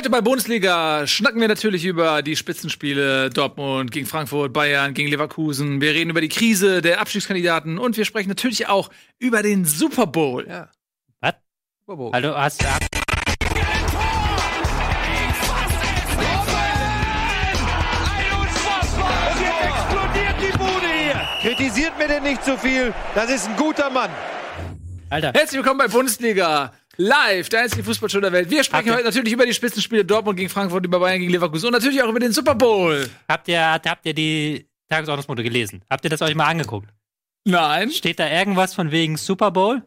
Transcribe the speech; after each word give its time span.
Heute 0.00 0.08
bei 0.08 0.22
Bundesliga 0.22 1.06
schnacken 1.06 1.42
wir 1.42 1.48
natürlich 1.48 1.84
über 1.84 2.22
die 2.22 2.34
Spitzenspiele 2.34 3.28
Dortmund 3.28 3.92
gegen 3.92 4.06
Frankfurt, 4.06 4.50
Bayern 4.50 4.94
gegen 4.94 5.10
Leverkusen. 5.10 5.82
Wir 5.82 5.92
reden 5.92 6.08
über 6.08 6.22
die 6.22 6.30
Krise 6.30 6.80
der 6.80 7.02
Abstiegskandidaten 7.02 7.76
und 7.78 7.98
wir 7.98 8.06
sprechen 8.06 8.30
natürlich 8.30 8.66
auch 8.66 8.88
über 9.18 9.42
den 9.42 9.66
Super 9.66 10.06
Bowl. 10.06 10.48
Ja. 10.48 10.70
Was? 11.20 11.34
Super 11.80 11.96
Bowl. 11.96 12.14
Also 12.14 12.34
hast 12.34 12.62
du. 12.62 12.66
Und 12.66 12.72
jetzt 19.42 19.64
explodiert 19.66 20.34
die 20.40 20.56
Bude 20.56 20.88
hier. 20.96 21.28
Kritisiert 21.42 21.98
mir 21.98 22.08
denn 22.08 22.22
nicht 22.22 22.42
zu 22.42 22.56
viel. 22.56 22.94
Das 23.14 23.28
ist 23.28 23.50
ein 23.50 23.56
guter 23.56 23.90
Mann. 23.90 24.08
Alter, 25.10 25.32
Herzlich 25.34 25.58
willkommen 25.58 25.78
bei 25.78 25.88
Bundesliga 25.88 26.72
live, 26.96 27.48
der 27.48 27.62
einzige 27.62 27.82
Fußballshow 27.84 28.20
der 28.20 28.32
Welt. 28.32 28.50
Wir 28.50 28.62
sprechen 28.64 28.76
Habt 28.78 28.86
ihr- 28.88 28.94
heute 28.94 29.04
natürlich 29.04 29.32
über 29.32 29.46
die 29.46 29.54
Spitzenspiele 29.54 30.04
Dortmund 30.04 30.36
gegen 30.36 30.48
Frankfurt, 30.50 30.84
über 30.84 31.00
Bayern 31.00 31.20
gegen 31.20 31.32
Leverkusen 31.32 31.66
und 31.66 31.72
natürlich 31.72 32.02
auch 32.02 32.08
über 32.08 32.20
den 32.20 32.32
Super 32.32 32.54
Bowl. 32.54 33.08
habt 33.28 33.48
ihr, 33.48 33.60
habt, 33.62 34.04
ihr 34.06 34.14
die 34.14 34.66
Tagesordnungsmodell 34.88 35.44
gelesen? 35.44 35.82
Habt 35.88 36.04
ihr 36.04 36.10
das 36.10 36.20
euch 36.22 36.34
mal 36.34 36.46
angeguckt? 36.46 36.88
Nein. 37.44 37.90
Steht 37.90 38.18
da 38.18 38.28
irgendwas 38.30 38.74
von 38.74 38.90
wegen 38.90 39.16
Super 39.16 39.50
Bowl? 39.50 39.82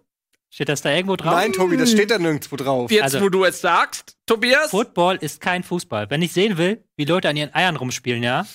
Steht 0.50 0.70
das 0.70 0.82
da 0.84 0.92
irgendwo 0.92 1.16
drauf? 1.16 1.34
Nein, 1.34 1.52
Tobi, 1.54 1.78
das 1.78 1.92
steht 1.92 2.12
da 2.12 2.18
nirgendwo 2.20 2.56
drauf. 2.56 2.92
Jetzt, 2.92 3.04
Also- 3.04 3.22
wo 3.22 3.30
du 3.30 3.44
es 3.44 3.60
sagst, 3.62 4.16
Tobias. 4.28 4.70
Football 4.72 5.16
ist 5.18 5.42
kein 5.42 5.64
Fußball. 5.64 6.10
Wenn 6.10 6.22
ich 6.22 6.32
sehen 6.32 6.58
will, 6.58 6.84
wie 6.96 7.06
Leute 7.06 7.28
an 7.30 7.36
ihren 7.38 7.54
Eiern 7.56 7.76
rumspielen, 7.76 8.22
ja, 8.24 8.46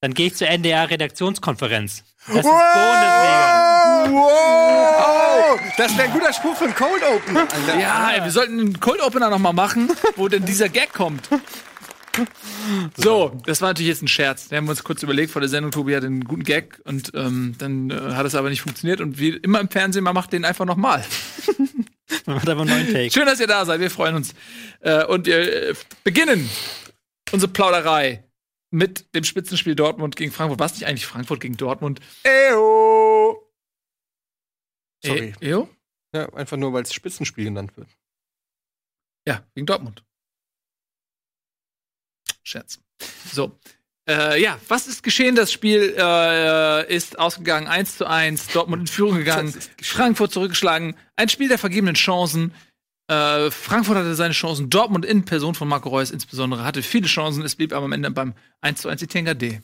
dann 0.00 0.14
gehe 0.14 0.26
ich 0.26 0.34
zur 0.34 0.48
NDR-Redaktionskonferenz. 0.48 2.02
Das 2.26 2.36
ist 2.36 2.42
Bundesliga. 2.42 4.08
Wow! 4.10 5.21
Das 5.76 5.96
wäre 5.96 6.08
ein 6.08 6.12
guter 6.12 6.32
Spruch 6.32 6.56
für 6.56 6.64
einen 6.64 6.74
Cold 6.74 7.02
Open. 7.02 7.36
Alter. 7.36 7.78
Ja, 7.78 8.10
ey, 8.12 8.24
wir 8.24 8.30
sollten 8.30 8.60
einen 8.60 8.80
Cold 8.80 9.00
Opener 9.00 9.30
noch 9.30 9.38
mal 9.38 9.52
machen, 9.52 9.90
wo 10.16 10.28
denn 10.28 10.44
dieser 10.44 10.68
Gag 10.68 10.92
kommt. 10.92 11.28
So, 12.96 13.40
das 13.46 13.62
war 13.62 13.70
natürlich 13.70 13.88
jetzt 13.88 14.02
ein 14.02 14.08
Scherz. 14.08 14.50
Wir 14.50 14.58
haben 14.58 14.68
uns 14.68 14.84
kurz 14.84 15.02
überlegt 15.02 15.30
vor 15.32 15.40
der 15.40 15.48
Sendung, 15.48 15.70
Tobi 15.72 15.96
hat 15.96 16.04
einen 16.04 16.24
guten 16.24 16.44
Gag 16.44 16.80
und 16.84 17.12
ähm, 17.14 17.54
dann 17.58 17.90
äh, 17.90 17.94
hat 17.94 18.26
es 18.26 18.34
aber 18.34 18.50
nicht 18.50 18.60
funktioniert 18.60 19.00
und 19.00 19.18
wie 19.18 19.30
immer 19.30 19.60
im 19.60 19.70
Fernsehen, 19.70 20.04
man 20.04 20.14
macht 20.14 20.32
den 20.32 20.44
einfach 20.44 20.66
noch 20.66 20.76
mal. 20.76 21.04
Man 22.26 22.42
hat 22.42 22.48
aber 22.48 22.60
einen 22.60 22.70
neuen 22.70 22.92
Take. 22.92 23.10
Schön, 23.10 23.24
dass 23.24 23.40
ihr 23.40 23.46
da 23.46 23.64
seid, 23.64 23.80
wir 23.80 23.90
freuen 23.90 24.14
uns. 24.14 24.34
Äh, 24.80 25.06
und 25.06 25.24
wir 25.26 25.70
äh, 25.70 25.74
beginnen 26.04 26.48
unsere 27.32 27.50
Plauderei 27.50 28.22
mit 28.70 29.14
dem 29.14 29.24
Spitzenspiel 29.24 29.74
Dortmund 29.74 30.14
gegen 30.14 30.30
Frankfurt. 30.30 30.60
Was 30.60 30.74
nicht 30.74 30.86
eigentlich 30.86 31.06
Frankfurt 31.06 31.40
gegen 31.40 31.56
Dortmund? 31.56 32.00
Eyo. 32.22 33.51
Sorry. 35.04 35.34
Äh, 35.40 35.48
jo? 35.48 35.68
Ja, 36.14 36.28
einfach 36.34 36.56
nur, 36.56 36.72
weil 36.72 36.82
es 36.82 36.92
Spitzenspiel 36.92 37.44
genannt 37.44 37.76
wird. 37.76 37.88
Ja, 39.26 39.44
gegen 39.54 39.66
Dortmund. 39.66 40.04
Scherz. 42.42 42.80
So. 43.32 43.58
Äh, 44.08 44.42
ja, 44.42 44.58
was 44.66 44.88
ist 44.88 45.02
geschehen? 45.02 45.36
Das 45.36 45.52
Spiel 45.52 45.94
äh, 45.96 46.94
ist 46.94 47.18
ausgegangen 47.18 47.68
1 47.68 47.98
zu 47.98 48.06
1, 48.06 48.48
Dortmund 48.48 48.82
in 48.82 48.86
Führung 48.88 49.16
gegangen, 49.16 49.54
Frankfurt 49.80 50.32
zurückgeschlagen. 50.32 50.96
Ein 51.14 51.28
Spiel 51.28 51.48
der 51.48 51.58
vergebenen 51.58 51.94
Chancen. 51.94 52.52
Äh, 53.06 53.50
Frankfurt 53.52 53.96
hatte 53.96 54.14
seine 54.16 54.34
Chancen, 54.34 54.70
Dortmund 54.70 55.04
in 55.04 55.24
Person 55.24 55.54
von 55.54 55.68
Marco 55.68 55.88
Reus 55.88 56.10
insbesondere 56.10 56.64
hatte 56.64 56.82
viele 56.82 57.06
Chancen. 57.06 57.44
Es 57.44 57.54
blieb 57.54 57.72
aber 57.72 57.84
am 57.84 57.92
Ende 57.92 58.10
beim 58.10 58.34
1 58.60 58.80
zu 58.80 58.88
1 58.88 59.00
die 59.00 59.06
Tenga 59.06 59.34
D. 59.34 59.60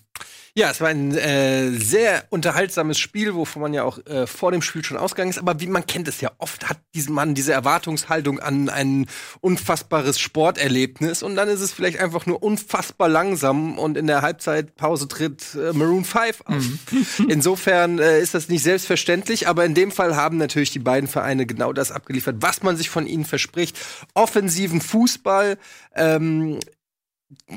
Ja, 0.55 0.71
es 0.71 0.81
war 0.81 0.89
ein 0.89 1.15
äh, 1.15 1.71
sehr 1.71 2.25
unterhaltsames 2.31 2.99
Spiel, 2.99 3.35
wovon 3.35 3.63
man 3.63 3.75
ja 3.75 3.85
auch 3.85 4.05
äh, 4.07 4.27
vor 4.27 4.53
dem 4.53 4.63
Spiel 4.63 4.85
schon 4.85 4.97
ausgegangen 4.97 5.31
ist. 5.31 5.39
Aber 5.39 5.61
wie 5.61 5.67
man 5.67 5.87
kennt 5.87 6.09
es 6.09 6.21
ja 6.21 6.33
oft, 6.39 6.69
hat 6.69 6.79
diesen 6.95 7.15
Mann 7.15 7.35
diese 7.35 7.53
Erwartungshaltung 7.53 8.41
an 8.41 8.69
ein 8.69 9.07
unfassbares 9.41 10.19
Sporterlebnis. 10.19 11.23
Und 11.23 11.37
dann 11.37 11.49
ist 11.49 11.61
es 11.61 11.73
vielleicht 11.73 12.01
einfach 12.01 12.27
nur 12.27 12.43
unfassbar 12.43 13.09
langsam 13.09 13.79
und 13.79 13.97
in 13.97 14.07
der 14.07 14.23
Halbzeitpause 14.23 15.09
tritt 15.09 15.55
äh, 15.55 15.73
Maroon 15.73 16.05
5 16.05 16.43
auf. 16.47 16.65
Insofern 17.29 17.99
äh, 17.99 18.21
ist 18.21 18.35
das 18.35 18.49
nicht 18.49 18.63
selbstverständlich, 18.63 19.49
aber 19.49 19.65
in 19.65 19.75
dem 19.75 19.91
Fall 19.91 20.17
haben 20.17 20.39
natürlich 20.39 20.71
die 20.71 20.79
beiden 20.79 21.09
Vereine 21.09 21.47
genau 21.47 21.73
das 21.73 21.93
abgeliefert, 21.93 22.37
was 22.41 22.63
man 22.63 22.77
sich 22.77 22.91
von 22.91 23.07
ihnen 23.07 23.25
verspricht. 23.25 23.79
Offensiven 24.15 24.81
Fußball, 24.81 25.59
ähm, 25.95 26.59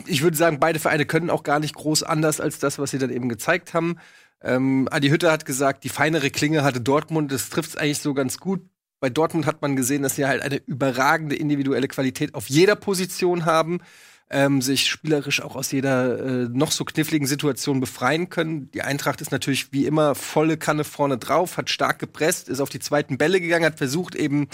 ich 0.06 0.22
würde 0.22 0.38
sagen, 0.38 0.60
beide 0.60 0.80
Vereine 0.80 1.06
können 1.06 1.30
auch 1.30 1.44
gar 1.44 1.60
nicht 1.60 1.76
groß 1.76 2.04
anders 2.04 2.42
als 2.42 2.60
das, 2.60 2.80
was 2.80 2.92
sie 2.92 2.98
dann 2.98 3.10
eben 3.10 3.30
gezeigt 3.30 3.74
haben. 3.74 3.98
Ähm, 4.44 4.88
Adi 4.92 5.10
Hütter 5.10 5.32
hat 5.32 5.46
gesagt, 5.46 5.84
die 5.84 5.90
feinere 5.90 6.30
Klinge 6.30 6.64
hatte 6.64 6.82
Dortmund. 6.82 7.32
Das 7.32 7.50
trifft 7.50 7.72
es 7.72 7.78
eigentlich 7.78 8.00
so 8.00 8.14
ganz 8.14 8.40
gut. 8.40 8.62
Bei 9.00 9.10
Dortmund 9.10 9.46
hat 9.46 9.62
man 9.62 9.76
gesehen, 9.76 10.04
dass 10.04 10.16
sie 10.16 10.26
halt 10.26 10.42
eine 10.42 10.58
überragende 10.58 11.36
individuelle 11.36 11.88
Qualität 11.88 12.36
auf 12.36 12.50
jeder 12.50 12.76
Position 12.76 13.46
haben, 13.46 13.80
ähm, 14.30 14.62
sich 14.62 14.88
spielerisch 14.88 15.42
auch 15.42 15.56
aus 15.56 15.72
jeder 15.72 16.20
äh, 16.20 16.50
noch 16.50 16.72
so 16.72 16.86
kniffligen 16.86 17.28
Situation 17.28 17.80
befreien 17.80 18.30
können. 18.30 18.70
Die 18.72 18.84
Eintracht 18.84 19.20
ist 19.20 19.32
natürlich 19.32 19.74
wie 19.74 19.86
immer 19.86 20.16
volle 20.16 20.58
Kanne 20.58 20.84
vorne 20.84 21.18
drauf, 21.18 21.58
hat 21.58 21.70
stark 21.70 22.00
gepresst, 22.00 22.48
ist 22.48 22.62
auf 22.62 22.70
die 22.70 22.80
zweiten 22.80 23.18
Bälle 23.18 23.42
gegangen, 23.42 23.66
hat 23.66 23.80
versucht 23.80 24.16
eben 24.16 24.48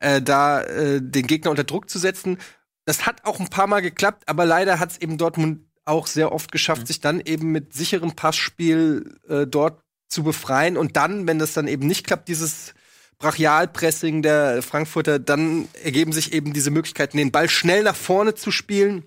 äh, 0.00 0.20
da 0.20 0.62
äh, 0.62 1.00
den 1.00 1.26
Gegner 1.26 1.50
unter 1.50 1.64
Druck 1.64 1.88
zu 1.88 1.98
setzen. 1.98 2.38
Das 2.84 3.06
hat 3.06 3.24
auch 3.24 3.40
ein 3.40 3.48
paar 3.48 3.66
Mal 3.66 3.80
geklappt, 3.80 4.24
aber 4.26 4.44
leider 4.44 4.78
hat 4.78 4.92
es 4.92 4.98
eben 4.98 5.18
Dortmund 5.18 5.60
auch 5.84 6.06
sehr 6.06 6.32
oft 6.32 6.52
geschafft, 6.52 6.86
sich 6.86 7.00
dann 7.00 7.20
eben 7.20 7.52
mit 7.52 7.72
sicherem 7.74 8.12
Passspiel 8.16 9.18
äh, 9.28 9.46
dort 9.46 9.80
zu 10.08 10.22
befreien. 10.22 10.76
Und 10.76 10.96
dann, 10.96 11.26
wenn 11.26 11.38
das 11.38 11.52
dann 11.52 11.68
eben 11.68 11.86
nicht 11.86 12.06
klappt, 12.06 12.28
dieses 12.28 12.74
Brachialpressing 13.18 14.22
der 14.22 14.62
Frankfurter, 14.62 15.18
dann 15.18 15.68
ergeben 15.82 16.12
sich 16.12 16.32
eben 16.32 16.52
diese 16.52 16.70
Möglichkeiten, 16.70 17.16
den 17.16 17.32
Ball 17.32 17.48
schnell 17.48 17.82
nach 17.82 17.96
vorne 17.96 18.34
zu 18.34 18.50
spielen 18.50 19.04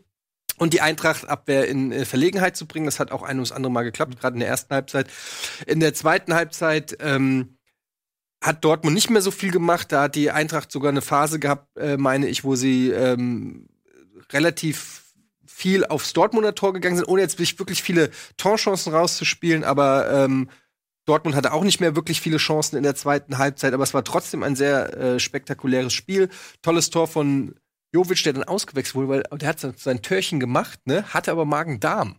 und 0.58 0.74
die 0.74 0.82
Eintracht-Abwehr 0.82 1.68
in 1.68 1.92
äh, 1.92 2.06
Verlegenheit 2.06 2.56
zu 2.56 2.66
bringen. 2.66 2.86
Das 2.86 3.00
hat 3.00 3.12
auch 3.12 3.24
ein 3.24 3.38
oder 3.38 3.48
das 3.48 3.52
andere 3.52 3.72
Mal 3.72 3.84
geklappt, 3.84 4.20
gerade 4.20 4.36
in 4.36 4.40
der 4.40 4.50
ersten 4.50 4.74
Halbzeit. 4.74 5.08
In 5.66 5.80
der 5.80 5.94
zweiten 5.94 6.34
Halbzeit 6.34 6.98
ähm, 7.00 7.57
hat 8.42 8.64
Dortmund 8.64 8.94
nicht 8.96 9.10
mehr 9.10 9.22
so 9.22 9.32
viel 9.32 9.52
gemacht. 9.52 9.92
Da 9.92 10.04
hat 10.04 10.16
die 10.16 10.32
Eintracht 10.32 10.72
sogar 10.72 10.90
eine 10.90 11.02
Phase 11.02 11.40
gehabt, 11.40 11.78
äh, 11.78 11.98
meine 11.98 12.28
ich, 12.28 12.44
wo 12.44 12.56
sie 12.56 12.90
ähm, 12.90 13.68
relativ 14.32 15.04
viel 15.46 15.86
aufs 15.86 16.14
Dortmunder 16.14 16.54
Tor 16.54 16.74
gegangen 16.74 16.98
sind, 16.98 17.08
ohne 17.08 17.22
jetzt 17.22 17.40
wirklich 17.40 17.82
viele 17.82 18.12
Torchancen 18.38 18.94
rauszuspielen. 18.94 19.64
Aber 19.64 20.12
ähm, 20.12 20.50
Dortmund 21.06 21.36
hatte 21.36 21.54
auch 21.54 21.64
nicht 21.64 21.80
mehr 21.80 21.96
wirklich 21.96 22.22
viele 22.22 22.38
Chancen 22.38 22.76
in 22.76 22.84
der 22.84 22.96
zweiten 22.96 23.38
Halbzeit. 23.38 23.74
Aber 23.74 23.84
es 23.84 23.94
war 23.94 24.04
trotzdem 24.04 24.44
ein 24.44 24.56
sehr 24.56 24.96
äh, 24.96 25.20
spektakuläres 25.20 25.94
Spiel. 25.94 26.30
Tolles 26.62 26.90
Tor 26.90 27.08
von 27.08 27.56
Jovic, 27.94 28.24
der 28.24 28.34
dann 28.34 28.44
ausgewechselt 28.44 28.96
wurde, 28.96 29.08
weil 29.10 29.24
der 29.40 29.50
hat 29.50 29.60
sein, 29.60 29.74
sein 29.78 30.02
Törchen 30.02 30.40
gemacht, 30.40 30.86
ne? 30.86 31.06
hatte 31.14 31.32
aber 31.32 31.46
Magen-Darm. 31.46 32.18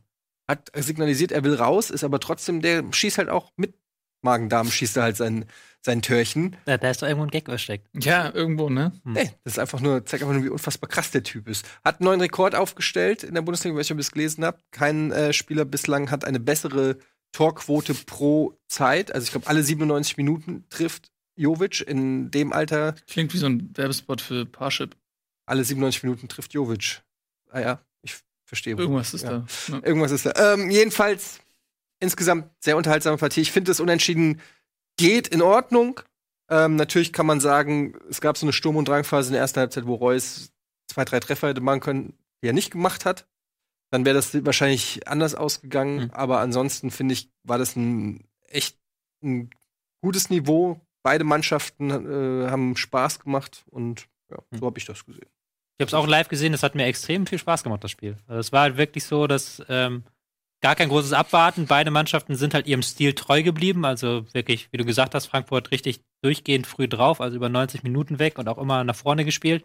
Hat 0.48 0.72
signalisiert, 0.74 1.30
er 1.30 1.44
will 1.44 1.54
raus, 1.54 1.90
ist 1.90 2.04
aber 2.04 2.20
trotzdem, 2.20 2.62
der 2.62 2.82
schießt 2.90 3.18
halt 3.18 3.28
auch 3.28 3.52
mit 3.56 3.74
Magen-Darm, 4.22 4.70
schießt 4.70 4.96
er 4.96 5.02
halt 5.04 5.16
sein, 5.16 5.44
sein 5.80 6.02
Törchen. 6.02 6.56
Da, 6.64 6.76
da 6.76 6.90
ist 6.90 7.02
doch 7.02 7.06
irgendwo 7.06 7.24
ein 7.26 7.30
Gag 7.30 7.46
versteckt. 7.46 7.88
Ja, 7.94 8.32
irgendwo, 8.34 8.68
ne? 8.68 8.92
Nee, 9.04 9.30
das 9.44 9.54
ist 9.54 9.58
einfach 9.58 9.80
nur, 9.80 10.04
zeigt 10.04 10.22
einfach 10.22 10.34
nur, 10.34 10.44
wie 10.44 10.48
unfassbar 10.48 10.88
krass 10.88 11.10
der 11.10 11.22
Typ 11.22 11.48
ist. 11.48 11.64
Hat 11.84 12.00
einen 12.00 12.06
neuen 12.06 12.20
Rekord 12.20 12.54
aufgestellt 12.54 13.22
in 13.22 13.34
der 13.34 13.42
Bundesliga, 13.42 13.74
ob 13.76 13.80
ihr 13.88 13.96
es 13.98 14.10
gelesen 14.12 14.44
habt. 14.44 14.62
Kein 14.72 15.12
äh, 15.12 15.32
Spieler 15.32 15.64
bislang 15.64 16.10
hat 16.10 16.24
eine 16.24 16.40
bessere 16.40 16.98
Torquote 17.32 17.94
pro 17.94 18.58
Zeit. 18.68 19.14
Also 19.14 19.24
ich 19.26 19.30
glaube, 19.30 19.46
alle 19.46 19.62
97 19.62 20.16
Minuten 20.16 20.64
trifft 20.70 21.10
Jovic 21.36 21.80
in 21.86 22.30
dem 22.30 22.52
Alter. 22.52 22.94
Klingt 23.06 23.32
wie 23.34 23.38
so 23.38 23.46
ein 23.46 23.70
Werbespot 23.76 24.20
für 24.20 24.44
Parship. 24.46 24.96
Alle 25.46 25.62
97 25.64 26.02
Minuten 26.02 26.28
trifft 26.28 26.52
Jovic. 26.54 27.02
Ah 27.50 27.60
ja, 27.60 27.80
ich 28.02 28.16
verstehe. 28.44 28.74
Irgendwas 28.76 29.14
ist 29.14 29.22
Ja. 29.22 29.30
da. 29.30 29.46
Ja. 29.68 29.80
Irgendwas 29.84 30.10
ist 30.10 30.26
da. 30.26 30.54
Ähm, 30.54 30.70
jedenfalls 30.70 31.38
insgesamt 32.00 32.50
sehr 32.60 32.76
unterhaltsame 32.76 33.16
Partie. 33.16 33.40
Ich 33.40 33.52
finde, 33.52 33.70
das 33.70 33.80
Unentschieden 33.80 34.40
geht 34.96 35.28
in 35.28 35.42
Ordnung. 35.42 36.00
Ähm, 36.50 36.76
natürlich 36.76 37.12
kann 37.12 37.26
man 37.26 37.40
sagen, 37.40 37.94
es 38.08 38.20
gab 38.20 38.38
so 38.38 38.46
eine 38.46 38.52
Sturm- 38.52 38.76
und 38.76 38.88
Drangphase 38.88 39.28
in 39.28 39.32
der 39.32 39.42
ersten 39.42 39.60
Halbzeit, 39.60 39.86
wo 39.86 39.94
Reus 39.94 40.52
zwei, 40.88 41.04
drei 41.04 41.20
Treffer 41.20 41.48
hätte 41.48 41.60
machen 41.60 41.80
können, 41.80 42.14
die 42.42 42.48
er 42.48 42.52
nicht 42.52 42.70
gemacht 42.70 43.04
hat. 43.04 43.26
Dann 43.90 44.04
wäre 44.04 44.16
das 44.16 44.44
wahrscheinlich 44.44 45.06
anders 45.08 45.34
ausgegangen. 45.34 46.04
Mhm. 46.04 46.10
Aber 46.12 46.40
ansonsten 46.40 46.90
finde 46.90 47.14
ich, 47.14 47.30
war 47.42 47.58
das 47.58 47.76
ein 47.76 48.24
echt 48.48 48.78
ein 49.22 49.50
gutes 50.02 50.30
Niveau. 50.30 50.80
Beide 51.02 51.24
Mannschaften 51.24 51.90
äh, 51.90 52.50
haben 52.50 52.76
Spaß 52.76 53.20
gemacht 53.20 53.64
und 53.70 54.08
ja, 54.30 54.38
so 54.52 54.66
habe 54.66 54.78
ich 54.78 54.84
das 54.84 55.04
gesehen. 55.04 55.28
Ich 55.78 55.84
habe 55.84 55.88
es 55.88 55.94
auch 55.94 56.06
live 56.06 56.28
gesehen, 56.28 56.52
es 56.54 56.62
hat 56.62 56.74
mir 56.74 56.86
extrem 56.86 57.26
viel 57.26 57.38
Spaß 57.38 57.62
gemacht, 57.62 57.84
das 57.84 57.92
Spiel. 57.92 58.18
Also 58.26 58.40
es 58.40 58.52
war 58.52 58.62
halt 58.62 58.76
wirklich 58.76 59.04
so, 59.04 59.26
dass 59.26 59.62
ähm, 59.68 60.02
gar 60.60 60.74
kein 60.74 60.88
großes 60.88 61.12
Abwarten. 61.12 61.66
Beide 61.66 61.90
Mannschaften 61.90 62.34
sind 62.34 62.54
halt 62.54 62.66
ihrem 62.66 62.82
Stil 62.82 63.14
treu 63.14 63.42
geblieben. 63.42 63.84
Also 63.84 64.24
wirklich, 64.32 64.68
wie 64.72 64.76
du 64.76 64.84
gesagt 64.84 65.14
hast, 65.14 65.26
Frankfurt 65.26 65.70
richtig 65.70 66.00
durchgehend 66.22 66.66
früh 66.66 66.88
drauf, 66.88 67.20
also 67.20 67.36
über 67.36 67.48
90 67.48 67.82
Minuten 67.82 68.18
weg 68.18 68.38
und 68.38 68.48
auch 68.48 68.58
immer 68.58 68.84
nach 68.84 68.96
vorne 68.96 69.24
gespielt. 69.24 69.64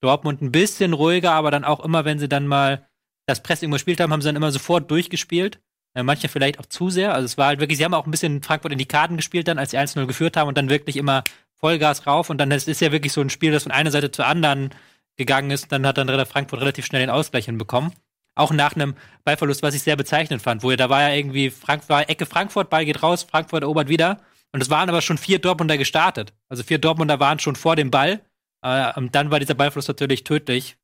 Dortmund 0.00 0.40
ein 0.40 0.52
bisschen 0.52 0.94
ruhiger, 0.94 1.32
aber 1.32 1.50
dann 1.50 1.64
auch 1.64 1.80
immer, 1.80 2.04
wenn 2.04 2.18
sie 2.18 2.28
dann 2.28 2.46
mal 2.46 2.88
das 3.26 3.42
Pressing 3.42 3.70
gespielt 3.70 4.00
haben, 4.00 4.12
haben 4.12 4.22
sie 4.22 4.28
dann 4.28 4.36
immer 4.36 4.50
sofort 4.50 4.90
durchgespielt. 4.90 5.60
Äh, 5.94 6.02
manche 6.02 6.28
vielleicht 6.28 6.58
auch 6.58 6.66
zu 6.66 6.88
sehr. 6.88 7.14
Also 7.14 7.26
es 7.26 7.36
war 7.36 7.48
halt 7.48 7.60
wirklich, 7.60 7.78
sie 7.78 7.84
haben 7.84 7.94
auch 7.94 8.06
ein 8.06 8.10
bisschen 8.10 8.42
Frankfurt 8.42 8.72
in 8.72 8.78
die 8.78 8.86
Karten 8.86 9.16
gespielt 9.16 9.48
dann, 9.48 9.58
als 9.58 9.72
sie 9.72 9.78
1-0 9.78 10.06
geführt 10.06 10.36
haben 10.36 10.48
und 10.48 10.56
dann 10.56 10.70
wirklich 10.70 10.96
immer 10.96 11.22
Vollgas 11.56 12.06
rauf. 12.06 12.30
Und 12.30 12.38
dann 12.38 12.50
ist 12.50 12.68
es 12.68 12.80
ja 12.80 12.92
wirklich 12.92 13.12
so 13.12 13.20
ein 13.20 13.30
Spiel, 13.30 13.52
das 13.52 13.64
von 13.64 13.72
einer 13.72 13.90
Seite 13.90 14.10
zur 14.10 14.26
anderen 14.26 14.70
gegangen 15.16 15.50
ist. 15.50 15.70
Dann 15.70 15.86
hat 15.86 15.98
dann 15.98 16.26
Frankfurt 16.26 16.60
relativ 16.60 16.86
schnell 16.86 17.02
den 17.02 17.10
Ausgleich 17.10 17.44
hinbekommen. 17.44 17.92
Auch 18.40 18.52
nach 18.52 18.74
einem 18.74 18.94
Ballverlust, 19.24 19.62
was 19.62 19.74
ich 19.74 19.82
sehr 19.82 19.96
bezeichnend 19.96 20.42
fand, 20.42 20.62
wo 20.62 20.70
er, 20.70 20.76
da 20.76 20.88
war 20.88 21.02
ja 21.02 21.14
irgendwie, 21.14 21.50
Frank, 21.50 21.88
war 21.88 22.08
Ecke 22.08 22.26
Frankfurt, 22.26 22.70
Ball 22.70 22.84
geht 22.84 23.02
raus, 23.02 23.22
Frankfurt 23.22 23.62
erobert 23.62 23.88
wieder. 23.88 24.18
Und 24.52 24.62
es 24.62 24.70
waren 24.70 24.88
aber 24.88 25.02
schon 25.02 25.18
vier 25.18 25.38
Dortmunder 25.38 25.78
gestartet. 25.78 26.32
Also 26.48 26.62
vier 26.62 26.78
Dortmunder 26.78 27.20
waren 27.20 27.38
schon 27.38 27.54
vor 27.54 27.76
dem 27.76 27.90
Ball. 27.90 28.20
Äh, 28.62 28.92
und 28.96 29.14
dann 29.14 29.30
war 29.30 29.38
dieser 29.40 29.54
Ballfluss 29.54 29.88
natürlich 29.88 30.24
tödlich. 30.24 30.76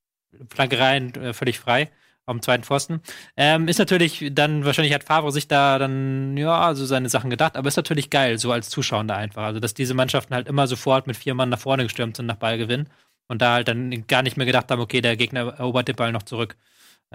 Flanke 0.51 0.79
rein, 0.79 1.15
äh, 1.15 1.33
völlig 1.33 1.59
frei 1.59 1.91
am 2.27 2.43
zweiten 2.43 2.65
Pfosten. 2.65 3.01
Ähm, 3.37 3.69
ist 3.69 3.79
natürlich 3.79 4.31
dann, 4.33 4.65
wahrscheinlich 4.65 4.93
hat 4.93 5.05
Favre 5.05 5.31
sich 5.33 5.49
da 5.49 5.79
dann, 5.79 6.37
ja, 6.37 6.75
so 6.75 6.85
seine 6.85 7.09
Sachen 7.09 7.31
gedacht, 7.31 7.57
aber 7.57 7.69
ist 7.69 7.77
natürlich 7.77 8.11
geil, 8.11 8.39
so 8.39 8.53
als 8.53 8.69
Zuschauer 8.69 9.09
einfach. 9.11 9.45
Also, 9.45 9.61
dass 9.61 9.75
diese 9.75 9.95
Mannschaften 9.95 10.35
halt 10.35 10.49
immer 10.49 10.67
sofort 10.67 11.07
mit 11.07 11.17
vier 11.17 11.35
Mann 11.35 11.49
nach 11.49 11.61
vorne 11.61 11.85
gestürmt 11.85 12.17
sind 12.17 12.27
nach 12.27 12.37
Ballgewinn 12.37 12.89
und 13.29 13.43
da 13.43 13.55
halt 13.55 13.69
dann 13.69 14.07
gar 14.09 14.23
nicht 14.23 14.37
mehr 14.37 14.47
gedacht 14.47 14.71
haben, 14.71 14.81
okay, 14.81 15.01
der 15.01 15.17
Gegner 15.17 15.55
erobert 15.59 15.89
den 15.89 15.97
Ball 15.97 16.13
noch 16.13 16.25
zurück. 16.25 16.57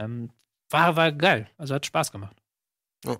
Ähm, 0.01 0.29
war, 0.69 0.95
war 0.95 1.11
geil. 1.11 1.47
Also 1.57 1.75
hat 1.75 1.85
Spaß 1.85 2.11
gemacht. 2.11 2.37
Ja. 3.05 3.13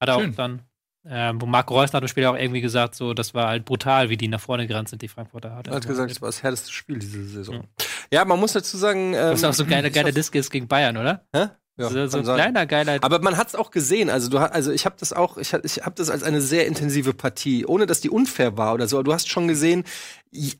Hat 0.00 0.08
er 0.08 0.16
auch 0.16 0.20
Schön. 0.20 0.34
dann, 0.34 0.62
ähm, 1.06 1.40
wo 1.40 1.46
Marco 1.46 1.74
Reus 1.74 1.92
nach 1.92 2.00
dem 2.00 2.08
Spiel 2.08 2.24
auch 2.26 2.36
irgendwie 2.36 2.60
gesagt, 2.60 2.94
so, 2.94 3.14
das 3.14 3.34
war 3.34 3.48
halt 3.48 3.64
brutal, 3.64 4.08
wie 4.08 4.16
die 4.16 4.28
nach 4.28 4.40
vorne 4.40 4.66
gerannt 4.66 4.88
sind, 4.88 5.02
die 5.02 5.08
Frankfurter. 5.08 5.54
Hat 5.54 5.66
Er 5.66 5.74
hat 5.74 5.86
gesagt, 5.86 6.10
es 6.10 6.20
war 6.22 6.28
das 6.28 6.42
härteste 6.42 6.72
Spiel 6.72 6.98
diese 6.98 7.24
Saison. 7.24 7.66
Ja, 8.12 8.24
man 8.24 8.38
muss 8.40 8.52
dazu 8.52 8.76
sagen. 8.76 9.08
Ähm, 9.08 9.12
das 9.14 9.40
ist 9.40 9.44
auch 9.44 9.52
so 9.52 9.64
ein 9.64 9.68
geiler, 9.70 9.90
geiler 9.90 10.12
Disc 10.12 10.34
ist 10.34 10.50
gegen 10.50 10.68
Bayern, 10.68 10.96
oder? 10.96 11.26
Hä? 11.34 11.48
Ja, 11.76 11.88
so 11.88 12.06
so 12.06 12.18
ein 12.18 12.24
kleiner, 12.24 12.66
geiler 12.66 12.98
Aber 13.02 13.20
man 13.20 13.36
hat 13.36 13.48
es 13.48 13.54
auch 13.56 13.72
gesehen. 13.72 14.08
Also 14.08 14.30
du 14.30 14.38
hast, 14.38 14.52
also 14.52 14.70
ich 14.70 14.84
habe 14.86 14.94
das 14.98 15.12
auch, 15.12 15.38
ich, 15.38 15.52
ich 15.52 15.78
habe 15.78 15.94
das 15.96 16.08
als 16.08 16.22
eine 16.22 16.40
sehr 16.40 16.66
intensive 16.68 17.14
Partie, 17.14 17.66
ohne 17.66 17.86
dass 17.86 18.00
die 18.00 18.10
unfair 18.10 18.56
war 18.56 18.74
oder 18.74 18.86
so. 18.86 18.96
Aber 18.96 19.04
du 19.04 19.12
hast 19.12 19.28
schon 19.28 19.48
gesehen, 19.48 19.82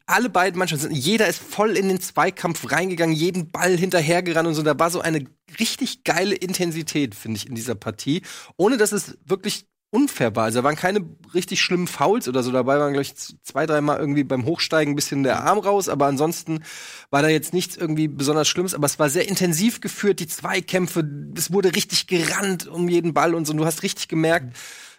alle 0.06 0.28
beiden 0.28 0.58
Mannschaften, 0.58 0.88
sind- 0.88 0.96
jeder 0.96 1.28
ist 1.28 1.38
voll 1.40 1.76
in 1.76 1.88
den 1.88 2.00
Zweikampf 2.00 2.70
reingegangen, 2.72 3.14
jeden 3.14 3.50
Ball 3.52 3.76
hinterhergerannt 3.76 4.48
und 4.48 4.54
so. 4.54 4.62
Da 4.62 4.76
war 4.78 4.90
so 4.90 5.00
eine 5.00 5.24
richtig 5.60 6.02
geile 6.02 6.34
Intensität, 6.34 7.14
finde 7.14 7.36
ich, 7.36 7.46
in 7.48 7.54
dieser 7.54 7.76
Partie, 7.76 8.22
ohne 8.56 8.76
dass 8.76 8.90
es 8.90 9.16
wirklich 9.24 9.66
unfair 9.94 10.34
war. 10.34 10.44
Also 10.44 10.58
da 10.58 10.64
waren 10.64 10.74
keine 10.74 11.04
richtig 11.34 11.62
schlimmen 11.62 11.86
Fouls 11.86 12.26
oder 12.28 12.42
so 12.42 12.50
dabei, 12.50 12.78
waren 12.78 12.92
gleich 12.92 13.14
zwei, 13.14 13.64
dreimal 13.64 13.98
irgendwie 13.98 14.24
beim 14.24 14.44
Hochsteigen 14.44 14.92
ein 14.92 14.96
bisschen 14.96 15.22
der 15.22 15.44
Arm 15.44 15.58
raus, 15.58 15.88
aber 15.88 16.06
ansonsten 16.06 16.64
war 17.10 17.22
da 17.22 17.28
jetzt 17.28 17.54
nichts 17.54 17.76
irgendwie 17.76 18.08
besonders 18.08 18.48
Schlimmes, 18.48 18.74
aber 18.74 18.86
es 18.86 18.98
war 18.98 19.08
sehr 19.08 19.28
intensiv 19.28 19.80
geführt, 19.80 20.18
die 20.18 20.26
Zweikämpfe, 20.26 21.08
es 21.36 21.52
wurde 21.52 21.74
richtig 21.76 22.08
gerannt 22.08 22.66
um 22.66 22.88
jeden 22.88 23.14
Ball 23.14 23.34
und 23.34 23.46
so. 23.46 23.52
Und 23.52 23.58
du 23.58 23.66
hast 23.66 23.84
richtig 23.84 24.08
gemerkt, 24.08 24.56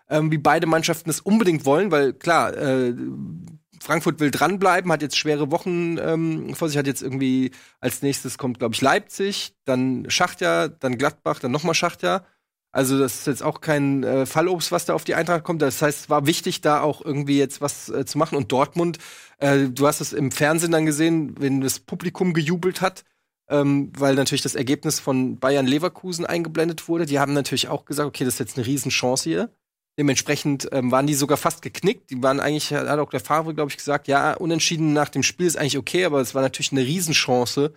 ähm, 0.09 0.31
wie 0.31 0.37
beide 0.37 0.65
Mannschaften 0.65 1.09
es 1.09 1.19
unbedingt 1.19 1.65
wollen, 1.65 1.91
weil 1.91 2.13
klar, 2.13 2.55
äh, 2.55 2.93
Frankfurt 3.81 4.19
will 4.19 4.31
dranbleiben, 4.31 4.91
hat 4.91 5.01
jetzt 5.01 5.17
schwere 5.17 5.51
Wochen 5.51 5.97
ähm, 5.99 6.55
vor 6.55 6.69
sich, 6.69 6.77
hat 6.77 6.87
jetzt 6.87 7.01
irgendwie 7.01 7.51
als 7.79 8.01
nächstes 8.01 8.37
kommt, 8.37 8.59
glaube 8.59 8.73
ich, 8.73 8.81
Leipzig, 8.81 9.55
dann 9.65 10.09
Schachtja, 10.09 10.69
dann 10.69 10.97
Gladbach, 10.97 11.39
dann 11.39 11.51
nochmal 11.51 11.75
Schachtja. 11.75 12.25
Also 12.75 12.99
das 12.99 13.19
ist 13.19 13.27
jetzt 13.27 13.41
auch 13.41 13.61
kein 13.61 14.03
äh, 14.03 14.25
Fallobst, 14.25 14.69
was 14.73 14.83
da 14.83 14.95
auf 14.95 15.05
die 15.05 15.15
Eintracht 15.15 15.45
kommt. 15.45 15.61
Das 15.61 15.81
heißt, 15.81 15.97
es 16.01 16.09
war 16.09 16.25
wichtig, 16.25 16.59
da 16.59 16.81
auch 16.81 16.99
irgendwie 16.99 17.37
jetzt 17.37 17.61
was 17.61 17.87
äh, 17.87 18.05
zu 18.05 18.17
machen. 18.17 18.35
Und 18.35 18.51
Dortmund, 18.51 18.97
äh, 19.37 19.69
du 19.69 19.87
hast 19.87 20.01
es 20.01 20.11
im 20.11 20.29
Fernsehen 20.29 20.73
dann 20.73 20.85
gesehen, 20.85 21.35
wenn 21.39 21.61
das 21.61 21.79
Publikum 21.79 22.33
gejubelt 22.33 22.81
hat, 22.81 23.05
ähm, 23.47 23.93
weil 23.97 24.15
natürlich 24.15 24.41
das 24.41 24.55
Ergebnis 24.55 24.99
von 24.99 25.39
Bayern 25.39 25.67
Leverkusen 25.67 26.25
eingeblendet 26.25 26.89
wurde. 26.89 27.05
Die 27.05 27.17
haben 27.17 27.31
natürlich 27.31 27.69
auch 27.69 27.85
gesagt, 27.85 28.09
okay, 28.09 28.25
das 28.25 28.33
ist 28.33 28.39
jetzt 28.39 28.57
eine 28.57 28.67
Riesenchance 28.67 29.23
hier. 29.23 29.51
Dementsprechend 29.97 30.67
ähm, 30.73 30.91
waren 30.91 31.07
die 31.07 31.13
sogar 31.13 31.37
fast 31.37 31.61
geknickt. 31.61 32.09
Die 32.09 32.21
waren 32.21 32.41
eigentlich, 32.41 32.73
hat 32.73 32.99
auch 32.99 33.09
der 33.09 33.21
Favre, 33.21 33.55
glaube 33.55 33.71
ich, 33.71 33.77
gesagt, 33.77 34.09
ja, 34.09 34.33
unentschieden 34.33 34.91
nach 34.91 35.07
dem 35.07 35.23
Spiel 35.23 35.47
ist 35.47 35.55
eigentlich 35.57 35.77
okay, 35.77 36.03
aber 36.03 36.19
es 36.19 36.35
war 36.35 36.41
natürlich 36.41 36.73
eine 36.73 36.81
Riesenchance, 36.81 37.71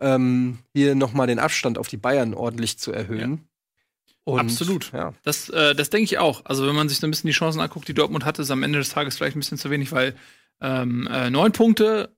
ähm, 0.00 0.58
hier 0.74 0.94
nochmal 0.94 1.28
den 1.28 1.38
Abstand 1.38 1.78
auf 1.78 1.88
die 1.88 1.96
Bayern 1.96 2.34
ordentlich 2.34 2.78
zu 2.78 2.92
erhöhen. 2.92 3.47
Und, 4.24 4.40
Absolut. 4.40 4.92
Ja. 4.92 5.14
Das, 5.22 5.48
äh, 5.48 5.74
das 5.74 5.88
denke 5.90 6.04
ich 6.04 6.18
auch. 6.18 6.44
Also 6.44 6.66
wenn 6.66 6.74
man 6.74 6.88
sich 6.88 6.98
so 6.98 7.06
ein 7.06 7.10
bisschen 7.10 7.28
die 7.28 7.32
Chancen 7.34 7.60
anguckt, 7.60 7.88
die 7.88 7.94
Dortmund 7.94 8.24
hatte, 8.26 8.42
ist 8.42 8.50
am 8.50 8.62
Ende 8.62 8.78
des 8.78 8.90
Tages 8.90 9.16
vielleicht 9.16 9.36
ein 9.36 9.40
bisschen 9.40 9.56
zu 9.58 9.70
wenig, 9.70 9.90
weil 9.92 10.14
ähm, 10.60 11.08
äh, 11.10 11.30
neun 11.30 11.52
Punkte 11.52 12.14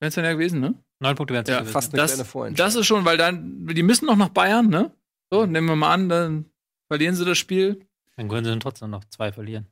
wären 0.00 0.08
es 0.08 0.14
dann 0.14 0.24
ja 0.24 0.32
gewesen, 0.32 0.60
ne? 0.60 0.74
Neun 1.00 1.14
Punkte 1.16 1.34
werden 1.34 1.44
es 1.44 1.50
Ja, 1.50 1.58
gewesen. 1.60 1.72
fast 1.72 1.92
eine 1.92 2.02
Das, 2.02 2.12
kleine 2.12 2.24
Vorentscheidung. 2.24 2.66
das 2.66 2.74
ist 2.74 2.86
schon, 2.86 3.04
weil 3.04 3.16
dann, 3.18 3.66
die 3.68 3.82
müssen 3.82 4.06
noch 4.06 4.16
nach 4.16 4.30
Bayern, 4.30 4.68
ne? 4.68 4.90
So, 5.30 5.46
nehmen 5.46 5.68
wir 5.68 5.76
mal 5.76 5.92
an, 5.92 6.08
dann 6.08 6.44
verlieren 6.88 7.14
sie 7.14 7.24
das 7.24 7.38
Spiel. 7.38 7.86
Dann 8.16 8.28
können 8.28 8.44
sie 8.44 8.50
dann 8.50 8.60
trotzdem 8.60 8.90
noch 8.90 9.04
zwei 9.04 9.32
verlieren. 9.32 9.66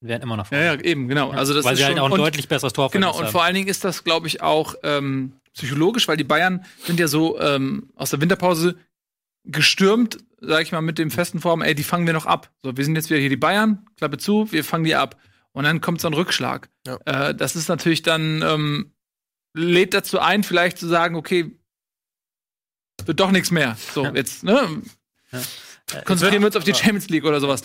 Und 0.00 0.08
werden 0.08 0.22
immer 0.22 0.36
noch 0.36 0.50
Ja, 0.52 0.74
ja, 0.74 0.80
eben, 0.80 1.08
genau. 1.08 1.30
Also 1.30 1.54
das 1.54 1.64
Weil 1.64 1.72
ist 1.74 1.78
sie 1.78 1.84
schon, 1.84 1.94
halt 1.94 2.00
auch 2.00 2.06
ein 2.06 2.12
und- 2.12 2.18
deutlich 2.18 2.48
besseres 2.48 2.72
Tor 2.72 2.90
Genau, 2.90 3.18
und 3.18 3.28
vor 3.28 3.42
allen 3.42 3.54
Dingen 3.54 3.68
ist 3.68 3.84
das, 3.84 4.04
glaube 4.04 4.26
ich, 4.26 4.42
auch 4.42 4.74
ähm, 4.82 5.32
psychologisch, 5.54 6.06
weil 6.08 6.16
die 6.16 6.24
Bayern 6.24 6.64
sind 6.84 6.98
ja 7.00 7.08
so 7.08 7.38
ähm, 7.40 7.90
aus 7.96 8.10
der 8.10 8.20
Winterpause 8.20 8.76
gestürmt, 9.44 10.18
sag 10.40 10.62
ich 10.62 10.72
mal, 10.72 10.82
mit 10.82 10.98
dem 10.98 11.10
festen 11.10 11.40
Form, 11.40 11.62
ey, 11.62 11.74
die 11.74 11.82
fangen 11.84 12.06
wir 12.06 12.12
noch 12.12 12.26
ab. 12.26 12.50
So, 12.62 12.76
wir 12.76 12.84
sind 12.84 12.94
jetzt 12.96 13.08
wieder 13.10 13.20
hier 13.20 13.28
die 13.30 13.36
Bayern, 13.36 13.86
Klappe 13.96 14.18
zu, 14.18 14.50
wir 14.52 14.64
fangen 14.64 14.84
die 14.84 14.94
ab. 14.94 15.16
Und 15.52 15.64
dann 15.64 15.80
kommt 15.80 16.00
so 16.00 16.08
ein 16.08 16.14
Rückschlag. 16.14 16.68
Ja. 16.86 16.98
Äh, 17.06 17.34
das 17.34 17.56
ist 17.56 17.68
natürlich 17.68 18.02
dann, 18.02 18.42
ähm, 18.42 18.92
lädt 19.54 19.94
dazu 19.94 20.20
ein, 20.20 20.42
vielleicht 20.44 20.76
zu 20.78 20.86
sagen, 20.86 21.16
okay, 21.16 21.58
wird 23.04 23.20
doch 23.20 23.30
nichts 23.30 23.50
mehr. 23.50 23.76
So, 23.94 24.04
Ja. 24.04 24.12
jetzt, 24.14 24.44
ne? 24.44 24.82
Äh, 25.32 26.02
Konzentrieren 26.04 26.42
wir 26.42 26.46
uns 26.48 26.56
auf 26.56 26.64
die 26.64 26.74
Champions 26.74 27.08
League 27.08 27.24
oder 27.24 27.40
sowas. 27.40 27.62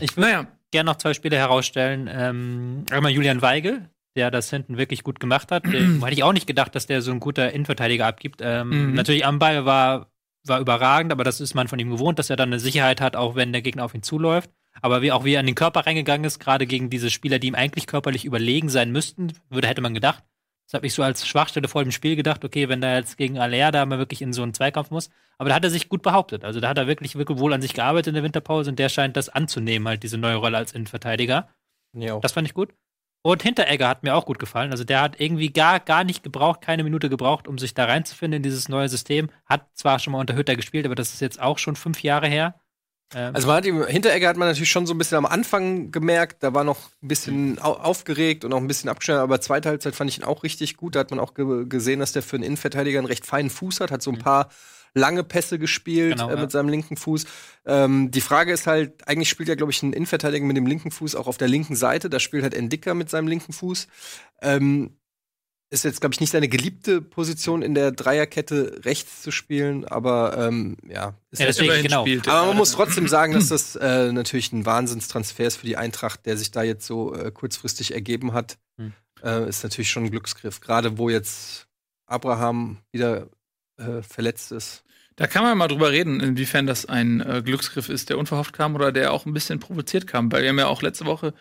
Ich 0.00 0.16
würde 0.16 0.28
Naja, 0.30 0.46
gerne 0.70 0.90
noch 0.90 0.96
zwei 0.96 1.12
Spiele 1.14 1.36
herausstellen. 1.36 2.08
Ähm, 2.10 2.84
einmal 2.90 3.10
Julian 3.12 3.42
Weigel, 3.42 3.90
der 4.16 4.30
das 4.30 4.48
hinten 4.50 4.76
wirklich 4.78 5.02
gut 5.02 5.18
gemacht 5.20 5.50
hat. 5.50 5.64
Hätte 5.66 6.12
ich 6.12 6.22
auch 6.22 6.32
nicht 6.32 6.46
gedacht, 6.46 6.74
dass 6.74 6.86
der 6.86 7.02
so 7.02 7.10
ein 7.10 7.20
guter 7.20 7.52
Innenverteidiger 7.52 8.06
abgibt. 8.06 8.40
Ähm, 8.42 8.68
Mhm. 8.90 8.94
Natürlich 8.94 9.26
am 9.26 9.38
Ball 9.38 9.64
war, 9.64 10.12
war 10.48 10.60
überragend, 10.60 11.12
aber 11.12 11.24
das 11.24 11.40
ist 11.40 11.54
man 11.54 11.68
von 11.68 11.78
ihm 11.78 11.90
gewohnt, 11.90 12.18
dass 12.18 12.30
er 12.30 12.36
dann 12.36 12.50
eine 12.50 12.60
Sicherheit 12.60 13.00
hat, 13.00 13.16
auch 13.16 13.34
wenn 13.34 13.52
der 13.52 13.62
Gegner 13.62 13.84
auf 13.84 13.94
ihn 13.94 14.02
zuläuft. 14.02 14.50
Aber 14.82 15.02
wie 15.02 15.12
auch 15.12 15.24
wie 15.24 15.34
er 15.34 15.40
an 15.40 15.46
den 15.46 15.54
Körper 15.54 15.86
reingegangen 15.86 16.24
ist, 16.24 16.40
gerade 16.40 16.66
gegen 16.66 16.90
diese 16.90 17.10
Spieler, 17.10 17.38
die 17.38 17.46
ihm 17.46 17.54
eigentlich 17.54 17.86
körperlich 17.86 18.24
überlegen 18.24 18.68
sein 18.68 18.90
müssten, 18.90 19.32
würde, 19.48 19.68
hätte 19.68 19.80
man 19.80 19.94
gedacht. 19.94 20.24
Das 20.66 20.74
habe 20.74 20.86
ich 20.86 20.94
so 20.94 21.02
als 21.02 21.26
Schwachstelle 21.26 21.68
vor 21.68 21.82
dem 21.82 21.92
Spiel 21.92 22.16
gedacht, 22.16 22.44
okay, 22.44 22.68
wenn 22.68 22.80
da 22.80 22.96
jetzt 22.96 23.16
gegen 23.16 23.38
Aller 23.38 23.70
da 23.70 23.84
mal 23.86 23.98
wirklich 23.98 24.22
in 24.22 24.32
so 24.32 24.42
einen 24.42 24.54
Zweikampf 24.54 24.90
muss. 24.90 25.10
Aber 25.38 25.48
da 25.48 25.54
hat 25.54 25.64
er 25.64 25.70
sich 25.70 25.88
gut 25.88 26.02
behauptet. 26.02 26.44
Also 26.44 26.60
da 26.60 26.68
hat 26.68 26.78
er 26.78 26.86
wirklich, 26.86 27.16
wirklich 27.16 27.38
wohl 27.38 27.52
an 27.52 27.62
sich 27.62 27.74
gearbeitet 27.74 28.08
in 28.08 28.14
der 28.14 28.22
Winterpause 28.22 28.70
und 28.70 28.78
der 28.78 28.88
scheint 28.88 29.16
das 29.16 29.28
anzunehmen, 29.28 29.86
halt 29.86 30.02
diese 30.02 30.18
neue 30.18 30.36
Rolle 30.36 30.56
als 30.56 30.72
Innenverteidiger. 30.72 31.48
Ja. 31.92 32.18
Das 32.18 32.32
fand 32.32 32.48
ich 32.48 32.54
gut. 32.54 32.74
Und 33.26 33.42
Hinteregger 33.42 33.88
hat 33.88 34.02
mir 34.02 34.14
auch 34.14 34.26
gut 34.26 34.38
gefallen. 34.38 34.70
Also 34.70 34.84
der 34.84 35.00
hat 35.00 35.18
irgendwie 35.18 35.50
gar, 35.50 35.80
gar 35.80 36.04
nicht 36.04 36.22
gebraucht, 36.22 36.60
keine 36.60 36.84
Minute 36.84 37.08
gebraucht, 37.08 37.48
um 37.48 37.56
sich 37.56 37.72
da 37.72 37.86
reinzufinden 37.86 38.36
in 38.36 38.42
dieses 38.42 38.68
neue 38.68 38.90
System. 38.90 39.30
Hat 39.46 39.66
zwar 39.72 39.98
schon 39.98 40.12
mal 40.12 40.20
unter 40.20 40.36
Hütter 40.36 40.56
gespielt, 40.56 40.84
aber 40.84 40.94
das 40.94 41.14
ist 41.14 41.20
jetzt 41.20 41.40
auch 41.40 41.56
schon 41.56 41.74
fünf 41.74 42.02
Jahre 42.02 42.28
her. 42.28 42.60
Ähm, 43.14 43.34
Also 43.34 43.46
man 43.46 43.56
hat 43.56 43.64
Hinteregger 43.64 44.28
hat 44.28 44.36
man 44.36 44.48
natürlich 44.48 44.70
schon 44.70 44.86
so 44.86 44.92
ein 44.92 44.98
bisschen 44.98 45.16
am 45.16 45.24
Anfang 45.24 45.90
gemerkt, 45.90 46.42
da 46.42 46.52
war 46.52 46.64
noch 46.64 46.90
ein 47.02 47.08
bisschen 47.08 47.58
au 47.60 47.72
aufgeregt 47.72 48.44
und 48.44 48.52
auch 48.52 48.58
ein 48.58 48.68
bisschen 48.68 48.90
abgeschnitten, 48.90 49.22
aber 49.22 49.40
zweite 49.40 49.70
Halbzeit 49.70 49.94
fand 49.94 50.10
ich 50.10 50.18
ihn 50.18 50.24
auch 50.24 50.42
richtig 50.42 50.76
gut. 50.76 50.94
Da 50.94 51.00
hat 51.00 51.10
man 51.10 51.18
auch 51.18 51.32
ge 51.32 51.64
gesehen, 51.66 52.00
dass 52.00 52.12
der 52.12 52.22
für 52.22 52.36
einen 52.36 52.44
Innenverteidiger 52.44 52.98
einen 52.98 53.06
recht 53.06 53.24
feinen 53.24 53.48
Fuß 53.48 53.80
hat, 53.80 53.90
hat 53.90 54.02
so 54.02 54.10
ein 54.10 54.18
paar 54.18 54.50
lange 54.94 55.24
Pässe 55.24 55.58
gespielt 55.58 56.12
Genau, 56.16 56.30
äh, 56.30 56.34
ja. 56.36 56.40
mit 56.40 56.50
seinem 56.50 56.68
linken 56.68 56.96
Fuß. 56.96 57.24
Ähm, 57.66 58.10
die 58.10 58.20
Frage 58.20 58.52
ist 58.52 58.66
halt, 58.66 59.06
eigentlich 59.08 59.28
spielt 59.28 59.48
ja, 59.48 59.54
glaube 59.56 59.72
ich, 59.72 59.82
ein 59.82 59.92
Innenverteidiger 59.92 60.44
mit 60.46 60.56
dem 60.56 60.66
linken 60.66 60.90
Fuß 60.90 61.14
auch 61.16 61.26
auf 61.26 61.36
der 61.36 61.48
linken 61.48 61.74
Seite. 61.76 62.08
Da 62.08 62.20
spielt 62.20 62.42
halt 62.44 62.54
Endika 62.54 62.94
mit 62.94 63.10
seinem 63.10 63.28
linken 63.28 63.52
Fuß. 63.52 63.88
Ähm, 64.42 64.96
ist 65.70 65.82
jetzt, 65.84 66.00
glaube 66.00 66.14
ich, 66.14 66.20
nicht 66.20 66.30
seine 66.30 66.46
geliebte 66.48 67.02
Position 67.02 67.62
in 67.62 67.74
der 67.74 67.90
Dreierkette 67.90 68.82
rechts 68.84 69.22
zu 69.22 69.32
spielen, 69.32 69.84
aber 69.84 70.36
ähm, 70.38 70.76
ja, 70.86 71.14
ist 71.32 71.40
Ja, 71.40 71.46
halt 71.46 71.58
deswegen, 71.58 71.82
genau. 71.82 72.02
spielt. 72.02 72.28
aber 72.28 72.46
man 72.48 72.56
muss 72.58 72.72
trotzdem 72.72 73.08
sagen, 73.08 73.32
dass 73.32 73.48
das 73.48 73.74
äh, 73.74 74.12
natürlich 74.12 74.52
ein 74.52 74.64
Wahnsinnstransfer 74.66 75.44
ist 75.44 75.56
für 75.56 75.66
die 75.66 75.76
Eintracht, 75.76 76.26
der 76.26 76.36
sich 76.36 76.52
da 76.52 76.62
jetzt 76.62 76.86
so 76.86 77.12
äh, 77.14 77.32
kurzfristig 77.32 77.92
ergeben 77.92 78.34
hat. 78.34 78.58
Hm. 78.78 78.92
Äh, 79.24 79.48
ist 79.48 79.64
natürlich 79.64 79.90
schon 79.90 80.04
ein 80.04 80.10
Glücksgriff. 80.12 80.60
Gerade 80.60 80.96
wo 80.98 81.08
jetzt 81.08 81.66
Abraham 82.06 82.76
wieder 82.92 83.28
äh, 83.78 84.02
verletzt 84.02 84.52
ist. 84.52 84.82
Da 85.16 85.26
kann 85.28 85.44
man 85.44 85.56
mal 85.56 85.68
drüber 85.68 85.90
reden, 85.92 86.20
inwiefern 86.20 86.66
das 86.66 86.86
ein 86.86 87.20
äh, 87.20 87.42
Glücksgriff 87.44 87.88
ist, 87.88 88.10
der 88.10 88.18
unverhofft 88.18 88.52
kam 88.52 88.74
oder 88.74 88.90
der 88.90 89.12
auch 89.12 89.26
ein 89.26 89.32
bisschen 89.32 89.60
provoziert 89.60 90.06
kam. 90.06 90.30
Weil 90.32 90.42
wir 90.42 90.48
haben 90.50 90.58
ja 90.58 90.66
auch 90.66 90.82
letzte 90.82 91.06
Woche 91.06 91.34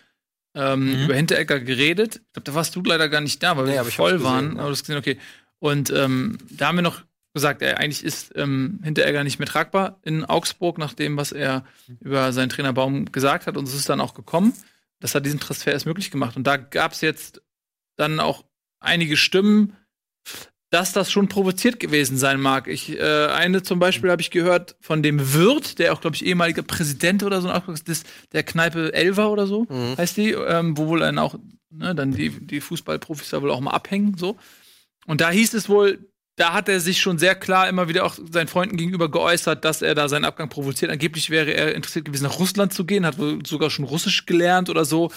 ähm, 0.56 0.94
Mhm. 1.00 1.04
über 1.06 1.16
Hinteregger 1.16 1.60
geredet. 1.60 2.18
Ich 2.18 2.34
glaube, 2.34 2.44
da 2.44 2.54
warst 2.54 2.76
du 2.76 2.84
leider 2.84 3.10
gar 3.10 3.22
nicht 3.22 3.42
da, 3.42 3.58
weil 3.58 3.66
Nee, 3.66 3.72
wir 3.74 3.84
voll 3.86 4.14
gesehen, 4.14 4.26
waren. 4.26 4.46
ja. 4.46 4.52
Aber 4.60 4.64
du 4.66 4.72
hast 4.72 4.82
gesehen, 4.84 4.98
okay. 5.00 5.18
Und 5.58 5.90
ähm, 5.92 6.38
da 6.52 6.68
haben 6.68 6.76
wir 6.78 6.82
noch 6.84 7.02
gesagt, 7.34 7.64
ey, 7.64 7.74
eigentlich 7.74 8.04
ist 8.04 8.32
ähm, 8.36 8.80
Hinteregger 8.84 9.24
nicht 9.24 9.40
mehr 9.40 9.48
tragbar 9.48 10.00
in 10.04 10.24
Augsburg, 10.24 10.78
nach 10.78 10.94
dem, 10.94 11.18
was 11.18 11.32
er 11.32 11.66
über 12.00 12.32
seinen 12.32 12.50
Trainer 12.50 12.74
Baum 12.74 13.12
gesagt 13.12 13.48
hat. 13.48 13.58
Und 13.58 13.68
es 13.68 13.74
ist 13.74 13.90
dann 13.90 14.00
auch 14.02 14.14
gekommen. 14.14 14.54
Das 15.00 15.16
hat 15.16 15.26
diesen 15.26 15.40
Transfer 15.40 15.72
erst 15.72 15.88
möglich 15.88 16.12
gemacht. 16.12 16.36
Und 16.38 16.46
da 16.46 16.58
gab 16.58 16.92
es 16.92 17.02
jetzt 17.02 17.42
dann 17.96 18.20
auch 18.20 18.46
einige 18.80 19.18
Stimmen, 19.18 19.76
dass 20.74 20.92
das 20.92 21.12
schon 21.12 21.28
provoziert 21.28 21.80
gewesen 21.80 22.18
sein 22.18 22.42
mag. 22.42 22.68
Ich, 22.68 22.98
äh, 23.00 23.28
eine 23.28 23.62
zum 23.62 23.78
Beispiel 23.78 24.10
habe 24.10 24.24
ich 24.24 24.32
gehört 24.32 24.76
von 24.82 25.04
dem 25.04 25.34
Wirt, 25.36 25.78
der 25.78 25.94
auch, 25.94 26.02
glaube 26.02 26.16
ich, 26.16 26.26
ehemaliger 26.26 26.64
Präsident 26.64 27.22
oder 27.22 27.42
so 27.42 27.52
ist, 27.86 28.08
der 28.32 28.42
Kneipe 28.42 28.92
Elver 28.92 29.30
oder 29.30 29.46
so, 29.46 29.68
Mhm. 29.70 29.98
heißt 29.98 30.18
die, 30.18 30.32
ähm, 30.32 30.76
wo 30.76 30.88
wohl 30.88 31.02
dann 31.02 31.20
auch, 31.20 31.36
ne, 31.70 31.94
dann 31.94 32.12
die, 32.12 32.32
die 32.32 32.60
Fußballprofis 32.60 33.30
da 33.30 33.44
wohl 33.44 33.52
auch 33.52 33.60
mal 33.60 33.70
abhängen, 33.70 34.18
so. 34.18 34.36
Und 35.06 35.22
da 35.22 35.30
hieß 35.30 35.54
es 35.54 35.70
wohl, 35.70 36.10
da 36.38 36.54
hat 36.54 36.68
er 36.68 36.80
sich 36.80 37.00
schon 37.00 37.20
sehr 37.20 37.36
klar 37.36 37.70
immer 37.70 37.88
wieder 37.88 38.04
auch 38.04 38.18
seinen 38.32 38.48
Freunden 38.48 38.76
gegenüber 38.76 39.12
geäußert, 39.12 39.64
dass 39.64 39.84
er 39.84 39.94
da 39.94 40.10
seinen 40.10 40.26
Abgang 40.26 40.50
provoziert. 40.50 40.90
Angeblich 40.90 41.30
wäre 41.30 41.54
er 41.54 41.76
interessiert 41.76 42.06
gewesen, 42.06 42.24
nach 42.24 42.40
Russland 42.40 42.74
zu 42.74 42.86
gehen, 42.86 43.06
hat 43.06 43.20
wohl 43.20 43.46
sogar 43.46 43.70
schon 43.70 43.86
Russisch 43.86 44.26
gelernt 44.26 44.72
oder 44.72 44.86
so. 44.86 45.12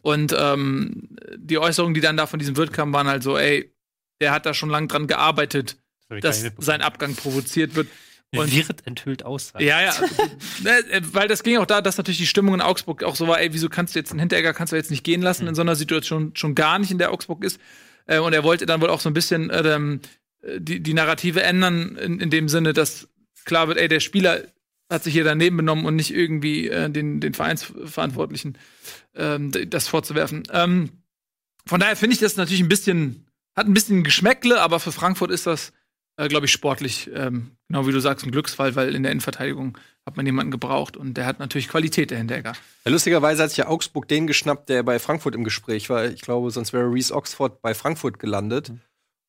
Und 0.00 0.34
ähm, 0.38 1.10
die 1.36 1.58
Äußerungen, 1.58 1.92
die 1.92 2.00
dann 2.00 2.16
da 2.16 2.26
von 2.26 2.38
diesem 2.38 2.56
Wirt 2.56 2.72
kamen, 2.72 2.94
waren 2.94 3.08
halt 3.08 3.22
so, 3.22 3.36
ey, 3.36 3.70
der 4.22 4.32
hat 4.32 4.46
da 4.46 4.54
schon 4.54 4.70
lange 4.70 4.86
dran 4.86 5.06
gearbeitet, 5.06 5.76
gar 6.08 6.20
dass 6.20 6.44
sein 6.58 6.80
Abgang 6.80 7.14
provoziert 7.14 7.74
wird. 7.74 7.88
Und 8.34 8.50
Wird 8.50 8.86
enthüllt 8.86 9.26
Aussagen. 9.26 9.62
ja, 9.62 9.82
ja, 9.82 9.92
ne, 10.62 10.70
äh, 10.90 11.02
weil 11.12 11.28
das 11.28 11.42
ging 11.42 11.58
auch 11.58 11.66
da, 11.66 11.82
dass 11.82 11.98
natürlich 11.98 12.16
die 12.16 12.26
Stimmung 12.26 12.54
in 12.54 12.62
Augsburg 12.62 13.04
auch 13.04 13.14
so 13.14 13.28
war, 13.28 13.38
ey, 13.38 13.52
wieso 13.52 13.68
kannst 13.68 13.94
du 13.94 13.98
jetzt 13.98 14.10
einen 14.10 14.20
Hinteregger 14.20 14.54
kannst 14.54 14.72
du 14.72 14.76
jetzt 14.76 14.90
nicht 14.90 15.04
gehen 15.04 15.20
lassen 15.20 15.46
in 15.46 15.54
so 15.54 15.60
einer 15.60 15.76
Situation 15.76 16.32
schon 16.34 16.54
gar 16.54 16.78
nicht 16.78 16.90
in 16.90 16.96
der 16.96 17.12
Augsburg 17.12 17.44
ist. 17.44 17.60
Äh, 18.06 18.20
und 18.20 18.32
er 18.32 18.42
wollte 18.42 18.64
dann 18.64 18.80
wohl 18.80 18.88
auch 18.88 19.00
so 19.00 19.10
ein 19.10 19.12
bisschen 19.12 19.50
ähm, 19.52 20.00
die, 20.42 20.80
die 20.80 20.94
Narrative 20.94 21.42
ändern 21.42 21.96
in, 21.96 22.20
in 22.20 22.30
dem 22.30 22.48
Sinne, 22.48 22.72
dass 22.72 23.08
klar 23.44 23.68
wird, 23.68 23.76
ey, 23.76 23.88
der 23.88 24.00
Spieler 24.00 24.44
hat 24.88 25.04
sich 25.04 25.12
hier 25.12 25.24
daneben 25.24 25.56
benommen 25.56 25.84
und 25.84 25.96
nicht 25.96 26.14
irgendwie 26.14 26.68
äh, 26.68 26.90
den, 26.90 27.20
den 27.20 27.34
Vereinsverantwortlichen 27.34 28.58
ähm, 29.14 29.50
das 29.68 29.88
vorzuwerfen. 29.88 30.44
Ähm, 30.52 30.90
von 31.66 31.80
daher 31.80 31.96
finde 31.96 32.14
ich 32.14 32.20
das 32.20 32.36
natürlich 32.36 32.62
ein 32.62 32.68
bisschen, 32.68 33.26
hat 33.56 33.66
ein 33.66 33.74
bisschen 33.74 34.04
Geschmäckle, 34.04 34.60
aber 34.60 34.80
für 34.80 34.92
Frankfurt 34.92 35.30
ist 35.30 35.46
das, 35.46 35.72
äh, 36.16 36.28
glaube 36.28 36.46
ich, 36.46 36.52
sportlich, 36.52 37.10
ähm, 37.14 37.52
genau 37.68 37.86
wie 37.86 37.92
du 37.92 38.00
sagst, 38.00 38.24
ein 38.24 38.32
Glücksfall, 38.32 38.74
weil 38.76 38.94
in 38.94 39.02
der 39.02 39.12
Innenverteidigung 39.12 39.78
hat 40.06 40.16
man 40.16 40.26
jemanden 40.26 40.50
gebraucht 40.50 40.96
und 40.96 41.14
der 41.14 41.26
hat 41.26 41.38
natürlich 41.38 41.68
Qualität, 41.68 42.10
der 42.10 42.18
Hinteregger. 42.18 42.54
Ja, 42.84 42.90
lustigerweise 42.90 43.42
hat 43.42 43.50
sich 43.50 43.58
ja 43.58 43.68
Augsburg 43.68 44.08
den 44.08 44.26
geschnappt, 44.26 44.68
der 44.68 44.82
bei 44.82 44.98
Frankfurt 44.98 45.34
im 45.34 45.44
Gespräch 45.44 45.88
war. 45.90 46.06
Ich 46.06 46.22
glaube, 46.22 46.50
sonst 46.50 46.72
wäre 46.72 46.90
Reese 46.90 47.14
Oxford 47.14 47.62
bei 47.62 47.74
Frankfurt 47.74 48.18
gelandet. 48.18 48.72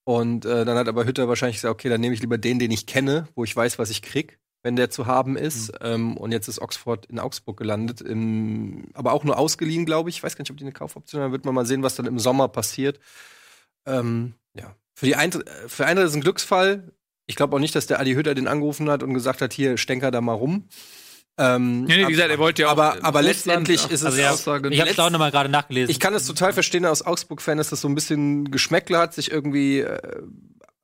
Und 0.06 0.46
äh, 0.46 0.66
dann 0.66 0.78
hat 0.78 0.88
aber 0.88 1.06
Hütter 1.06 1.28
wahrscheinlich 1.28 1.58
gesagt, 1.58 1.74
okay, 1.74 1.90
dann 1.90 2.02
nehme 2.02 2.14
ich 2.14 2.22
lieber 2.22 2.38
den, 2.38 2.60
den 2.60 2.72
ich 2.72 2.88
kenne, 2.88 3.28
wo 3.36 3.44
ich 3.44 3.56
weiß, 3.56 3.80
was 3.80 3.90
ich 3.90 4.02
krieg, 4.02 4.40
wenn 4.62 4.76
der 4.76 4.90
zu 4.90 5.06
haben 5.06 5.38
ist. 5.38 5.72
Ähm, 5.80 6.18
und 6.18 6.32
jetzt 6.32 6.48
ist 6.48 6.60
Oxford 6.60 7.06
in 7.06 7.20
Augsburg 7.20 7.58
gelandet, 7.58 8.02
im, 8.02 8.90
aber 8.94 9.14
auch 9.14 9.24
nur 9.24 9.38
ausgeliehen, 9.38 9.86
glaube 9.86 10.10
ich. 10.10 10.18
Ich 10.18 10.24
weiß 10.24 10.36
gar 10.36 10.42
nicht, 10.42 10.52
ob 10.52 10.58
die 10.58 10.64
eine 10.64 10.74
Kaufoption 10.74 11.22
haben. 11.22 11.30
Da 11.30 11.34
wird 11.34 11.46
man 11.46 11.56
mal 11.56 11.66
sehen, 11.66 11.84
was 11.84 11.96
dann 11.96 12.06
im 12.06 12.20
Sommer 12.20 12.50
passiert. 12.50 13.00
Ähm, 13.86 14.34
ja. 14.56 14.76
Für 14.96 15.06
die 15.06 15.16
Eintracht, 15.16 15.48
äh, 15.48 15.68
für 15.68 15.86
Eintracht 15.86 16.06
ist 16.06 16.12
es 16.12 16.18
ein 16.18 16.22
Glücksfall. 16.22 16.94
Ich 17.26 17.36
glaube 17.36 17.56
auch 17.56 17.60
nicht, 17.60 17.76
dass 17.76 17.88
der 17.88 18.00
Adi 18.00 18.14
Hütter 18.14 18.36
den 18.36 18.48
angerufen 18.48 18.90
hat 18.90 19.04
und 19.04 19.14
gesagt 19.14 19.42
hat, 19.42 19.54
hier, 19.54 19.78
stenker 19.78 20.12
da 20.12 20.22
mal 20.22 20.34
rum. 20.34 20.68
Ähm, 21.38 21.86
Nee, 21.86 21.98
nee, 21.98 22.08
wie 22.08 22.12
gesagt, 22.12 22.30
er 22.30 22.38
wollte 22.38 22.62
ja 22.62 22.68
auch 22.68 22.72
aber, 22.74 22.98
aber 23.02 23.20
Russland, 23.20 23.26
letztendlich 23.68 23.86
ist 23.86 24.02
es 24.02 24.06
Also 24.06 24.18
ja, 24.20 24.34
ich 24.70 24.80
habe 24.80 24.90
es 24.92 25.00
auch 25.00 25.10
noch 25.10 25.18
mal 25.20 25.32
gerade 25.32 25.50
nachgelesen. 25.50 25.90
ich 25.90 26.00
kann 26.00 26.14
es 26.14 26.28
total 26.28 26.54
verstehen 26.54 26.86
als 26.86 27.04
Augsburg-Fan, 27.04 27.58
dass 27.58 27.70
das 27.70 27.82
so 27.82 27.88
ein 27.88 27.96
bisschen 27.96 28.52
Geschmäckle 28.52 29.00
hat, 29.00 29.16
sich 29.16 29.32
irgendwie, 29.32 29.80
äh, 29.80 30.22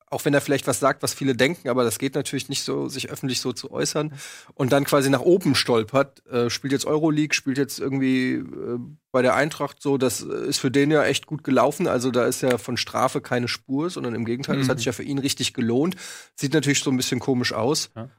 auch 0.09 0.25
wenn 0.25 0.33
er 0.33 0.41
vielleicht 0.41 0.65
was 0.67 0.79
sagt, 0.79 1.03
was 1.03 1.13
viele 1.13 1.35
denken, 1.35 1.69
aber 1.69 1.83
das 1.83 1.99
geht 1.99 2.15
natürlich 2.15 2.49
nicht 2.49 2.63
so, 2.63 2.87
sich 2.89 3.09
öffentlich 3.09 3.41
so 3.41 3.53
zu 3.53 3.71
äußern. 3.71 4.13
Und 4.55 4.71
dann 4.71 4.83
quasi 4.85 5.09
nach 5.09 5.21
oben 5.21 5.53
stolpert, 5.55 6.25
äh, 6.27 6.49
spielt 6.49 6.73
jetzt 6.73 6.85
Euroleague, 6.85 7.33
spielt 7.35 7.57
jetzt 7.57 7.79
irgendwie 7.79 8.33
äh, 8.33 8.79
bei 9.11 9.21
der 9.21 9.35
Eintracht 9.35 9.81
so, 9.81 9.97
das 9.97 10.21
ist 10.21 10.57
für 10.59 10.71
den 10.71 10.91
ja 10.91 11.03
echt 11.03 11.25
gut 11.27 11.43
gelaufen. 11.43 11.87
Also 11.87 12.11
da 12.11 12.25
ist 12.25 12.41
ja 12.41 12.57
von 12.57 12.77
Strafe 12.77 13.21
keine 13.21 13.47
Spur, 13.47 13.89
sondern 13.89 14.15
im 14.15 14.25
Gegenteil, 14.25 14.57
das 14.57 14.67
Mhm. 14.67 14.71
hat 14.71 14.77
sich 14.77 14.85
ja 14.85 14.91
für 14.93 15.03
ihn 15.03 15.19
richtig 15.19 15.53
gelohnt. 15.53 15.95
Sieht 16.35 16.53
natürlich 16.53 16.81
so 16.83 16.89
ein 16.91 16.97
bisschen 16.97 17.19
komisch 17.19 17.53
aus. 17.53 17.89
Ja. 17.95 18.09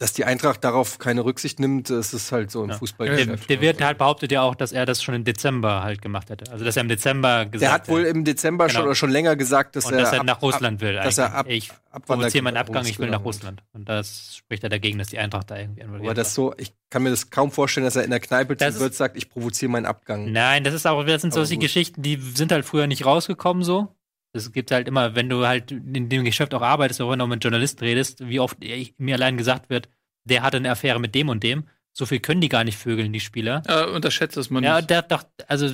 Dass 0.00 0.12
die 0.12 0.24
Eintracht 0.24 0.62
darauf 0.62 0.98
keine 1.00 1.24
Rücksicht 1.24 1.58
nimmt, 1.58 1.90
das 1.90 2.14
ist 2.14 2.30
halt 2.30 2.52
so 2.52 2.62
im 2.62 2.70
Ja. 2.70 2.76
Fußball. 2.78 3.16
der, 3.16 3.34
der 3.36 3.60
wird 3.60 3.82
halt 3.82 3.98
behauptet 3.98 4.30
ja 4.30 4.42
auch, 4.42 4.54
dass 4.54 4.70
er 4.70 4.86
das 4.86 5.02
schon 5.02 5.16
im 5.16 5.24
Dezember 5.24 5.82
halt 5.82 6.00
gemacht 6.02 6.30
hätte. 6.30 6.52
Also 6.52 6.64
dass 6.64 6.76
er 6.76 6.82
im 6.82 6.88
Dezember 6.88 7.46
gesagt 7.46 7.62
Der 7.62 7.72
hat 7.72 7.88
wohl 7.88 8.02
im 8.04 8.24
Dezember 8.24 8.68
schon 8.68 8.76
Genau. 8.76 8.84
oder 8.86 8.94
schon 8.94 9.10
länger 9.10 9.34
gesagt, 9.34 9.74
dass 9.74 9.86
und 9.86 9.94
er, 9.94 10.02
dass 10.02 10.12
er 10.12 10.20
ab- 10.20 10.26
nach 10.26 10.40
Russland 10.40 10.80
will. 10.80 10.92
dass 10.94 11.18
er 11.18 11.34
ab- 11.34 11.46
ich 11.48 11.72
provoziere 12.06 12.44
meinen 12.44 12.56
Abgang, 12.58 12.86
ich 12.86 13.00
will 13.00 13.10
nach. 13.10 13.24
Russland. 13.24 13.60
Und 13.72 13.88
das 13.88 14.36
spricht 14.36 14.62
er 14.62 14.68
dagegen, 14.68 14.98
dass 15.00 15.08
die 15.08 15.18
Eintracht 15.18 15.50
da 15.50 15.56
irgendwie 15.58 15.80
involviert 15.80 16.06
Aber 16.10 16.14
das 16.14 16.28
war. 16.38 16.44
so, 16.52 16.54
ich 16.58 16.72
kann 16.90 17.02
mir 17.02 17.10
das 17.10 17.30
kaum 17.30 17.50
vorstellen, 17.50 17.84
dass 17.84 17.96
er 17.96 18.04
in 18.04 18.10
der 18.10 18.20
Kneipe 18.20 18.54
Das 18.54 18.76
zu 18.76 18.80
Wirt 18.82 18.94
sagt, 18.94 19.16
ich 19.16 19.28
provoziere 19.28 19.72
meinen 19.72 19.86
Abgang. 19.86 20.30
Nein, 20.30 20.62
das 20.62 20.74
ist 20.74 20.86
auch, 20.86 21.02
das 21.04 21.22
sind 21.22 21.32
Aber 21.34 21.44
solche. 21.44 21.58
Geschichten, 21.58 22.02
die 22.02 22.16
sind 22.36 22.52
halt 22.52 22.64
früher 22.64 22.86
nicht 22.86 23.04
rausgekommen 23.04 23.64
so. 23.64 23.88
Es 24.32 24.52
gibt 24.52 24.70
halt 24.70 24.86
immer, 24.88 25.14
wenn 25.14 25.28
du 25.28 25.46
halt 25.46 25.70
in 25.72 26.08
dem 26.08 26.24
Geschäft 26.24 26.52
auch 26.54 26.62
arbeitest, 26.62 27.00
auch 27.00 27.10
wenn 27.10 27.18
du 27.18 27.26
mit 27.26 27.42
Journalisten 27.42 27.84
redest, 27.84 28.28
wie 28.28 28.40
oft 28.40 28.58
mir 28.98 29.14
allein 29.14 29.36
gesagt 29.36 29.70
wird, 29.70 29.88
der 30.24 30.42
hatte 30.42 30.58
eine 30.58 30.70
Affäre 30.70 31.00
mit 31.00 31.14
dem 31.14 31.28
und 31.28 31.42
dem. 31.42 31.64
So 31.92 32.06
viel 32.06 32.20
können 32.20 32.40
die 32.40 32.48
gar 32.50 32.62
nicht 32.64 32.76
vögeln, 32.78 33.12
die 33.12 33.20
Spieler. 33.20 33.62
äh, 33.66 33.86
unterschätzt 33.86 34.36
das 34.36 34.50
man 34.50 34.62
Ja, 34.62 34.76
nicht. 34.80 34.92
hat 34.92 35.10
doch, 35.10 35.24
also 35.48 35.70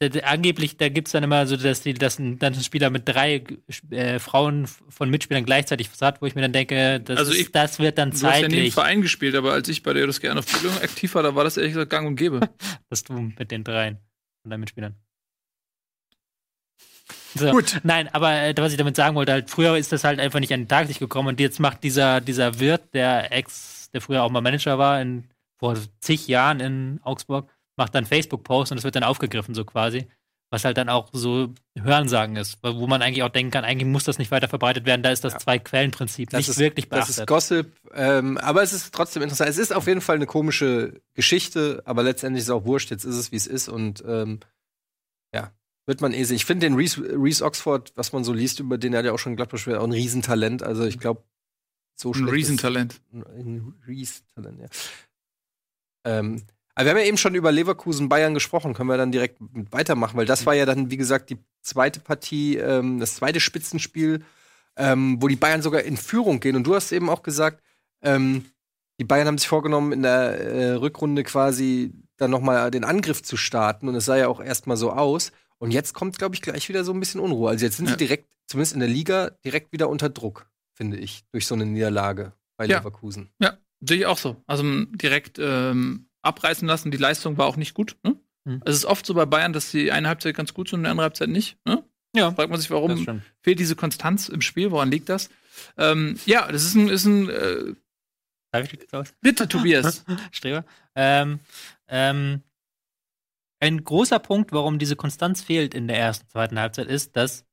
der, 0.00 0.08
der, 0.08 0.28
angeblich, 0.28 0.76
da 0.78 0.88
gibt's 0.88 1.12
dann 1.12 1.22
immer 1.22 1.46
so, 1.46 1.56
dass, 1.56 1.82
die, 1.82 1.94
dass, 1.94 2.18
ein, 2.18 2.38
dass 2.40 2.56
ein 2.56 2.64
Spieler 2.64 2.90
mit 2.90 3.06
drei 3.06 3.44
äh, 3.90 4.18
Frauen 4.18 4.66
von 4.66 5.08
Mitspielern 5.10 5.44
gleichzeitig 5.44 5.92
was 5.92 6.02
hat, 6.02 6.20
wo 6.20 6.26
ich 6.26 6.34
mir 6.34 6.40
dann 6.40 6.52
denke, 6.52 6.98
das, 6.98 7.18
Also 7.18 7.32
ist, 7.32 7.38
ich- 7.40 7.52
das 7.52 7.78
wird 7.78 7.98
dann 7.98 8.10
Du 8.10 8.16
hast 8.16 8.22
ja 8.22 8.48
nie 8.48 8.54
im 8.54 8.62
zeitlich, 8.62 8.74
Verein 8.74 9.02
gespielt, 9.02 9.36
aber 9.36 9.52
als 9.52 9.68
ich 9.68 9.84
bei 9.84 9.92
der 9.92 10.04
JSG 10.06 10.30
auf 10.30 10.46
Bildung 10.46 10.76
aktiv 10.82 11.14
war, 11.14 11.22
da 11.22 11.36
war 11.36 11.44
das 11.44 11.56
ehrlich 11.56 11.74
gesagt 11.74 11.90
gang 11.90 12.08
und 12.08 12.16
gäbe. 12.16 12.40
dass 12.90 13.04
du 13.04 13.12
mit 13.12 13.50
den 13.52 13.62
dreien 13.62 13.98
von 14.42 14.50
deinen 14.50 14.60
Mitspielern. 14.60 14.96
So. 17.34 17.50
Gut. 17.50 17.80
Nein, 17.82 18.08
aber 18.12 18.32
äh, 18.42 18.54
was 18.56 18.72
ich 18.72 18.78
damit 18.78 18.96
sagen 18.96 19.16
wollte, 19.16 19.32
halt, 19.32 19.50
früher 19.50 19.76
ist 19.76 19.92
das 19.92 20.04
halt 20.04 20.20
einfach 20.20 20.40
nicht 20.40 20.52
an 20.52 20.60
den 20.62 20.68
Tageslicht 20.68 21.00
gekommen 21.00 21.28
und 21.28 21.40
jetzt 21.40 21.60
macht 21.60 21.82
dieser, 21.82 22.20
dieser 22.20 22.60
Wirt, 22.60 22.94
der 22.94 23.32
Ex, 23.32 23.90
der 23.92 24.00
früher 24.00 24.22
auch 24.22 24.30
mal 24.30 24.40
Manager 24.40 24.78
war, 24.78 25.00
in, 25.00 25.24
vor 25.58 25.76
zig 26.00 26.26
Jahren 26.28 26.60
in 26.60 27.00
Augsburg, 27.02 27.48
macht 27.76 27.94
dann 27.94 28.04
Facebook-Post 28.06 28.72
und 28.72 28.76
das 28.76 28.84
wird 28.84 28.96
dann 28.96 29.04
aufgegriffen, 29.04 29.54
so 29.54 29.64
quasi. 29.64 30.06
Was 30.50 30.66
halt 30.66 30.76
dann 30.76 30.90
auch 30.90 31.08
so 31.12 31.54
Hörensagen 31.80 32.36
ist, 32.36 32.58
wo 32.62 32.86
man 32.86 33.00
eigentlich 33.00 33.22
auch 33.22 33.30
denken 33.30 33.50
kann, 33.50 33.64
eigentlich 33.64 33.88
muss 33.88 34.04
das 34.04 34.18
nicht 34.18 34.30
weiter 34.30 34.48
verbreitet 34.48 34.84
werden, 34.84 35.02
da 35.02 35.10
ist 35.10 35.24
das 35.24 35.32
Ja. 35.32 35.38
Zwei-Quellen-Prinzip 35.38 36.28
Das 36.28 36.38
nicht 36.40 36.48
ist, 36.50 36.58
wirklich 36.58 36.90
das 36.90 37.06
beachtet. 37.06 37.18
ist 37.20 37.26
Gossip, 37.26 37.72
ähm, 37.94 38.36
aber 38.36 38.62
es 38.62 38.74
ist 38.74 38.92
trotzdem 38.94 39.22
interessant. 39.22 39.48
Es 39.48 39.56
ist 39.56 39.72
auf 39.72 39.86
jeden 39.86 40.02
Fall 40.02 40.16
eine 40.16 40.26
komische 40.26 41.00
Geschichte, 41.14 41.80
aber 41.86 42.02
letztendlich 42.02 42.40
ist 42.42 42.48
es 42.48 42.54
auch 42.54 42.66
wurscht. 42.66 42.90
Jetzt 42.90 43.04
ist 43.04 43.16
es, 43.16 43.32
wie 43.32 43.36
es 43.36 43.46
ist 43.46 43.70
und 43.70 44.04
ähm, 44.06 44.40
wird 45.86 46.00
man 46.00 46.12
eh 46.12 46.24
sehen. 46.24 46.36
Ich 46.36 46.44
finde 46.44 46.66
den 46.66 46.74
Reese, 46.74 47.02
Reese 47.02 47.44
Oxford, 47.44 47.92
was 47.96 48.12
man 48.12 48.24
so 48.24 48.32
liest 48.32 48.60
über 48.60 48.78
den, 48.78 48.92
der 48.92 49.00
hat 49.00 49.06
ja 49.06 49.12
auch 49.12 49.18
schon 49.18 49.36
Gladbach 49.36 49.56
gespielt, 49.56 49.76
auch 49.78 49.84
ein 49.84 49.92
Riesentalent. 49.92 50.62
Also 50.62 50.84
ich 50.84 50.98
glaube, 50.98 51.22
so 51.96 52.10
Ein 52.10 52.14
schlecht 52.14 52.28
ist- 52.28 52.34
Riesentalent. 52.34 53.00
Ein 53.12 53.74
Reese-Talent, 53.86 54.60
ja. 54.60 54.66
Ähm, 56.04 56.42
aber 56.74 56.86
wir 56.86 56.90
haben 56.92 56.98
ja 56.98 57.04
eben 57.04 57.18
schon 57.18 57.34
über 57.34 57.52
Leverkusen 57.52 58.08
Bayern 58.08 58.34
gesprochen, 58.34 58.74
können 58.74 58.88
wir 58.88 58.96
dann 58.96 59.12
direkt 59.12 59.36
weitermachen, 59.70 60.16
weil 60.16 60.26
das 60.26 60.46
war 60.46 60.54
ja 60.54 60.64
dann, 60.64 60.90
wie 60.90 60.96
gesagt, 60.96 61.30
die 61.30 61.38
zweite 61.60 62.00
Partie, 62.00 62.56
ähm, 62.56 62.98
das 62.98 63.16
zweite 63.16 63.40
Spitzenspiel, 63.40 64.24
ähm, 64.76 65.20
wo 65.20 65.28
die 65.28 65.36
Bayern 65.36 65.62
sogar 65.62 65.82
in 65.82 65.96
Führung 65.96 66.40
gehen. 66.40 66.56
Und 66.56 66.66
du 66.66 66.74
hast 66.74 66.92
eben 66.92 67.10
auch 67.10 67.22
gesagt, 67.22 67.62
ähm, 68.02 68.46
die 68.98 69.04
Bayern 69.04 69.26
haben 69.26 69.38
sich 69.38 69.48
vorgenommen, 69.48 69.92
in 69.92 70.02
der 70.02 70.40
äh, 70.40 70.70
Rückrunde 70.72 71.24
quasi 71.24 71.92
dann 72.16 72.30
nochmal 72.30 72.70
den 72.70 72.84
Angriff 72.84 73.22
zu 73.22 73.36
starten. 73.36 73.88
Und 73.88 73.94
es 73.94 74.06
sah 74.06 74.16
ja 74.16 74.28
auch 74.28 74.40
erstmal 74.40 74.76
so 74.76 74.92
aus. 74.92 75.30
Und 75.62 75.70
jetzt 75.70 75.94
kommt, 75.94 76.18
glaube 76.18 76.34
ich, 76.34 76.42
gleich 76.42 76.68
wieder 76.68 76.82
so 76.82 76.92
ein 76.92 76.98
bisschen 76.98 77.20
Unruhe. 77.20 77.48
Also 77.50 77.64
jetzt 77.64 77.76
sind 77.76 77.86
Ja. 77.86 77.92
sie 77.92 77.98
direkt, 77.98 78.28
zumindest 78.48 78.74
in 78.74 78.80
der 78.80 78.88
Liga, 78.88 79.30
direkt 79.44 79.72
wieder 79.72 79.88
unter 79.88 80.08
Druck, 80.08 80.50
finde 80.74 80.96
ich, 80.96 81.22
durch 81.30 81.46
so 81.46 81.54
eine 81.54 81.64
Niederlage 81.66 82.32
bei 82.56 82.66
Ja. 82.66 82.78
Leverkusen. 82.78 83.30
Ja, 83.40 83.56
sehe 83.80 83.98
ich 83.98 84.06
auch 84.06 84.18
so. 84.18 84.42
Also 84.48 84.64
m, 84.64 84.88
direkt 84.92 85.38
ähm, 85.40 86.06
abreißen 86.22 86.66
lassen, 86.66 86.90
die 86.90 86.98
Leistung 86.98 87.38
war 87.38 87.46
auch 87.46 87.56
nicht 87.56 87.74
gut. 87.74 87.96
Ne? 88.02 88.16
Hm. 88.44 88.60
Es 88.64 88.74
ist 88.74 88.84
oft 88.86 89.06
so 89.06 89.14
bei 89.14 89.24
Bayern, 89.24 89.52
dass 89.52 89.70
die 89.70 89.92
eine 89.92 90.08
Halbzeit 90.08 90.34
ganz 90.34 90.52
gut 90.52 90.68
sind 90.68 90.80
und 90.80 90.84
die 90.84 90.90
andere 90.90 91.04
Halbzeit 91.04 91.28
nicht. 91.28 91.56
Ne? 91.64 91.84
Ja. 92.16 92.32
Fragt 92.32 92.50
man 92.50 92.58
sich, 92.60 92.70
warum 92.70 93.22
fehlt 93.40 93.60
diese 93.60 93.76
Konstanz 93.76 94.28
im 94.28 94.40
Spiel? 94.40 94.72
Woran 94.72 94.90
liegt 94.90 95.08
das? 95.08 95.30
Ähm, 95.78 96.18
ja, 96.26 96.50
das 96.50 96.64
ist 96.64 96.74
ein, 96.74 96.88
ist 96.88 97.04
ein 97.04 97.28
äh, 97.28 97.74
Darf 98.50 98.70
ich 98.70 98.78
bitte, 99.22 99.48
Tobias. 99.48 100.04
Streber. 100.32 100.64
Ähm, 100.96 101.38
ähm, 101.88 102.42
ein 103.62 103.84
großer 103.84 104.18
Punkt, 104.18 104.50
warum 104.50 104.80
diese 104.80 104.96
Konstanz 104.96 105.40
fehlt 105.40 105.72
in 105.72 105.86
der 105.86 105.96
ersten, 105.96 106.28
zweiten 106.28 106.58
Halbzeit, 106.58 106.88
ist, 106.88 107.16
dass 107.16 107.46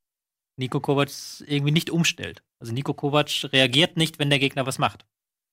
Nico 0.57 0.79
Kovac 0.79 1.09
irgendwie 1.45 1.71
nicht 1.71 1.91
umstellt. 1.91 2.43
Also 2.59 2.73
Nico 2.73 2.95
Kovac 2.95 3.29
reagiert 3.53 3.95
nicht, 3.95 4.17
wenn 4.17 4.31
der 4.31 4.39
Gegner 4.39 4.65
was 4.65 4.79
macht. 4.79 5.05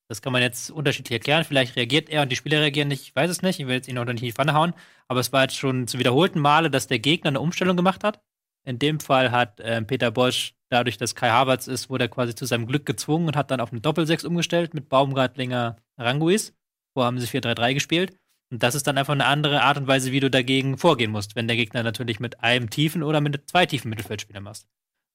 Das 0.08 0.22
kann 0.22 0.32
man 0.32 0.40
jetzt 0.40 0.70
unterschiedlich 0.70 1.12
erklären. 1.12 1.44
Vielleicht 1.44 1.76
reagiert 1.76 2.08
er 2.08 2.22
und 2.22 2.30
die 2.30 2.36
Spieler 2.36 2.60
reagieren 2.60 2.88
nicht. 2.88 3.02
Ich 3.02 3.14
weiß 3.14 3.30
es 3.30 3.42
nicht. 3.42 3.60
Ich 3.60 3.66
will 3.66 3.74
jetzt 3.74 3.88
ihn 3.88 3.98
auch 3.98 4.04
nicht 4.04 4.22
in 4.22 4.26
die 4.26 4.32
Pfanne 4.32 4.54
hauen. 4.54 4.72
Aber 5.08 5.20
es 5.20 5.32
war 5.32 5.42
jetzt 5.42 5.56
schon 5.56 5.88
zu 5.88 5.98
wiederholten 5.98 6.40
Male, 6.40 6.70
dass 6.70 6.86
der 6.86 7.00
Gegner 7.00 7.28
eine 7.28 7.40
Umstellung 7.40 7.76
gemacht 7.76 8.02
hat. 8.02 8.22
In 8.64 8.78
dem 8.78 8.98
Fall 8.98 9.32
hat 9.32 9.60
ähm, 9.62 9.86
Peter 9.86 10.10
Bosch, 10.10 10.54
dadurch, 10.70 10.96
dass 10.96 11.14
Kai 11.14 11.28
Havertz 11.28 11.66
ist, 11.66 11.90
wurde 11.90 12.04
er 12.04 12.08
quasi 12.08 12.34
zu 12.34 12.46
seinem 12.46 12.66
Glück 12.66 12.86
gezwungen 12.86 13.28
und 13.28 13.36
hat 13.36 13.50
dann 13.50 13.60
auf 13.60 13.72
eine 13.72 13.82
Doppelsechs 13.82 14.24
umgestellt 14.24 14.74
mit 14.74 14.88
Baumgartlinger 14.88 15.76
Ranguis. 15.98 16.54
Vorher 16.94 17.08
haben 17.08 17.20
sie 17.20 17.26
4-3-3 17.26 17.74
gespielt. 17.74 18.18
Und 18.50 18.62
das 18.62 18.74
ist 18.74 18.86
dann 18.86 18.96
einfach 18.96 19.12
eine 19.12 19.26
andere 19.26 19.62
Art 19.62 19.76
und 19.76 19.86
Weise, 19.86 20.12
wie 20.12 20.20
du 20.20 20.30
dagegen 20.30 20.78
vorgehen 20.78 21.10
musst, 21.10 21.34
wenn 21.34 21.48
der 21.48 21.56
Gegner 21.56 21.82
natürlich 21.82 22.20
mit 22.20 22.40
einem 22.42 22.70
tiefen 22.70 23.02
oder 23.02 23.20
mit 23.20 23.48
zwei 23.48 23.66
tiefen 23.66 23.88
Mittelfeldspielern 23.88 24.42
machst. 24.42 24.68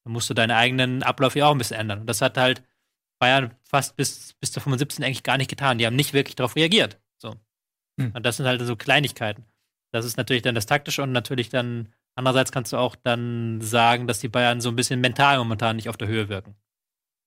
Dann 0.04 0.14
musst 0.14 0.30
du 0.30 0.34
deine 0.34 0.58
eigenen 0.58 1.04
Abläufe 1.04 1.40
ja 1.40 1.48
auch 1.48 1.52
ein 1.52 1.58
bisschen 1.58 1.80
ändern. 1.80 2.02
Und 2.02 2.08
das 2.08 2.22
hat 2.22 2.38
halt 2.38 2.64
Bayern 3.20 3.54
fast 3.64 3.96
bis, 3.96 4.34
bis 4.34 4.52
zur 4.52 4.64
75 4.64 5.06
eigentlich 5.06 5.24
gar 5.24 5.38
nicht 5.38 5.50
getan. 5.50 5.78
Die 5.78 5.86
haben 5.86 5.96
nicht 5.96 6.14
wirklich 6.14 6.36
darauf 6.36 6.56
reagiert. 6.56 7.00
So. 7.18 7.36
Hm. 8.00 8.12
Und 8.14 8.26
das 8.26 8.38
sind 8.38 8.48
halt 8.48 8.62
so 8.62 8.76
Kleinigkeiten. 8.76 9.46
Das 9.92 10.06
ist 10.06 10.18
natürlich 10.18 10.42
dann 10.42 10.56
das 10.56 10.66
Taktische 10.66 11.04
und 11.04 11.12
natürlich 11.12 11.50
dann, 11.50 11.94
andererseits 12.16 12.52
kannst 12.52 12.74
du 12.74 12.78
auch 12.78 12.96
dann 12.96 13.62
sagen, 13.62 14.08
dass 14.08 14.20
die 14.20 14.30
Bayern 14.30 14.60
so 14.60 14.70
ein 14.70 14.76
bisschen 14.76 15.02
mental 15.02 15.38
momentan 15.38 15.76
nicht 15.76 15.90
auf 15.90 15.98
der 15.98 16.08
Höhe 16.08 16.30
wirken. 16.30 16.56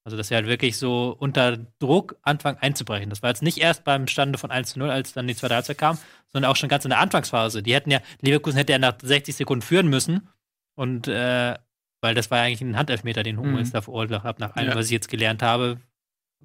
Also, 0.04 0.16
dass 0.18 0.28
sie 0.28 0.34
halt 0.34 0.46
wirklich 0.46 0.76
so 0.76 1.16
unter 1.18 1.56
Druck 1.78 2.16
anfangen 2.22 2.58
einzubrechen. 2.58 3.08
Das 3.08 3.22
war 3.22 3.30
jetzt 3.30 3.42
nicht 3.42 3.56
erst 3.58 3.84
beim 3.84 4.06
Stande 4.06 4.38
von 4.38 4.50
1 4.50 4.74
zu 4.74 4.78
0, 4.78 4.90
als 4.90 5.14
dann 5.14 5.26
die 5.26 5.34
zweite 5.34 5.54
Halbzeit 5.54 5.78
kam, 5.78 5.98
sondern 6.30 6.50
auch 6.50 6.56
schon 6.56 6.68
ganz 6.68 6.84
in 6.84 6.90
der 6.90 6.98
Anfangsphase. 6.98 7.62
Die 7.62 7.72
hätten 7.74 7.90
ja, 7.90 8.00
Leverkusen 8.20 8.58
hätte 8.58 8.72
ja 8.72 8.78
nach 8.78 8.96
60 9.00 9.34
Sekunden 9.34 9.62
führen 9.62 9.88
müssen. 9.88 10.28
Und, 10.76 11.08
äh, 11.08 11.54
weil 12.02 12.14
das 12.14 12.30
war 12.30 12.38
ja 12.38 12.44
eigentlich 12.44 12.60
ein 12.60 12.76
Handelfmeter, 12.76 13.22
den 13.22 13.38
Hummels 13.38 13.68
Mhm. 13.68 13.72
da 13.72 13.80
verursacht 13.80 14.24
hat, 14.24 14.40
nach 14.40 14.56
allem, 14.56 14.68
Ja. 14.70 14.74
was 14.76 14.86
ich 14.86 14.92
jetzt 14.92 15.08
gelernt 15.08 15.42
habe. 15.42 15.80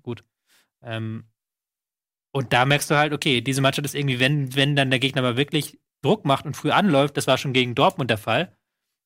Gut. 0.01 0.23
Ähm, 0.81 1.25
und 2.31 2.53
da 2.53 2.63
merkst 2.63 2.89
du 2.89 2.95
halt, 2.95 3.11
okay, 3.11 3.41
diese 3.41 3.59
Mannschaft 3.61 3.85
ist 3.85 3.95
irgendwie, 3.95 4.21
wenn, 4.21 4.55
wenn 4.55 4.77
dann 4.77 4.89
der 4.89 4.99
Gegner 4.99 5.21
mal 5.21 5.35
wirklich 5.35 5.79
Druck 6.01 6.23
macht 6.23 6.45
und 6.45 6.55
früh 6.55 6.71
anläuft, 6.71 7.17
das 7.17 7.27
war 7.27 7.37
schon 7.37 7.51
gegen 7.51 7.75
Dortmund 7.75 8.09
der 8.09 8.17
Fall, 8.17 8.55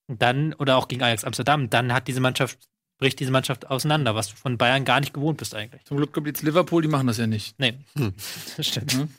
und 0.07 0.21
dann, 0.21 0.53
oder 0.53 0.77
auch 0.77 0.87
gegen 0.89 1.01
Ajax 1.01 1.23
Amsterdam, 1.23 1.69
dann 1.71 1.91
hat 1.93 2.07
diese 2.07 2.19
Mannschaft, 2.21 2.69
bricht 3.03 3.19
diese 3.19 3.31
Mannschaft 3.31 3.69
auseinander, 3.69 4.15
was 4.15 4.29
du 4.29 4.37
von 4.37 4.57
Bayern 4.57 4.85
gar 4.85 5.01
nicht 5.01 5.13
gewohnt 5.13 5.37
bist 5.37 5.53
eigentlich. 5.53 5.83
Zum 5.83 5.97
Glück 5.97 6.13
kommt 6.13 6.25
jetzt 6.25 6.41
Liverpool, 6.41 6.81
die 6.81 6.87
machen 6.87 7.05
das 7.07 7.17
ja 7.17 7.27
nicht. 7.27 7.59
Nee. 7.59 7.73
Hm. 7.97 8.13
Das 8.55 8.65
stimmt. 8.65 8.93
Hm. 8.93 9.09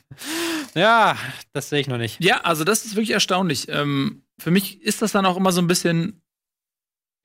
Ja, 0.73 1.15
das 1.53 1.69
sehe 1.69 1.81
ich 1.81 1.87
noch 1.87 1.99
nicht. 1.99 2.19
Ja, 2.19 2.41
also 2.41 2.63
das 2.63 2.83
ist 2.83 2.95
wirklich 2.95 3.11
erstaunlich. 3.11 3.67
Ähm, 3.69 4.23
für 4.39 4.49
mich 4.49 4.81
ist 4.81 5.03
das 5.03 5.11
dann 5.11 5.27
auch 5.27 5.37
immer 5.37 5.51
so 5.51 5.61
ein 5.61 5.67
bisschen 5.67 6.23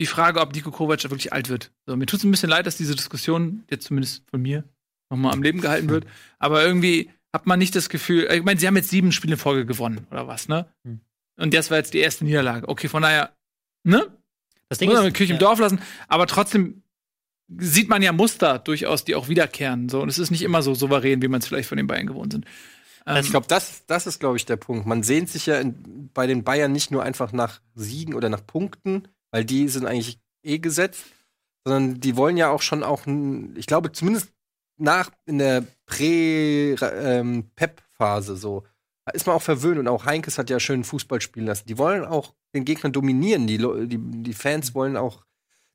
die 0.02 0.06
Frage, 0.06 0.38
ob 0.40 0.54
Niko 0.54 0.70
Kovac 0.70 1.02
wirklich 1.04 1.32
alt 1.32 1.48
wird. 1.48 1.72
So, 1.86 1.96
mir 1.96 2.04
tut 2.04 2.20
es 2.20 2.24
ein 2.24 2.30
bisschen 2.30 2.50
leid, 2.50 2.66
dass 2.66 2.76
diese 2.76 2.94
Diskussion 2.94 3.64
jetzt 3.70 3.86
zumindest 3.86 4.22
von 4.28 4.42
mir 4.42 4.64
nochmal 5.10 5.32
am 5.32 5.42
Leben 5.42 5.62
gehalten 5.62 5.88
wird. 5.88 6.06
Aber 6.38 6.62
irgendwie 6.62 7.10
hat 7.34 7.46
man 7.46 7.58
nicht 7.58 7.74
das 7.74 7.88
Gefühl, 7.88 8.28
ich 8.30 8.42
meine, 8.42 8.60
sie 8.60 8.66
haben 8.66 8.76
jetzt 8.76 8.90
sieben 8.90 9.12
Spiele 9.12 9.32
in 9.34 9.38
Folge 9.38 9.64
gewonnen 9.64 10.06
oder 10.10 10.28
was, 10.28 10.46
ne? 10.46 10.66
Hm. 10.86 11.00
Und 11.38 11.54
das 11.54 11.70
war 11.70 11.78
jetzt 11.78 11.94
die 11.94 12.00
erste 12.00 12.26
Niederlage. 12.26 12.68
Okay, 12.68 12.88
von 12.88 13.00
daher, 13.00 13.34
ne? 13.82 14.14
Das 14.70 14.80
Muss 14.80 14.94
man 14.94 15.04
die 15.04 15.12
Kirche 15.12 15.32
ja, 15.32 15.38
im 15.38 15.40
Dorf 15.40 15.58
lassen. 15.58 15.80
Aber 16.08 16.26
trotzdem 16.26 16.82
sieht 17.58 17.88
man 17.88 18.02
ja 18.02 18.12
Muster 18.12 18.60
durchaus, 18.60 19.04
die 19.04 19.16
auch 19.16 19.28
wiederkehren. 19.28 19.88
So. 19.88 20.00
Und 20.00 20.08
es 20.08 20.18
ist 20.18 20.30
nicht 20.30 20.42
immer 20.42 20.62
so 20.62 20.74
souverän, 20.74 21.20
wie 21.22 21.28
man 21.28 21.40
es 21.40 21.48
vielleicht 21.48 21.68
von 21.68 21.76
den 21.76 21.88
Bayern 21.88 22.06
gewohnt 22.06 22.32
sind. 22.32 22.46
Ähm, 23.04 23.24
Ich 23.24 23.30
glaube, 23.30 23.48
das, 23.48 23.84
das 23.86 24.06
ist, 24.06 24.20
glaube 24.20 24.36
ich, 24.36 24.46
der 24.46 24.56
Punkt. 24.56 24.86
Man 24.86 25.02
sehnt 25.02 25.28
sich 25.28 25.46
ja 25.46 25.58
in, 25.58 26.08
bei 26.14 26.28
den 26.28 26.44
Bayern 26.44 26.70
nicht 26.70 26.92
nur 26.92 27.02
einfach 27.02 27.32
nach 27.32 27.60
Siegen 27.74 28.14
oder 28.14 28.28
nach 28.28 28.46
Punkten, 28.46 29.08
weil 29.32 29.44
die 29.44 29.66
sind 29.68 29.86
eigentlich 29.86 30.20
eh 30.44 30.58
gesetzt, 30.58 31.04
sondern 31.64 32.00
die 32.00 32.16
wollen 32.16 32.36
ja 32.36 32.50
auch 32.50 32.62
schon 32.62 32.84
auch, 32.84 33.06
ich 33.56 33.66
glaube, 33.66 33.90
zumindest 33.92 34.32
nach 34.76 35.10
in 35.26 35.38
der 35.38 35.64
Prä-Pep-Phase 35.86 38.36
so, 38.36 38.64
da 39.04 39.12
ist 39.12 39.26
man 39.26 39.34
auch 39.34 39.42
verwöhnt 39.42 39.78
und 39.78 39.88
auch 39.88 40.04
Heinkes 40.04 40.38
hat 40.38 40.50
ja 40.50 40.60
schön 40.60 40.84
Fußball 40.84 41.20
spielen 41.20 41.46
lassen. 41.46 41.66
Die 41.66 41.78
wollen 41.78 42.04
auch 42.04 42.34
den 42.54 42.64
Gegner 42.64 42.90
dominieren. 42.90 43.46
Die, 43.46 43.58
die, 43.58 43.98
die 43.98 44.32
Fans 44.34 44.74
wollen 44.74 44.96
auch 44.96 45.24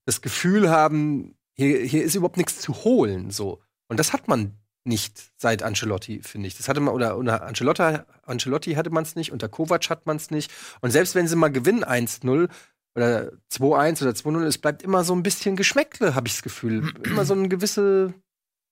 das 0.06 0.22
Gefühl 0.22 0.70
haben, 0.70 1.36
hier, 1.54 1.80
hier 1.80 2.04
ist 2.04 2.16
überhaupt 2.16 2.38
nichts 2.38 2.60
zu 2.60 2.74
holen. 2.84 3.32
So. 3.32 3.62
Und 3.88 4.00
das 4.00 4.14
hat 4.14 4.28
man 4.28 4.58
nicht 4.84 5.32
seit 5.38 5.64
Ancelotti, 5.64 6.22
finde 6.22 6.48
ich. 6.48 6.58
Das 6.58 6.70
hatte 6.70 6.80
man, 6.80 6.94
oder 6.94 7.18
unter 7.18 7.44
Ancelotti, 7.44 8.00
Ancelotti 8.24 8.74
hatte 8.74 8.92
man 8.92 9.04
es 9.04 9.16
nicht, 9.16 9.32
unter 9.32 9.50
Kovac 9.50 9.90
hat 9.90 10.06
man 10.06 10.18
es 10.18 10.30
nicht. 10.30 10.52
Und 10.82 10.92
selbst 10.92 11.16
wenn 11.16 11.28
sie 11.28 11.36
mal 11.36 11.52
gewinnen 11.52 11.84
1-0 11.84 12.50
oder 12.96 13.32
2-1 13.52 14.04
oder 14.04 14.12
2-0, 14.12 14.44
es 14.46 14.58
bleibt 14.60 14.84
immer 14.84 15.04
so 15.04 15.14
ein 15.16 15.24
bisschen 15.24 15.56
Geschmäckle, 15.56 16.14
habe 16.14 16.28
ich 16.28 16.36
das 16.36 16.44
Gefühl. 16.44 16.94
immer 17.04 17.26
so 17.26 17.34
eine 17.34 17.50
gewisse 17.50 18.14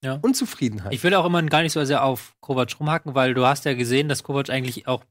Ja. 0.04 0.18
Unzufriedenheit. 0.22 0.92
Ich 0.92 1.02
will 1.02 1.14
auch 1.14 1.26
immer 1.26 1.42
gar 1.42 1.62
nicht 1.62 1.72
so 1.72 1.84
sehr 1.84 2.04
auf 2.04 2.36
Kovac 2.40 2.78
rumhacken, 2.78 3.14
weil 3.16 3.34
du 3.34 3.44
hast 3.44 3.64
ja 3.64 3.74
gesehen, 3.74 4.08
dass 4.08 4.22
Kovac 4.22 4.50
eigentlich 4.50 4.86
auch 4.86 5.04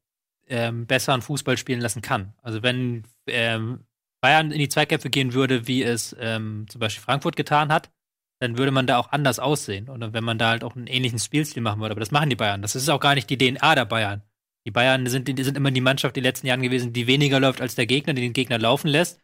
ähm, 0.47 0.85
besseren 0.85 1.21
Fußball 1.21 1.57
spielen 1.57 1.81
lassen 1.81 2.01
kann. 2.01 2.33
Also 2.41 2.63
wenn 2.63 3.03
ähm, 3.27 3.85
Bayern 4.21 4.51
in 4.51 4.59
die 4.59 4.69
Zweikämpfe 4.69 5.09
gehen 5.09 5.33
würde, 5.33 5.67
wie 5.67 5.83
es 5.83 6.15
ähm, 6.19 6.65
zum 6.69 6.79
Beispiel 6.79 7.03
Frankfurt 7.03 7.35
getan 7.35 7.71
hat, 7.71 7.91
dann 8.39 8.57
würde 8.57 8.71
man 8.71 8.87
da 8.87 8.97
auch 8.97 9.11
anders 9.11 9.39
aussehen. 9.39 9.89
Oder 9.89 10.13
wenn 10.13 10.23
man 10.23 10.37
da 10.37 10.49
halt 10.49 10.63
auch 10.63 10.75
einen 10.75 10.87
ähnlichen 10.87 11.19
Spielstil 11.19 11.61
machen 11.61 11.79
würde. 11.79 11.93
Aber 11.93 11.99
das 11.99 12.11
machen 12.11 12.29
die 12.29 12.35
Bayern. 12.35 12.61
Das 12.61 12.75
ist 12.75 12.89
auch 12.89 12.99
gar 12.99 13.15
nicht 13.15 13.29
die 13.29 13.37
DNA 13.37 13.75
der 13.75 13.85
Bayern. 13.85 14.21
Die 14.65 14.71
Bayern 14.71 15.07
sind, 15.07 15.27
die 15.27 15.43
sind 15.43 15.57
immer 15.57 15.71
die 15.71 15.81
Mannschaft 15.81 16.15
die 16.15 16.21
letzten 16.21 16.47
Jahren 16.47 16.61
gewesen, 16.61 16.93
die 16.93 17.07
weniger 17.07 17.39
läuft 17.39 17.61
als 17.61 17.75
der 17.75 17.85
Gegner, 17.85 18.13
die 18.13 18.21
den 18.21 18.33
Gegner 18.33 18.59
laufen 18.59 18.87
lässt 18.87 19.19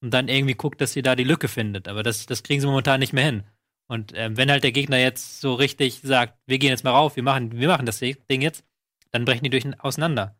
und 0.00 0.12
dann 0.12 0.28
irgendwie 0.28 0.54
guckt, 0.54 0.80
dass 0.80 0.92
sie 0.92 1.02
da 1.02 1.16
die 1.16 1.24
Lücke 1.24 1.48
findet. 1.48 1.88
Aber 1.88 2.02
das, 2.02 2.26
das 2.26 2.42
kriegen 2.42 2.60
sie 2.60 2.66
momentan 2.66 3.00
nicht 3.00 3.12
mehr 3.12 3.24
hin. 3.24 3.42
Und 3.86 4.12
ähm, 4.14 4.36
wenn 4.36 4.50
halt 4.50 4.64
der 4.64 4.72
Gegner 4.72 4.98
jetzt 4.98 5.40
so 5.40 5.54
richtig 5.54 6.00
sagt, 6.02 6.38
wir 6.46 6.58
gehen 6.58 6.70
jetzt 6.70 6.84
mal 6.84 6.90
rauf, 6.90 7.16
wir 7.16 7.22
machen, 7.22 7.58
wir 7.58 7.68
machen 7.68 7.86
das 7.86 7.98
Ding 7.98 8.40
jetzt, 8.40 8.64
dann 9.10 9.24
brechen 9.24 9.44
die 9.44 9.50
durch 9.50 9.66
auseinander. 9.80 10.36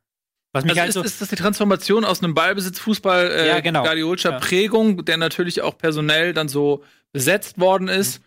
Was 0.55 0.65
mich 0.65 0.71
Also 0.71 0.81
halt 0.81 0.89
ist, 0.89 0.95
so, 0.95 1.03
ist 1.03 1.21
das 1.21 1.29
die 1.29 1.37
Transformation 1.37 2.05
aus 2.05 2.23
einem 2.23 2.33
Ballbesitz-Fußball 2.35 3.31
äh, 3.31 3.49
Ja, 3.49 3.61
genau. 3.61 3.83
Guardiolscher 3.83 4.31
Ja. 4.33 4.39
Prägung, 4.39 5.05
der 5.05 5.17
natürlich 5.19 5.61
auch 5.63 5.77
personell 5.77 6.33
dann 6.33 6.49
so 6.49 6.83
besetzt 7.13 7.59
worden 7.61 7.89
ist. 7.89 8.21
Mhm. 8.21 8.25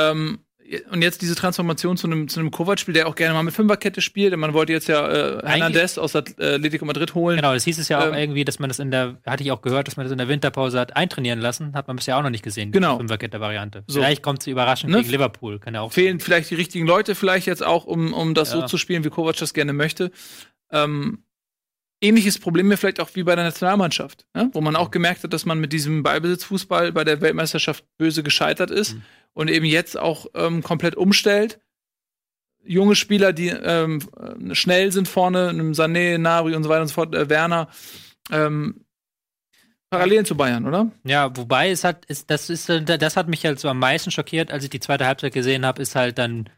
Ähm, 0.00 0.38
und 0.90 1.00
jetzt 1.00 1.22
diese 1.22 1.34
Transformation 1.34 1.96
zu 1.96 2.06
einem, 2.06 2.28
zu 2.28 2.38
einem 2.40 2.50
Kovac-Spiel, 2.50 2.92
der 2.92 3.08
auch 3.08 3.14
gerne 3.14 3.32
mal 3.32 3.42
mit 3.42 3.54
Fünferkette 3.54 4.02
spielt. 4.02 4.36
Man 4.36 4.52
wollte 4.52 4.70
jetzt 4.74 4.86
ja 4.86 5.08
äh, 5.08 5.40
Hernandez 5.42 5.96
aus 5.96 6.14
äh, 6.14 6.18
Atletico 6.18 6.84
Madrid 6.84 7.14
holen. 7.14 7.36
genau, 7.36 7.54
das 7.54 7.64
hieß 7.64 7.78
es 7.78 7.88
ja 7.88 8.00
auch 8.02 8.08
ähm, 8.08 8.12
irgendwie, 8.14 8.44
dass 8.44 8.58
man 8.58 8.68
das 8.68 8.78
in 8.78 8.90
der, 8.90 9.16
hatte 9.24 9.42
ich 9.42 9.50
auch 9.50 9.62
gehört, 9.62 9.86
dass 9.88 9.96
man 9.96 10.04
das 10.04 10.12
in 10.12 10.18
der 10.18 10.28
Winterpause 10.28 10.78
hat 10.78 10.94
eintrainieren 10.94 11.40
lassen, 11.40 11.72
hat 11.72 11.86
man 11.88 11.96
bisher 11.96 12.18
auch 12.18 12.22
noch 12.22 12.28
nicht 12.28 12.44
gesehen. 12.44 12.70
Genau. 12.70 12.94
Die 12.96 12.98
Fünferkette-Variante. 12.98 13.84
So. 13.86 14.00
Vielleicht 14.00 14.22
kommt 14.22 14.42
sie 14.42 14.50
überraschend 14.50 14.92
Ne? 14.92 14.98
gegen 14.98 15.10
Liverpool, 15.10 15.58
kann 15.58 15.72
ja 15.74 15.80
auch 15.80 15.90
Fehlen 15.92 16.20
vielleicht 16.20 16.50
die 16.50 16.56
richtigen 16.56 16.86
Leute 16.86 17.14
vielleicht 17.14 17.46
jetzt 17.46 17.64
auch, 17.64 17.86
um, 17.86 18.12
um 18.12 18.34
das 18.34 18.50
so 18.50 18.58
Ja. 18.60 18.66
zu 18.66 18.76
spielen, 18.76 19.04
wie 19.04 19.08
Kovac 19.10 19.36
das 19.38 19.54
gerne 19.54 19.72
möchte. 19.72 20.10
Ähm, 20.70 21.22
ähnliches 22.00 22.38
Problem 22.38 22.68
mir 22.68 22.76
vielleicht 22.76 23.00
auch 23.00 23.10
wie 23.14 23.22
bei 23.22 23.34
der 23.34 23.44
Nationalmannschaft, 23.44 24.26
ne? 24.34 24.50
wo 24.52 24.60
man 24.60 24.76
auch 24.76 24.90
gemerkt 24.90 25.24
hat, 25.24 25.32
dass 25.32 25.44
man 25.44 25.58
mit 25.58 25.72
diesem 25.72 26.02
Ballbesitzfußball 26.02 26.92
bei 26.92 27.04
der 27.04 27.20
Weltmeisterschaft 27.20 27.84
böse 27.98 28.22
gescheitert 28.22 28.70
ist 28.70 28.94
Mhm. 28.94 29.02
und 29.34 29.50
eben 29.50 29.66
jetzt 29.66 29.98
auch 29.98 30.26
ähm, 30.34 30.62
komplett 30.62 30.94
umstellt. 30.96 31.60
Junge 32.64 32.94
Spieler, 32.96 33.32
die 33.32 33.48
ähm, 33.48 34.00
äh, 34.16 34.54
schnell 34.54 34.92
sind 34.92 35.08
vorne, 35.08 35.50
Sané, 35.72 36.18
Nabri 36.18 36.54
und 36.54 36.62
so 36.64 36.68
weiter 36.68 36.82
und 36.82 36.88
so 36.88 36.94
fort, 36.94 37.14
äh, 37.14 37.28
Werner, 37.28 37.68
ähm, 38.30 38.84
Parallelen 39.90 40.26
zu 40.26 40.36
Bayern, 40.36 40.66
oder? 40.66 40.92
Ja, 41.04 41.34
wobei 41.34 41.70
es 41.70 41.82
hat, 41.82 42.04
ist, 42.06 42.30
das 42.30 42.50
ist, 42.50 42.68
das 42.68 43.16
hat 43.16 43.28
mich 43.28 43.46
halt 43.46 43.58
so 43.58 43.68
am 43.68 43.78
meisten 43.78 44.10
schockiert, 44.10 44.52
als 44.52 44.64
ich 44.64 44.70
die 44.70 44.80
zweite 44.80 45.06
Halbzeit 45.06 45.32
gesehen 45.32 45.64
habe, 45.64 45.80
ist 45.80 45.94
halt 45.94 46.18
dann, 46.18 46.50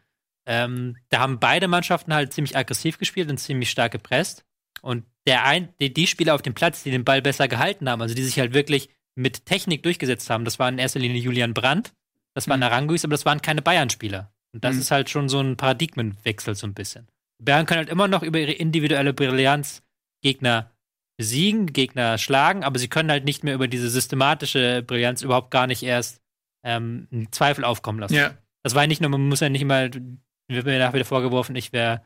ähm, 0.45 0.97
da 1.09 1.19
haben 1.19 1.39
beide 1.39 1.69
Mannschaften 1.69 2.13
halt 2.13 2.33
ziemlich 2.33 2.57
aggressiv 2.57 2.97
gespielt 2.97 3.29
und 3.29 3.37
ziemlich 3.37 3.69
stark 3.69 3.93
gepresst. 3.93 4.43
Und 4.81 5.05
der 5.27 5.45
ein, 5.45 5.69
die, 5.79 5.93
die 5.93 6.07
Spieler 6.07 6.35
auf 6.35 6.41
dem 6.41 6.53
Platz, 6.53 6.83
die 6.83 6.91
den 6.91 7.05
Ball 7.05 7.21
besser 7.21 7.47
gehalten 7.47 7.89
haben, 7.89 8.01
also 8.01 8.15
die 8.15 8.23
sich 8.23 8.39
halt 8.39 8.53
wirklich 8.53 8.89
mit 9.15 9.45
Technik 9.45 9.83
durchgesetzt 9.83 10.29
haben, 10.29 10.45
das 10.45 10.57
war 10.59 10.69
in 10.69 10.79
erster 10.79 10.99
Linie 10.99 11.21
Julian 11.21 11.53
Brandt, 11.53 11.93
das 12.33 12.47
waren 12.47 12.59
Mhm. 12.59 12.63
Aranguis, 12.63 13.03
aber 13.05 13.11
das 13.11 13.25
waren 13.25 13.41
keine 13.41 13.61
Bayern-Spieler. 13.61 14.33
Und 14.53 14.63
das 14.63 14.75
Mhm. 14.75 14.81
ist 14.81 14.91
halt 14.91 15.09
schon 15.09 15.29
so 15.29 15.39
ein 15.39 15.57
Paradigmenwechsel 15.57 16.55
so 16.55 16.65
ein 16.67 16.73
bisschen. 16.73 17.07
Bayern 17.41 17.65
können 17.65 17.79
halt 17.79 17.89
immer 17.89 18.07
noch 18.07 18.23
über 18.23 18.39
ihre 18.39 18.51
individuelle 18.53 19.13
Brillanz 19.13 19.83
Gegner 20.23 20.71
besiegen, 21.17 21.67
Gegner 21.73 22.17
schlagen, 22.17 22.63
aber 22.63 22.79
sie 22.79 22.87
können 22.87 23.11
halt 23.11 23.25
nicht 23.25 23.43
mehr 23.43 23.53
über 23.53 23.67
diese 23.67 23.89
systematische 23.89 24.81
Brillanz 24.85 25.21
überhaupt 25.21 25.51
gar 25.51 25.67
nicht 25.67 25.83
erst 25.83 26.21
ähm, 26.63 27.07
einen 27.11 27.31
Zweifel 27.31 27.63
aufkommen 27.63 27.99
lassen. 27.99 28.13
Ja. 28.15 28.37
Das 28.63 28.75
war 28.75 28.83
ja 28.83 28.87
nicht 28.87 29.01
nur, 29.01 29.09
man 29.09 29.27
muss 29.27 29.39
ja 29.39 29.49
nicht 29.49 29.61
immer, 29.61 29.89
wird 29.93 30.65
mir 30.65 30.79
nachher 30.79 30.93
wieder 30.93 31.05
vorgeworfen, 31.05 31.55
ich 31.55 31.73
wäre 31.73 32.01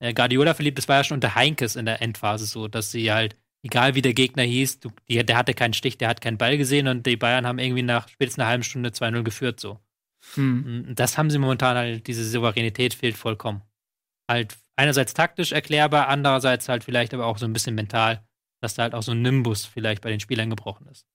äh, 0.00 0.12
Guardiola 0.14 0.54
verliebt, 0.54 0.78
das 0.78 0.88
war 0.88 0.96
ja 0.96 1.04
schon 1.04 1.16
unter 1.16 1.34
Heinkes 1.34 1.76
in 1.76 1.86
der 1.86 2.02
Endphase 2.02 2.46
so, 2.46 2.68
dass 2.68 2.90
sie 2.90 3.10
halt, 3.12 3.36
egal 3.62 3.94
wie 3.94 4.02
der 4.02 4.14
Gegner 4.14 4.42
hieß, 4.42 4.80
du, 4.80 4.90
die, 5.08 5.24
der 5.24 5.36
hatte 5.36 5.54
keinen 5.54 5.74
Stich, 5.74 5.98
der 5.98 6.08
hat 6.08 6.20
keinen 6.20 6.38
Ball 6.38 6.56
gesehen 6.58 6.88
und 6.88 7.06
die 7.06 7.16
Bayern 7.16 7.46
haben 7.46 7.58
irgendwie 7.58 7.82
nach 7.82 8.08
spätestens 8.08 8.40
einer 8.40 8.48
halben 8.50 8.62
Stunde 8.62 8.90
2-0 8.90 9.22
geführt 9.22 9.60
so. 9.60 9.80
Hm. 10.34 10.84
Und 10.88 10.98
Das 10.98 11.18
haben 11.18 11.30
sie 11.30 11.38
momentan 11.38 11.76
halt, 11.76 12.06
diese 12.06 12.28
Souveränität 12.28 12.94
fehlt 12.94 13.16
vollkommen. 13.16 13.62
Halt 14.30 14.56
einerseits 14.76 15.14
taktisch 15.14 15.52
erklärbar, 15.52 16.08
andererseits 16.08 16.68
halt 16.68 16.84
vielleicht 16.84 17.14
aber 17.14 17.26
auch 17.26 17.38
so 17.38 17.46
ein 17.46 17.52
bisschen 17.52 17.74
mental, 17.74 18.26
dass 18.60 18.74
da 18.74 18.82
halt 18.84 18.94
auch 18.94 19.02
so 19.02 19.12
ein 19.12 19.22
Nimbus 19.22 19.64
vielleicht 19.64 20.02
bei 20.02 20.10
den 20.10 20.20
Spielern 20.20 20.50
gebrochen 20.50 20.86
ist. 20.88 21.06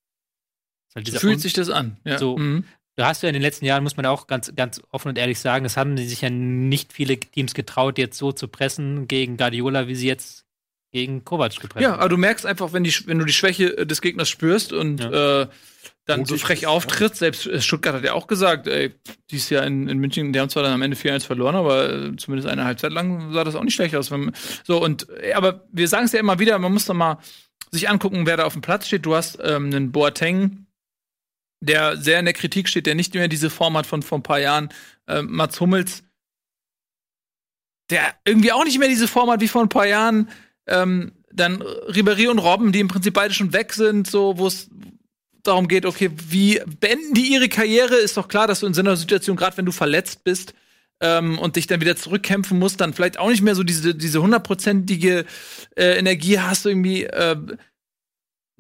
ist 0.90 0.96
halt 0.96 1.10
fühlt 1.20 1.36
Un- 1.36 1.40
sich 1.40 1.54
das 1.54 1.70
an. 1.70 1.98
Ja. 2.06 2.18
So. 2.18 2.38
Mhm. 2.38 2.66
Du 2.98 3.06
hast 3.06 3.24
ja 3.24 3.30
in 3.30 3.34
den 3.34 3.42
letzten 3.42 3.66
Jahren, 3.66 3.84
muss 3.84 3.96
man 3.98 4.06
auch 4.06 4.28
ganz, 4.28 4.54
ganz 4.56 4.82
offen 4.92 5.10
und 5.10 5.18
ehrlich 5.18 5.40
sagen, 5.40 5.66
es 5.66 5.78
haben 5.78 5.98
sich 5.98 6.22
ja 6.22 6.30
nicht 6.30 6.92
viele 6.94 7.18
Teams 7.18 7.54
getraut, 7.54 7.98
jetzt 7.98 8.18
so 8.18 8.32
zu 8.32 8.48
pressen 8.48 9.08
gegen 9.08 9.38
Guardiola, 9.38 9.88
wie 9.88 9.96
sie 9.96 10.08
jetzt 10.08 10.46
gegen 10.92 11.24
Kovac 11.24 11.56
gepresst 11.60 11.82
Ja, 11.82 11.94
haben. 11.94 12.00
aber 12.02 12.10
du 12.10 12.18
merkst 12.18 12.46
einfach, 12.46 12.74
wenn, 12.74 12.84
die, 12.84 12.94
wenn 13.06 13.18
du 13.18 13.24
die 13.26 13.32
Schwäche 13.34 13.78
äh, 13.78 13.86
des 13.86 14.02
Gegners 14.02 14.28
spürst 14.28 14.74
und 14.74 15.00
äh, 15.00 15.48
dann 16.06 16.26
so 16.26 16.36
frech 16.38 16.64
ist, 16.64 16.68
auftrittst, 16.68 17.20
selbst 17.20 17.48
äh, 17.48 17.62
Stuttgart 17.62 17.96
hat 17.96 18.04
ja 18.04 18.12
auch 18.14 18.28
gesagt, 18.28 18.68
ey, 18.68 18.94
dieses 19.30 19.50
Jahr 19.50 19.66
in, 19.66 19.88
in 19.88 20.00
München, 20.00 20.34
die 20.34 20.40
haben 20.42 20.50
zwar 20.50 20.64
dann 20.64 20.74
am 20.74 20.82
Ende 20.82 20.98
4-1 20.98 21.26
verloren, 21.26 21.56
aber 21.56 21.90
äh, 21.94 22.16
zumindest 22.18 22.50
eine 22.50 22.66
Halbzeit 22.66 22.92
lang 22.92 23.32
sah 23.32 23.46
das 23.46 23.56
auch 23.56 23.64
nicht 23.64 23.74
schlecht 23.76 23.96
aus. 23.96 24.12
Wenn, 24.12 24.34
so, 24.66 24.84
und 24.84 25.08
aber 25.34 25.64
wir 25.72 25.88
sagen 25.88 26.06
es 26.06 26.12
ja 26.12 26.20
immer 26.20 26.40
wieder, 26.40 26.60
man 26.60 26.74
muss 26.74 26.86
doch 26.88 26.94
mal 26.94 27.20
sich 27.72 27.88
angucken, 27.90 28.26
wer 28.26 28.36
da 28.36 28.44
auf 28.44 28.54
dem 28.54 28.62
Platz 28.62 28.88
steht. 28.88 29.06
Du 29.06 29.16
hast 29.16 29.40
ähm, 29.42 29.68
einen 29.68 29.94
Boateng, 29.94 30.66
der 31.62 31.98
sehr 31.98 32.20
in 32.20 32.26
der 32.26 32.34
Kritik 32.34 32.68
steht, 32.68 32.86
der 32.86 32.96
nicht 32.96 33.14
mehr 33.14 33.28
diese 33.28 33.50
Form 33.50 33.78
hat 33.78 33.86
von 33.86 34.02
vor 34.02 34.20
ein 34.20 34.24
paar 34.24 34.40
Jahren. 34.40 34.70
Ähm, 35.08 35.28
Mats 35.32 35.60
Hummels, 35.60 36.04
der 37.90 38.16
irgendwie 38.26 38.52
auch 38.52 38.66
nicht 38.66 38.80
mehr 38.80 38.90
diese 38.90 39.08
Form 39.08 39.30
hat 39.30 39.42
wie 39.42 39.48
vor 39.48 39.62
ein 39.62 39.70
paar 39.70 39.88
Jahren. 39.88 40.30
Ähm, 40.68 41.14
dann 41.32 41.62
Ribéry 41.62 42.30
und 42.30 42.40
Robben, 42.40 42.72
die 42.72 42.80
im 42.80 42.88
Prinzip 42.88 43.14
beide 43.14 43.34
schon 43.34 43.54
weg 43.54 43.74
sind, 43.74 44.10
so 44.10 44.38
wo 44.38 44.48
es 44.48 44.70
darum 45.44 45.68
geht, 45.68 45.86
okay, 45.86 46.12
wie 46.30 46.62
beenden 46.80 47.14
die 47.14 47.34
ihre 47.34 47.50
Karriere? 47.50 47.96
Ist 47.96 48.18
doch 48.18 48.28
klar, 48.28 48.48
dass 48.48 48.60
du 48.60 48.68
in 48.68 48.74
so 48.74 48.82
einer 48.82 48.96
Situation, 48.96 49.38
gerade 49.38 49.58
wenn 49.58 49.66
du 49.66 49.72
verletzt 49.72 50.24
bist, 50.24 50.54
ähm, 51.02 51.40
und 51.40 51.56
dich 51.56 51.68
dann 51.68 51.82
wieder 51.82 51.96
zurückkämpfen 51.96 52.58
musst, 52.58 52.80
dann 52.80 52.94
vielleicht 52.94 53.20
auch 53.20 53.30
nicht 53.30 53.42
mehr 53.42 53.56
so 53.56 53.64
diese 53.64 53.96
diese 53.96 54.22
hundertprozentige 54.22 55.26
äh, 55.76 55.98
Energie 55.98 56.40
hast, 56.40 56.66
irgendwie 56.66 57.04
äh, 57.04 57.36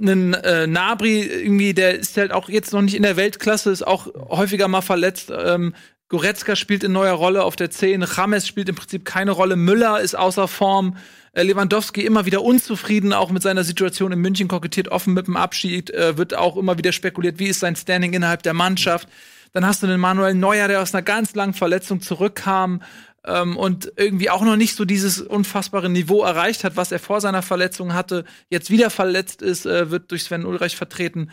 einen 0.01 0.33
äh, 0.33 0.67
Nabri 0.67 1.21
irgendwie, 1.21 1.73
der 1.73 1.97
ist 1.99 2.17
halt 2.17 2.31
auch 2.31 2.49
jetzt 2.49 2.73
noch 2.73 2.81
nicht 2.81 2.95
in 2.95 3.03
der 3.03 3.17
Weltklasse, 3.17 3.71
ist 3.71 3.85
auch 3.85 4.07
häufiger 4.29 4.67
mal 4.67 4.81
verletzt. 4.81 5.31
Ähm, 5.35 5.73
Goretzka 6.09 6.57
spielt 6.57 6.83
in 6.83 6.91
neuer 6.91 7.13
Rolle 7.13 7.43
auf 7.43 7.55
der 7.55 7.71
10, 7.71 8.03
Rames 8.03 8.45
spielt 8.45 8.67
im 8.67 8.75
Prinzip 8.75 9.05
keine 9.05 9.31
Rolle, 9.31 9.55
Müller 9.55 10.01
ist 10.01 10.15
außer 10.15 10.47
Form, 10.47 10.97
äh, 11.33 11.43
Lewandowski 11.43 12.01
immer 12.01 12.25
wieder 12.25 12.41
unzufrieden, 12.41 13.13
auch 13.13 13.31
mit 13.31 13.41
seiner 13.41 13.63
Situation 13.63 14.11
in 14.11 14.19
München, 14.19 14.49
kokettiert 14.49 14.89
offen 14.89 15.13
mit 15.13 15.27
dem 15.27 15.37
Abschied, 15.37 15.89
äh, 15.91 16.17
wird 16.17 16.35
auch 16.35 16.57
immer 16.57 16.77
wieder 16.77 16.91
spekuliert, 16.91 17.39
wie 17.39 17.47
ist 17.47 17.61
sein 17.61 17.77
Standing 17.77 18.11
innerhalb 18.13 18.43
der 18.43 18.53
Mannschaft. 18.53 19.07
Dann 19.53 19.65
hast 19.65 19.83
du 19.83 19.87
den 19.87 19.99
Manuel 19.99 20.33
Neuer, 20.33 20.67
der 20.67 20.81
aus 20.81 20.93
einer 20.93 21.01
ganz 21.01 21.35
langen 21.35 21.53
Verletzung 21.53 22.01
zurückkam 22.01 22.81
ähm, 23.25 23.57
und 23.57 23.91
irgendwie 23.95 24.29
auch 24.29 24.41
noch 24.41 24.55
nicht 24.55 24.75
so 24.75 24.85
dieses 24.85 25.21
unfassbare 25.21 25.89
Niveau 25.89 26.23
erreicht 26.23 26.63
hat, 26.63 26.75
was 26.75 26.91
er 26.91 26.99
vor 26.99 27.21
seiner 27.21 27.41
Verletzung 27.41 27.93
hatte, 27.93 28.25
jetzt 28.49 28.69
wieder 28.69 28.89
verletzt 28.89 29.41
ist, 29.41 29.65
äh, 29.65 29.91
wird 29.91 30.11
durch 30.11 30.23
Sven 30.23 30.45
Ulreich 30.45 30.75
vertreten. 30.75 31.31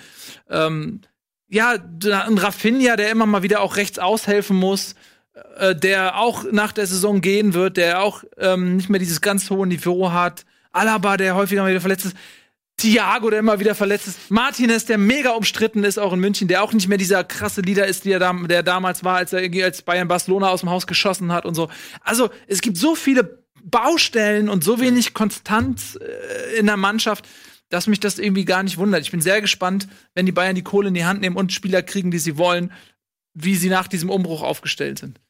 Ähm, 0.49 1.01
ja, 1.49 1.73
ein 1.73 2.39
Rafinha, 2.39 2.97
der 2.97 3.11
immer 3.11 3.27
mal 3.27 3.43
wieder 3.43 3.63
auch 3.63 3.77
rechts 3.77 3.99
aushelfen 3.99 4.57
muss, 4.57 4.95
äh, 5.57 5.75
der 5.75 6.19
auch 6.19 6.45
nach 6.51 6.73
der 6.73 6.87
Saison 6.87 7.21
gehen 7.21 7.55
wird, 7.55 7.77
der 7.77 8.03
auch 8.03 8.23
ähm, 8.37 8.77
nicht 8.77 8.91
mehr 8.91 9.01
dieses 9.01 9.21
ganz 9.21 9.49
hohe 9.49 9.67
Niveau 9.67 10.13
hat. 10.13 10.45
Alaba, 10.73 11.17
der 11.17 11.35
häufiger 11.35 11.63
mal 11.63 11.71
wieder 11.71 11.81
verletzt 11.81 12.07
ist. 12.07 12.17
Thiago, 12.79 13.29
der 13.29 13.41
immer 13.41 13.61
wieder 13.61 13.75
verletzt 13.75 14.07
ist. 14.07 14.31
Martinez, 14.31 14.87
der 14.87 14.99
mega 14.99 15.31
umstritten 15.33 15.85
ist, 15.85 15.99
auch 15.99 16.13
in 16.13 16.21
München, 16.21 16.49
der 16.49 16.63
auch 16.63 16.73
nicht 16.73 16.89
mehr 16.89 16.97
dieser 16.97 17.25
krasse 17.25 17.61
Leader 17.61 17.87
ist, 17.87 18.05
der, 18.05 18.19
da, 18.19 18.33
der 18.33 18.63
damals 18.63 19.05
war, 19.05 19.17
als 19.17 19.33
er 19.33 19.43
irgendwie 19.43 19.65
als 19.65 19.83
Bayern 19.83 20.09
Barcelona 20.09 20.49
aus 20.49 20.61
dem 20.61 20.71
Haus 20.71 20.87
geschossen 20.87 21.33
hat 21.33 21.45
und 21.45 21.55
so. 21.55 21.69
Also, 22.01 22.31
es 22.47 22.61
gibt 22.61 22.77
so 22.77 22.95
viele 22.95 23.45
Baustellen 23.63 24.49
und 24.49 24.65
so 24.65 24.81
wenig 24.81 25.13
Konstanz 25.13 25.99
äh, 26.01 26.59
in 26.59 26.67
der 26.67 26.77
Mannschaft, 26.77 27.29
dass 27.69 27.87
mich 27.87 28.01
das 28.01 28.19
irgendwie 28.19 28.45
gar 28.45 28.63
nicht 28.63 28.79
wundert. 28.79 29.03
Ich 29.03 29.11
bin 29.11 29.21
sehr 29.21 29.41
gespannt, 29.41 29.89
wenn 30.15 30.25
die 30.25 30.33
Bayern 30.33 30.55
die 30.55 30.63
Kohle 30.63 30.89
in 30.89 30.95
die 30.95 31.05
Hand 31.05 31.21
nehmen 31.21 31.37
und 31.37 31.53
Spieler 31.53 31.83
kriegen, 31.83 32.11
die 32.11 32.19
sie 32.19 32.39
wollen, 32.39 32.73
wie 33.35 33.57
sie 33.57 33.69
nach 33.69 33.89
diesem 33.89 34.09
Umbruch 34.09 34.43
aufgestellt 34.43 34.99
sind. 34.99 35.21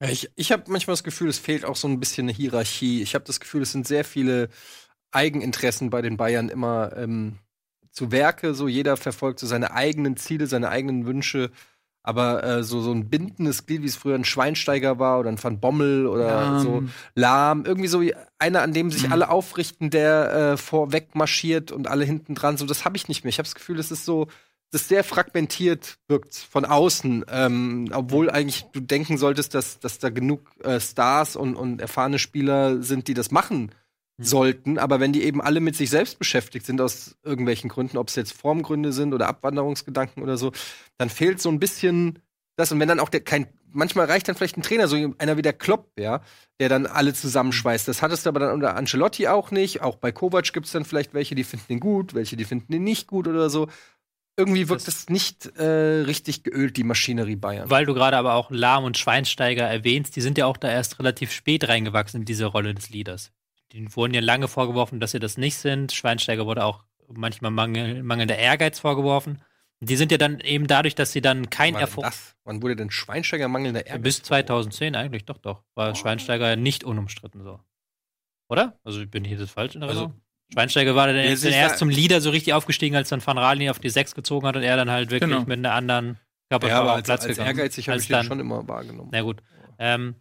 Ich, 0.00 0.30
ich 0.34 0.52
habe 0.52 0.70
manchmal 0.70 0.92
das 0.92 1.04
Gefühl, 1.04 1.28
es 1.28 1.38
fehlt 1.38 1.64
auch 1.64 1.76
so 1.76 1.88
ein 1.88 2.00
bisschen 2.00 2.24
eine 2.24 2.36
Hierarchie. 2.36 3.02
Ich 3.02 3.14
habe 3.14 3.24
das 3.24 3.40
Gefühl, 3.40 3.62
es 3.62 3.72
sind 3.72 3.86
sehr 3.86 4.04
viele 4.04 4.48
Eigeninteressen 5.16 5.90
bei 5.90 6.02
den 6.02 6.16
Bayern 6.16 6.48
immer 6.48 6.96
ähm, 6.96 7.38
zu 7.90 8.12
Werke. 8.12 8.54
So 8.54 8.68
jeder 8.68 8.96
verfolgt 8.96 9.40
so 9.40 9.46
seine 9.46 9.72
eigenen 9.72 10.16
Ziele, 10.16 10.46
seine 10.46 10.68
eigenen 10.68 11.06
Wünsche. 11.06 11.50
Aber 12.02 12.44
äh, 12.44 12.62
so, 12.62 12.80
so 12.82 12.92
ein 12.92 13.08
bindendes 13.10 13.66
Glied, 13.66 13.82
wie 13.82 13.86
es 13.88 13.96
früher 13.96 14.14
ein 14.14 14.24
Schweinsteiger 14.24 15.00
war 15.00 15.18
oder 15.18 15.28
ein 15.28 15.42
Van 15.42 15.58
Bommel 15.58 16.06
oder 16.06 16.26
Lahm. 16.28 16.58
so 16.60 16.84
lahm, 17.16 17.64
irgendwie 17.64 17.88
so 17.88 18.00
einer, 18.38 18.62
an 18.62 18.72
dem 18.72 18.92
sich 18.92 19.06
Mhm. 19.06 19.12
alle 19.12 19.28
aufrichten, 19.28 19.90
der 19.90 20.52
äh, 20.52 20.56
vorweg 20.56 21.16
marschiert 21.16 21.72
und 21.72 21.88
alle 21.88 22.04
hinten 22.04 22.36
dran. 22.36 22.58
So, 22.58 22.66
das 22.66 22.84
habe 22.84 22.96
ich 22.96 23.08
nicht 23.08 23.24
mehr. 23.24 23.30
Ich 23.30 23.38
habe 23.38 23.46
das 23.46 23.56
Gefühl, 23.56 23.80
es 23.80 23.90
ist 23.90 24.04
so, 24.04 24.28
das 24.70 24.86
sehr 24.86 25.02
fragmentiert 25.02 25.98
wirkt 26.06 26.36
von 26.36 26.64
außen, 26.64 27.24
ähm, 27.28 27.88
obwohl 27.92 28.30
eigentlich 28.30 28.66
du 28.72 28.78
denken 28.78 29.18
solltest, 29.18 29.54
dass, 29.54 29.80
dass 29.80 29.98
da 29.98 30.10
genug 30.10 30.42
äh, 30.62 30.78
Stars 30.78 31.34
und, 31.34 31.56
und 31.56 31.80
erfahrene 31.80 32.20
Spieler 32.20 32.82
sind, 32.82 33.08
die 33.08 33.14
das 33.14 33.32
machen 33.32 33.72
sollten. 34.18 34.78
Aber 34.78 35.00
wenn 35.00 35.12
die 35.12 35.24
eben 35.24 35.40
alle 35.42 35.60
mit 35.60 35.76
sich 35.76 35.90
selbst 35.90 36.18
beschäftigt 36.18 36.66
sind 36.66 36.80
aus 36.80 37.16
irgendwelchen 37.22 37.68
Gründen, 37.68 37.98
ob 37.98 38.08
es 38.08 38.16
jetzt 38.16 38.32
Formgründe 38.32 38.92
sind 38.92 39.12
oder 39.12 39.28
Abwanderungsgedanken 39.28 40.22
oder 40.22 40.36
so, 40.36 40.52
dann 40.98 41.10
fehlt 41.10 41.40
so 41.40 41.50
ein 41.50 41.60
bisschen 41.60 42.20
das. 42.56 42.72
Und 42.72 42.80
wenn 42.80 42.88
dann 42.88 43.00
auch 43.00 43.10
der 43.10 43.20
kein, 43.20 43.46
manchmal 43.70 44.06
reicht 44.06 44.28
dann 44.28 44.34
vielleicht 44.34 44.56
ein 44.56 44.62
Trainer, 44.62 44.88
so 44.88 44.96
einer 45.18 45.36
wie 45.36 45.42
der 45.42 45.52
Klopp, 45.52 45.90
ja, 45.98 46.22
der 46.60 46.68
dann 46.68 46.86
alle 46.86 47.12
zusammenschweißt. 47.12 47.86
Das 47.88 48.00
hattest 48.00 48.24
du 48.24 48.30
aber 48.30 48.40
dann 48.40 48.54
unter 48.54 48.76
Ancelotti 48.76 49.28
auch 49.28 49.50
nicht. 49.50 49.82
Auch 49.82 49.96
bei 49.96 50.12
Kovac 50.12 50.52
gibt 50.52 50.66
es 50.66 50.72
dann 50.72 50.84
vielleicht 50.84 51.12
welche, 51.12 51.34
die 51.34 51.44
finden 51.44 51.74
ihn 51.74 51.80
gut, 51.80 52.14
welche, 52.14 52.36
die 52.36 52.44
finden 52.44 52.72
ihn 52.72 52.84
nicht 52.84 53.06
gut 53.06 53.28
oder 53.28 53.50
so. 53.50 53.68
Irgendwie 54.38 54.68
wirkt 54.68 54.86
es 54.86 55.08
nicht 55.08 55.46
äh, 55.56 56.02
richtig 56.04 56.42
geölt, 56.42 56.76
die 56.76 56.84
Maschinerie 56.84 57.36
Bayern. 57.36 57.70
Weil 57.70 57.86
du 57.86 57.94
gerade 57.94 58.18
aber 58.18 58.34
auch 58.34 58.50
Lahm 58.50 58.84
und 58.84 58.98
Schweinsteiger 58.98 59.64
erwähnst, 59.64 60.14
die 60.14 60.20
sind 60.20 60.36
ja 60.36 60.44
auch 60.44 60.58
da 60.58 60.68
erst 60.68 60.98
relativ 60.98 61.32
spät 61.32 61.68
reingewachsen 61.68 62.20
in 62.20 62.24
diese 62.26 62.44
Rolle 62.44 62.74
des 62.74 62.90
Leaders. 62.90 63.32
Denen 63.72 63.94
wurden 63.96 64.14
ja 64.14 64.20
lange 64.20 64.48
vorgeworfen, 64.48 65.00
dass 65.00 65.10
sie 65.10 65.18
das 65.18 65.36
nicht 65.36 65.56
sind. 65.56 65.92
Schweinsteiger 65.92 66.46
wurde 66.46 66.64
auch 66.64 66.84
manchmal 67.08 67.50
mangel, 67.50 68.02
mangelnder 68.02 68.36
Ehrgeiz 68.36 68.78
vorgeworfen. 68.78 69.42
Die 69.80 69.96
sind 69.96 70.10
ja 70.10 70.18
dann 70.18 70.40
eben 70.40 70.66
dadurch, 70.66 70.94
dass 70.94 71.12
sie 71.12 71.20
dann 71.20 71.50
kein 71.50 71.74
Wann 71.74 71.80
war 71.80 71.80
denn 71.80 71.88
Erfolg. 71.88 72.06
das? 72.06 72.36
Wann 72.44 72.62
wurde 72.62 72.76
denn 72.76 72.90
Schweinsteiger 72.90 73.48
mangelnder 73.48 73.86
Ehrgeiz? 73.86 74.02
Bis 74.02 74.22
2010 74.22 74.94
eigentlich, 74.96 75.24
doch, 75.26 75.38
doch. 75.38 75.62
War 75.74 75.94
Schweinsteiger 75.94 76.56
nicht 76.56 76.82
unumstritten 76.84 77.42
so. 77.42 77.60
Oder? 78.48 78.78
Also 78.84 79.04
bin 79.06 79.24
ich 79.24 79.32
jetzt 79.38 79.50
falsch 79.50 79.74
in 79.74 79.80
der 79.80 79.90
Also- 79.90 80.00
Erinnerung? 80.02 80.22
Schweinsteiger 80.52 80.94
war 80.94 81.08
dann, 81.08 81.16
Ja, 81.16 81.22
erst 81.24 81.44
da- 81.44 81.74
zum 81.76 81.88
Leader 81.90 82.20
so 82.20 82.30
richtig 82.30 82.54
aufgestiegen, 82.54 82.94
als 82.94 83.08
dann 83.08 83.24
Van 83.26 83.36
Ralen 83.36 83.60
ihn 83.62 83.68
auf 83.70 83.80
die 83.80 83.90
6 83.90 84.14
gezogen 84.14 84.46
hat 84.46 84.54
und 84.56 84.62
er 84.62 84.76
dann 84.76 84.88
halt 84.90 85.10
wirklich 85.10 85.28
Genau. 85.28 85.44
mit 85.44 85.58
einer 85.58 85.72
anderen 85.72 86.06
ja, 86.06 86.16
Körperfarbe 86.50 86.82
aber 86.82 86.90
auf 86.92 86.96
als, 86.98 87.06
Platz 87.06 87.22
als 87.24 87.30
gekommen. 87.36 87.46
ehrgeizig 87.48 87.88
habe 87.88 87.94
Als 87.94 88.02
ich 88.04 88.08
den 88.08 88.12
dann- 88.12 88.26
schon 88.26 88.38
immer 88.40 88.66
wahrgenommen. 88.68 89.10
Na 89.12 89.22
gut. 89.22 89.42
Ähm, 89.80 90.14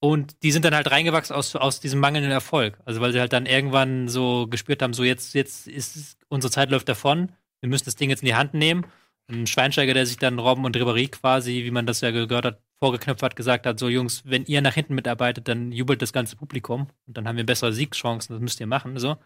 und 0.00 0.42
die 0.42 0.52
sind 0.52 0.64
dann 0.64 0.74
halt 0.74 0.90
reingewachsen 0.90 1.34
aus, 1.34 1.56
aus 1.56 1.80
diesem 1.80 2.00
mangelnden 2.00 2.30
Erfolg. 2.30 2.78
Also 2.84 3.00
weil 3.00 3.12
sie 3.12 3.20
halt 3.20 3.32
dann 3.32 3.46
irgendwann 3.46 4.08
so 4.08 4.46
gespürt 4.46 4.82
haben, 4.82 4.94
so 4.94 5.04
jetzt, 5.04 5.34
jetzt 5.34 5.66
ist 5.66 6.18
unsere 6.28 6.50
Zeit 6.52 6.70
läuft 6.70 6.88
davon, 6.88 7.32
wir 7.60 7.68
müssen 7.68 7.86
das 7.86 7.96
Ding 7.96 8.10
jetzt 8.10 8.22
in 8.22 8.26
die 8.26 8.34
Hand 8.34 8.54
nehmen. 8.54 8.86
Ein 9.30 9.46
Schweinsteiger, 9.46 9.94
der 9.94 10.06
sich 10.06 10.16
dann 10.16 10.38
Robben 10.38 10.64
und 10.64 10.76
Ribéry 10.76 11.10
quasi, 11.10 11.64
wie 11.64 11.70
man 11.70 11.86
das 11.86 12.00
ja 12.00 12.10
gehört 12.12 12.44
hat, 12.44 12.62
vorgeknüpft 12.78 13.22
hat, 13.22 13.36
gesagt 13.36 13.66
hat, 13.66 13.78
so 13.78 13.88
Jungs, 13.88 14.22
wenn 14.24 14.44
ihr 14.46 14.62
nach 14.62 14.74
hinten 14.74 14.94
mitarbeitet, 14.94 15.48
dann 15.48 15.72
jubelt 15.72 16.00
das 16.00 16.12
ganze 16.12 16.36
Publikum 16.36 16.86
und 17.06 17.16
dann 17.16 17.26
haben 17.26 17.36
wir 17.36 17.44
bessere 17.44 17.72
Siegschancen, 17.72 18.34
das 18.34 18.40
müsst 18.40 18.60
ihr 18.60 18.66
machen. 18.66 18.98
So. 18.98 19.16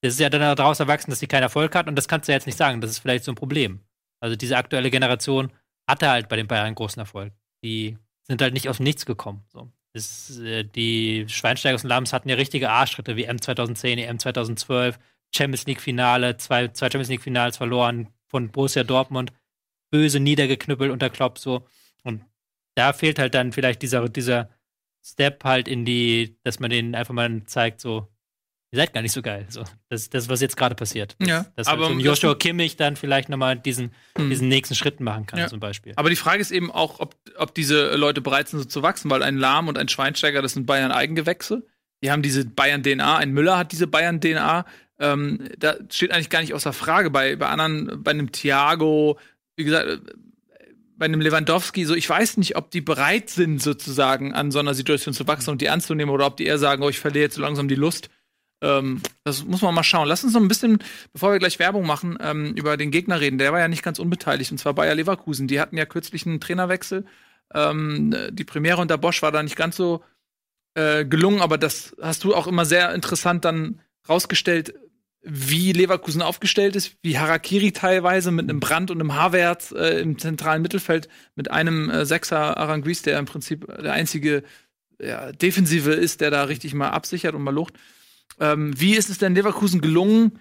Das 0.00 0.14
ist 0.14 0.20
ja 0.20 0.30
dann 0.30 0.40
daraus 0.56 0.80
erwachsen, 0.80 1.10
dass 1.10 1.20
sie 1.20 1.26
keinen 1.26 1.42
Erfolg 1.42 1.74
hat 1.74 1.86
und 1.86 1.96
das 1.96 2.08
kannst 2.08 2.28
du 2.28 2.32
ja 2.32 2.36
jetzt 2.36 2.46
nicht 2.46 2.58
sagen. 2.58 2.80
Das 2.80 2.90
ist 2.90 2.98
vielleicht 2.98 3.24
so 3.24 3.32
ein 3.32 3.36
Problem. 3.36 3.80
Also 4.20 4.36
diese 4.36 4.56
aktuelle 4.56 4.90
Generation 4.90 5.52
hatte 5.86 6.08
halt 6.08 6.28
bei 6.28 6.36
den 6.36 6.48
Bayern 6.48 6.74
großen 6.74 6.98
Erfolg. 6.98 7.32
Die 7.62 7.98
sind 8.22 8.40
halt 8.40 8.54
nicht 8.54 8.68
aus 8.68 8.80
Nichts 8.80 9.04
gekommen. 9.04 9.44
So. 9.52 9.70
Das, 9.94 10.38
äh, 10.38 10.64
die 10.64 11.24
Schweinsteigers 11.28 11.84
und 11.84 11.88
Lams 11.88 12.12
hatten 12.12 12.28
ja 12.28 12.34
richtige 12.34 12.70
Arschtritte 12.70 13.16
wie 13.16 13.24
M 13.24 13.40
2010, 13.40 13.98
EM 13.98 14.18
2012, 14.18 14.98
Champions 15.34 15.66
League 15.66 15.80
Finale, 15.80 16.36
zwei, 16.36 16.68
zwei 16.68 16.86
Champions 16.86 17.08
League 17.08 17.22
Finals 17.22 17.56
verloren 17.56 18.08
von 18.26 18.50
Borussia 18.50 18.82
Dortmund, 18.82 19.32
böse 19.90 20.18
niedergeknüppelt 20.18 20.90
unter 20.90 21.10
Klopp 21.10 21.38
so. 21.38 21.66
Und 22.02 22.24
da 22.74 22.92
fehlt 22.92 23.20
halt 23.20 23.34
dann 23.34 23.52
vielleicht 23.52 23.82
dieser, 23.82 24.08
dieser 24.08 24.50
Step 25.04 25.44
halt 25.44 25.68
in 25.68 25.84
die, 25.84 26.38
dass 26.42 26.58
man 26.58 26.70
denen 26.70 26.94
einfach 26.96 27.14
mal 27.14 27.44
zeigt, 27.44 27.80
so, 27.80 28.08
ihr 28.74 28.78
seid 28.80 28.92
gar 28.92 29.02
nicht 29.02 29.12
so 29.12 29.22
geil. 29.22 29.46
So, 29.48 29.62
das 29.88 30.02
ist 30.02 30.14
das, 30.14 30.28
was 30.28 30.40
jetzt 30.40 30.56
gerade 30.56 30.74
passiert. 30.74 31.14
Dass, 31.18 31.28
Ja, 31.28 31.46
dass 31.56 31.66
aber 31.68 31.86
so 31.88 31.94
das- 31.94 32.02
Joshua 32.02 32.34
Kimmich 32.34 32.76
dann 32.76 32.96
vielleicht 32.96 33.28
nochmal 33.28 33.56
diesen, 33.56 33.92
Hm. 34.18 34.28
diesen 34.30 34.48
nächsten 34.48 34.74
Schritt 34.74 35.00
machen 35.00 35.26
kann, 35.26 35.38
Ja. 35.38 35.46
zum 35.48 35.60
Beispiel. 35.60 35.92
Aber 35.96 36.10
die 36.10 36.16
Frage 36.16 36.40
ist 36.40 36.50
eben 36.50 36.70
auch, 36.70 37.00
ob, 37.00 37.14
ob 37.36 37.54
diese 37.54 37.94
Leute 37.96 38.20
bereit 38.20 38.48
sind, 38.48 38.58
so 38.58 38.64
zu 38.64 38.82
wachsen, 38.82 39.10
weil 39.10 39.22
ein 39.22 39.36
Lahm 39.36 39.68
und 39.68 39.78
ein 39.78 39.88
Schweinsteiger, 39.88 40.42
das 40.42 40.52
sind 40.54 40.66
Bayern-Eigengewächse. 40.66 41.64
Die 42.02 42.10
haben 42.10 42.22
diese 42.22 42.44
Bayern-DNA, 42.44 43.16
ein 43.16 43.30
Müller 43.32 43.56
hat 43.56 43.72
diese 43.72 43.86
Bayern-DNA. 43.86 44.66
Ähm, 44.98 45.48
da 45.58 45.76
steht 45.90 46.12
eigentlich 46.12 46.30
gar 46.30 46.40
nicht 46.40 46.54
außer 46.54 46.72
Frage. 46.72 47.10
Bei, 47.10 47.36
bei 47.36 47.46
anderen, 47.48 48.02
bei 48.02 48.10
einem 48.10 48.30
Thiago, 48.32 49.18
wie 49.56 49.64
gesagt, 49.64 49.88
äh, 49.88 49.98
bei 50.96 51.06
einem 51.06 51.20
Lewandowski, 51.20 51.84
so 51.86 51.94
ich 51.94 52.08
weiß 52.08 52.36
nicht, 52.36 52.56
ob 52.56 52.70
die 52.70 52.80
bereit 52.80 53.28
sind, 53.30 53.60
sozusagen 53.60 54.32
an 54.32 54.52
so 54.52 54.60
einer 54.60 54.74
Situation 54.74 55.12
zu 55.12 55.26
wachsen 55.26 55.50
und 55.50 55.60
die 55.60 55.68
anzunehmen 55.68 56.14
oder 56.14 56.26
ob 56.26 56.36
die 56.36 56.44
eher 56.46 56.58
sagen, 56.58 56.82
oh, 56.84 56.88
ich 56.88 57.00
verliere 57.00 57.24
jetzt 57.24 57.34
so 57.34 57.42
langsam 57.42 57.66
die 57.68 57.74
Lust. 57.74 58.08
Ähm, 58.64 59.02
das 59.24 59.44
muss 59.44 59.60
man 59.60 59.74
mal 59.74 59.82
schauen. 59.82 60.08
Lass 60.08 60.24
uns 60.24 60.32
noch 60.32 60.40
ein 60.40 60.48
bisschen, 60.48 60.78
bevor 61.12 61.32
wir 61.32 61.38
gleich 61.38 61.58
Werbung 61.58 61.86
machen, 61.86 62.16
ähm, 62.20 62.54
über 62.54 62.76
den 62.76 62.90
Gegner 62.90 63.20
reden. 63.20 63.38
Der 63.38 63.52
war 63.52 63.60
ja 63.60 63.68
nicht 63.68 63.82
ganz 63.82 63.98
unbeteiligt, 63.98 64.50
und 64.50 64.58
zwar 64.58 64.72
Bayer 64.74 64.94
Leverkusen. 64.94 65.46
Die 65.46 65.60
hatten 65.60 65.76
ja 65.76 65.84
kürzlich 65.84 66.26
einen 66.26 66.40
Trainerwechsel. 66.40 67.04
Ähm, 67.52 68.16
die 68.30 68.44
Premiere 68.44 68.80
unter 68.80 68.96
Bosch 68.96 69.20
war 69.22 69.32
da 69.32 69.42
nicht 69.42 69.56
ganz 69.56 69.76
so 69.76 70.02
äh, 70.74 71.04
gelungen, 71.04 71.42
aber 71.42 71.58
das 71.58 71.94
hast 72.00 72.24
du 72.24 72.34
auch 72.34 72.46
immer 72.46 72.64
sehr 72.64 72.94
interessant 72.94 73.44
dann 73.44 73.80
rausgestellt, 74.08 74.74
wie 75.22 75.72
Leverkusen 75.72 76.22
aufgestellt 76.22 76.76
ist, 76.76 76.96
wie 77.02 77.18
Harakiri 77.18 77.72
teilweise 77.72 78.30
mit 78.30 78.48
einem 78.48 78.60
Brand 78.60 78.90
und 78.90 79.00
einem 79.00 79.14
Havertz 79.14 79.72
äh, 79.72 80.00
im 80.00 80.18
zentralen 80.18 80.62
Mittelfeld, 80.62 81.08
mit 81.34 81.50
einem 81.50 81.90
äh, 81.90 82.06
Sechser 82.06 82.56
Aranguiz, 82.56 83.02
der 83.02 83.18
im 83.18 83.24
Prinzip 83.26 83.66
der 83.66 83.92
einzige 83.92 84.42
ja, 85.00 85.32
Defensive 85.32 85.92
ist, 85.92 86.20
der 86.20 86.30
da 86.30 86.44
richtig 86.44 86.74
mal 86.74 86.90
absichert 86.90 87.34
und 87.34 87.42
mal 87.42 87.54
lucht. 87.54 87.74
Ähm, 88.40 88.78
wie 88.78 88.96
ist 88.96 89.10
es 89.10 89.18
denn 89.18 89.34
Leverkusen 89.34 89.80
gelungen, 89.80 90.40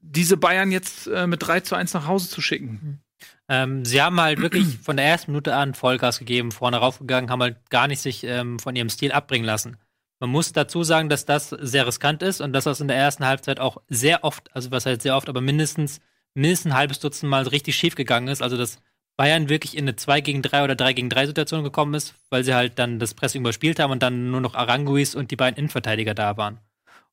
diese 0.00 0.36
Bayern 0.36 0.70
jetzt 0.70 1.06
äh, 1.06 1.26
mit 1.26 1.46
3 1.46 1.60
zu 1.60 1.74
1 1.74 1.94
nach 1.94 2.06
Hause 2.06 2.28
zu 2.28 2.40
schicken? 2.40 3.00
Ähm, 3.48 3.84
sie 3.84 4.02
haben 4.02 4.20
halt 4.20 4.40
wirklich 4.40 4.78
von 4.82 4.96
der 4.96 5.06
ersten 5.06 5.32
Minute 5.32 5.54
an 5.54 5.74
Vollgas 5.74 6.18
gegeben, 6.18 6.52
vorne 6.52 6.78
raufgegangen, 6.78 7.30
haben 7.30 7.42
halt 7.42 7.70
gar 7.70 7.88
nicht 7.88 8.00
sich 8.00 8.24
ähm, 8.24 8.58
von 8.58 8.76
ihrem 8.76 8.90
Stil 8.90 9.12
abbringen 9.12 9.46
lassen. 9.46 9.78
Man 10.20 10.30
muss 10.30 10.52
dazu 10.52 10.82
sagen, 10.82 11.08
dass 11.08 11.26
das 11.26 11.50
sehr 11.50 11.86
riskant 11.86 12.22
ist 12.22 12.40
und 12.40 12.52
dass 12.52 12.64
das 12.64 12.80
in 12.80 12.88
der 12.88 12.96
ersten 12.96 13.26
Halbzeit 13.26 13.60
auch 13.60 13.78
sehr 13.88 14.24
oft, 14.24 14.54
also 14.54 14.70
was 14.70 14.86
heißt 14.86 15.02
sehr 15.02 15.16
oft, 15.16 15.28
aber 15.28 15.40
mindestens 15.40 16.00
mindestens 16.36 16.72
ein 16.72 16.78
halbes 16.78 17.00
Dutzend 17.00 17.30
Mal 17.30 17.48
richtig 17.48 17.74
schief 17.74 17.96
gegangen 17.96 18.28
ist. 18.28 18.42
Also 18.42 18.56
dass 18.56 18.78
Bayern 19.16 19.48
wirklich 19.48 19.76
in 19.76 19.84
eine 19.84 19.96
2 19.96 20.20
gegen 20.20 20.42
3 20.42 20.64
oder 20.64 20.76
3 20.76 20.92
gegen 20.92 21.08
3 21.08 21.26
Situation 21.26 21.64
gekommen 21.64 21.94
ist, 21.94 22.14
weil 22.30 22.44
sie 22.44 22.54
halt 22.54 22.78
dann 22.78 22.98
das 22.98 23.14
Pressing 23.14 23.40
überspielt 23.40 23.78
haben 23.78 23.90
und 23.90 24.02
dann 24.02 24.30
nur 24.30 24.42
noch 24.42 24.54
Aranguis 24.54 25.14
und 25.14 25.30
die 25.30 25.36
beiden 25.36 25.56
Innenverteidiger 25.56 26.14
da 26.14 26.36
waren. 26.36 26.60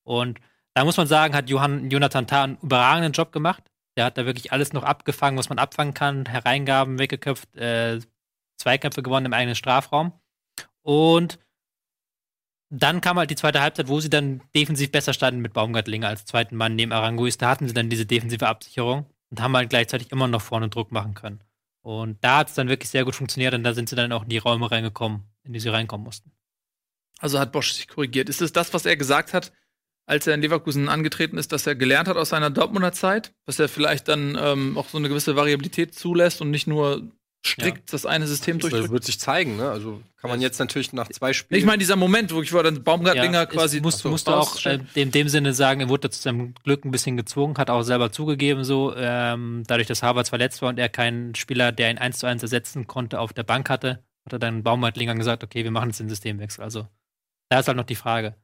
Und 0.03 0.39
da 0.73 0.85
muss 0.85 0.97
man 0.97 1.07
sagen, 1.07 1.35
hat 1.35 1.49
Johann, 1.49 1.89
Jonathan 1.89 2.27
Tah 2.27 2.43
einen 2.43 2.57
überragenden 2.57 3.13
Job 3.13 3.31
gemacht. 3.31 3.63
Der 3.95 4.05
hat 4.05 4.17
da 4.17 4.25
wirklich 4.25 4.51
alles 4.51 4.73
noch 4.73 4.83
abgefangen, 4.83 5.37
was 5.37 5.49
man 5.49 5.59
abfangen 5.59 5.93
kann, 5.93 6.25
Hereingaben 6.25 6.97
weggeköpft, 6.97 7.55
äh, 7.55 7.99
Zweikämpfe 8.57 9.03
gewonnen 9.03 9.27
im 9.27 9.33
eigenen 9.33 9.55
Strafraum. 9.55 10.13
Und 10.81 11.39
dann 12.69 13.01
kam 13.01 13.19
halt 13.19 13.29
die 13.29 13.35
zweite 13.35 13.61
Halbzeit, 13.61 13.87
wo 13.87 13.99
sie 13.99 14.09
dann 14.09 14.41
defensiv 14.55 14.91
besser 14.91 15.13
standen 15.13 15.41
mit 15.41 15.53
Baumgartlinger 15.53 16.07
als 16.07 16.25
zweiten 16.25 16.55
Mann 16.55 16.75
neben 16.75 16.91
Aranguis. 16.91 17.37
Da 17.37 17.49
hatten 17.49 17.67
sie 17.67 17.73
dann 17.73 17.89
diese 17.89 18.07
defensive 18.07 18.47
Absicherung 18.47 19.05
und 19.29 19.41
haben 19.41 19.55
halt 19.55 19.69
gleichzeitig 19.69 20.11
immer 20.11 20.27
noch 20.27 20.41
vorne 20.41 20.69
Druck 20.69 20.91
machen 20.91 21.13
können. 21.13 21.43
Und 21.83 22.23
da 22.23 22.37
hat 22.37 22.49
es 22.49 22.55
dann 22.55 22.69
wirklich 22.69 22.89
sehr 22.89 23.05
gut 23.05 23.15
funktioniert 23.15 23.53
und 23.53 23.63
da 23.63 23.73
sind 23.73 23.89
sie 23.89 23.95
dann 23.95 24.11
auch 24.11 24.23
in 24.23 24.29
die 24.29 24.37
Räume 24.39 24.71
reingekommen, 24.71 25.23
in 25.43 25.53
die 25.53 25.59
sie 25.59 25.69
reinkommen 25.69 26.03
mussten. 26.03 26.31
Also 27.19 27.39
hat 27.39 27.51
Bosch 27.51 27.73
sich 27.73 27.87
korrigiert. 27.87 28.27
Ist 28.27 28.41
es 28.41 28.53
das, 28.53 28.73
was 28.73 28.85
er 28.85 28.97
gesagt 28.97 29.33
hat, 29.33 29.51
als 30.05 30.27
er 30.27 30.35
in 30.35 30.41
Leverkusen 30.41 30.89
angetreten 30.89 31.37
ist, 31.37 31.51
dass 31.51 31.65
er 31.65 31.75
gelernt 31.75 32.07
hat 32.07 32.17
aus 32.17 32.29
seiner 32.29 32.49
Dortmunder 32.49 32.91
Zeit, 32.91 33.33
dass 33.45 33.59
er 33.59 33.69
vielleicht 33.69 34.07
dann 34.07 34.37
ähm, 34.39 34.77
auch 34.77 34.89
so 34.89 34.97
eine 34.97 35.09
gewisse 35.09 35.35
Variabilität 35.35 35.95
zulässt 35.95 36.41
und 36.41 36.51
nicht 36.51 36.67
nur 36.67 37.03
strikt 37.45 37.77
ja. 37.77 37.91
das 37.91 38.05
eine 38.05 38.27
System 38.27 38.59
durchdrückt? 38.59 38.85
Das 38.85 38.91
wird 38.91 39.03
sich 39.03 39.19
zeigen, 39.19 39.57
ne? 39.57 39.69
Also 39.69 40.01
kann 40.17 40.29
man 40.29 40.41
jetzt 40.41 40.59
natürlich 40.59 40.93
nach 40.93 41.09
zwei 41.09 41.33
Spielen. 41.33 41.59
Ich 41.59 41.65
meine, 41.65 41.77
dieser 41.77 41.95
Moment, 41.95 42.33
wo 42.33 42.41
ich 42.41 42.53
war, 42.53 42.63
dann 42.63 42.83
Baumgartlinger 42.83 43.39
ja, 43.39 43.45
quasi. 43.45 43.81
Musst, 43.81 43.99
so, 43.99 44.09
musst 44.09 44.27
du 44.27 44.31
auch 44.31 44.65
äh, 44.65 44.79
in 44.93 45.11
dem 45.11 45.27
Sinne 45.27 45.53
sagen, 45.53 45.81
er 45.81 45.89
wurde 45.89 46.09
zu 46.09 46.21
seinem 46.21 46.53
Glück 46.63 46.85
ein 46.85 46.91
bisschen 46.91 47.17
gezwungen, 47.17 47.57
hat 47.57 47.69
auch 47.69 47.83
selber 47.83 48.11
zugegeben, 48.11 48.63
so, 48.63 48.95
ähm, 48.95 49.63
dadurch, 49.67 49.87
dass 49.87 50.03
Havertz 50.03 50.29
verletzt 50.29 50.61
war 50.61 50.69
und 50.69 50.79
er 50.79 50.89
keinen 50.89 51.35
Spieler, 51.35 51.71
der 51.71 51.91
ihn 51.91 51.97
eins 51.97 52.19
zu 52.19 52.27
eins 52.27 52.41
ersetzen 52.41 52.87
konnte, 52.87 53.19
auf 53.19 53.33
der 53.33 53.43
Bank 53.43 53.69
hatte, 53.69 54.03
hat 54.25 54.33
er 54.33 54.39
dann 54.39 54.63
Baumgartlinger 54.63 55.15
gesagt, 55.15 55.43
okay, 55.43 55.63
wir 55.63 55.71
machen 55.71 55.89
jetzt 55.89 55.99
den 55.99 56.09
Systemwechsel. 56.09 56.63
Also, 56.63 56.87
da 57.49 57.59
ist 57.59 57.67
halt 57.67 57.77
noch 57.77 57.83
die 57.83 57.95
Frage. 57.95 58.35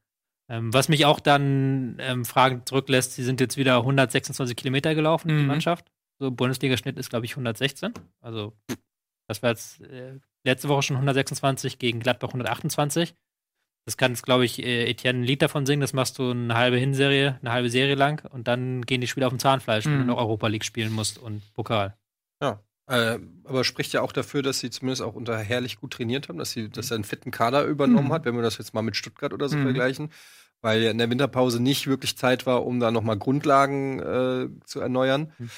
Ähm, 0.50 0.74
was 0.74 0.90
mich 0.90 1.06
auch 1.06 1.20
dann 1.20 1.98
ähm, 2.00 2.26
Fragen 2.26 2.64
zurücklässt, 2.66 3.14
sie 3.14 3.24
sind 3.24 3.40
jetzt 3.40 3.56
wieder 3.56 3.78
126 3.78 4.56
Kilometer 4.56 4.96
gelaufen, 4.96 5.34
mhm. 5.34 5.40
die 5.40 5.46
Mannschaft. 5.46 5.92
So, 6.18 6.32
Bundesliga-Schnitt 6.32 6.98
ist, 6.98 7.10
glaube 7.10 7.26
ich, 7.26 7.34
116. 7.34 7.94
Also, 8.20 8.54
das 9.28 9.44
war 9.44 9.52
jetzt 9.52 9.82
äh, 9.82 10.20
letzte 10.44 10.68
Woche 10.68 10.82
schon 10.82 10.96
126 10.98 11.78
gegen 11.78 12.00
Gladbach 12.00 12.30
128. 12.30 13.14
Das 13.86 13.96
kann 13.96 14.12
jetzt, 14.12 14.24
glaube 14.24 14.44
ich, 14.44 14.62
äh, 14.62 14.90
Etienne 14.90 15.20
ein 15.20 15.24
Lied 15.24 15.42
davon 15.42 15.66
singen. 15.66 15.82
Das 15.82 15.94
machst 15.94 16.18
du 16.20 16.32
eine 16.32 16.56
halbe 16.56 16.78
Hinserie, 16.78 17.38
eine 17.42 17.52
halbe 17.52 17.70
Serie 17.70 17.96
lang 17.96 18.28
und 18.32 18.48
dann 18.48 18.82
gehen 18.86 19.02
die 19.02 19.08
Spiele 19.08 19.28
auf 19.28 19.34
dem 19.34 19.40
Zahnfleisch, 19.40 19.86
mhm. 19.86 19.92
wenn 19.92 19.98
du 19.98 20.04
mhm. 20.04 20.10
noch 20.10 20.18
Europa 20.18 20.48
League 20.48 20.66
spielen 20.66 20.92
musst 20.92 21.18
und 21.20 21.42
Pokal. 21.54 21.96
Ja. 22.42 22.64
Äh, 22.90 23.20
aber 23.46 23.64
spricht 23.64 23.94
ja 23.94 24.02
auch 24.02 24.12
dafür, 24.12 24.42
dass 24.42 24.60
sie 24.60 24.70
zumindest 24.70 25.02
auch 25.02 25.14
unter 25.14 25.38
Herrlich 25.38 25.80
gut 25.80 25.94
trainiert 25.94 26.28
haben, 26.28 26.38
dass, 26.38 26.52
sie, 26.52 26.70
dass 26.70 26.92
er 26.92 26.96
einen 26.96 27.04
fetten 27.06 27.32
Kader 27.32 27.64
übernommen 27.64 28.08
mhm. 28.08 28.14
hat, 28.14 28.26
wenn 28.26 28.36
wir 28.36 28.42
das 28.42 28.58
jetzt 28.58 28.74
mal 28.74 28.82
mit 28.82 28.98
Stuttgart 28.98 29.32
oder 29.32 29.48
so 29.48 29.58
mhm. 29.58 29.64
vergleichen 29.64 30.10
weil 30.62 30.82
ja 30.82 30.92
in 30.92 30.98
der 30.98 31.10
Winterpause 31.10 31.62
nicht 31.62 31.88
wirklich 31.88 32.18
Zeit 32.18 32.46
war, 32.46 32.66
um 32.66 32.80
da 32.80 32.92
nochmal 32.92 33.18
Grundlagen 33.18 34.00
äh, 34.00 34.50
zu 34.66 34.80
erneuern. 34.80 35.32
Mhm. 35.38 35.50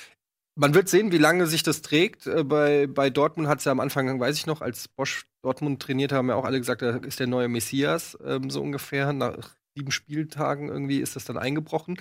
Man 0.56 0.74
wird 0.74 0.90
sehen, 0.90 1.12
wie 1.12 1.18
lange 1.18 1.48
sich 1.48 1.64
das 1.64 1.82
trägt. 1.82 2.28
Äh, 2.28 2.44
bei, 2.44 2.88
bei 2.88 3.10
Dortmund 3.10 3.48
hat 3.48 3.60
es 3.60 3.66
ja 3.66 3.72
am 3.72 3.80
Anfang, 3.80 4.20
weiß 4.20 4.38
ich 4.38 4.46
noch, 4.46 4.62
als 4.62 4.88
Bosch 4.88 5.26
Dortmund 5.42 5.82
trainiert, 5.82 6.12
haben 6.12 6.30
ja 6.30 6.36
auch 6.36 6.46
alle 6.46 6.60
gesagt, 6.60 6.82
da 6.82 6.98
ist 6.98 7.20
der 7.20 7.28
neue 7.28 7.48
Messias, 7.48 8.18
ähm, 8.24 8.50
so 8.50 8.62
ungefähr. 8.62 9.12
Nach 9.14 9.56
sieben 9.76 9.92
Spieltagen 9.92 10.70
irgendwie 10.70 11.00
ist 11.00 11.16
das 11.16 11.26
dann 11.26 11.38
eingebrochen. 11.38 11.98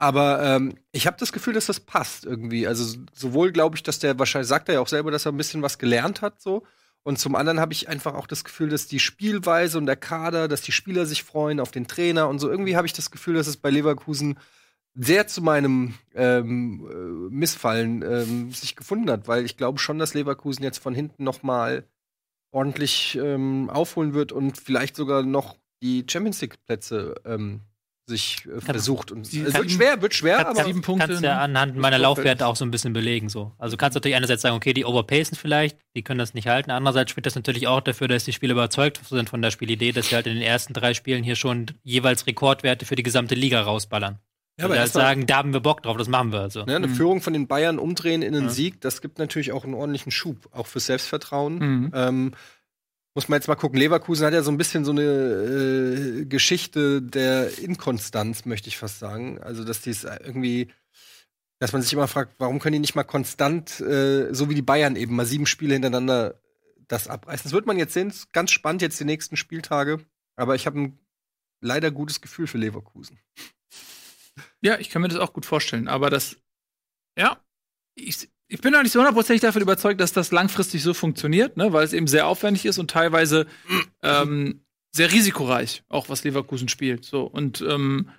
Aber 0.00 0.42
ähm, 0.42 0.76
ich 0.92 1.06
habe 1.06 1.18
das 1.20 1.30
Gefühl, 1.30 1.52
dass 1.52 1.66
das 1.66 1.78
passt 1.78 2.24
irgendwie. 2.24 2.66
Also 2.66 2.98
sowohl 3.12 3.52
glaube 3.52 3.76
ich, 3.76 3.82
dass 3.82 3.98
der 3.98 4.18
wahrscheinlich 4.18 4.48
sagt 4.48 4.68
er 4.70 4.76
ja 4.76 4.80
auch 4.80 4.88
selber, 4.88 5.10
dass 5.10 5.26
er 5.26 5.32
ein 5.32 5.36
bisschen 5.36 5.60
was 5.60 5.78
gelernt 5.78 6.22
hat, 6.22 6.40
so. 6.40 6.64
Und 7.02 7.18
zum 7.18 7.34
anderen 7.34 7.60
habe 7.60 7.74
ich 7.74 7.88
einfach 7.88 8.14
auch 8.14 8.26
das 8.26 8.42
Gefühl, 8.44 8.70
dass 8.70 8.86
die 8.86 8.98
Spielweise 8.98 9.76
und 9.76 9.86
der 9.86 9.96
Kader, 9.96 10.48
dass 10.48 10.62
die 10.62 10.72
Spieler 10.72 11.04
sich 11.04 11.22
freuen 11.22 11.60
auf 11.60 11.70
den 11.70 11.86
Trainer 11.86 12.28
und 12.28 12.38
so. 12.38 12.50
Irgendwie 12.50 12.76
habe 12.76 12.86
ich 12.86 12.94
das 12.94 13.10
Gefühl, 13.10 13.34
dass 13.34 13.46
es 13.46 13.58
bei 13.58 13.70
Leverkusen 13.70 14.38
sehr 14.94 15.26
zu 15.26 15.42
meinem 15.42 15.94
ähm, 16.14 16.88
äh, 16.90 17.34
Missfallen 17.34 18.02
ähm, 18.02 18.52
sich 18.52 18.76
gefunden 18.76 19.10
hat, 19.10 19.28
weil 19.28 19.44
ich 19.44 19.58
glaube 19.58 19.78
schon, 19.78 19.98
dass 19.98 20.14
Leverkusen 20.14 20.62
jetzt 20.62 20.78
von 20.78 20.94
hinten 20.94 21.24
noch 21.24 21.42
mal 21.42 21.84
ordentlich 22.52 23.18
ähm, 23.22 23.68
aufholen 23.68 24.14
wird 24.14 24.32
und 24.32 24.56
vielleicht 24.56 24.96
sogar 24.96 25.22
noch 25.22 25.56
die 25.82 26.06
Champions 26.08 26.40
League 26.40 26.64
Plätze 26.64 27.14
ähm, 27.24 27.60
sich 28.10 28.46
äh, 28.46 28.60
versucht. 28.60 29.10
Und 29.10 29.26
es 29.26 29.32
wird 29.32 29.70
schwer, 29.70 30.02
wird 30.02 30.14
schwer, 30.14 30.46
aber 30.46 30.64
sieben 30.64 30.82
Punkte. 30.82 31.06
Kannst 31.06 31.22
ja 31.22 31.38
anhand 31.38 31.76
meiner 31.76 31.98
Laufwerte 31.98 32.46
auch 32.46 32.56
so 32.56 32.64
ein 32.64 32.70
bisschen 32.70 32.92
belegen. 32.92 33.30
So. 33.30 33.52
Also 33.58 33.78
kannst 33.78 33.94
du 33.94 33.98
natürlich 33.98 34.16
einerseits 34.16 34.42
sagen, 34.42 34.56
okay, 34.56 34.74
die 34.74 34.84
overpacen 34.84 35.36
vielleicht, 35.36 35.78
die 35.96 36.02
können 36.02 36.18
das 36.18 36.34
nicht 36.34 36.48
halten. 36.48 36.70
Andererseits 36.70 37.10
spricht 37.12 37.26
das 37.26 37.34
natürlich 37.34 37.66
auch 37.66 37.80
dafür, 37.80 38.08
dass 38.08 38.24
die 38.24 38.32
Spieler 38.32 38.52
überzeugt 38.52 39.00
sind 39.08 39.30
von 39.30 39.40
der 39.40 39.50
Spielidee, 39.50 39.92
dass 39.92 40.08
sie 40.08 40.14
halt 40.14 40.26
in 40.26 40.34
den 40.34 40.42
ersten 40.42 40.74
drei 40.74 40.92
Spielen 40.92 41.24
hier 41.24 41.36
schon 41.36 41.66
jeweils 41.82 42.26
Rekordwerte 42.26 42.84
für 42.84 42.96
die 42.96 43.02
gesamte 43.02 43.34
Liga 43.34 43.62
rausballern. 43.62 44.18
Ja, 44.58 44.66
aber 44.66 44.78
halt 44.78 44.92
sagen, 44.92 45.26
da 45.26 45.38
haben 45.38 45.54
wir 45.54 45.60
Bock 45.60 45.82
drauf, 45.82 45.96
das 45.96 46.08
machen 46.08 46.32
wir. 46.32 46.40
Also. 46.40 46.60
Ja, 46.60 46.76
eine 46.76 46.88
mhm. 46.88 46.94
Führung 46.94 47.22
von 47.22 47.32
den 47.32 47.46
Bayern 47.46 47.78
umdrehen 47.78 48.20
in 48.20 48.34
einen 48.34 48.46
ja. 48.46 48.50
Sieg, 48.50 48.80
das 48.82 49.00
gibt 49.00 49.18
natürlich 49.18 49.52
auch 49.52 49.64
einen 49.64 49.74
ordentlichen 49.74 50.12
Schub, 50.12 50.48
auch 50.52 50.66
fürs 50.66 50.86
Selbstvertrauen. 50.86 51.58
Mhm. 51.58 51.92
Ähm, 51.94 52.32
muss 53.14 53.28
man 53.28 53.38
jetzt 53.38 53.48
mal 53.48 53.56
gucken. 53.56 53.78
Leverkusen 53.78 54.26
hat 54.26 54.34
ja 54.34 54.42
so 54.42 54.50
ein 54.50 54.56
bisschen 54.56 54.84
so 54.84 54.92
eine 54.92 55.02
äh, 55.02 56.24
Geschichte 56.26 57.02
der 57.02 57.58
Inkonstanz, 57.58 58.44
möchte 58.44 58.68
ich 58.68 58.78
fast 58.78 58.98
sagen. 58.98 59.40
Also, 59.40 59.64
dass 59.64 59.82
die 59.82 59.90
es 59.90 60.04
irgendwie, 60.04 60.72
dass 61.58 61.72
man 61.72 61.82
sich 61.82 61.92
immer 61.92 62.08
fragt, 62.08 62.36
warum 62.38 62.60
können 62.60 62.74
die 62.74 62.78
nicht 62.80 62.94
mal 62.94 63.04
konstant, 63.04 63.80
äh, 63.80 64.32
so 64.32 64.48
wie 64.48 64.54
die 64.54 64.62
Bayern 64.62 64.96
eben, 64.96 65.16
mal 65.16 65.26
sieben 65.26 65.46
Spiele 65.46 65.74
hintereinander 65.74 66.40
das 66.86 67.08
abreißen. 67.08 67.44
Das 67.44 67.52
wird 67.52 67.66
man 67.66 67.78
jetzt 67.78 67.94
sehen. 67.94 68.12
Ganz 68.32 68.50
spannend 68.50 68.82
jetzt 68.82 68.98
die 69.00 69.04
nächsten 69.04 69.36
Spieltage. 69.36 70.04
Aber 70.36 70.54
ich 70.54 70.66
habe 70.66 70.80
ein 70.80 70.98
leider 71.60 71.90
gutes 71.90 72.20
Gefühl 72.20 72.46
für 72.46 72.58
Leverkusen. 72.58 73.18
Ja, 74.62 74.78
ich 74.78 74.90
kann 74.90 75.02
mir 75.02 75.08
das 75.08 75.18
auch 75.18 75.32
gut 75.32 75.46
vorstellen. 75.46 75.88
Aber 75.88 76.10
das, 76.10 76.36
ja, 77.16 77.42
ich, 77.94 78.28
ich 78.50 78.60
bin 78.60 78.72
noch 78.72 78.82
nicht 78.82 78.92
so 78.92 78.98
hundertprozentig 78.98 79.42
davon 79.42 79.62
überzeugt, 79.62 80.00
dass 80.00 80.12
das 80.12 80.32
langfristig 80.32 80.82
so 80.82 80.92
funktioniert, 80.92 81.56
ne? 81.56 81.72
weil 81.72 81.84
es 81.84 81.92
eben 81.92 82.08
sehr 82.08 82.26
aufwendig 82.26 82.66
ist 82.66 82.78
und 82.78 82.90
teilweise 82.90 83.46
ähm, 84.02 84.60
sehr 84.90 85.12
risikoreich, 85.12 85.84
auch 85.88 86.08
was 86.08 86.24
Leverkusen 86.24 86.68
spielt. 86.68 87.04
So 87.04 87.22
und 87.22 87.60
ähm, 87.62 88.10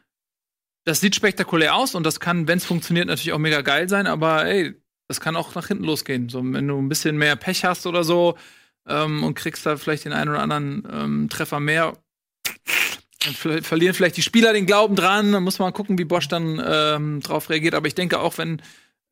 das 0.85 1.01
sieht 1.01 1.15
spektakulär 1.15 1.75
aus 1.75 1.95
und 1.95 2.05
das 2.05 2.21
kann, 2.21 2.47
wenn 2.47 2.57
es 2.57 2.65
funktioniert, 2.65 3.07
natürlich 3.07 3.33
auch 3.33 3.39
mega 3.39 3.61
geil 3.61 3.89
sein. 3.89 4.07
Aber 4.07 4.45
ey, 4.45 4.73
das 5.09 5.19
kann 5.19 5.35
auch 5.35 5.53
nach 5.53 5.67
hinten 5.67 5.83
losgehen. 5.83 6.29
So, 6.29 6.41
wenn 6.41 6.67
du 6.67 6.81
ein 6.81 6.89
bisschen 6.89 7.17
mehr 7.17 7.35
Pech 7.35 7.65
hast 7.65 7.85
oder 7.85 8.05
so 8.05 8.37
ähm, 8.87 9.23
und 9.23 9.35
kriegst 9.35 9.65
da 9.65 9.75
vielleicht 9.75 10.05
den 10.05 10.13
einen 10.13 10.29
oder 10.29 10.41
anderen 10.41 10.87
ähm, 10.91 11.29
Treffer 11.29 11.59
mehr, 11.59 11.97
dann 13.19 13.61
verlieren 13.61 13.93
vielleicht 13.93 14.17
die 14.17 14.23
Spieler 14.23 14.53
den 14.53 14.65
Glauben 14.65 14.95
dran. 14.95 15.33
Dann 15.33 15.43
muss 15.43 15.59
man 15.59 15.73
gucken, 15.73 15.99
wie 15.99 16.05
Bosch 16.05 16.29
dann 16.29 16.61
ähm, 16.65 17.19
drauf 17.19 17.49
reagiert. 17.49 17.75
Aber 17.75 17.87
ich 17.87 17.93
denke 17.93 18.19
auch, 18.19 18.37
wenn 18.37 18.61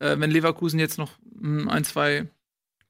äh, 0.00 0.16
wenn 0.18 0.30
Leverkusen 0.30 0.80
jetzt 0.80 0.98
noch 0.98 1.12
hm, 1.40 1.68
ein, 1.68 1.84
zwei 1.84 2.26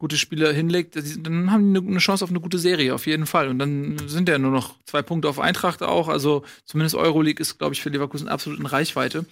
gute 0.01 0.16
Spiele 0.16 0.51
hinlegt, 0.51 0.96
dann 0.96 1.53
haben 1.53 1.75
die 1.75 1.87
eine 1.87 1.99
Chance 1.99 2.25
auf 2.25 2.31
eine 2.31 2.40
gute 2.40 2.59
Serie, 2.59 2.94
auf 2.94 3.07
jeden 3.07 3.27
Fall. 3.27 3.49
Und 3.49 3.59
dann 3.59 3.99
sind 4.09 4.31
ja 4.31 4.38
nur 4.38 4.51
noch 4.51 4.77
zwei 4.87 5.03
Punkte 5.03 5.29
auf 5.29 5.38
Eintracht 5.38 5.83
auch. 5.83 6.09
Also 6.09 6.42
zumindest 6.64 6.96
Euroleague 6.96 7.40
ist, 7.40 7.59
glaube 7.59 7.75
ich, 7.75 7.83
für 7.83 7.90
Leverkusen 7.90 8.27
absolut 8.27 8.59
in 8.59 8.64
Reichweite. 8.64 9.27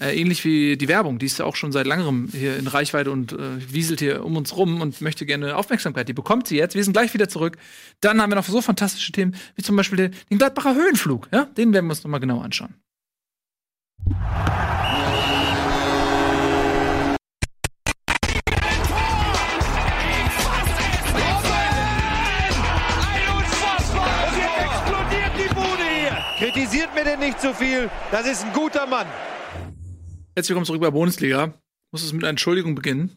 Äh, 0.00 0.16
ähnlich 0.16 0.44
wie 0.44 0.76
die 0.76 0.86
Werbung, 0.86 1.18
die 1.18 1.26
ist 1.26 1.40
ja 1.40 1.44
auch 1.44 1.56
schon 1.56 1.72
seit 1.72 1.88
langem 1.88 2.28
hier 2.30 2.56
in 2.56 2.68
Reichweite 2.68 3.10
und 3.10 3.32
äh, 3.32 3.36
wieselt 3.68 3.98
hier 3.98 4.24
um 4.24 4.36
uns 4.36 4.56
rum 4.56 4.80
und 4.80 5.00
möchte 5.00 5.26
gerne 5.26 5.56
Aufmerksamkeit. 5.56 6.08
Die 6.08 6.12
bekommt 6.12 6.46
sie 6.46 6.56
jetzt. 6.56 6.76
Wir 6.76 6.84
sind 6.84 6.92
gleich 6.92 7.12
wieder 7.14 7.28
zurück. 7.28 7.58
Dann 8.00 8.22
haben 8.22 8.30
wir 8.30 8.36
noch 8.36 8.44
so 8.44 8.62
fantastische 8.62 9.10
Themen, 9.10 9.34
wie 9.56 9.62
zum 9.62 9.74
Beispiel 9.74 9.96
den, 9.96 10.14
den 10.30 10.38
Gladbacher 10.38 10.76
Höhenflug. 10.76 11.28
Ja? 11.32 11.46
Den 11.46 11.72
werden 11.72 11.86
wir 11.86 11.90
uns 11.90 12.04
nochmal 12.04 12.20
genau 12.20 12.40
anschauen. 12.40 12.74
Kritisiert 26.92 26.94
mir 26.94 27.04
denn 27.04 27.20
nicht 27.20 27.40
zu 27.40 27.48
so 27.48 27.54
viel. 27.54 27.90
Das 28.10 28.26
ist 28.26 28.44
ein 28.44 28.52
guter 28.52 28.86
Mann. 28.86 29.06
Herzlich 30.34 30.50
willkommen 30.50 30.66
zurück 30.66 30.80
bei 30.80 30.90
Bundesliga. 30.90 31.46
Ich 31.46 31.92
muss 31.92 32.02
es 32.02 32.12
mit 32.12 32.22
einer 32.22 32.30
Entschuldigung 32.30 32.74
beginnen. 32.74 33.16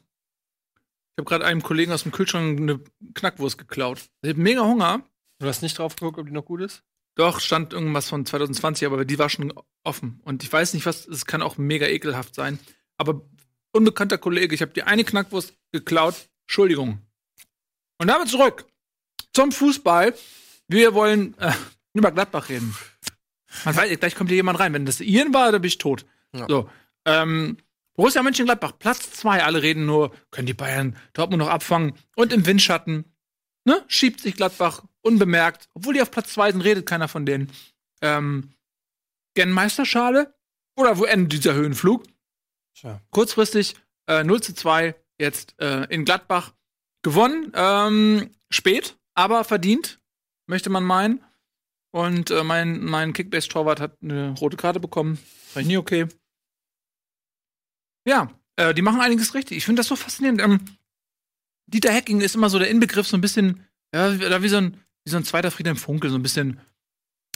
Ich 0.73 1.21
habe 1.21 1.25
gerade 1.25 1.45
einem 1.45 1.61
Kollegen 1.61 1.91
aus 1.91 2.03
dem 2.03 2.11
Kühlschrank 2.11 2.59
eine 2.59 2.79
Knackwurst 3.13 3.57
geklaut. 3.57 4.05
Ich 4.21 4.29
habe 4.29 4.41
mega 4.41 4.61
Hunger. 4.61 5.03
Du 5.39 5.47
hast 5.47 5.61
nicht 5.61 5.77
drauf 5.77 5.95
geguckt, 5.95 6.19
ob 6.19 6.25
die 6.25 6.31
noch 6.31 6.45
gut 6.45 6.61
ist? 6.61 6.83
Doch, 7.15 7.39
stand 7.39 7.73
irgendwas 7.73 8.09
von 8.09 8.25
2020, 8.25 8.85
aber 8.85 9.05
die 9.05 9.19
war 9.19 9.29
schon 9.29 9.53
offen. 9.83 10.21
Und 10.23 10.43
ich 10.43 10.51
weiß 10.51 10.73
nicht, 10.73 10.85
was, 10.85 11.07
es 11.07 11.25
kann 11.25 11.41
auch 11.41 11.57
mega 11.57 11.87
ekelhaft 11.87 12.35
sein. 12.35 12.59
Aber 12.97 13.21
unbekannter 13.71 14.17
Kollege, 14.17 14.55
ich 14.55 14.61
habe 14.61 14.73
dir 14.73 14.87
eine 14.87 15.03
Knackwurst 15.03 15.53
geklaut. 15.71 16.29
Entschuldigung. 16.47 16.99
Und 17.99 18.07
damit 18.07 18.29
zurück 18.29 18.65
zum 19.33 19.51
Fußball. 19.51 20.13
Wir 20.67 20.93
wollen 20.93 21.37
äh, 21.39 21.53
über 21.93 22.11
Gladbach 22.11 22.49
reden. 22.49 22.75
Man 23.63 23.75
weiß, 23.75 23.99
gleich 23.99 24.15
kommt 24.15 24.29
hier 24.29 24.37
jemand 24.37 24.59
rein. 24.59 24.73
Wenn 24.73 24.85
das 24.85 24.99
Ian 24.99 25.33
war, 25.33 25.51
dann 25.51 25.61
bin 25.61 25.67
ich 25.69 25.77
tot. 25.77 26.05
Ja. 26.33 26.45
So. 26.49 26.69
Ähm, 27.05 27.57
Borussia 27.95 28.21
Mönchengladbach, 28.21 28.73
Platz 28.77 29.11
zwei. 29.11 29.43
Alle 29.43 29.61
reden 29.61 29.85
nur, 29.85 30.11
können 30.31 30.47
die 30.47 30.53
Bayern 30.53 30.97
Dortmund 31.13 31.39
noch 31.39 31.49
abfangen? 31.49 31.93
Und 32.15 32.33
im 32.33 32.45
Windschatten, 32.45 33.05
ne, 33.63 33.83
schiebt 33.87 34.19
sich 34.19 34.35
Gladbach 34.35 34.83
unbemerkt. 35.01 35.69
Obwohl 35.73 35.93
die 35.93 36.01
auf 36.01 36.11
Platz 36.11 36.33
zwei 36.33 36.51
sind, 36.51 36.61
redet 36.61 36.85
keiner 36.85 37.07
von 37.07 37.25
denen. 37.25 37.51
Ähm, 38.01 38.51
gern 39.35 39.51
Meisterschale? 39.51 40.33
Oder 40.75 40.97
wo 40.97 41.05
endet 41.05 41.31
dieser 41.33 41.53
Höhenflug? 41.53 42.03
Tja. 42.75 42.99
Kurzfristig 43.11 43.75
äh, 44.07 44.23
0 44.23 44.41
zu 44.41 44.53
2 44.53 44.95
jetzt 45.17 45.55
äh, 45.59 45.85
in 45.85 46.05
Gladbach 46.05 46.53
gewonnen. 47.01 47.51
Ähm, 47.55 48.29
spät, 48.49 48.97
aber 49.13 49.43
verdient, 49.43 49.99
möchte 50.47 50.69
man 50.69 50.83
meinen. 50.83 51.23
Und 51.95 52.29
äh, 52.29 52.43
mein, 52.43 52.83
mein 52.83 53.13
Kickbase-Torwart 53.13 53.79
hat 53.79 53.97
eine 54.03 54.31
rote 54.31 54.57
Karte 54.57 54.81
bekommen. 54.81 55.17
War 55.53 55.61
ich 55.61 55.67
nie 55.67 55.77
okay. 55.77 56.07
Ja, 58.05 58.37
äh, 58.57 58.73
die 58.73 58.81
machen 58.81 58.99
einiges 58.99 59.33
richtig. 59.33 59.59
Ich 59.59 59.65
finde 59.65 59.79
das 59.79 59.87
so 59.87 59.95
faszinierend. 59.95 60.41
Ähm, 60.41 60.59
Dieter 61.67 61.93
Hecking 61.93 62.19
ist 62.19 62.35
immer 62.35 62.49
so 62.49 62.59
der 62.59 62.69
Inbegriff, 62.69 63.07
so 63.07 63.15
ein 63.15 63.21
bisschen, 63.21 63.65
ja, 63.93 64.13
wie, 64.13 64.43
wie 64.43 64.49
so 64.49 64.57
ein, 64.57 64.77
wie 65.05 65.11
so 65.11 65.15
ein 65.15 65.23
zweiter 65.23 65.51
Friedhelm 65.51 65.77
Funkel, 65.77 66.11
so 66.11 66.17
ein 66.17 66.21
bisschen 66.21 66.59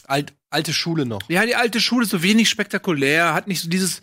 Alt, 0.04 0.34
alte 0.50 0.74
Schule 0.74 1.06
noch. 1.06 1.22
ja, 1.30 1.46
die 1.46 1.56
alte 1.56 1.80
Schule 1.80 2.04
ist 2.04 2.10
so 2.10 2.22
wenig 2.22 2.50
spektakulär, 2.50 3.34
hat 3.34 3.48
nicht 3.48 3.62
so 3.62 3.70
dieses 3.70 4.02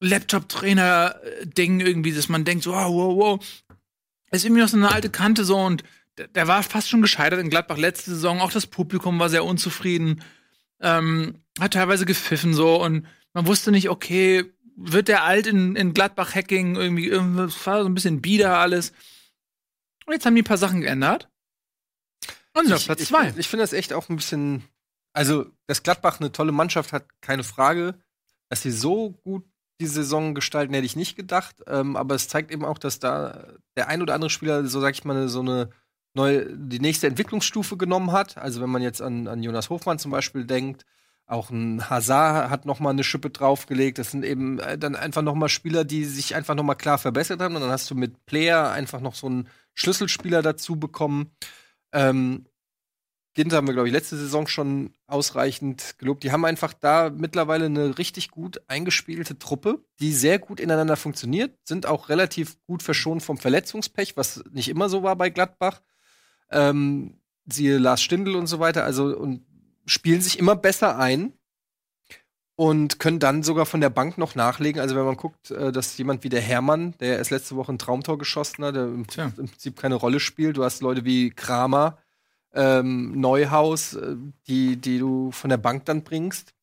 Laptop-Trainer-Ding 0.00 1.78
irgendwie, 1.78 2.12
dass 2.12 2.28
man 2.28 2.44
denkt, 2.44 2.64
so, 2.64 2.72
wow, 2.72 2.92
wow, 2.92 3.16
wow. 3.16 3.64
Ist 4.32 4.44
irgendwie 4.44 4.62
noch 4.62 4.68
so 4.68 4.78
eine 4.78 4.90
alte 4.90 5.10
Kante 5.10 5.44
so 5.44 5.56
und 5.58 5.84
der, 6.18 6.48
war 6.48 6.62
fast 6.62 6.88
schon 6.88 7.02
gescheitert 7.02 7.40
in 7.40 7.50
Gladbach 7.50 7.76
letzte 7.76 8.10
Saison. 8.10 8.40
Auch 8.40 8.52
das 8.52 8.66
Publikum 8.66 9.18
war 9.18 9.28
sehr 9.28 9.44
unzufrieden. 9.44 10.22
Ähm, 10.80 11.42
hat 11.58 11.74
teilweise 11.74 12.06
gepfiffen 12.06 12.54
so 12.54 12.82
und 12.82 13.06
man 13.32 13.46
wusste 13.46 13.70
nicht, 13.70 13.88
okay, 13.88 14.52
wird 14.76 15.08
der 15.08 15.24
alt 15.24 15.46
in, 15.46 15.76
in 15.76 15.94
Gladbach-Hacking 15.94 16.76
irgendwie, 16.76 17.08
es 17.10 17.66
war 17.66 17.82
so 17.82 17.88
ein 17.88 17.94
bisschen 17.94 18.20
bieder 18.20 18.58
alles. 18.58 18.92
Und 20.06 20.12
jetzt 20.12 20.26
haben 20.26 20.34
die 20.34 20.42
ein 20.42 20.46
paar 20.46 20.58
Sachen 20.58 20.80
geändert. 20.80 21.28
Und 22.54 22.66
sind 22.66 22.74
auf 22.74 22.84
Platz 22.84 23.00
ich, 23.00 23.08
zwei. 23.08 23.28
Ich, 23.30 23.38
ich 23.38 23.48
finde 23.48 23.62
das 23.62 23.72
echt 23.72 23.92
auch 23.92 24.08
ein 24.08 24.16
bisschen. 24.16 24.64
Also, 25.12 25.46
dass 25.66 25.82
Gladbach 25.82 26.20
eine 26.20 26.32
tolle 26.32 26.52
Mannschaft 26.52 26.92
hat, 26.92 27.06
keine 27.20 27.44
Frage. 27.44 27.98
Dass 28.48 28.62
sie 28.62 28.70
so 28.70 29.10
gut 29.24 29.44
die 29.80 29.86
Saison 29.86 30.34
gestalten, 30.34 30.74
hätte 30.74 30.86
ich 30.86 30.96
nicht 30.96 31.16
gedacht. 31.16 31.56
Ähm, 31.66 31.96
aber 31.96 32.14
es 32.14 32.28
zeigt 32.28 32.50
eben 32.50 32.64
auch, 32.64 32.78
dass 32.78 32.98
da 33.00 33.48
der 33.76 33.88
ein 33.88 34.02
oder 34.02 34.14
andere 34.14 34.30
Spieler, 34.30 34.66
so 34.66 34.80
sag 34.80 34.94
ich 34.94 35.04
mal, 35.04 35.28
so 35.28 35.40
eine 35.40 35.70
neue, 36.14 36.46
die 36.56 36.80
nächste 36.80 37.06
Entwicklungsstufe 37.06 37.76
genommen 37.76 38.12
hat. 38.12 38.38
Also, 38.38 38.60
wenn 38.60 38.70
man 38.70 38.82
jetzt 38.82 39.02
an, 39.02 39.28
an 39.28 39.42
Jonas 39.42 39.70
Hofmann 39.70 39.98
zum 39.98 40.10
Beispiel 40.10 40.44
denkt, 40.44 40.84
auch 41.26 41.50
ein 41.50 41.88
Hazard 41.88 42.50
hat 42.50 42.66
noch 42.66 42.80
mal 42.80 42.90
eine 42.90 43.04
Schippe 43.04 43.30
draufgelegt. 43.30 43.98
Das 43.98 44.10
sind 44.10 44.24
eben 44.24 44.58
äh, 44.58 44.76
dann 44.76 44.94
einfach 44.94 45.22
noch 45.22 45.34
mal 45.34 45.48
Spieler, 45.48 45.84
die 45.84 46.04
sich 46.04 46.34
einfach 46.34 46.54
noch 46.54 46.64
mal 46.64 46.74
klar 46.74 46.98
verbessert 46.98 47.40
haben. 47.40 47.54
Und 47.56 47.62
dann 47.62 47.70
hast 47.70 47.90
du 47.90 47.94
mit 47.94 48.26
Player 48.26 48.70
einfach 48.70 49.00
noch 49.00 49.14
so 49.14 49.26
einen 49.26 49.48
Schlüsselspieler 49.74 50.42
dazu 50.42 50.76
bekommen. 50.78 51.30
Ähm, 51.92 52.46
Ginter 53.34 53.56
haben 53.56 53.66
wir, 53.66 53.74
glaube 53.74 53.88
ich, 53.88 53.94
letzte 53.94 54.16
Saison 54.16 54.46
schon 54.46 54.92
ausreichend 55.08 55.98
gelobt. 55.98 56.22
Die 56.22 56.30
haben 56.30 56.44
einfach 56.44 56.72
da 56.72 57.10
mittlerweile 57.10 57.64
eine 57.64 57.98
richtig 57.98 58.30
gut 58.30 58.62
eingespielte 58.68 59.38
Truppe, 59.38 59.84
die 59.98 60.12
sehr 60.12 60.38
gut 60.38 60.60
ineinander 60.60 60.96
funktioniert, 60.96 61.58
sind 61.64 61.86
auch 61.86 62.08
relativ 62.08 62.56
gut 62.66 62.82
verschont 62.82 63.24
vom 63.24 63.36
Verletzungspech, 63.36 64.16
was 64.16 64.44
nicht 64.52 64.68
immer 64.68 64.88
so 64.88 65.02
war 65.02 65.16
bei 65.16 65.30
Gladbach. 65.30 65.80
Ähm, 66.54 67.18
siehe 67.46 67.76
Lars 67.78 68.00
Stindl 68.00 68.36
und 68.36 68.46
so 68.46 68.58
weiter, 68.60 68.84
also 68.84 69.16
und 69.16 69.42
spielen 69.86 70.22
sich 70.22 70.38
immer 70.38 70.56
besser 70.56 70.98
ein 70.98 71.34
und 72.56 73.00
können 73.00 73.18
dann 73.18 73.42
sogar 73.42 73.66
von 73.66 73.80
der 73.80 73.90
Bank 73.90 74.16
noch 74.16 74.34
nachlegen. 74.34 74.80
Also 74.80 74.94
wenn 74.94 75.04
man 75.04 75.16
guckt, 75.16 75.50
äh, 75.50 75.72
dass 75.72 75.98
jemand 75.98 76.24
wie 76.24 76.28
der 76.28 76.40
Hermann, 76.40 76.94
der 77.00 77.18
erst 77.18 77.30
letzte 77.30 77.56
Woche 77.56 77.72
ein 77.72 77.78
Traumtor 77.78 78.16
geschossen 78.16 78.64
hat, 78.64 78.76
der 78.76 78.84
im, 78.84 79.06
Tja. 79.06 79.24
im 79.36 79.48
Prinzip 79.48 79.76
keine 79.78 79.96
Rolle 79.96 80.20
spielt. 80.20 80.56
Du 80.56 80.64
hast 80.64 80.80
Leute 80.80 81.04
wie 81.04 81.30
Kramer, 81.30 81.98
ähm, 82.54 83.20
Neuhaus, 83.20 83.94
äh, 83.94 84.16
die, 84.46 84.76
die 84.76 84.98
du 84.98 85.32
von 85.32 85.50
der 85.50 85.56
Bank 85.58 85.84
dann 85.86 86.04
bringst. 86.04 86.54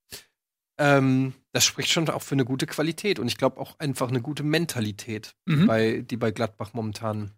Ähm, 0.78 1.34
das 1.52 1.66
spricht 1.66 1.90
schon 1.90 2.10
auch 2.10 2.22
für 2.22 2.36
eine 2.36 2.46
gute 2.46 2.66
Qualität 2.66 3.20
und 3.20 3.28
ich 3.28 3.38
glaube 3.38 3.60
auch 3.60 3.78
einfach 3.78 4.08
eine 4.08 4.22
gute 4.22 4.44
Mentalität, 4.44 5.36
Mhm. 5.46 5.68
bei, 5.68 6.02
die 6.02 6.18
bei 6.18 6.32
Gladbach 6.32 6.74
momentan 6.74 7.32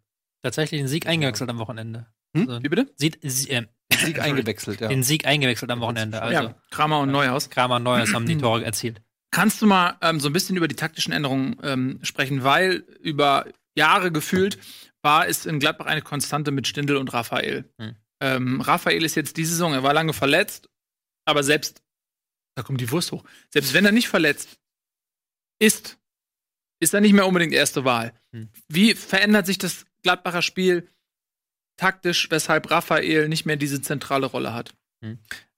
Tatsächlich 0.44 0.82
den 0.82 0.90
Sieg 0.90 1.08
eingewechselt 1.08 1.50
am 1.50 1.58
Wochenende. 1.58 2.06
Hm? 2.36 2.64
Wie 2.64 2.70
bitte? 2.70 2.92
sieht, 2.96 3.20
sie- 3.22 3.50
äh, 3.50 3.66
Sieg 3.94 4.20
eingewechselt, 4.22 4.82
ja. 4.82 4.88
Den 4.88 5.04
Sieg 5.04 5.26
eingewechselt 5.26 5.70
am 5.72 5.82
Wochenende. 5.82 6.22
Also 6.22 6.34
ja, 6.34 6.56
Kramer 6.72 7.00
und 7.00 7.12
Neuhaus. 7.12 7.50
Kramer 7.50 7.76
und 7.78 7.84
Neuers 7.84 8.14
haben 8.14 8.26
die 8.26 8.38
Tore 8.40 8.64
erzielt. 8.64 9.02
Kannst 9.32 9.62
du 9.62 9.66
mal 9.68 9.98
ähm, 10.02 10.20
so 10.20 10.30
ein 10.30 10.34
bisschen 10.34 10.56
über 10.58 10.68
die 10.68 10.76
taktischen 10.76 11.12
Änderungen 11.14 11.58
ähm, 11.64 12.00
sprechen, 12.04 12.44
weil 12.44 12.86
über 13.02 13.46
Jahre 13.76 14.12
gefühlt 14.12 14.58
war 15.02 15.28
es 15.28 15.46
in 15.46 15.60
Gladbach 15.60 15.86
eine 15.88 16.02
Konstante 16.02 16.52
mit 16.52 16.68
Stindl 16.68 16.98
und 16.98 17.12
Raphael. 17.14 17.70
Hm. 17.80 17.96
Ähm, 18.22 18.62
Raphael 18.62 19.04
ist 19.04 19.16
jetzt 19.16 19.38
diese 19.38 19.52
Saison, 19.52 19.74
er 19.74 19.84
war 19.84 19.94
lange 19.94 20.14
verletzt, 20.14 20.70
aber 21.26 21.44
selbst, 21.44 21.82
da 22.56 22.64
kommt 22.64 22.80
die 22.80 22.90
Wurst 22.92 23.12
hoch, 23.12 23.24
selbst 23.50 23.74
wenn 23.74 23.86
er 23.86 23.92
nicht 23.92 24.08
verletzt 24.08 24.60
ist, 25.60 25.98
ist 26.80 26.94
er 26.94 27.02
nicht 27.02 27.14
mehr 27.14 27.28
unbedingt 27.28 27.54
erste 27.54 27.86
Wahl. 27.86 28.14
Hm. 28.34 28.50
Wie 28.70 28.94
verändert 28.94 29.46
sich 29.46 29.58
das 29.58 29.86
Gladbacher 30.04 30.42
Spiel 30.42 30.88
taktisch, 31.78 32.30
weshalb 32.32 32.70
Raphael 32.72 33.28
nicht 33.30 33.46
mehr 33.46 33.56
diese 33.56 33.82
zentrale 33.82 34.26
Rolle 34.28 34.54
hat? 34.54 34.74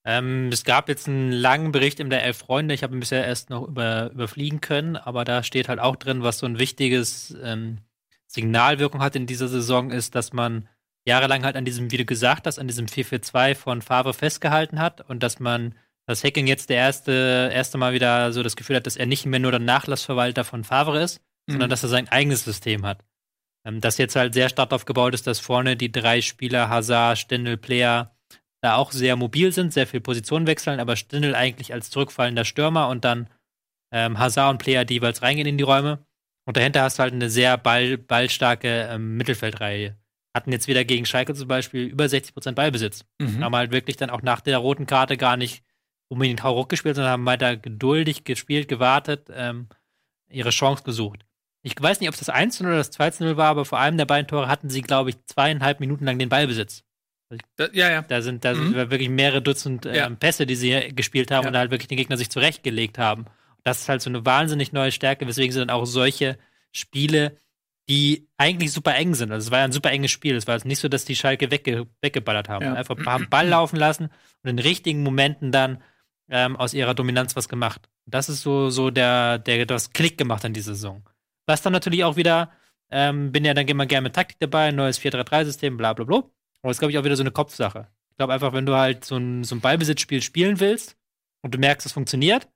Ähm, 0.04 0.50
es 0.52 0.64
gab 0.64 0.88
jetzt 0.90 1.08
einen 1.08 1.32
langen 1.32 1.72
Bericht 1.72 2.00
in 2.00 2.10
der 2.10 2.24
Elf 2.24 2.38
Freunde. 2.38 2.74
Ich 2.74 2.84
habe 2.84 2.96
ihn 2.96 3.00
bisher 3.00 3.26
erst 3.26 3.50
noch 3.50 3.68
über, 3.68 4.12
überfliegen 4.12 4.62
können, 4.62 4.96
aber 4.98 5.26
da 5.26 5.44
steht 5.44 5.68
halt 5.68 5.80
auch 5.80 5.96
drin, 5.96 6.24
was 6.24 6.40
so 6.40 6.46
ein 6.46 6.60
wichtiges 6.60 7.36
ähm, 7.44 7.80
Signalwirkung 8.28 9.02
hat 9.02 9.16
in 9.16 9.28
dieser 9.28 9.48
Saison, 9.48 9.92
ist, 9.92 10.16
dass 10.16 10.34
man 10.34 10.68
jahrelang 11.06 11.44
halt 11.44 11.56
an 11.56 11.66
diesem, 11.66 11.92
wie 11.92 11.98
du 11.98 12.06
gesagt 12.06 12.48
hast, 12.48 12.60
an 12.60 12.68
diesem 12.68 12.88
4-4-2 12.88 13.56
von 13.56 13.82
Favre 13.82 14.14
festgehalten 14.14 14.80
hat 14.80 15.08
und 15.10 15.22
dass 15.24 15.40
man, 15.40 15.76
dass 16.08 16.24
Hacking 16.24 16.48
jetzt 16.48 16.70
der 16.70 16.78
erste, 16.78 17.50
erste 17.54 17.78
Mal 17.78 17.94
wieder 17.94 18.32
so 18.34 18.42
das 18.44 18.56
Gefühl 18.56 18.76
hat, 18.76 18.88
dass 18.88 18.98
er 18.98 19.06
nicht 19.06 19.26
mehr 19.26 19.40
nur 19.40 19.52
der 19.52 19.60
Nachlassverwalter 19.60 20.44
von 20.44 20.64
Favre 20.64 21.02
ist, 21.02 21.22
sondern 21.48 21.68
Mhm. 21.68 21.72
dass 21.72 21.84
er 21.84 21.90
sein 21.90 22.10
eigenes 22.10 22.44
System 22.44 22.86
hat. 22.86 23.04
Ähm, 23.66 23.82
das 23.82 23.98
jetzt 23.98 24.16
halt 24.16 24.34
sehr 24.34 24.50
stark 24.50 24.72
aufgebaut 24.72 25.14
ist, 25.14 25.28
dass 25.28 25.40
vorne 25.40 25.76
die 25.76 25.92
drei 25.92 26.22
Spieler, 26.22 26.70
Hazard, 26.70 27.18
Stindl, 27.18 27.58
Player, 27.58 28.16
da 28.62 28.76
auch 28.76 28.92
sehr 28.92 29.16
mobil 29.16 29.52
sind, 29.52 29.74
sehr 29.74 29.86
viel 29.86 30.02
Position 30.02 30.48
wechseln, 30.48 30.80
aber 30.80 30.96
Stindl 30.96 31.36
eigentlich 31.36 31.74
als 31.74 31.90
zurückfallender 31.90 32.46
Stürmer 32.46 32.90
und 32.90 33.06
dann 33.06 33.30
ähm, 33.92 34.18
Hazard 34.18 34.52
und 34.52 34.58
Player, 34.58 34.86
die 34.86 34.96
jeweils 34.96 35.22
reingehen 35.22 35.48
in 35.48 35.58
die 35.58 35.64
Räume. 35.64 36.06
Und 36.48 36.58
dahinter 36.58 36.82
hast 36.82 36.98
du 37.00 37.04
halt 37.04 37.14
eine 37.14 37.30
sehr 37.30 37.58
ball, 37.58 37.98
ballstarke 37.98 38.88
ähm, 38.92 39.18
Mittelfeldreihe. 39.18 39.98
Hatten 40.34 40.52
jetzt 40.52 40.68
wieder 40.68 40.84
gegen 40.84 41.06
Schalke 41.06 41.34
zum 41.34 41.48
Beispiel 41.48 41.86
über 41.86 42.06
60% 42.06 42.52
Ballbesitz. 42.54 43.06
Mhm. 43.20 43.44
Haben 43.44 43.56
halt 43.56 43.72
wirklich 43.72 43.98
dann 43.98 44.10
auch 44.10 44.22
nach 44.22 44.42
der 44.42 44.58
roten 44.58 44.86
Karte 44.86 45.18
gar 45.18 45.38
nicht 45.38 45.64
unbedingt 46.08 46.44
Hauruck 46.44 46.70
gespielt, 46.70 46.96
sondern 46.96 47.14
haben 47.14 47.26
weiter 47.26 47.58
geduldig 47.58 48.26
gespielt, 48.26 48.68
gewartet, 48.68 49.30
ähm, 49.34 49.70
ihre 50.30 50.50
Chance 50.50 50.84
gesucht. 50.84 51.26
Ich 51.68 51.74
weiß 51.82 52.00
nicht, 52.00 52.10
ob 52.10 52.14
es 52.14 52.20
das 52.20 52.30
1 52.30 52.62
oder 52.62 52.78
das 52.78 52.92
2 52.92 53.12
0 53.22 53.38
war, 53.38 53.48
aber 53.50 53.66
vor 53.66 53.80
allem 53.80 53.98
der 53.98 54.06
beiden 54.06 54.28
Tore 54.28 54.48
hatten 54.48 54.70
sie, 54.70 54.82
glaube 54.84 55.10
ich, 55.10 55.16
zweieinhalb 55.26 55.80
Minuten 55.80 56.06
lang 56.06 56.20
den 56.20 56.30
Ballbesitz. 56.30 56.84
Da, 57.56 57.68
ja, 57.74 57.90
ja. 57.90 58.02
Da 58.04 58.22
sind, 58.22 58.46
da 58.46 58.54
Mhm. 58.54 58.74
sind 58.74 58.92
wirklich 58.92 59.10
mehrere 59.10 59.42
Dutzend 59.42 59.86
ähm, 59.88 59.96
Ja. 59.96 60.10
Pässe, 60.12 60.46
die 60.46 60.56
sie 60.56 60.94
gespielt 60.96 61.32
haben 61.32 61.44
Ja. 61.44 61.48
und 61.50 61.54
da 61.54 61.60
halt 61.60 61.72
wirklich 61.72 61.88
den 61.88 61.98
Gegner 61.98 62.18
sich 62.18 62.30
zurechtgelegt 62.30 63.00
haben. 63.00 63.26
Das 63.64 63.82
ist 63.82 63.90
halt 63.90 64.04
so 64.04 64.12
eine 64.12 64.24
wahnsinnig 64.26 64.74
neue 64.74 64.92
Stärke, 64.92 65.26
weswegen 65.28 65.52
sie 65.52 65.58
dann 65.60 65.72
auch 65.72 65.86
solche 65.86 66.38
Spiele, 66.72 67.36
die 67.90 68.28
eigentlich 68.38 68.72
super 68.72 68.94
eng 68.96 69.16
sind. 69.16 69.32
Also 69.32 69.48
es 69.48 69.52
war 69.52 69.60
ja 69.60 69.66
ein 69.66 69.72
super 69.72 69.92
enges 69.92 70.12
Spiel. 70.12 70.36
Es 70.36 70.46
war 70.46 70.54
jetzt 70.54 70.66
nicht 70.66 70.80
so, 70.80 70.88
dass 70.88 71.04
die 71.04 71.16
Schalke 71.16 71.50
wegge 71.50 71.88
weggeballert 72.02 72.48
haben. 72.48 72.64
Ja. 72.66 72.74
Einfach 72.76 72.96
haben 73.08 73.28
Ball 73.30 73.48
laufen 73.48 73.78
lassen 73.78 74.10
und 74.44 74.50
in 74.52 74.60
richtigen 74.60 75.02
Momenten 75.02 75.52
dann 75.52 75.82
ähm, 76.30 76.56
aus 76.58 76.76
ihrer 76.76 76.94
Dominanz 76.94 77.36
was 77.36 77.50
gemacht. 77.50 77.90
Das 78.06 78.30
ist 78.30 78.42
so, 78.42 78.70
so 78.70 78.92
der, 78.92 79.40
der 79.40 79.66
das 79.66 79.92
Klick 79.94 80.18
gemacht 80.20 80.46
an 80.46 80.54
dieser 80.54 80.76
Saison. 80.76 81.04
Was 81.48 81.62
dann 81.62 81.74
natürlich 81.74 82.04
auch 82.04 82.16
wieder, 82.16 82.52
ähm, 82.92 83.32
bin 83.32 83.46
ja 83.46 83.54
dann 83.54 83.68
immer 83.68 83.86
gerne 83.86 84.06
mit 84.06 84.14
Taktik 84.16 84.38
dabei, 84.40 84.72
neues 84.72 85.00
4-3-3-System, 85.00 85.78
bla 85.78 85.94
bla 85.94 86.06
bla. 86.06 86.18
Aber 86.62 86.72
es 86.72 86.78
ist, 86.78 86.80
glaube 86.80 86.92
ich, 86.92 86.98
auch 86.98 87.04
wieder 87.04 87.16
so 87.16 87.24
eine 87.24 87.32
Kopfsache. 87.32 87.88
Ich 88.12 88.18
glaube 88.18 88.34
einfach, 88.34 88.54
wenn 88.54 88.66
du 88.66 88.76
halt 88.76 89.06
so 89.06 89.18
ein, 89.18 89.44
so 89.44 89.56
ein 89.56 89.62
Ballbesitzspiel 89.62 90.22
spielen 90.22 90.60
willst 90.60 90.98
und 91.42 91.54
du 91.54 91.60
merkst, 91.60 91.86
es 91.86 91.92
funktioniert, 91.94 92.48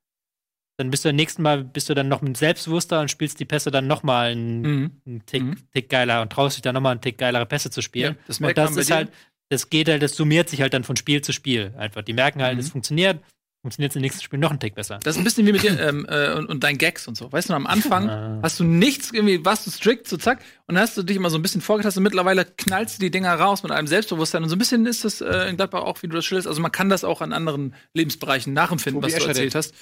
dann 0.78 0.89
bist 0.91 1.03
du 1.03 1.09
beim 1.09 1.18
nächsten 1.18 1.41
Mal 1.41 1.63
bist 1.66 1.89
du 1.89 1.93
dann 1.93 2.07
noch 2.07 2.22
mit 2.22 2.38
selbstbewusster 2.38 3.01
und 3.01 3.11
spielst 3.11 3.39
die 3.39 3.45
Pässe 3.45 3.70
dann 3.70 3.86
noch 3.88 4.01
mal 4.01 4.32
einen, 4.32 4.61
Mhm. 4.61 5.01
einen 5.05 5.26
Tick, 5.26 5.43
Mhm. 5.43 5.57
Tick 5.74 5.89
geiler 5.89 6.22
und 6.22 6.32
traust 6.32 6.55
dich 6.55 6.61
dann 6.61 6.74
noch 6.76 6.82
mal 6.82 6.91
einen 6.91 7.01
Tick 7.01 7.18
geilere 7.18 7.45
Pässe 7.45 7.70
zu 7.70 7.82
spielen. 7.82 8.16
Ja, 8.16 8.22
das 8.28 8.39
und 8.39 8.57
das 8.57 8.78
ist 8.78 8.89
halt, 8.89 9.11
das 9.49 9.70
geht 9.70 9.89
halt, 9.89 10.01
das 10.01 10.16
summiert 10.16 10.47
sich 10.47 10.61
halt 10.61 10.74
dann 10.74 10.86
von 10.86 10.95
Spiel 10.95 11.22
zu 11.22 11.34
Spiel 11.34 11.74
einfach. 11.78 12.01
Die 12.03 12.13
merken 12.13 12.41
halt, 12.41 12.53
Mhm. 12.55 12.59
es 12.61 12.70
funktioniert, 12.70 13.20
funktioniert 13.62 13.95
im 13.95 14.01
nächsten 14.01 14.22
Spiel 14.22 14.39
noch 14.39 14.51
einen 14.51 14.60
Tick 14.60 14.76
besser. 14.76 14.99
Das 15.03 15.16
ist 15.16 15.22
ein 15.22 15.24
bisschen 15.24 15.45
wie 15.45 15.51
mit 15.51 15.64
dir 15.64 15.78
ähm, 15.88 16.05
äh, 16.10 16.34
und, 16.34 16.47
und 16.47 16.64
dein 16.64 16.78
Gags 16.78 17.07
und 17.07 17.16
so. 17.18 17.32
Weißt 17.32 17.49
du, 17.49 17.53
am 17.53 17.68
Anfang 17.68 18.10
Ah. 18.10 18.39
hast 18.41 18.60
du 18.60 18.64
nichts, 18.64 19.12
irgendwie 19.12 19.43
warst 19.43 19.68
du 19.68 19.72
strikt, 19.72 20.07
so 20.07 20.18
zack, 20.18 20.39
und 20.68 20.76
dann 20.76 20.82
hast 20.84 20.97
du 20.97 21.03
dich 21.03 21.18
immer 21.18 21.30
so 21.30 21.38
ein 21.38 21.41
bisschen 21.41 21.62
vorgetastet 21.62 21.97
und 21.99 22.03
mittlerweile 22.03 22.45
knallst 22.45 22.97
du 22.97 23.01
die 23.01 23.12
Dinger 23.12 23.34
raus 23.34 23.64
mit 23.64 23.72
einem 23.72 23.88
Selbstbewusstsein. 23.88 24.43
Und 24.43 24.49
so 24.49 24.55
ein 24.55 24.60
bisschen 24.60 24.86
ist 24.86 25.03
das 25.03 25.22
äh, 25.22 25.49
in 25.49 25.57
Gladbach 25.57 25.82
auch, 25.82 26.01
wie 26.01 26.07
du 26.07 26.16
das 26.16 26.26
schilderst. 26.26 26.47
Also 26.47 26.62
man 26.62 26.72
kann 26.72 26.89
das 26.89 27.03
auch 27.03 27.22
an 27.22 27.34
anderen 27.34 27.76
Lebensbereichen 27.93 28.53
nachempfinden, 28.53 29.01
Tobi 29.01 29.14
was 29.14 29.18
du 29.18 29.30
Escher, 29.30 29.30
erzählt 29.41 29.55
hast. 29.55 29.74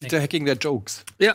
Der 0.00 0.22
Hacking 0.22 0.44
der 0.44 0.56
Jokes. 0.56 1.04
Ja, 1.18 1.34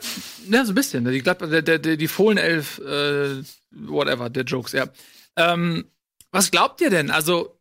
ja, 0.49 0.65
so 0.65 0.71
ein 0.71 0.75
bisschen. 0.75 1.03
Die, 1.05 1.19
Gladbach, 1.21 1.49
der, 1.49 1.61
der, 1.61 1.79
die 1.79 2.07
Fohlenelf, 2.07 2.79
äh, 2.79 3.43
whatever, 3.71 4.29
der 4.29 4.43
Jokes, 4.43 4.71
ja. 4.71 4.87
Ähm, 5.35 5.85
was 6.31 6.49
glaubt 6.49 6.79
ihr 6.79 6.89
denn? 6.89 7.11
Also, 7.11 7.59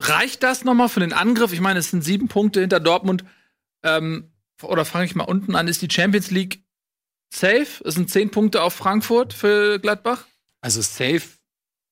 reicht 0.00 0.42
das 0.42 0.64
nochmal 0.64 0.88
für 0.88 1.00
den 1.00 1.12
Angriff? 1.12 1.52
Ich 1.52 1.60
meine, 1.60 1.78
es 1.78 1.90
sind 1.90 2.02
sieben 2.02 2.28
Punkte 2.28 2.60
hinter 2.60 2.80
Dortmund. 2.80 3.24
Ähm, 3.82 4.32
oder 4.62 4.84
fange 4.84 5.06
ich 5.06 5.14
mal 5.14 5.24
unten 5.24 5.54
an, 5.54 5.68
ist 5.68 5.82
die 5.82 5.90
Champions 5.90 6.30
League 6.30 6.62
safe? 7.32 7.82
Es 7.84 7.94
sind 7.94 8.10
zehn 8.10 8.30
Punkte 8.30 8.62
auf 8.62 8.74
Frankfurt 8.74 9.32
für 9.32 9.78
Gladbach. 9.78 10.26
Also 10.60 10.82
safe 10.82 11.22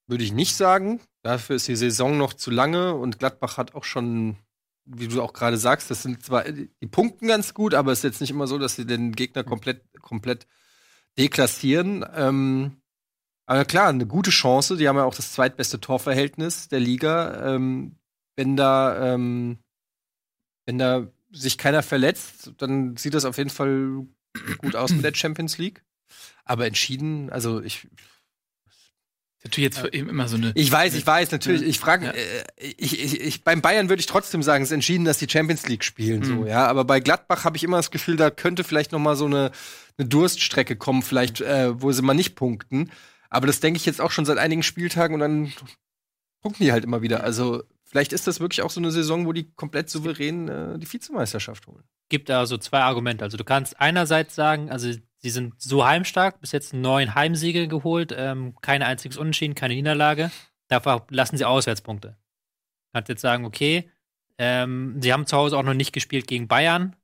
würde 0.06 0.24
ich 0.24 0.32
nicht 0.32 0.56
sagen. 0.56 1.00
Dafür 1.22 1.56
ist 1.56 1.68
die 1.68 1.76
Saison 1.76 2.16
noch 2.16 2.34
zu 2.34 2.50
lange 2.50 2.94
und 2.94 3.18
Gladbach 3.18 3.56
hat 3.56 3.74
auch 3.74 3.84
schon, 3.84 4.36
wie 4.84 5.08
du 5.08 5.22
auch 5.22 5.32
gerade 5.32 5.56
sagst, 5.56 5.90
das 5.90 6.02
sind 6.02 6.24
zwar 6.24 6.44
die 6.44 6.86
Punkten 6.86 7.26
ganz 7.26 7.54
gut, 7.54 7.74
aber 7.74 7.92
es 7.92 8.00
ist 8.00 8.04
jetzt 8.04 8.20
nicht 8.20 8.30
immer 8.30 8.46
so, 8.46 8.58
dass 8.58 8.76
sie 8.76 8.86
den 8.86 9.12
Gegner 9.12 9.44
komplett, 9.44 9.82
komplett 10.00 10.46
deklassieren. 11.18 12.04
Ähm, 12.14 12.80
aber 13.46 13.64
klar, 13.64 13.88
eine 13.88 14.06
gute 14.06 14.30
Chance. 14.30 14.76
Die 14.76 14.88
haben 14.88 14.96
ja 14.96 15.04
auch 15.04 15.14
das 15.14 15.32
zweitbeste 15.32 15.80
Torverhältnis 15.80 16.68
der 16.68 16.80
Liga. 16.80 17.54
Ähm, 17.54 17.96
wenn 18.38 18.56
da, 18.56 19.14
ähm, 19.14 19.58
wenn 20.64 20.78
da 20.78 21.08
sich 21.32 21.58
keiner 21.58 21.82
verletzt, 21.82 22.52
dann 22.58 22.96
sieht 22.96 23.12
das 23.14 23.24
auf 23.24 23.36
jeden 23.36 23.50
Fall 23.50 24.06
gut 24.58 24.76
aus 24.76 24.90
mit 24.92 25.04
der 25.04 25.12
Champions 25.14 25.58
League. 25.58 25.82
Aber 26.44 26.66
entschieden, 26.66 27.30
also 27.30 27.60
ich, 27.60 27.88
Natürlich 29.44 29.76
jetzt 29.76 29.94
eben 29.94 30.08
immer 30.08 30.26
so 30.28 30.36
eine. 30.36 30.52
ich 30.56 30.70
weiß, 30.70 30.94
ich 30.94 31.06
weiß, 31.06 31.30
natürlich. 31.30 31.62
Ich 31.62 31.78
frage, 31.78 32.06
Ja. 32.06 32.12
äh, 32.12 32.44
ich, 32.76 32.98
ich, 33.02 33.20
ich, 33.20 33.44
beim 33.44 33.60
Bayern 33.62 33.88
würde 33.88 34.00
ich 34.00 34.06
trotzdem 34.06 34.42
sagen, 34.42 34.62
es 34.64 34.70
ist 34.70 34.74
entschieden, 34.74 35.04
dass 35.04 35.18
die 35.18 35.28
Champions 35.28 35.66
League 35.68 35.84
spielen, 35.84 36.24
so, 36.24 36.34
Mhm. 36.34 36.46
ja. 36.46 36.66
Aber 36.66 36.84
bei 36.84 36.98
Gladbach 37.00 37.44
habe 37.44 37.56
ich 37.56 37.62
immer 37.64 37.76
das 37.76 37.90
Gefühl, 37.92 38.16
da 38.16 38.30
könnte 38.30 38.64
vielleicht 38.64 38.90
noch 38.92 38.98
mal 38.98 39.14
so 39.16 39.26
eine, 39.26 39.52
eine 39.96 40.08
Durststrecke 40.08 40.76
kommen, 40.76 41.02
vielleicht, 41.02 41.40
äh, 41.40 41.80
wo 41.80 41.92
sie 41.92 42.02
mal 42.02 42.14
nicht 42.14 42.34
punkten. 42.34 42.90
Aber 43.30 43.46
das 43.46 43.60
denke 43.60 43.76
ich 43.78 43.86
jetzt 43.86 44.00
auch 44.00 44.10
schon 44.10 44.24
seit 44.24 44.38
einigen 44.38 44.62
Spieltagen 44.62 45.14
und 45.14 45.20
dann 45.20 45.52
punkten 46.42 46.64
die 46.64 46.72
halt 46.72 46.84
immer 46.84 47.02
wieder. 47.02 47.22
Also 47.22 47.62
vielleicht 47.88 48.12
ist 48.12 48.26
das 48.26 48.40
wirklich 48.40 48.62
auch 48.62 48.70
so 48.70 48.80
eine 48.80 48.92
Saison, 48.92 49.26
wo 49.26 49.32
die 49.32 49.50
komplett 49.54 49.90
souverän 49.90 50.48
äh, 50.48 50.78
die 50.78 50.90
Vizemeisterschaft 50.90 51.66
holen. 51.66 51.84
gibt 52.08 52.28
da 52.28 52.46
so 52.46 52.56
zwei 52.58 52.80
Argumente. 52.80 53.24
Also 53.24 53.36
du 53.36 53.44
kannst 53.44 53.80
einerseits 53.80 54.34
sagen, 54.34 54.70
also 54.70 54.90
sie 55.18 55.30
sind 55.30 55.60
so 55.60 55.84
heimstark, 55.84 56.40
bis 56.40 56.52
jetzt 56.52 56.72
neun 56.72 57.14
Heimsiege 57.14 57.68
geholt, 57.68 58.14
ähm, 58.16 58.54
keine 58.60 58.86
einziges 58.86 59.18
Unentschieden, 59.18 59.54
keine 59.54 59.74
Niederlage. 59.74 60.30
Dafür 60.68 61.06
lassen 61.10 61.36
sie 61.36 61.44
Auswärtspunkte. 61.44 62.16
Kannst 62.92 63.08
jetzt 63.08 63.22
sagen, 63.22 63.44
okay, 63.44 63.90
ähm, 64.38 65.00
sie 65.02 65.12
haben 65.12 65.26
zu 65.26 65.36
Hause 65.36 65.56
auch 65.56 65.62
noch 65.62 65.74
nicht 65.74 65.92
gespielt 65.92 66.26
gegen 66.26 66.46
Bayern, 66.46 66.96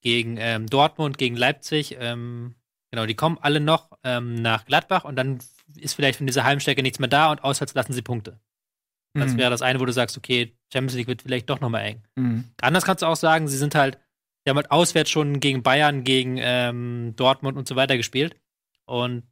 gegen 0.00 0.36
ähm, 0.38 0.66
Dortmund, 0.66 1.18
gegen 1.18 1.36
Leipzig. 1.36 1.96
Ähm, 1.98 2.54
genau, 2.90 3.06
die 3.06 3.14
kommen 3.14 3.38
alle 3.40 3.60
noch 3.60 3.90
ähm, 4.04 4.34
nach 4.34 4.64
Gladbach 4.64 5.04
und 5.04 5.16
dann 5.16 5.38
ist 5.76 5.94
vielleicht 5.94 6.18
von 6.18 6.26
dieser 6.26 6.44
Heimstärke 6.44 6.82
nichts 6.82 6.98
mehr 6.98 7.08
da 7.08 7.30
und 7.30 7.44
auswärts 7.44 7.74
lassen 7.74 7.92
sie 7.92 8.02
Punkte. 8.02 8.40
Das 9.14 9.32
Mhm. 9.32 9.38
wäre 9.38 9.50
das 9.50 9.62
eine, 9.62 9.80
wo 9.80 9.84
du 9.84 9.92
sagst, 9.92 10.16
okay, 10.16 10.54
Champions 10.72 10.94
League 10.94 11.08
wird 11.08 11.22
vielleicht 11.22 11.48
doch 11.50 11.60
noch 11.60 11.70
mal 11.70 11.80
eng. 11.80 12.02
Mhm. 12.16 12.44
Anders 12.60 12.84
kannst 12.84 13.02
du 13.02 13.06
auch 13.06 13.16
sagen, 13.16 13.48
sie 13.48 13.56
sind 13.56 13.74
halt, 13.74 13.98
sie 14.44 14.50
haben 14.50 14.56
halt 14.56 14.70
auswärts 14.70 15.10
schon 15.10 15.40
gegen 15.40 15.62
Bayern, 15.62 16.04
gegen 16.04 16.36
ähm, 16.40 17.14
Dortmund 17.16 17.56
und 17.56 17.66
so 17.66 17.74
weiter 17.76 17.96
gespielt. 17.96 18.36
Und 18.84 19.24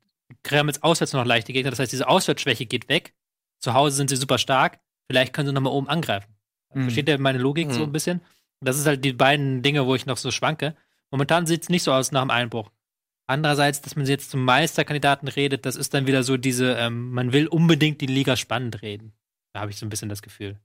haben 0.51 0.69
jetzt 0.69 0.83
auswärts 0.83 1.13
noch 1.13 1.25
leichte 1.25 1.53
Gegner. 1.53 1.71
Das 1.71 1.79
heißt, 1.79 1.93
diese 1.93 2.09
Auswärtsschwäche 2.09 2.67
geht 2.67 2.89
weg. 2.89 3.15
Zu 3.61 3.75
Hause 3.75 3.97
sind 3.97 4.11
sie 4.11 4.17
super 4.17 4.39
stark. 4.39 4.81
Vielleicht 5.11 5.33
können 5.33 5.47
sie 5.49 5.53
noch 5.55 5.61
mal 5.63 5.71
oben 5.71 5.89
angreifen. 5.89 6.35
Mhm. 6.75 6.83
Versteht 6.83 7.09
ihr 7.09 7.19
meine 7.21 7.39
Logik 7.39 7.71
so 7.73 7.81
Mhm. 7.81 7.87
ein 7.87 7.93
bisschen? 7.93 8.21
Das 8.61 8.79
ist 8.79 8.87
halt 8.87 9.05
die 9.05 9.13
beiden 9.13 9.63
Dinge, 9.63 9.87
wo 9.87 9.95
ich 9.95 10.07
noch 10.07 10.17
so 10.17 10.31
schwanke. 10.31 10.75
Momentan 11.11 11.47
sieht 11.47 11.63
es 11.63 11.69
nicht 11.69 11.83
so 11.85 11.93
aus 11.93 12.11
nach 12.11 12.23
dem 12.23 12.31
Einbruch. 12.31 12.71
Andererseits, 13.29 13.81
dass 13.83 13.97
man 13.97 14.07
jetzt 14.07 14.31
zum 14.31 14.45
Meisterkandidaten 14.45 15.29
redet, 15.29 15.67
das 15.67 15.77
ist 15.77 15.95
dann 15.95 16.07
wieder 16.07 16.23
so 16.23 16.37
diese, 16.37 16.73
ähm, 16.75 17.11
man 17.13 17.33
will 17.33 17.47
unbedingt 17.49 18.01
die 18.01 18.07
Liga 18.07 18.37
spannend 18.37 18.83
reden. 18.83 19.13
Da 19.57 19.63
habe 19.63 19.71
ich 19.71 19.79
so 19.79 19.87
ein 19.87 19.89
bisschen 19.89 20.11
das 20.11 20.21
Gefühl. 20.21 20.59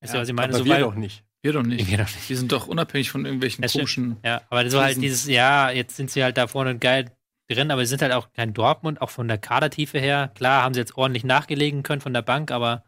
Wisst 0.00 0.14
ihr, 0.14 0.20
was 0.20 0.28
ich 0.28 0.34
meine? 0.34 0.48
aber 0.48 0.58
so 0.58 0.64
wir 0.64 0.72
weil- 0.74 0.80
doch 0.80 0.96
nicht. 0.96 1.22
Wir 1.42 1.52
doch 1.52 1.62
nicht. 1.62 1.88
Wir 1.88 1.96
doch 1.98 2.04
nicht. 2.12 2.28
Die 2.28 2.34
sind 2.34 2.50
doch 2.50 2.66
unabhängig 2.66 3.08
von 3.12 3.24
irgendwelchen 3.24 3.62
Das 3.62 3.70
stimmt. 3.70 3.82
komischen. 3.84 4.16
Ja, 4.24 4.42
aber 4.50 4.68
so 4.68 4.80
halt 4.80 4.90
Riesen- 4.96 5.02
dieses, 5.02 5.26
ja, 5.28 5.70
jetzt 5.70 5.94
sind 5.96 6.10
sie 6.10 6.24
halt 6.24 6.36
da 6.36 6.48
vorne 6.48 6.76
geil 6.76 7.12
drin, 7.48 7.70
aber 7.70 7.84
sie 7.86 7.90
sind 7.90 8.02
halt 8.02 8.12
auch 8.12 8.32
kein 8.32 8.52
Dortmund, 8.52 9.00
auch 9.00 9.10
von 9.10 9.28
der 9.28 9.38
Kadertiefe 9.38 10.00
her. 10.00 10.32
Klar 10.34 10.64
haben 10.64 10.74
sie 10.74 10.80
jetzt 10.80 10.96
ordentlich 10.96 11.22
nachgelegen 11.22 11.84
können 11.84 12.00
von 12.00 12.12
der 12.12 12.22
Bank, 12.22 12.50
aber 12.50 12.82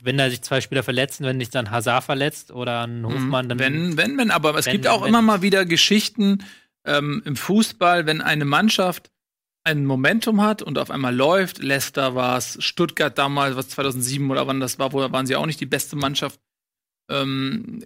wenn 0.00 0.16
da 0.16 0.30
sich 0.30 0.40
zwei 0.42 0.60
Spieler 0.60 0.84
verletzen, 0.84 1.24
wenn 1.26 1.40
sich 1.40 1.50
dann 1.50 1.72
Hazard 1.72 2.04
verletzt 2.04 2.52
oder 2.52 2.86
ein 2.86 3.04
Hofmann, 3.04 3.48
dann. 3.48 3.58
Mhm. 3.58 3.60
Wenn, 3.60 3.96
wenn, 3.96 4.18
wenn, 4.18 4.30
aber 4.30 4.54
es 4.56 4.66
Wenn, 4.66 4.72
gibt 4.74 4.86
auch 4.86 5.02
wenn. 5.02 5.08
immer 5.08 5.22
mal 5.22 5.42
wieder 5.42 5.66
Geschichten 5.66 6.44
ähm, 6.86 7.22
im 7.26 7.34
Fußball, 7.36 8.06
wenn 8.06 8.22
eine 8.22 8.44
Mannschaft 8.44 9.10
ein 9.64 9.86
Momentum 9.86 10.42
hat 10.42 10.62
und 10.62 10.78
auf 10.78 10.90
einmal 10.90 11.14
läuft. 11.14 11.62
Leicester 11.62 12.14
war 12.14 12.36
es, 12.36 12.56
Stuttgart 12.62 13.16
damals, 13.16 13.56
was 13.56 13.68
2007 13.70 14.30
oder 14.30 14.46
wann 14.46 14.60
das 14.60 14.78
war, 14.78 14.92
wo 14.92 14.98
waren 15.10 15.26
sie 15.26 15.36
auch 15.36 15.46
nicht 15.46 15.60
die 15.60 15.66
beste 15.66 15.96
Mannschaft. 15.96 16.38
Ähm, 17.10 17.84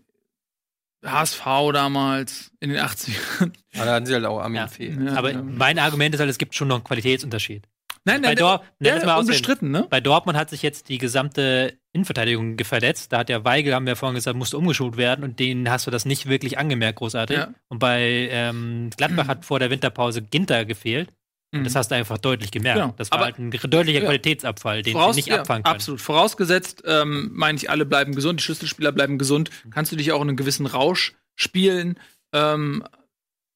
HSV 1.05 1.45
damals 1.73 2.51
in 2.61 2.71
den 2.71 2.81
80ern. 2.81 3.53
Aber 3.77 3.85
da 3.85 3.95
hatten 3.95 4.07
sie 4.07 4.15
halt 4.15 4.25
auch 4.25 4.41
Armin 4.41 4.57
Ja. 4.57 4.67
Fee. 4.67 4.91
Ja, 4.91 5.15
aber 5.15 5.33
ja. 5.33 5.43
mein 5.43 5.79
Argument 5.79 6.15
ist 6.15 6.21
halt, 6.21 6.31
es 6.31 6.39
gibt 6.39 6.55
schon 6.55 6.69
noch 6.69 6.77
einen 6.77 6.85
Qualitätsunterschied. 6.85 7.67
Nein, 8.05 8.23
Bei 8.23 8.29
nein, 8.29 8.37
Dor 8.37 8.65
es 8.79 8.87
mal 8.87 8.89
ja, 8.89 8.95
ausreden. 8.97 9.19
unbestritten, 9.19 9.71
ne? 9.71 9.87
Bei 9.91 10.01
Dortmund 10.01 10.39
hat 10.39 10.51
sich 10.51 10.63
jetzt 10.63 10.89
die 10.89 10.99
gesamte 10.99 11.79
Innenverteidigung 11.93 12.57
verletzt. 12.65 13.13
Da 13.13 13.19
hat 13.19 13.29
der 13.29 13.45
Weigel, 13.45 13.75
haben 13.75 13.87
wir 13.87 13.97
vorhin 13.97 14.15
gesagt, 14.15 14.37
musste 14.37 14.57
umgeschult 14.57 14.97
werden 14.97 15.25
und 15.25 15.39
den 15.39 15.71
hast 15.71 15.87
du 15.87 15.91
das 15.91 16.05
nicht 16.05 16.27
wirklich 16.27 16.59
angemerkt, 16.59 16.99
großartig. 17.01 17.37
Ja. 17.37 17.55
Und 17.69 17.81
bei 17.81 18.29
ähm, 18.31 18.91
Gladbach 18.97 19.29
hat 19.29 19.45
vor 19.45 19.59
der 19.59 19.71
Winterpause 19.71 20.23
Ginter 20.23 20.65
gefehlt. 20.65 21.11
Und 21.51 21.65
das 21.65 21.75
hast 21.75 21.91
du 21.91 21.95
einfach 21.95 22.19
deutlich 22.19 22.51
gemerkt. 22.51 22.79
Genau. 22.81 22.95
Das 22.99 23.11
war 23.11 23.19
Aber- 23.19 23.25
halt 23.27 23.39
ein 23.39 23.51
deutlicher 23.51 24.01
Ja. 24.01 24.05
Qualitätsabfall, 24.05 24.83
den 24.83 24.93
Voraus- 24.93 25.17
nicht 25.17 25.29
ja, 25.29 25.41
abfangen 25.41 25.63
können. 25.65 25.75
Absolut. 25.75 26.01
Vorausgesetzt, 26.01 26.83
ähm, 26.85 27.31
meine 27.33 27.57
ich, 27.57 27.71
alle 27.71 27.87
bleiben 27.87 28.15
gesund, 28.15 28.41
die 28.41 28.45
Schlüsselspieler 28.45 28.93
bleiben 28.93 29.17
gesund, 29.19 29.51
Mhm. 29.65 29.71
kannst 29.71 29.91
du 29.93 29.97
dich 29.97 30.13
auch 30.13 30.21
in 30.21 30.29
einem 30.29 30.37
gewissen 30.37 30.67
Rausch 30.67 31.15
spielen. 31.37 31.99
Ähm, 32.35 32.85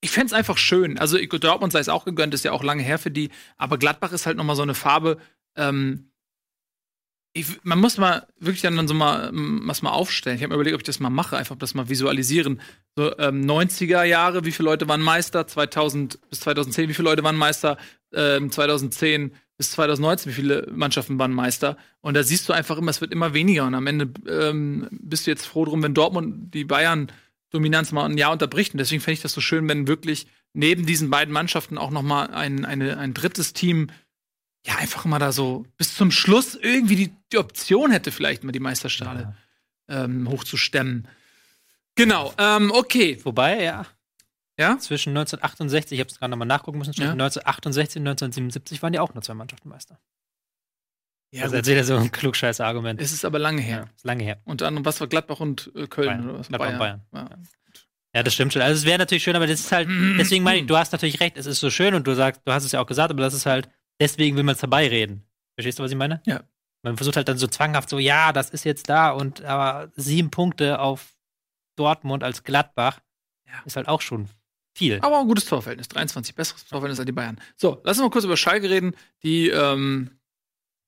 ich 0.01 0.11
fände 0.11 0.29
es 0.29 0.33
einfach 0.33 0.57
schön. 0.57 0.99
Also 0.99 1.19
Dortmund 1.19 1.73
sei 1.73 1.81
es 1.81 1.89
auch 1.91 2.05
gegönnt, 2.07 2.33
ist 2.33 2.45
ja 2.45 2.53
auch 2.53 2.63
lange 2.65 2.83
her 2.83 2.99
für 2.99 3.11
die, 3.11 3.31
aber 3.59 3.77
Gladbach 3.77 4.13
ist 4.13 4.25
halt 4.27 4.37
noch 4.39 4.45
mal 4.45 4.57
so 4.57 4.63
eine 4.63 4.75
Farbe. 4.75 5.19
Ähm, 5.57 6.12
ich, 7.35 7.65
man 7.65 7.79
muss 7.79 7.97
mal 7.97 8.27
wirklich 8.39 8.61
dann 8.63 8.87
so 8.87 8.95
mal 8.95 9.31
was 9.33 9.83
mal 9.83 9.91
aufstellen. 9.91 10.37
Ich 10.37 10.43
habe 10.43 10.51
mir 10.51 10.57
überlegt, 10.57 10.75
ob 10.75 10.83
ich 10.83 10.87
das 10.87 11.01
mal 11.01 11.11
mache, 11.11 11.37
einfach 11.37 11.57
das 11.57 11.75
mal 11.75 11.89
visualisieren. 11.89 12.61
So 12.95 13.17
ähm, 13.19 13.47
90er 13.47 14.05
Jahre, 14.05 14.45
wie 14.45 14.53
viele 14.53 14.69
Leute 14.69 14.87
waren 14.89 15.01
Meister? 15.01 15.47
2000 15.47 16.19
bis 16.29 16.41
2010, 16.41 16.89
wie 16.91 16.95
viele 16.95 17.09
Leute 17.09 17.25
waren 17.25 17.37
Meister? 17.37 17.79
Ähm, 18.13 18.51
2010 18.51 19.33
bis 19.57 19.71
2019, 19.73 20.31
wie 20.31 20.35
viele 20.35 20.69
Mannschaften 20.75 21.19
waren 21.19 21.33
Meister? 21.33 21.79
Und 22.03 22.15
da 22.15 22.23
siehst 22.23 22.49
du 22.49 22.53
einfach 22.53 22.77
immer, 22.77 22.91
es 22.91 23.01
wird 23.01 23.13
immer 23.13 23.33
weniger. 23.33 23.65
Und 23.65 23.75
am 23.75 23.87
Ende 23.87 24.11
ähm, 24.29 24.89
bist 24.91 25.27
du 25.27 25.31
jetzt 25.31 25.47
froh 25.47 25.65
drum, 25.65 25.83
wenn 25.83 25.95
Dortmund 25.95 26.53
die 26.53 26.65
Bayern 26.65 27.11
Dominanz 27.51 27.93
mal 27.93 28.05
ein 28.05 28.19
Jahr 28.19 28.33
unterbricht. 28.33 28.75
Und 28.75 28.79
deswegen 28.79 29.01
fände 29.01 29.15
ich 29.15 29.23
das 29.23 29.33
so 29.33 29.41
schön, 29.41 29.69
wenn 29.69 29.87
wirklich 29.87 30.27
neben 30.53 30.85
diesen 30.85 31.09
beiden 31.09 31.33
Mannschaften 31.33 31.79
auch 31.79 31.91
noch 31.91 32.03
mal 32.03 32.27
ein, 32.27 32.67
eine, 32.67 32.99
ein 32.99 33.15
drittes 33.15 33.55
Team 33.55 33.89
ja 34.67 34.77
einfach 34.77 35.05
mal 35.05 35.19
da 35.19 35.33
so 35.33 35.67
bis 35.77 35.95
zum 35.97 36.11
Schluss 36.11 36.55
irgendwie 36.55 36.97
die, 36.97 37.13
die 37.33 37.39
Option 37.39 37.91
hätte, 37.91 38.13
vielleicht 38.13 38.45
mal 38.45 38.53
die 38.53 38.61
Meisterschale 38.61 39.37
ähm, 39.89 40.29
hochzustemmen. 40.29 41.09
Genau, 41.97 42.33
ähm, 42.39 42.71
okay. 42.71 43.19
Wobei, 43.25 43.63
ja, 43.63 43.87
Ja? 44.59 44.79
zwischen 44.79 45.11
1968, 45.11 45.93
ich 45.97 46.01
habe 46.01 46.11
es 46.11 46.19
gerade 46.19 46.31
nochmal 46.31 46.47
nachgucken 46.49 46.79
müssen, 46.79 46.93
zwischen 46.95 47.07
Ja. 47.09 47.13
1968 47.13 48.01
und 48.01 48.07
1977 48.09 48.83
waren 48.83 48.93
die 48.93 48.99
auch 48.99 49.13
nur 49.15 49.23
zwei 49.23 49.35
Mannschaften 49.35 49.69
Meister. 49.69 49.99
Ja, 51.33 51.43
also 51.45 51.53
gut. 51.53 51.59
erzählt 51.59 51.79
er 51.79 51.85
so 51.85 51.97
ein 51.97 52.13
klugscheiß 52.13 52.61
Argument. 52.61 53.01
es 53.01 53.13
ist 53.13 53.25
aber 53.25 53.39
lange 53.39 53.63
her. 53.63 53.89
ist 53.97 54.05
lange 54.05 54.23
her. 54.23 54.41
Unter 54.45 54.67
anderem, 54.69 54.85
was 54.85 55.01
war 55.01 55.07
Gladbach 55.09 55.41
und 55.41 55.71
äh, 55.75 55.87
Köln 55.87 56.07
Bayern. 56.09 56.29
oder 56.31 56.39
was? 56.41 56.49
Gladbach 56.49 56.69
und 56.73 56.79
Bayern. 56.79 57.03
Ja. 57.13 57.31
Ja, 58.15 58.23
das 58.23 58.35
stimmt 58.35 58.53
schon. 58.53 58.61
Also 58.61 58.79
es 58.81 58.85
wäre 58.85 58.99
natürlich 58.99 59.23
schön, 59.23 59.35
aber 59.35 59.47
das 59.47 59.61
ist 59.61 59.73
halt, 59.73 59.89
deswegen 60.19 60.45
meine 60.45 60.61
ich, 60.61 60.67
du 60.67 60.77
hast 60.77 60.93
natürlich 60.93 61.21
recht, 61.21 61.37
es 61.39 61.47
ist 61.47 61.61
so 61.61 61.71
schön 61.71 61.95
und 61.95 62.07
du 62.07 62.15
sagst, 62.15 62.43
du 62.45 62.53
hast 62.53 62.65
es 62.65 62.73
ja 62.73 62.81
auch 62.81 62.87
gesagt, 62.87 63.11
aber 63.11 63.23
das 63.23 63.33
ist 63.35 63.47
halt, 63.47 63.69
deswegen 64.01 64.37
will 64.37 64.45
man 64.45 64.55
es 64.55 64.63
herbeireden. 64.63 65.25
Verstehst 65.55 65.79
du, 65.79 65.83
was 65.83 65.91
ich 65.91 65.97
meine? 65.97 66.23
Ja. 66.27 66.43
Man 66.83 66.97
versucht 66.97 67.17
halt 67.17 67.29
dann 67.29 67.39
so 67.39 67.47
zwanghaft 67.47 67.89
so, 67.89 67.99
ja, 67.99 68.33
das 68.33 68.51
ist 68.51 68.65
jetzt 68.65 68.89
da 68.89 69.11
und 69.11 69.43
aber 69.45 69.93
sieben 69.97 70.31
Punkte 70.31 70.81
auf 70.81 71.15
Dortmund 71.77 72.25
als 72.25 72.43
Gladbach 72.43 73.01
Ja. 73.47 73.63
ist 73.65 73.77
halt 73.77 73.89
auch 73.89 74.01
schon 74.01 74.29
viel. 74.75 74.99
Aber 75.03 75.21
ein 75.21 75.29
gutes 75.29 75.45
Torverhältnis. 75.45 75.89
23, 75.89 76.35
besseres 76.35 76.65
Torverhältnis 76.67 76.99
als 76.99 77.07
die 77.07 77.13
Bayern. 77.13 77.41
So, 77.57 77.81
lass 77.85 77.99
uns 77.99 78.05
mal 78.07 78.11
kurz 78.11 78.25
über 78.25 78.37
Schalke 78.37 78.69
reden, 78.71 78.95
die 79.23 79.49
ähm, 79.49 80.11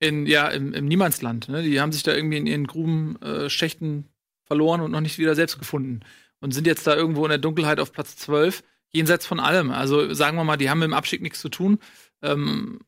in, 0.01 0.27
ja, 0.27 0.49
im, 0.49 0.73
im 0.73 0.87
Niemandsland, 0.87 1.49
ne? 1.49 1.63
Die 1.63 1.81
haben 1.81 1.93
sich 1.93 2.03
da 2.03 2.15
irgendwie 2.15 2.39
in 2.39 2.47
ihren 2.47 2.67
Gruben, 2.67 3.21
äh, 3.23 3.49
Schächten 3.49 4.09
verloren 4.45 4.81
und 4.81 4.91
noch 4.91 5.01
nicht 5.01 5.19
wieder 5.19 5.35
selbst 5.35 5.59
gefunden. 5.59 6.01
Und 6.41 6.53
sind 6.53 6.67
jetzt 6.67 6.87
da 6.87 6.95
irgendwo 6.95 7.25
in 7.25 7.31
der 7.31 7.39
Dunkelheit 7.39 7.79
auf 7.81 7.93
Platz 7.93 8.17
12, 8.17 8.63
jenseits 8.93 9.27
von 9.27 9.41
allem. 9.41 9.71
Also 9.71 10.13
sagen 10.13 10.37
wir 10.37 10.45
mal, 10.45 10.57
die 10.57 10.69
haben 10.69 10.79
mit 10.81 10.89
dem 10.89 10.95
Abstieg 10.95 11.23
nichts 11.23 11.41
zu 11.41 11.49
tun, 11.49 11.79
ähm, 12.23 12.81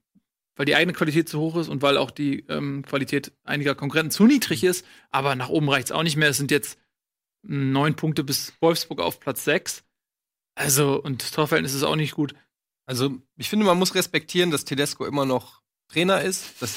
weil 0.57 0.67
die 0.67 0.75
eigene 0.75 0.95
Qualität 0.95 1.29
zu 1.29 1.39
hoch 1.39 1.57
ist 1.57 1.69
und 1.69 1.83
weil 1.83 1.97
auch 1.99 2.11
die 2.11 2.41
ähm, 2.49 2.85
Qualität 2.85 3.33
einiger 3.45 3.75
Konkurrenten 3.75 4.11
zu 4.11 4.27
niedrig 4.27 4.65
ist. 4.65 4.85
Aber 5.11 5.35
nach 5.35 5.49
oben 5.51 5.69
reicht's 5.69 5.93
auch 5.93 6.03
nicht 6.03 6.17
mehr. 6.17 6.31
Es 6.31 6.39
sind 6.39 6.51
jetzt 6.51 6.79
mh, 7.43 7.65
neun 7.73 7.95
Punkte 7.95 8.25
bis 8.25 8.55
Wolfsburg 8.61 9.01
auf 9.01 9.21
Platz 9.21 9.45
6. 9.45 9.85
Also, 10.55 11.01
und 11.01 11.23
das 11.23 11.31
Torverhältnis 11.31 11.75
ist 11.75 11.83
auch 11.83 11.97
nicht 11.97 12.15
gut. 12.15 12.35
Also, 12.87 13.19
ich 13.37 13.51
finde, 13.51 13.67
man 13.67 13.79
muss 13.79 13.95
respektieren, 13.95 14.51
dass 14.51 14.65
Tedesco 14.65 15.05
immer 15.05 15.27
noch 15.27 15.63
Trainer 15.89 16.21
ist. 16.21 16.45
Das, 16.61 16.75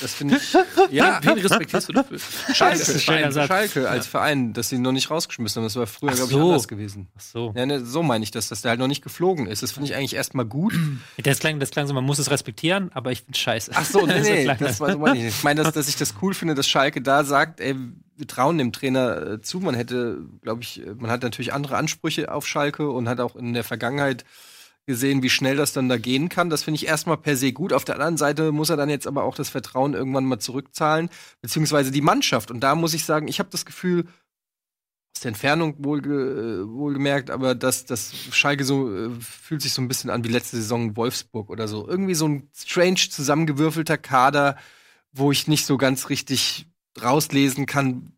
das 0.00 0.14
finde 0.14 0.36
ich. 0.36 0.52
ja, 0.90 1.20
Wen 1.22 1.38
respektierst 1.38 1.88
du 1.88 1.92
dafür? 1.92 2.18
Schalke, 2.54 2.78
Das 2.78 2.88
ist 2.88 3.04
Verein. 3.04 3.32
Schalke 3.32 3.88
als 3.88 4.06
Verein, 4.06 4.52
dass 4.54 4.70
sie 4.70 4.76
ihn 4.76 4.82
noch 4.82 4.92
nicht 4.92 5.10
rausgeschmissen 5.10 5.60
haben. 5.60 5.66
Das 5.66 5.76
war 5.76 5.86
früher, 5.86 6.12
glaube 6.12 6.24
ich, 6.24 6.38
so. 6.38 6.46
anders 6.46 6.68
gewesen. 6.68 7.08
Ach 7.16 7.20
so. 7.20 7.52
Ja, 7.54 7.66
ne, 7.66 7.84
so 7.84 8.02
meine 8.02 8.24
ich 8.24 8.30
das, 8.30 8.48
dass 8.48 8.62
der 8.62 8.70
halt 8.70 8.80
noch 8.80 8.88
nicht 8.88 9.02
geflogen 9.02 9.46
ist. 9.46 9.62
Das 9.62 9.72
finde 9.72 9.90
ich 9.90 9.96
eigentlich 9.96 10.14
erstmal 10.14 10.44
gut. 10.46 10.74
Das 11.22 11.40
klang, 11.40 11.58
das 11.58 11.70
klang 11.70 11.86
so, 11.86 11.94
man 11.94 12.04
muss 12.04 12.18
es 12.18 12.30
respektieren, 12.30 12.90
aber 12.94 13.10
ich 13.10 13.22
find's 13.22 13.38
scheiße. 13.40 13.72
Ach 13.74 13.84
so, 13.84 14.06
nee, 14.06 14.20
nee, 14.20 14.56
das 14.58 14.80
war 14.80 14.92
so 14.92 14.98
meine 14.98 15.18
ich 15.18 15.24
nicht. 15.24 15.36
Ich 15.38 15.44
meine, 15.44 15.62
dass, 15.62 15.72
dass 15.72 15.88
ich 15.88 15.96
das 15.96 16.14
cool 16.22 16.34
finde, 16.34 16.54
dass 16.54 16.68
Schalke 16.68 17.02
da 17.02 17.24
sagt, 17.24 17.60
ey, 17.60 17.74
wir 18.16 18.26
trauen 18.26 18.58
dem 18.58 18.72
Trainer 18.72 19.32
äh, 19.32 19.40
zu. 19.40 19.60
Man 19.60 19.74
hätte, 19.74 20.18
glaube 20.42 20.62
ich, 20.62 20.86
äh, 20.86 20.94
man 20.94 21.10
hat 21.10 21.22
natürlich 21.22 21.52
andere 21.52 21.76
Ansprüche 21.76 22.32
auf 22.32 22.46
Schalke 22.46 22.88
und 22.90 23.08
hat 23.08 23.20
auch 23.20 23.34
in 23.36 23.52
der 23.52 23.64
Vergangenheit 23.64 24.24
gesehen, 24.86 25.22
wie 25.22 25.30
schnell 25.30 25.56
das 25.56 25.72
dann 25.72 25.88
da 25.88 25.98
gehen 25.98 26.28
kann. 26.28 26.48
Das 26.48 26.62
finde 26.62 26.76
ich 26.76 26.86
erstmal 26.86 27.16
per 27.16 27.36
se 27.36 27.52
gut. 27.52 27.72
Auf 27.72 27.84
der 27.84 27.96
anderen 27.96 28.16
Seite 28.16 28.52
muss 28.52 28.70
er 28.70 28.76
dann 28.76 28.88
jetzt 28.88 29.06
aber 29.06 29.24
auch 29.24 29.34
das 29.34 29.48
Vertrauen 29.48 29.94
irgendwann 29.94 30.24
mal 30.24 30.38
zurückzahlen, 30.38 31.10
beziehungsweise 31.42 31.90
die 31.90 32.00
Mannschaft. 32.00 32.50
Und 32.50 32.60
da 32.60 32.74
muss 32.74 32.94
ich 32.94 33.04
sagen, 33.04 33.28
ich 33.28 33.38
habe 33.40 33.50
das 33.50 33.66
Gefühl, 33.66 34.06
aus 35.16 35.20
der 35.22 35.30
Entfernung 35.30 35.76
wohlge 35.78 36.12
äh, 36.12 36.68
wohlgemerkt, 36.68 37.30
aber 37.30 37.54
dass 37.54 37.86
das 37.86 38.14
Schalke 38.32 38.64
so 38.64 38.94
äh, 38.94 39.10
fühlt 39.20 39.62
sich 39.62 39.72
so 39.72 39.82
ein 39.82 39.88
bisschen 39.88 40.10
an 40.10 40.24
wie 40.24 40.28
letzte 40.28 40.56
Saison 40.56 40.96
Wolfsburg 40.96 41.50
oder 41.50 41.68
so. 41.68 41.88
Irgendwie 41.88 42.14
so 42.14 42.28
ein 42.28 42.50
strange 42.54 43.08
zusammengewürfelter 43.10 43.98
Kader, 43.98 44.56
wo 45.12 45.32
ich 45.32 45.48
nicht 45.48 45.66
so 45.66 45.78
ganz 45.78 46.10
richtig 46.10 46.66
rauslesen 47.02 47.66
kann, 47.66 48.12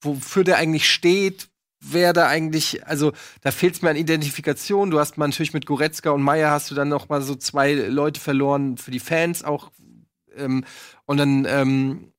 wofür 0.00 0.42
der 0.42 0.56
eigentlich 0.56 0.90
steht, 0.90 1.48
wer 1.82 2.12
da 2.12 2.28
eigentlich, 2.28 2.86
also 2.86 3.12
da 3.42 3.50
fehlt 3.50 3.74
es 3.74 3.82
mir 3.82 3.90
an 3.90 3.96
Identifikation. 3.96 4.90
Du 4.90 4.98
hast 4.98 5.18
natürlich 5.18 5.52
mit 5.52 5.66
Goretzka 5.66 6.10
und 6.10 6.22
Meier 6.22 6.50
hast 6.50 6.70
du 6.70 6.74
dann 6.74 6.88
noch 6.88 7.08
mal 7.08 7.22
so 7.22 7.34
zwei 7.34 7.74
Leute 7.74 8.20
verloren 8.20 8.78
für 8.78 8.90
die 8.90 9.00
Fans 9.00 9.44
auch. 9.44 9.70
Ähm, 10.36 10.64
und 11.04 11.16
dann, 11.18 11.44
ähm, 11.48 12.12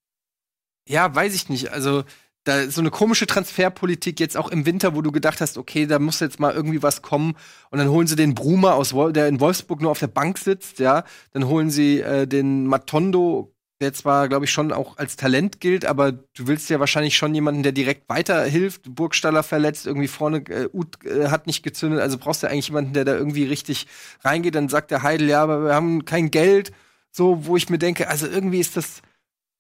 ja, 0.87 1.13
weiß 1.13 1.33
ich 1.33 1.49
nicht. 1.49 1.71
Also 1.71 2.03
da 2.43 2.69
so 2.69 2.81
eine 2.81 2.91
komische 2.91 3.25
Transferpolitik 3.25 4.19
jetzt 4.19 4.35
auch 4.35 4.49
im 4.49 4.65
Winter, 4.65 4.95
wo 4.95 5.01
du 5.01 5.11
gedacht 5.11 5.39
hast, 5.39 5.57
okay, 5.57 5.85
da 5.85 5.97
muss 5.99 6.19
jetzt 6.19 6.39
mal 6.39 6.53
irgendwie 6.53 6.83
was 6.83 7.01
kommen. 7.01 7.35
Und 7.69 7.79
dann 7.79 7.89
holen 7.89 8.07
sie 8.07 8.17
den 8.17 8.35
Brumer 8.35 8.75
aus, 8.75 8.93
Wol 8.93 9.13
der 9.13 9.27
in 9.27 9.39
Wolfsburg 9.39 9.81
nur 9.81 9.91
auf 9.91 9.99
der 9.99 10.07
Bank 10.07 10.37
sitzt, 10.37 10.79
ja. 10.79 11.05
Dann 11.31 11.47
holen 11.47 11.69
sie 11.69 12.01
äh, 12.01 12.27
den 12.27 12.67
Matondo, 12.67 13.52
der 13.83 13.93
zwar, 13.93 14.29
glaube 14.29 14.45
ich, 14.45 14.51
schon 14.51 14.71
auch 14.71 14.97
als 14.97 15.15
Talent 15.15 15.59
gilt, 15.59 15.85
aber 15.85 16.11
du 16.11 16.47
willst 16.47 16.69
ja 16.69 16.79
wahrscheinlich 16.79 17.15
schon 17.15 17.35
jemanden, 17.35 17.61
der 17.61 17.73
direkt 17.73 18.09
weiterhilft. 18.09 18.95
Burgstaller 18.95 19.43
verletzt, 19.43 19.85
irgendwie 19.85 20.07
vorne, 20.07 20.37
äh, 20.49 20.69
Uth 20.73 21.05
äh, 21.05 21.27
hat 21.27 21.45
nicht 21.45 21.61
gezündet, 21.61 21.99
also 21.99 22.17
brauchst 22.17 22.41
du 22.41 22.47
eigentlich 22.47 22.69
jemanden, 22.69 22.93
der 22.93 23.05
da 23.05 23.13
irgendwie 23.13 23.43
richtig 23.43 23.87
reingeht. 24.23 24.55
Dann 24.55 24.69
sagt 24.69 24.89
der 24.89 25.03
Heidel, 25.03 25.29
ja, 25.29 25.43
aber 25.43 25.65
wir 25.65 25.75
haben 25.75 26.05
kein 26.05 26.31
Geld. 26.31 26.71
So, 27.11 27.45
wo 27.45 27.57
ich 27.57 27.69
mir 27.69 27.77
denke, 27.77 28.07
also 28.07 28.25
irgendwie 28.25 28.59
ist 28.59 28.75
das, 28.75 29.01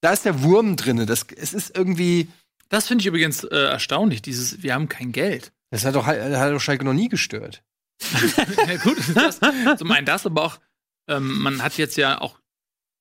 da 0.01 0.11
ist 0.11 0.25
der 0.25 0.41
Wurm 0.41 0.75
drinne. 0.75 1.05
Das, 1.05 1.27
es 1.35 1.53
ist 1.53 1.77
irgendwie, 1.77 2.29
Das 2.69 2.87
finde 2.87 3.01
ich 3.03 3.07
übrigens 3.07 3.43
äh, 3.43 3.55
erstaunlich, 3.55 4.23
dieses, 4.23 4.63
wir 4.63 4.73
haben 4.73 4.89
kein 4.89 5.11
Geld. 5.11 5.51
das 5.69 5.85
hat 5.85 5.93
doch, 5.93 6.07
hat 6.07 6.17
doch 6.17 6.59
Schalke 6.59 6.85
noch 6.85 6.93
nie 6.93 7.09
gestört. 7.09 7.61
ja, 8.67 8.77
gut, 8.77 8.97
das, 9.13 9.39
zum 9.77 9.91
einen 9.91 10.05
das, 10.05 10.25
aber 10.25 10.43
auch, 10.43 10.59
ähm, 11.07 11.39
man 11.41 11.61
hat 11.61 11.77
jetzt 11.77 11.97
ja 11.97 12.19
auch 12.19 12.39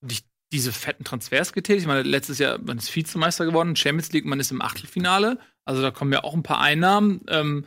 nicht 0.03 0.27
diese 0.53 0.73
fetten 0.73 1.05
Transfers 1.05 1.53
getätigt. 1.53 1.83
Ich 1.83 1.87
meine, 1.89 2.03
letztes 2.03 2.39
Jahr, 2.39 2.59
man 2.59 2.79
ist 2.79 2.95
Vizemeister 2.95 3.45
geworden, 3.45 3.75
Champions 3.77 4.13
League, 4.13 4.25
man 4.27 4.39
ist 4.41 4.51
im 4.53 4.61
Achtelfinale. 4.63 5.39
Also 5.65 5.83
da 5.83 5.91
kommen 5.91 6.13
ja 6.13 6.23
auch 6.25 6.35
ein 6.35 6.43
paar 6.43 6.61
Einnahmen. 6.61 7.23
Ähm, 7.29 7.67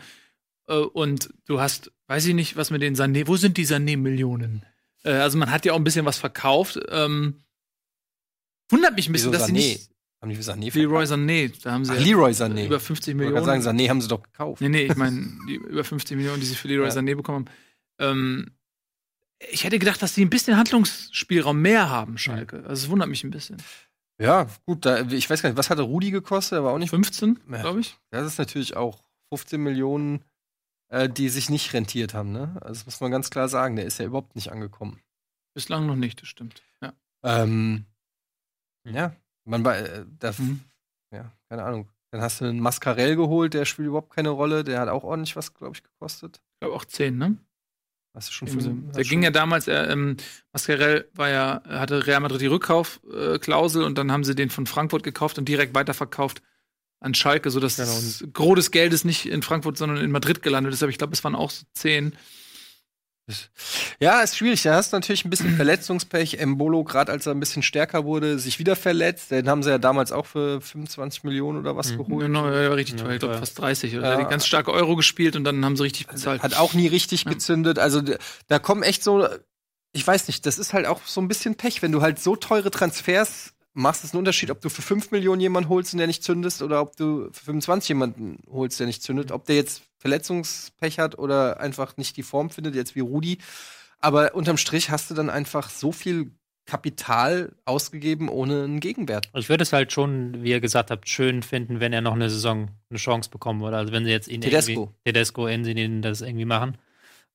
äh, 0.68 0.76
und 0.76 1.30
du 1.46 1.60
hast, 1.60 1.92
weiß 2.08 2.26
ich 2.28 2.34
nicht, 2.36 2.56
was 2.58 2.72
mit 2.72 2.82
den 2.82 2.96
Sané, 2.96 3.28
wo 3.28 3.36
sind 3.38 3.58
die 3.58 3.66
Sané-Millionen? 3.66 4.64
Äh, 5.04 5.12
also 5.14 5.38
man 5.38 5.52
hat 5.52 5.66
ja 5.66 5.74
auch 5.74 5.78
ein 5.78 5.84
bisschen 5.84 6.06
was 6.06 6.18
verkauft. 6.18 6.80
Ähm, 6.90 7.42
wundert 8.70 8.96
mich 8.96 9.10
ein 9.10 9.14
bisschen, 9.14 9.32
Wieso 9.32 9.40
dass 9.40 9.48
sie 9.48 9.52
Sané? 9.54 9.56
nicht. 9.56 9.90
Haben 10.22 10.30
die 10.32 10.38
Sané 10.38 10.74
Leroy? 10.76 11.04
Sané, 11.06 11.54
da 11.64 11.72
haben 11.74 11.86
sie 11.86 11.92
Ach, 11.94 12.00
Leroy 12.00 12.32
Sané. 12.32 12.66
über 12.66 12.80
50 12.80 13.08
Ich 13.14 13.14
wollte 13.14 13.16
Millionen. 13.32 13.46
gerade 13.46 13.62
sagen, 13.62 13.78
Sané 13.80 13.90
haben 13.90 14.02
sie 14.02 14.08
doch 14.08 14.24
gekauft. 14.24 14.62
Nee, 14.62 14.70
nee, 14.70 14.86
ich 14.86 14.96
meine, 14.96 15.28
die 15.48 15.56
über 15.56 15.84
50 15.84 16.18
Millionen, 16.18 16.40
die 16.40 16.46
sie 16.48 16.56
für 16.56 16.68
Leroy 16.68 16.88
Ja. 16.88 16.94
Sané 16.94 17.16
bekommen 17.16 17.46
haben. 17.48 17.56
Ähm, 18.00 18.52
ich 19.40 19.64
hätte 19.64 19.80
gedacht, 19.80 20.02
dass 20.02 20.16
sie 20.16 20.24
ein 20.24 20.30
bisschen 20.30 20.58
Handlungsspielraum 20.58 21.62
mehr 21.62 21.90
haben, 21.90 22.18
Schalke. 22.18 22.58
Also 22.68 22.86
es 22.86 22.90
wundert 22.90 23.10
mich 23.10 23.24
ein 23.24 23.32
bisschen. 23.32 23.58
Ja, 24.20 24.48
gut, 24.66 24.86
da, 24.86 25.02
ich 25.02 25.30
weiß 25.30 25.42
gar 25.42 25.50
nicht, 25.50 25.58
was 25.58 25.70
hatte 25.70 25.82
Rudi 25.82 26.12
gekostet? 26.12 26.58
Er 26.60 26.64
war 26.64 26.74
auch 26.74 26.78
nicht 26.78 26.90
15, 26.92 27.40
Ja. 27.52 27.62
glaube 27.62 27.82
ich. 27.82 27.98
Das 28.12 28.26
ist 28.26 28.38
natürlich 28.38 28.76
auch 28.78 29.04
15 29.30 29.62
Millionen, 29.62 30.24
äh, 30.90 31.10
die 31.10 31.28
sich 31.30 31.50
nicht 31.50 31.74
rentiert 31.74 32.14
haben, 32.14 32.32
ne? 32.32 32.54
Also 32.62 32.76
das 32.80 32.86
muss 32.86 33.02
man 33.02 33.12
ganz 33.12 33.30
klar 33.30 33.50
sagen, 33.50 33.76
der 33.76 33.86
ist 33.86 33.98
ja 34.00 34.06
überhaupt 34.06 34.36
nicht 34.36 34.52
angekommen. 34.52 35.02
Bislang 35.54 35.86
noch 35.86 35.96
nicht, 35.98 36.22
das 36.22 36.30
stimmt. 36.30 36.62
Ja. 36.82 36.94
Ähm, 37.24 37.86
ja, 38.88 39.14
man 39.46 39.66
war, 39.66 39.78
äh, 39.78 40.06
da, 40.20 40.32
Mhm. 40.38 40.62
ja, 41.12 41.32
keine 41.50 41.64
Ahnung. 41.64 41.90
Dann 42.12 42.22
hast 42.22 42.40
du 42.40 42.46
einen 42.46 42.62
Mascarell 42.62 43.18
geholt, 43.18 43.54
der 43.54 43.66
spielt 43.66 43.88
überhaupt 43.90 44.14
keine 44.14 44.30
Rolle, 44.30 44.64
der 44.64 44.80
hat 44.80 44.88
auch 44.88 45.04
ordentlich 45.04 45.36
was, 45.36 45.54
glaube 45.54 45.76
ich, 45.76 45.84
gekostet. 45.84 46.38
Ich 46.54 46.60
glaube 46.62 46.76
auch 46.76 46.86
10, 46.86 47.18
ne? 47.18 47.38
Du 48.16 48.32
schon 48.32 48.48
fünf- 48.48 48.94
Der 48.96 49.04
ging 49.04 49.24
ja 49.24 49.32
damals, 49.32 49.68
äh, 49.68 49.92
ähm, 49.92 50.18
Mascarell 50.54 51.08
war 51.14 51.30
ja, 51.30 51.62
hatte 51.68 52.08
Real 52.08 52.22
Madrid 52.22 52.42
die 52.42 52.46
Rückkaufklausel 52.48 53.84
und 53.84 53.98
dann 53.98 54.12
haben 54.12 54.24
sie 54.24 54.36
den 54.36 54.50
von 54.50 54.66
Frankfurt 54.66 55.04
gekauft 55.04 55.38
und 55.38 55.48
direkt 55.50 55.76
weiterverkauft 55.76 56.42
an 57.02 57.14
Schalke, 57.14 57.52
sodass 57.52 57.76
Genau. 57.76 57.88
das 57.90 58.24
Gros 58.34 58.56
des 58.56 58.72
Geldes 58.72 59.04
nicht 59.04 59.26
in 59.26 59.42
Frankfurt, 59.42 59.78
sondern 59.78 59.98
in 59.98 60.12
Madrid 60.12 60.42
gelandet 60.42 60.74
ist. 60.74 60.82
Aber 60.82 60.90
ich 60.90 60.98
glaube, 60.98 61.14
es 61.14 61.24
waren 61.24 61.36
auch 61.36 61.52
so 61.52 61.66
10. 61.74 62.16
Ja, 64.00 64.22
ist 64.22 64.38
schwierig. 64.38 64.62
Da 64.64 64.76
hast 64.76 64.94
du 64.94 64.98
natürlich 64.98 65.26
ein 65.26 65.30
bisschen 65.30 65.56
Verletzungspech. 65.56 66.36
Embolo, 66.40 66.84
gerade 66.84 67.12
als 67.12 67.26
er 67.26 67.34
ein 67.34 67.40
bisschen 67.40 67.64
stärker 67.64 68.06
wurde, 68.06 68.38
sich 68.40 68.60
wieder 68.60 68.76
verletzt. 68.76 69.32
Den 69.32 69.50
haben 69.50 69.64
sie 69.64 69.70
ja 69.70 69.78
damals 69.78 70.12
auch 70.12 70.26
für 70.26 70.62
25 70.62 71.24
Millionen 71.24 71.60
oder 71.60 71.76
was 71.76 71.92
Mhm. 71.94 71.98
geholt. 71.98 72.26
Genau, 72.28 72.50
ja, 72.50 72.74
richtig 72.74 73.00
Ja, 73.00 73.06
teuer. 73.06 73.14
Ich 73.16 73.20
glaube, 73.20 73.38
fast 73.38 73.58
30. 73.60 73.96
Oder? 73.98 74.04
Ja. 74.10 74.16
Der 74.16 74.24
hat 74.26 74.30
ganz 74.32 74.46
starke 74.46 74.72
Euro 74.72 74.96
gespielt 74.96 75.36
und 75.36 75.44
dann 75.44 75.64
haben 75.66 75.76
sie 75.76 75.84
richtig 75.84 76.08
bezahlt. 76.08 76.44
Hat 76.44 76.56
auch 76.56 76.74
nie 76.74 76.88
richtig 76.88 77.24
Ja. 77.26 77.32
gezündet. 77.32 77.80
Also 77.80 78.02
da 78.48 78.60
kommen 78.60 78.84
echt 78.84 79.04
so, 79.04 79.28
ich 79.94 80.06
weiß 80.06 80.28
nicht, 80.28 80.46
das 80.46 80.58
ist 80.60 80.74
halt 80.74 80.86
auch 80.86 81.02
so 81.06 81.22
ein 81.22 81.28
bisschen 81.28 81.56
Pech, 81.56 81.82
wenn 81.82 81.92
du 81.92 82.02
halt 82.02 82.20
so 82.20 82.36
teure 82.36 82.70
Transfers 82.70 83.54
machst. 83.74 84.04
ist 84.04 84.14
ein 84.14 84.18
Unterschied, 84.20 84.52
ob 84.52 84.62
du 84.62 84.70
für 84.70 84.82
5 84.82 85.12
Millionen 85.12 85.42
jemanden 85.42 85.68
holst 85.70 85.94
und 85.94 85.98
der 85.98 86.08
nicht 86.08 86.24
zündest 86.24 86.62
oder 86.62 86.80
ob 86.82 86.96
du 86.96 87.30
für 87.34 87.46
25 87.46 87.90
jemanden 87.90 88.38
holst, 88.52 88.80
der 88.80 88.88
nicht 88.88 89.04
zündet. 89.04 89.32
Ob 89.32 89.46
der 89.46 89.56
jetzt 89.56 89.82
Verletzungspech 90.06 91.00
hat 91.00 91.18
oder 91.18 91.60
einfach 91.60 91.98
nicht 91.98 92.16
die 92.16 92.22
Form 92.22 92.52
findet, 92.52 92.76
jetzt 92.76 92.96
wie 92.96 93.00
Rudi. 93.00 93.40
Aber 94.00 94.36
unterm 94.36 94.58
Strich 94.58 94.92
hast 94.92 95.10
du 95.10 95.16
dann 95.16 95.32
einfach 95.32 95.72
so 95.72 95.92
viel 95.92 96.30
Kapital 96.68 97.56
ausgegeben 97.66 98.30
ohne 98.30 98.66
einen 98.66 98.80
Gegenwert. 98.80 99.32
Ich 99.34 99.50
würde 99.50 99.64
es 99.64 99.74
halt 99.74 99.92
schon, 99.92 100.44
wie 100.44 100.52
ihr 100.52 100.60
gesagt 100.60 100.92
habt, 100.92 101.10
schön 101.10 101.42
finden, 101.42 101.80
wenn 101.80 101.92
er 101.92 102.02
noch 102.02 102.14
eine 102.14 102.30
Saison 102.30 102.70
eine 102.92 103.00
Chance 103.00 103.32
bekommen 103.32 103.62
würde. 103.62 103.78
Also 103.78 103.94
wenn 103.94 104.06
sie 104.06 104.12
jetzt 104.12 104.28
ihn 104.28 104.42
Tedesco. 104.42 104.94
Tedesco 105.06 105.48
in 105.48 105.64
sie 105.64 106.02
das 106.02 106.22
irgendwie 106.22 106.46
machen. 106.46 106.78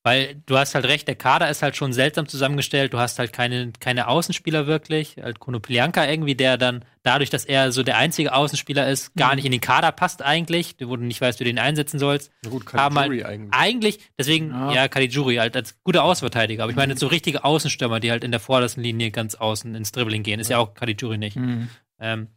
Weil 0.02 0.40
du 0.46 0.56
hast 0.56 0.74
halt 0.74 0.86
recht, 0.86 1.06
der 1.08 1.14
Kader 1.14 1.50
ist 1.50 1.60
halt 1.62 1.76
schon 1.76 1.92
seltsam 1.92 2.26
zusammengestellt. 2.26 2.94
Du 2.94 2.98
hast 2.98 3.18
halt 3.18 3.34
keine, 3.34 3.70
keine 3.80 4.08
Außenspieler 4.08 4.66
wirklich. 4.66 5.16
Halt 5.22 5.40
Konoplyanka 5.40 6.06
irgendwie, 6.08 6.34
der 6.34 6.56
dann 6.56 6.86
dadurch, 7.02 7.28
dass 7.28 7.44
er 7.44 7.70
so 7.70 7.82
der 7.82 7.98
einzige 7.98 8.32
Außenspieler 8.32 8.88
ist, 8.88 9.14
gar 9.14 9.34
nicht 9.34 9.44
in 9.44 9.52
den 9.52 9.60
Kader 9.60 9.92
passt 9.92 10.22
eigentlich, 10.22 10.76
wo 10.82 10.96
du 10.96 11.04
nicht 11.04 11.20
weißt, 11.20 11.38
wie 11.40 11.44
du 11.44 11.50
den 11.50 11.58
einsetzen 11.58 11.98
sollst. 11.98 12.32
Na 12.42 12.50
gut, 12.50 12.72
Haben 12.72 12.98
halt 12.98 13.24
eigentlich. 13.26 13.54
Eigentlich, 13.54 13.98
deswegen, 14.18 14.50
Ja. 14.50 14.72
ja, 14.72 14.88
Caligiuri 14.88 15.36
halt 15.36 15.54
als 15.54 15.78
guter 15.84 16.02
Außenverteidiger. 16.02 16.62
Aber 16.62 16.70
ich 16.70 16.76
meine, 16.76 16.96
so 16.96 17.06
richtige 17.06 17.44
Außenstürmer, 17.44 18.00
die 18.00 18.10
halt 18.10 18.24
in 18.24 18.30
der 18.30 18.40
vordersten 18.40 18.82
Linie 18.82 19.10
ganz 19.10 19.34
außen 19.34 19.74
ins 19.74 19.92
Dribbling 19.92 20.22
gehen, 20.22 20.40
ist 20.40 20.48
ja 20.48 20.56
auch 20.56 20.72
Caligiuri 20.72 21.18
nicht. 21.18 21.36
Mhm. 21.36 21.68
Ähm, 22.00 22.28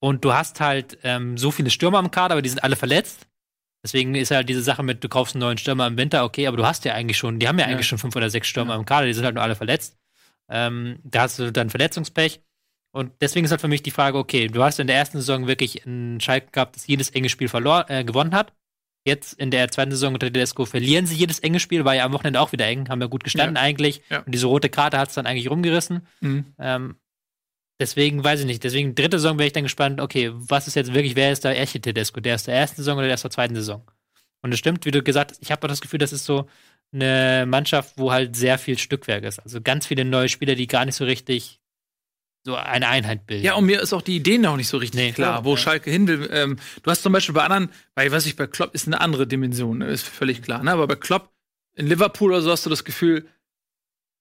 und 0.00 0.24
du 0.24 0.32
hast 0.32 0.58
halt 0.58 0.98
ähm, 1.04 1.38
so 1.38 1.52
viele 1.52 1.70
Stürmer 1.70 2.00
im 2.00 2.10
Kader, 2.10 2.32
aber 2.34 2.42
die 2.42 2.48
sind 2.48 2.64
alle 2.64 2.74
verletzt. 2.74 3.28
Deswegen 3.84 4.14
ist 4.14 4.30
halt 4.30 4.48
diese 4.48 4.62
Sache 4.62 4.82
mit, 4.82 5.02
du 5.02 5.08
kaufst 5.08 5.34
einen 5.34 5.40
neuen 5.40 5.58
Stürmer 5.58 5.86
im 5.88 5.96
Winter, 5.96 6.24
okay, 6.24 6.46
aber 6.46 6.56
du 6.56 6.64
hast 6.66 6.84
ja 6.84 6.94
eigentlich 6.94 7.16
schon, 7.18 7.38
die 7.40 7.48
haben 7.48 7.58
ja 7.58 7.66
Ja. 7.66 7.72
eigentlich 7.72 7.86
schon 7.88 7.98
fünf 7.98 8.14
oder 8.14 8.30
sechs 8.30 8.46
Stürmer 8.48 8.74
Ja. 8.74 8.78
im 8.78 8.84
Kader, 8.84 9.06
die 9.06 9.12
sind 9.14 9.24
halt 9.24 9.34
nur 9.34 9.42
alle 9.42 9.56
verletzt. 9.56 9.96
Ähm, 10.48 10.98
da 11.02 11.22
hast 11.22 11.38
du 11.38 11.50
dann 11.52 11.70
Verletzungspech. 11.70 12.40
Und 12.94 13.10
deswegen 13.20 13.44
ist 13.44 13.50
halt 13.50 13.60
für 13.62 13.68
mich 13.68 13.82
die 13.82 13.90
Frage, 13.90 14.18
okay, 14.18 14.48
du 14.48 14.62
hast 14.62 14.78
in 14.78 14.86
der 14.86 14.96
ersten 14.96 15.18
Saison 15.18 15.46
wirklich 15.46 15.86
einen 15.86 16.20
Schalke 16.20 16.48
gehabt, 16.52 16.76
das 16.76 16.86
jedes 16.86 17.10
enge 17.10 17.28
Spiel 17.30 17.48
verloren, 17.48 17.84
äh, 17.88 18.04
gewonnen 18.04 18.34
hat. 18.34 18.52
Jetzt 19.04 19.32
in 19.32 19.50
der 19.50 19.68
zweiten 19.70 19.90
Saison 19.90 20.14
unter 20.14 20.26
Tedesco 20.26 20.64
verlieren 20.64 21.06
sie 21.06 21.16
jedes 21.16 21.40
enge 21.40 21.58
Spiel, 21.58 21.84
war 21.84 21.94
ja 21.96 22.04
am 22.04 22.12
Wochenende 22.12 22.38
auch 22.40 22.52
wieder 22.52 22.66
eng, 22.66 22.88
haben 22.88 23.00
ja 23.00 23.06
gut 23.08 23.24
gestanden 23.24 23.56
eigentlich. 23.56 24.02
Ja. 24.10 24.20
Und 24.20 24.32
diese 24.32 24.46
rote 24.46 24.68
Karte 24.68 24.98
hat 24.98 25.08
es 25.08 25.14
dann 25.14 25.26
eigentlich 25.26 25.50
rumgerissen. 25.50 26.06
Mhm. 26.20 26.44
Ähm, 26.58 26.96
deswegen 27.82 28.22
weiß 28.22 28.40
ich 28.40 28.46
nicht. 28.46 28.64
Deswegen 28.64 28.94
dritte 28.94 29.18
Saison 29.18 29.38
wäre 29.38 29.48
ich 29.48 29.52
dann 29.52 29.64
gespannt, 29.64 30.00
okay, 30.00 30.30
was 30.32 30.68
ist 30.68 30.76
jetzt 30.76 30.94
wirklich, 30.94 31.16
wer 31.16 31.32
ist 31.32 31.44
der 31.44 31.60
echte 31.60 31.80
Tedesco? 31.80 32.20
Der 32.20 32.36
ist 32.36 32.46
der 32.46 32.54
ersten 32.54 32.76
Saison 32.76 32.96
oder 32.96 33.06
der 33.06 33.14
ist 33.14 33.24
der 33.24 33.30
zweiten 33.30 33.54
Saison? 33.54 33.82
Und 34.40 34.52
es 34.52 34.58
stimmt, 34.58 34.86
wie 34.86 34.90
du 34.90 35.02
gesagt 35.02 35.32
hast, 35.32 35.42
ich 35.42 35.50
habe 35.50 35.66
das 35.68 35.80
Gefühl, 35.80 35.98
das 35.98 36.12
ist 36.12 36.24
so 36.24 36.48
eine 36.92 37.44
Mannschaft, 37.46 37.94
wo 37.96 38.12
halt 38.12 38.36
sehr 38.36 38.58
viel 38.58 38.78
Stückwerk 38.78 39.24
ist. 39.24 39.38
Also 39.40 39.60
ganz 39.60 39.86
viele 39.86 40.04
neue 40.04 40.28
Spieler, 40.28 40.54
die 40.54 40.66
gar 40.66 40.84
nicht 40.84 40.94
so 40.94 41.04
richtig 41.04 41.60
so 42.44 42.56
eine 42.56 42.88
Einheit 42.88 43.26
bilden. 43.26 43.44
Ja, 43.44 43.54
und 43.54 43.66
mir 43.66 43.80
ist 43.80 43.92
auch 43.92 44.02
die 44.02 44.16
Idee 44.16 44.38
noch 44.38 44.56
nicht 44.56 44.68
so 44.68 44.76
richtig 44.76 45.00
Nee, 45.00 45.12
klar, 45.12 45.34
klar, 45.34 45.44
wo 45.44 45.52
ja. 45.52 45.56
Schalke 45.56 45.90
hin 45.90 46.08
will. 46.08 46.28
Ähm, 46.32 46.58
du 46.82 46.90
hast 46.90 47.02
zum 47.02 47.12
Beispiel 47.12 47.34
bei 47.34 47.44
anderen, 47.44 47.70
bei 47.94 48.10
was 48.10 48.26
ich 48.26 48.36
bei 48.36 48.46
Klopp 48.46 48.74
ist 48.74 48.86
eine 48.86 49.00
andere 49.00 49.26
Dimension, 49.26 49.78
ne, 49.78 49.86
ist 49.86 50.06
völlig 50.06 50.42
klar. 50.42 50.62
Ne? 50.62 50.72
Aber 50.72 50.86
bei 50.86 50.96
Klopp 50.96 51.30
in 51.74 51.86
Liverpool 51.86 52.32
oder 52.32 52.42
so 52.42 52.50
hast 52.50 52.66
du 52.66 52.70
das 52.70 52.84
Gefühl, 52.84 53.26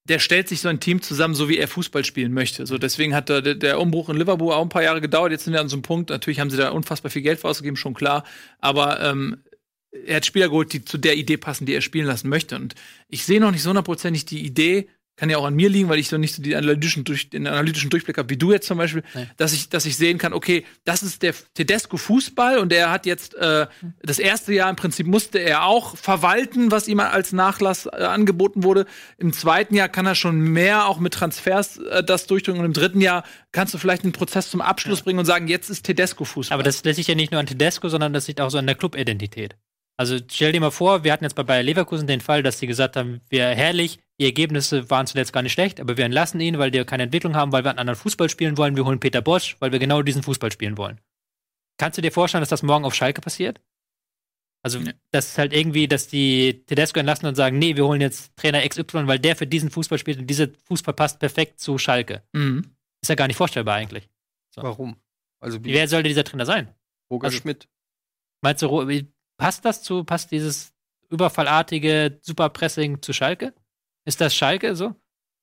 der 0.05 0.19
stellt 0.19 0.47
sich 0.47 0.61
so 0.61 0.69
ein 0.69 0.79
Team 0.79 1.01
zusammen, 1.01 1.35
so 1.35 1.47
wie 1.47 1.57
er 1.57 1.67
Fußball 1.67 2.03
spielen 2.03 2.33
möchte. 2.33 2.65
So 2.65 2.77
deswegen 2.77 3.13
hat 3.13 3.29
der, 3.29 3.41
der 3.41 3.79
Umbruch 3.79 4.09
in 4.09 4.17
Liverpool 4.17 4.53
auch 4.53 4.61
ein 4.61 4.69
paar 4.69 4.83
Jahre 4.83 5.01
gedauert. 5.01 5.31
Jetzt 5.31 5.43
sind 5.43 5.53
wir 5.53 5.61
an 5.61 5.69
so 5.69 5.75
einem 5.75 5.83
Punkt. 5.83 6.09
Natürlich 6.09 6.39
haben 6.39 6.49
sie 6.49 6.57
da 6.57 6.69
unfassbar 6.69 7.11
viel 7.11 7.21
Geld 7.21 7.39
für 7.39 7.47
ausgegeben, 7.47 7.77
schon 7.77 7.93
klar. 7.93 8.23
Aber 8.59 8.99
ähm, 9.01 9.43
er 10.05 10.17
hat 10.17 10.25
Spieler 10.25 10.49
geholt, 10.49 10.73
die 10.73 10.83
zu 10.83 10.97
der 10.97 11.17
Idee 11.17 11.37
passen, 11.37 11.65
die 11.65 11.73
er 11.73 11.81
spielen 11.81 12.07
lassen 12.07 12.29
möchte. 12.29 12.55
Und 12.55 12.75
ich 13.09 13.25
sehe 13.25 13.39
noch 13.39 13.51
nicht 13.51 13.61
so 13.61 13.69
hundertprozentig 13.69 14.25
die 14.25 14.43
Idee, 14.43 14.87
kann 15.21 15.29
ja 15.29 15.37
auch 15.37 15.45
an 15.45 15.53
mir 15.53 15.69
liegen, 15.69 15.87
weil 15.87 15.99
ich 15.99 16.09
so 16.09 16.17
nicht 16.17 16.33
so 16.33 16.41
die 16.41 16.55
analytischen 16.55 17.03
durch, 17.03 17.29
den 17.29 17.45
analytischen 17.45 17.91
Durchblick 17.91 18.17
habe, 18.17 18.31
wie 18.31 18.37
du 18.37 18.51
jetzt 18.51 18.65
zum 18.65 18.79
Beispiel, 18.79 19.03
Nee. 19.13 19.27
dass 19.37 19.53
ich, 19.53 19.69
dass 19.69 19.85
ich 19.85 19.95
sehen 19.95 20.17
kann, 20.17 20.33
okay, 20.33 20.65
das 20.83 21.03
ist 21.03 21.21
der 21.21 21.35
Tedesco 21.53 21.97
Fußball 21.97 22.57
und 22.57 22.73
er 22.73 22.89
hat 22.89 23.05
jetzt 23.05 23.35
äh, 23.35 23.67
das 24.01 24.17
erste 24.17 24.51
Jahr 24.51 24.67
im 24.67 24.75
Prinzip 24.77 25.05
musste 25.05 25.37
er 25.37 25.65
auch 25.65 25.95
verwalten, 25.95 26.71
was 26.71 26.87
ihm 26.87 26.99
als 26.99 27.33
Nachlass 27.33 27.85
äh, 27.85 27.89
angeboten 28.03 28.63
wurde. 28.63 28.87
Im 29.19 29.31
zweiten 29.31 29.75
Jahr 29.75 29.89
kann 29.89 30.07
er 30.07 30.15
schon 30.15 30.39
mehr 30.39 30.87
auch 30.87 30.97
mit 30.99 31.13
Transfers 31.13 31.77
äh, 31.77 32.03
das 32.03 32.25
durchdrücken 32.25 32.59
und 32.61 32.65
im 32.65 32.73
dritten 32.73 32.99
Jahr 32.99 33.23
kannst 33.51 33.75
du 33.75 33.77
vielleicht 33.77 34.01
einen 34.03 34.13
Prozess 34.13 34.49
zum 34.49 34.61
Abschluss 34.61 35.03
bringen 35.03 35.19
und 35.19 35.25
sagen, 35.25 35.47
jetzt 35.47 35.69
ist 35.69 35.83
Tedesco 35.83 36.25
Fußball. 36.25 36.55
Aber 36.55 36.63
das, 36.63 36.81
das 36.81 36.97
liegt 36.97 37.09
ja 37.09 37.13
nicht 37.13 37.31
nur 37.31 37.39
an 37.39 37.45
Tedesco, 37.45 37.89
sondern 37.89 38.11
das 38.11 38.27
liegt 38.27 38.41
auch 38.41 38.49
so 38.49 38.57
an 38.57 38.65
der 38.65 38.73
Clubidentität. 38.75 39.55
Also 40.01 40.17
stell 40.31 40.51
dir 40.51 40.59
mal 40.61 40.71
vor, 40.71 41.03
wir 41.03 41.13
hatten 41.13 41.23
jetzt 41.25 41.35
bei 41.35 41.43
Bayer 41.43 41.61
Leverkusen 41.61 42.07
den 42.07 42.21
Fall, 42.21 42.41
dass 42.41 42.57
sie 42.57 42.65
gesagt 42.65 42.95
haben, 42.95 43.21
wir 43.29 43.45
herrlich, 43.49 43.99
die 44.19 44.25
Ergebnisse 44.25 44.89
waren 44.89 45.05
zuletzt 45.05 45.31
gar 45.31 45.43
nicht 45.43 45.53
schlecht, 45.53 45.79
aber 45.79 45.95
wir 45.95 46.05
entlassen 46.05 46.41
ihn, 46.41 46.57
weil 46.57 46.73
wir 46.73 46.85
keine 46.85 47.03
Entwicklung 47.03 47.35
haben, 47.35 47.51
weil 47.51 47.63
wir 47.63 47.69
einen 47.69 47.77
anderen 47.77 47.99
Fußball 47.99 48.27
spielen 48.27 48.57
wollen. 48.57 48.75
Wir 48.75 48.83
holen 48.85 48.99
Peter 48.99 49.21
Bosch, 49.21 49.57
weil 49.59 49.71
wir 49.71 49.77
genau 49.77 50.01
diesen 50.01 50.23
Fußball 50.23 50.51
spielen 50.51 50.75
wollen. 50.77 50.99
Kannst 51.77 51.99
du 51.99 52.01
dir 52.01 52.11
vorstellen, 52.11 52.41
dass 52.41 52.49
das 52.49 52.63
morgen 52.63 52.83
auf 52.83 52.95
Schalke 52.95 53.21
passiert? 53.21 53.61
Also, 54.63 54.79
Nee. 54.79 54.93
das 55.11 55.27
ist 55.29 55.37
halt 55.37 55.53
irgendwie, 55.53 55.87
dass 55.87 56.07
die 56.07 56.63
Tedesco 56.65 56.97
entlassen 56.99 57.27
und 57.27 57.35
sagen, 57.35 57.59
nee, 57.59 57.75
wir 57.75 57.85
holen 57.85 58.01
jetzt 58.01 58.35
Trainer 58.37 58.67
XY, 58.67 59.05
weil 59.07 59.19
der 59.19 59.35
für 59.35 59.45
diesen 59.45 59.69
Fußball 59.69 59.99
spielt 59.99 60.17
und 60.17 60.25
dieser 60.27 60.47
Fußball 60.65 60.95
passt 60.95 61.19
perfekt 61.19 61.59
zu 61.59 61.77
Schalke. 61.77 62.23
mhm. 62.33 62.75
Ist 63.03 63.09
ja 63.09 63.15
gar 63.15 63.27
nicht 63.27 63.37
vorstellbar 63.37 63.75
eigentlich. 63.75 64.09
Warum? 64.55 64.95
Also 65.39 65.63
wie 65.63 65.73
Wer 65.73 65.87
sollte 65.87 66.07
dieser 66.09 66.23
Trainer 66.23 66.45
sein? 66.47 66.69
Roger 67.11 67.25
also- 67.25 67.37
Schmidt. 67.37 67.67
Meinst 68.43 68.63
du, 68.63 68.67
passt 69.41 69.65
das 69.65 69.81
zu, 69.81 70.03
passt 70.03 70.31
dieses 70.31 70.71
überfallartige 71.09 72.19
Superpressing 72.21 73.01
zu 73.01 73.11
Schalke? 73.11 73.53
Ist 74.05 74.21
das 74.21 74.35
Schalke 74.35 74.75
so? 74.75 74.93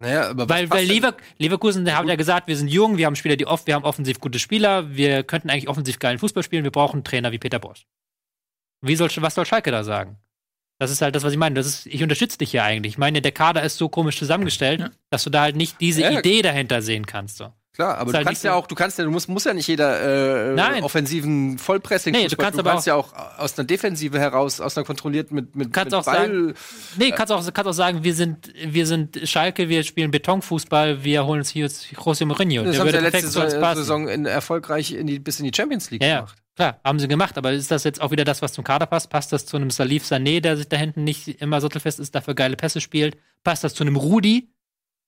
Naja, 0.00 0.28
aber 0.30 0.48
Weil, 0.48 0.70
weil? 0.70 0.86
Lever 0.86 1.16
Leverkusen 1.38 1.92
haben 1.92 2.08
ja 2.08 2.14
gesagt, 2.14 2.46
wir 2.46 2.56
sind 2.56 2.68
jung, 2.68 2.96
wir 2.96 3.06
haben 3.06 3.16
Spieler, 3.16 3.34
die 3.36 3.46
oft, 3.46 3.66
wir 3.66 3.74
haben 3.74 3.84
offensiv 3.84 4.20
gute 4.20 4.38
Spieler, 4.38 4.94
wir 4.94 5.24
könnten 5.24 5.50
eigentlich 5.50 5.68
offensiv 5.68 5.98
geilen 5.98 6.20
Fußball 6.20 6.44
spielen, 6.44 6.62
wir 6.62 6.70
brauchen 6.70 6.98
einen 6.98 7.04
Trainer 7.04 7.32
wie 7.32 7.38
Peter 7.38 7.58
Bosch. 7.58 7.86
Wie 8.80 8.94
soll, 8.94 9.10
was 9.16 9.34
soll 9.34 9.44
Schalke 9.46 9.72
da 9.72 9.82
sagen? 9.82 10.16
Das 10.78 10.92
ist 10.92 11.02
halt 11.02 11.16
das, 11.16 11.24
was 11.24 11.32
ich 11.32 11.38
meine. 11.38 11.56
Das 11.56 11.66
ist, 11.66 11.86
ich 11.86 12.04
unterstütze 12.04 12.38
dich 12.38 12.52
ja 12.52 12.62
eigentlich. 12.62 12.92
Ich 12.94 12.98
meine, 12.98 13.20
der 13.20 13.32
Kader 13.32 13.64
ist 13.64 13.78
so 13.78 13.88
komisch 13.88 14.16
zusammengestellt, 14.16 14.78
Ja. 14.78 14.90
dass 15.10 15.24
du 15.24 15.30
da 15.30 15.40
halt 15.42 15.56
nicht 15.56 15.80
diese 15.80 16.02
Ja. 16.02 16.16
Idee 16.16 16.40
dahinter 16.42 16.80
sehen 16.82 17.04
kannst. 17.04 17.38
So. 17.38 17.52
Klar, 17.78 17.96
aber 17.98 18.10
du 18.10 18.16
halt 18.16 18.26
kannst 18.26 18.42
ja 18.42 18.50
so- 18.50 18.58
auch, 18.58 18.66
du 18.66 18.74
kannst 18.74 18.98
ja, 18.98 19.04
du 19.04 19.10
musst, 19.12 19.28
muss 19.28 19.44
ja 19.44 19.54
nicht 19.54 19.68
jeder 19.68 20.50
äh, 20.50 20.54
Nein. 20.54 20.82
offensiven 20.82 21.58
Vollpressing 21.58 22.12
Nee, 22.12 22.24
du 22.26 22.34
Fußball- 22.34 22.36
kannst 22.42 22.58
aber 22.58 22.80
ja 22.84 22.94
auch 22.96 23.12
aus 23.38 23.56
einer 23.56 23.66
Defensive 23.68 24.18
heraus, 24.18 24.60
aus 24.60 24.76
einer 24.76 24.84
kontrolliert 24.84 25.30
mit 25.30 25.54
mit, 25.54 25.72
Kannst 25.72 25.92
mit 25.92 25.94
auch 25.94 26.02
sagen, 26.02 26.54
Nee, 26.96 27.12
kannst 27.12 27.32
auch, 27.32 27.40
kannst 27.54 27.68
auch 27.68 27.72
sagen, 27.72 28.02
wir 28.02 28.14
sind, 28.14 28.52
wir 28.66 28.84
sind 28.84 29.20
Schalke, 29.22 29.68
wir 29.68 29.84
spielen 29.84 30.10
Betonfußball, 30.10 31.04
wir 31.04 31.24
holen 31.24 31.38
uns 31.38 31.50
hier 31.50 31.66
jetzt 31.66 31.84
José 31.94 32.24
Mourinho. 32.26 32.64
das 32.64 32.72
Der 32.72 32.80
haben 32.80 32.88
sie 32.90 32.94
ja 32.96 33.00
letzte 33.00 33.26
uns 33.40 33.52
Saison, 33.78 34.08
in, 34.08 34.26
erfolgreich 34.26 34.90
in 34.92 35.06
die, 35.06 35.20
bis 35.20 35.38
in 35.38 35.44
die 35.44 35.52
Champions 35.54 35.92
League 35.92 36.02
Ja, 36.02 36.08
ja, 36.08 36.16
gemacht. 36.22 36.36
klar, 36.56 36.80
haben 36.84 36.98
sie 36.98 37.06
gemacht, 37.06 37.38
aber 37.38 37.52
ist 37.52 37.70
das 37.70 37.84
jetzt 37.84 38.00
auch 38.00 38.10
wieder 38.10 38.24
das, 38.24 38.42
was 38.42 38.52
zum 38.54 38.64
Kader 38.64 38.86
passt? 38.86 39.08
Passt 39.08 39.32
das 39.32 39.46
zu 39.46 39.56
einem 39.56 39.70
Salif 39.70 40.02
Sané, 40.04 40.40
der 40.40 40.56
sich 40.56 40.68
da 40.68 40.76
hinten 40.76 41.04
nicht 41.04 41.28
immer 41.40 41.60
sattelfest 41.60 42.00
ist, 42.00 42.12
dafür 42.12 42.34
geile 42.34 42.56
Pässe 42.56 42.80
spielt? 42.80 43.16
Passt 43.44 43.62
das 43.62 43.72
zu 43.74 43.84
einem 43.84 43.94
Rudi, 43.94 44.48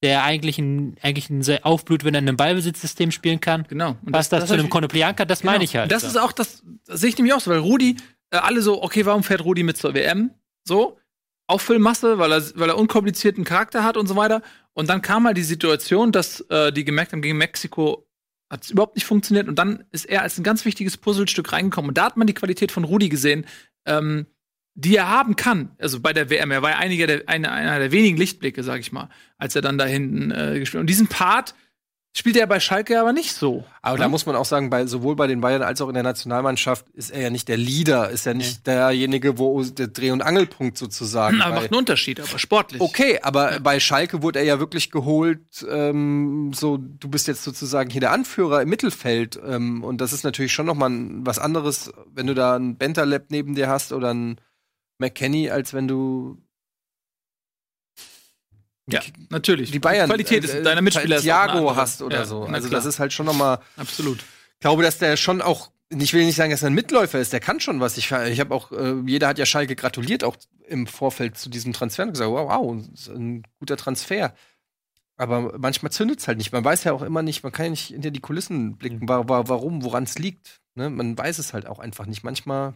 der 0.02 0.24
eigentlich 0.24 0.58
ein, 0.58 0.96
eigentlich 1.02 1.28
ein 1.30 1.42
sehr 1.42 1.66
aufblüht, 1.66 2.04
wenn 2.04 2.14
er 2.14 2.20
in 2.20 2.28
einem 2.28 2.36
Ballbesitzsystem 2.36 3.10
spielen 3.10 3.40
kann? 3.40 3.64
Genau. 3.68 3.96
Und 4.04 4.12
Passt 4.12 4.32
das, 4.32 4.46
zu 4.46 4.54
einem 4.54 4.70
Konoplianka? 4.70 5.24
Das 5.24 5.40
Genau. 5.40 5.52
meine 5.52 5.64
ich 5.64 5.76
halt. 5.76 5.92
Das 5.92 6.04
ist 6.04 6.18
auch 6.18 6.32
das, 6.32 6.62
das 6.86 7.00
sehe 7.00 7.10
ich 7.10 7.16
nämlich 7.18 7.34
auch 7.34 7.40
so, 7.40 7.50
weil 7.50 7.58
Rudi, 7.58 7.96
äh, 8.30 8.36
alle 8.36 8.62
so, 8.62 8.82
okay, 8.82 9.04
warum 9.06 9.22
fährt 9.22 9.44
Rudi 9.44 9.62
mit 9.62 9.76
zur 9.76 9.94
WM? 9.94 10.30
So, 10.64 10.98
Auffüllmasse, 11.46 12.18
weil 12.18 12.32
er, 12.32 12.42
weil 12.54 12.68
er 12.70 12.78
unkomplizierten 12.78 13.44
Charakter 13.44 13.82
hat 13.84 13.96
und 13.96 14.06
so 14.06 14.16
weiter. 14.16 14.40
Und 14.72 14.88
dann 14.88 15.02
kam 15.02 15.26
halt 15.26 15.36
die 15.36 15.42
Situation, 15.42 16.12
dass 16.12 16.40
äh, 16.42 16.72
die 16.72 16.84
gemerkt 16.84 17.12
haben, 17.12 17.22
gegen 17.22 17.38
Mexiko 17.38 18.06
hat 18.48 18.64
es 18.64 18.70
überhaupt 18.70 18.96
nicht 18.96 19.04
funktioniert. 19.04 19.48
Und 19.48 19.56
dann 19.58 19.84
ist 19.90 20.04
er 20.06 20.22
als 20.22 20.38
ein 20.38 20.44
ganz 20.44 20.64
wichtiges 20.64 20.96
Puzzlestück 20.96 21.52
reingekommen. 21.52 21.88
Und 21.90 21.98
da 21.98 22.04
hat 22.04 22.16
man 22.16 22.26
die 22.26 22.34
Qualität 22.34 22.72
von 22.72 22.84
Rudi 22.84 23.08
gesehen, 23.08 23.46
ähm, 23.86 24.26
die 24.74 24.96
er 24.96 25.08
haben 25.08 25.36
kann. 25.36 25.70
Also 25.78 26.00
bei 26.00 26.12
der 26.12 26.30
WM. 26.30 26.50
Er 26.50 26.62
war 26.62 26.70
ja 26.70 26.76
einiger 26.78 27.06
der, 27.06 27.22
einer, 27.28 27.52
einer 27.52 27.78
der 27.78 27.92
wenigen 27.92 28.16
Lichtblicke, 28.16 28.62
sag 28.62 28.80
ich 28.80 28.92
mal, 28.92 29.08
als 29.38 29.54
er 29.56 29.62
dann 29.62 29.78
da 29.78 29.84
hinten 29.84 30.30
äh, 30.30 30.58
gespielt 30.58 30.78
hat. 30.78 30.82
Und 30.82 30.86
diesen 30.90 31.08
Part 31.08 31.54
spielt 32.12 32.36
er 32.36 32.48
bei 32.48 32.58
Schalke 32.58 32.98
aber 33.00 33.12
nicht 33.12 33.34
so. 33.34 33.64
Aber 33.82 33.96
da 33.96 34.08
muss 34.08 34.26
man 34.26 34.34
auch 34.34 34.44
sagen, 34.44 34.68
bei, 34.68 34.84
sowohl 34.86 35.14
bei 35.14 35.28
den 35.28 35.40
Bayern 35.40 35.62
als 35.62 35.80
auch 35.80 35.86
in 35.88 35.94
der 35.94 36.02
Nationalmannschaft 36.02 36.88
ist 36.90 37.10
er 37.10 37.20
ja 37.22 37.30
nicht 37.30 37.46
der 37.46 37.56
Leader, 37.56 38.10
ist 38.10 38.26
ja 38.26 38.34
nicht 38.34 38.66
derjenige, 38.66 39.38
wo 39.38 39.62
der 39.62 39.86
Dreh- 39.88 40.10
und 40.10 40.20
Angelpunkt 40.20 40.76
sozusagen. 40.76 41.40
Aber 41.40 41.50
bei- 41.54 41.60
macht 41.60 41.70
einen 41.72 41.78
Unterschied, 41.78 42.18
aber 42.18 42.38
sportlich. 42.38 42.80
Okay, 42.80 43.20
aber 43.22 43.60
bei 43.60 43.78
Schalke 43.78 44.22
wurde 44.22 44.40
er 44.40 44.44
ja 44.44 44.58
wirklich 44.58 44.90
geholt, 44.90 45.64
ähm, 45.70 46.52
so, 46.52 46.78
du 46.78 47.08
bist 47.08 47.28
jetzt 47.28 47.44
sozusagen 47.44 47.90
hier 47.90 48.00
der 48.00 48.10
Anführer 48.12 48.62
im 48.62 48.68
Mittelfeld. 48.70 49.38
Ähm, 49.46 49.84
und 49.84 50.00
das 50.00 50.12
ist 50.12 50.24
natürlich 50.24 50.52
schon 50.52 50.66
noch 50.66 50.74
mal 50.74 50.90
ein- 50.90 51.24
was 51.24 51.38
anderes, 51.38 51.92
wenn 52.12 52.26
du 52.26 52.34
da 52.34 52.56
einen 52.56 52.76
Bentaleb 52.76 53.26
neben 53.30 53.54
dir 53.54 53.68
hast 53.68 53.92
oder 53.92 54.10
einen 54.10 54.40
McKenny, 55.00 55.50
als 55.50 55.72
wenn 55.74 55.88
du 55.88 56.38
Ja, 58.88 59.00
natürlich. 59.28 59.70
die 59.70 59.78
Bayern 59.78 60.08
Qualität 60.08 60.44
ist 60.44 60.54
äh, 60.54 60.62
deiner 60.62 60.82
Mitspieler 60.82 61.16
ist 61.16 61.22
Thiago 61.22 61.76
hast 61.76 62.02
oder 62.02 62.18
Ja, 62.20 62.24
so. 62.24 62.42
Also 62.44 62.68
das 62.68 62.84
ist 62.86 62.98
halt 62.98 63.12
schon 63.12 63.26
noch 63.26 63.34
mal 63.36 63.60
absolut. 63.76 64.18
Ich 64.18 64.60
glaube, 64.60 64.82
dass 64.82 64.98
der 64.98 65.16
schon 65.16 65.40
auch, 65.42 65.70
ich 65.90 66.12
will 66.12 66.24
nicht 66.24 66.36
sagen, 66.36 66.50
dass 66.50 66.62
er 66.62 66.70
ein 66.70 66.74
Mitläufer 66.74 67.18
ist, 67.20 67.32
der 67.32 67.40
kann 67.40 67.60
schon 67.60 67.80
was. 67.80 67.96
Ich, 67.96 68.10
ich 68.10 68.40
habe 68.40 68.54
auch, 68.54 68.72
äh, 68.72 69.00
jeder 69.06 69.28
hat 69.28 69.38
ja 69.38 69.46
Schalke 69.46 69.76
gratuliert, 69.76 70.24
auch 70.24 70.36
im 70.66 70.86
Vorfeld 70.86 71.38
zu 71.38 71.48
diesem 71.50 71.72
Transfer 71.72 72.02
und 72.04 72.12
gesagt, 72.12 72.30
wow, 72.30 72.48
wow, 72.50 72.76
das 72.90 73.00
ist 73.02 73.08
ein 73.08 73.42
guter 73.58 73.76
Transfer. 73.76 74.34
Aber 75.16 75.58
manchmal 75.58 75.92
zündet 75.92 76.20
es 76.20 76.28
halt 76.28 76.38
nicht. 76.38 76.50
Man 76.52 76.64
weiß 76.64 76.84
ja 76.84 76.92
auch 76.92 77.02
immer 77.02 77.22
nicht, 77.22 77.42
man 77.42 77.52
kann 77.52 77.66
ja 77.66 77.70
nicht 77.70 77.88
hinter 77.88 78.10
die 78.10 78.20
Kulissen 78.20 78.76
blicken, 78.76 79.08
wa 79.08 79.22
warum, 79.26 79.84
woran 79.84 80.04
es 80.04 80.18
liegt. 80.18 80.60
Ne? 80.74 80.88
Man 80.90 81.16
weiß 81.16 81.38
es 81.38 81.52
halt 81.52 81.66
auch 81.66 81.78
einfach 81.78 82.06
nicht. 82.06 82.24
Manchmal 82.24 82.74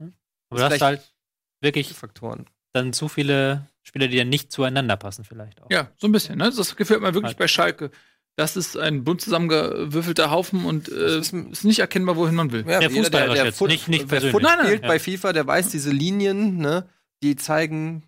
aber 0.00 0.10
du 0.50 0.62
hast 0.62 0.66
vielleicht- 0.74 0.82
halt 0.82 1.12
wirklich 1.60 1.92
Faktoren. 1.94 2.46
dann 2.72 2.92
zu 2.92 3.08
viele 3.08 3.66
Spieler, 3.82 4.08
die 4.08 4.16
dann 4.18 4.28
nicht 4.28 4.52
zueinander 4.52 4.96
passen, 4.96 5.24
vielleicht 5.24 5.62
auch. 5.62 5.70
Ja, 5.70 5.90
so 5.96 6.06
ein 6.08 6.12
bisschen. 6.12 6.38
Ne? 6.38 6.50
Das 6.54 6.76
gefällt 6.76 7.00
mir 7.00 7.14
wirklich 7.14 7.28
Halt. 7.30 7.38
bei 7.38 7.48
Schalke. 7.48 7.90
Das 8.36 8.54
ist 8.56 8.76
ein 8.76 9.02
bunt 9.02 9.22
zusammengewürfelter 9.22 10.30
Haufen 10.30 10.66
und 10.66 10.90
äh, 10.90 11.18
ist- 11.20 11.32
ist 11.32 11.64
nicht 11.64 11.78
erkennbar, 11.78 12.16
wohin 12.16 12.34
man 12.34 12.52
will. 12.52 12.60
Ja, 12.68 12.80
Der 12.80 12.90
jeder, 12.90 13.02
fußballerisch 13.04 13.38
jetzt, 13.44 13.58
Foot- 13.58 13.70
nicht- 13.70 13.88
nicht 13.88 14.10
wer 14.10 14.20
persönlich. 14.20 14.42
Nein, 14.42 14.66
spielt 14.66 14.82
ja. 14.82 14.88
bei 14.88 14.98
FIFA, 14.98 15.32
der 15.32 15.46
weiß 15.46 15.70
diese 15.70 15.90
Linien, 15.90 16.58
ne, 16.58 16.86
die 17.22 17.36
zeigen. 17.36 18.02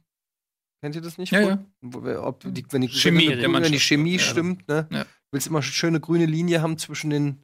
Kennt 0.82 0.94
ihr 0.94 1.00
das 1.00 1.16
nicht? 1.16 1.32
Ja, 1.32 1.40
ja. 1.40 1.64
Wer- 1.80 2.24
Ob 2.24 2.40
die, 2.44 2.64
wenn 2.70 2.82
die 2.82 2.88
Chemie 2.88 3.30
wenn, 3.30 3.38
der 3.40 3.50
wenn 3.52 3.72
die. 3.72 3.80
Chemie 3.80 4.18
stimmt, 4.18 4.68
ne? 4.68 4.86
Ja. 4.90 5.04
Du 5.04 5.08
willst 5.32 5.46
immer 5.46 5.58
eine 5.60 5.64
schöne 5.64 5.98
grüne 5.98 6.26
Linie 6.26 6.60
haben 6.60 6.76
zwischen 6.78 7.08
den 7.10 7.38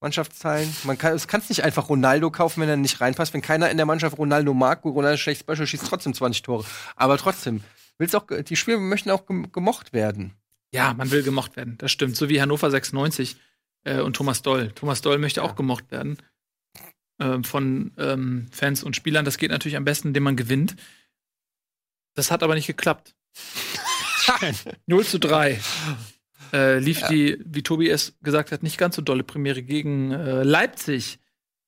Mannschaftsteilen. 0.00 0.72
Man 0.84 0.96
kann, 0.98 1.14
es 1.14 1.26
kannst 1.28 1.48
nicht 1.48 1.64
einfach 1.64 1.88
Ronaldo 1.88 2.30
kaufen, 2.30 2.60
wenn 2.60 2.68
er 2.68 2.76
nicht 2.76 3.00
reinpasst. 3.00 3.34
Wenn 3.34 3.42
keiner 3.42 3.70
in 3.70 3.76
der 3.76 3.86
Mannschaft 3.86 4.16
Ronaldo 4.18 4.54
mag, 4.54 4.84
Ronaldo 4.84 5.16
schlechtes 5.16 5.44
Beispiel, 5.44 5.66
schießt 5.66 5.86
trotzdem 5.86 6.14
20 6.14 6.42
Tore. 6.42 6.64
Aber 6.96 7.18
trotzdem, 7.18 7.62
willst 7.98 8.14
auch, 8.14 8.26
die 8.28 8.56
Spieler 8.56 8.78
möchten 8.78 9.10
auch 9.10 9.26
gem- 9.26 9.50
gemocht 9.52 9.92
werden. 9.92 10.34
Ja, 10.72 10.94
man 10.94 11.10
will 11.10 11.22
gemocht 11.22 11.56
werden. 11.56 11.76
Das 11.78 11.90
stimmt. 11.90 12.16
So 12.16 12.28
wie 12.28 12.40
Hannover 12.40 12.70
96 12.70 13.36
äh, 13.84 14.00
und 14.00 14.14
Thomas 14.14 14.42
Doll. 14.42 14.70
Thomas 14.72 15.00
Doll 15.00 15.18
möchte 15.18 15.42
auch 15.42 15.56
gemocht 15.56 15.90
werden 15.90 16.18
ähm, 17.20 17.42
von 17.42 17.92
ähm, 17.96 18.46
Fans 18.52 18.82
und 18.84 18.94
Spielern. 18.94 19.24
Das 19.24 19.38
geht 19.38 19.50
natürlich 19.50 19.76
am 19.76 19.84
besten, 19.84 20.08
indem 20.08 20.24
man 20.24 20.36
gewinnt. 20.36 20.76
Das 22.14 22.30
hat 22.30 22.42
aber 22.42 22.54
nicht 22.54 22.66
geklappt. 22.66 23.14
0 24.86 25.04
zu 25.06 25.18
3. 25.18 25.58
Äh, 26.52 26.78
lief 26.78 27.02
die, 27.08 27.38
wie 27.44 27.62
Tobi 27.62 27.88
es 27.88 28.18
gesagt 28.22 28.52
hat, 28.52 28.62
nicht 28.62 28.78
ganz 28.78 28.96
so 28.96 29.02
dolle 29.02 29.24
Premiere 29.24 29.62
gegen 29.62 30.12
äh, 30.12 30.42
Leipzig. 30.42 31.18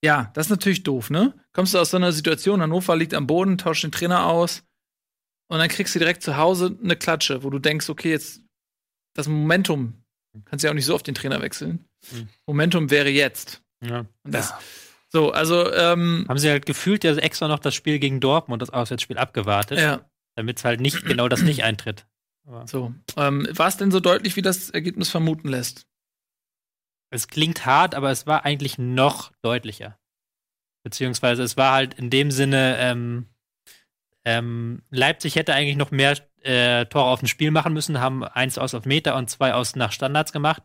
Ja, 0.02 0.30
das 0.34 0.46
ist 0.46 0.50
natürlich 0.50 0.82
doof, 0.82 1.10
ne? 1.10 1.34
Kommst 1.52 1.74
du 1.74 1.78
aus 1.78 1.90
so 1.90 1.96
einer 1.96 2.12
Situation, 2.12 2.62
Hannover 2.62 2.96
liegt 2.96 3.14
am 3.14 3.26
Boden, 3.26 3.58
tauscht 3.58 3.84
den 3.84 3.92
Trainer 3.92 4.26
aus 4.26 4.62
und 5.48 5.58
dann 5.58 5.68
kriegst 5.68 5.94
du 5.94 5.98
direkt 5.98 6.22
zu 6.22 6.36
Hause 6.36 6.76
eine 6.82 6.96
Klatsche, 6.96 7.42
wo 7.42 7.50
du 7.50 7.58
denkst, 7.58 7.88
okay, 7.90 8.10
jetzt 8.10 8.42
das 9.14 9.28
Momentum, 9.28 9.94
kannst 10.44 10.64
ja 10.64 10.70
auch 10.70 10.74
nicht 10.74 10.86
so 10.86 10.94
oft 10.94 11.06
den 11.06 11.14
Trainer 11.14 11.42
wechseln. 11.42 11.84
Mhm. 12.12 12.28
Momentum 12.46 12.90
wäre 12.90 13.10
jetzt. 13.10 13.62
Ja. 13.84 14.06
Und 14.22 14.34
das, 14.34 14.54
So, 15.12 15.32
also, 15.32 15.72
ähm, 15.72 16.24
Haben 16.28 16.38
sie 16.38 16.48
halt 16.48 16.66
gefühlt 16.66 17.02
ja 17.02 17.14
extra 17.16 17.48
noch 17.48 17.58
das 17.58 17.74
Spiel 17.74 17.98
gegen 17.98 18.20
Dortmund, 18.20 18.62
das 18.62 18.70
Auswärtsspiel, 18.70 19.18
abgewartet, 19.18 19.78
ja, 19.78 20.08
damit 20.36 20.58
es 20.58 20.64
halt 20.64 20.80
nicht 20.80 21.04
genau 21.04 21.28
das 21.28 21.42
nicht 21.42 21.64
eintritt. 21.64 22.06
Aber 22.46 22.66
so. 22.66 22.94
Ähm, 23.16 23.46
war 23.52 23.68
es 23.68 23.76
denn 23.76 23.90
so 23.90 24.00
deutlich, 24.00 24.36
wie 24.36 24.42
das 24.42 24.70
Ergebnis 24.70 25.10
vermuten 25.10 25.48
lässt? 25.48 25.86
es 27.12 27.28
klingt 27.28 27.66
hart, 27.66 27.94
aber 27.94 28.10
es 28.10 28.26
war 28.26 28.44
eigentlich 28.44 28.78
noch 28.78 29.32
deutlicher. 29.42 29.98
Beziehungsweise 30.84 31.42
es 31.42 31.56
war 31.56 31.72
halt 31.72 31.94
in 31.94 32.10
dem 32.10 32.30
Sinne, 32.30 32.76
ähm, 32.78 33.26
Ähm, 34.24 34.82
Leipzig 34.90 35.36
hätte 35.36 35.54
eigentlich 35.54 35.76
noch 35.78 35.90
mehr 35.90 36.16
äh, 36.42 36.84
Tore 36.86 37.06
auf 37.06 37.20
dem 37.20 37.28
Spiel 37.28 37.50
machen 37.50 37.72
müssen, 37.72 38.00
haben 38.00 38.22
eins 38.22 38.58
aus 38.58 38.74
auf 38.74 38.84
Meter 38.84 39.16
und 39.16 39.30
zwei 39.30 39.54
aus 39.54 39.76
nach 39.76 39.92
Standards 39.92 40.32
gemacht. 40.32 40.62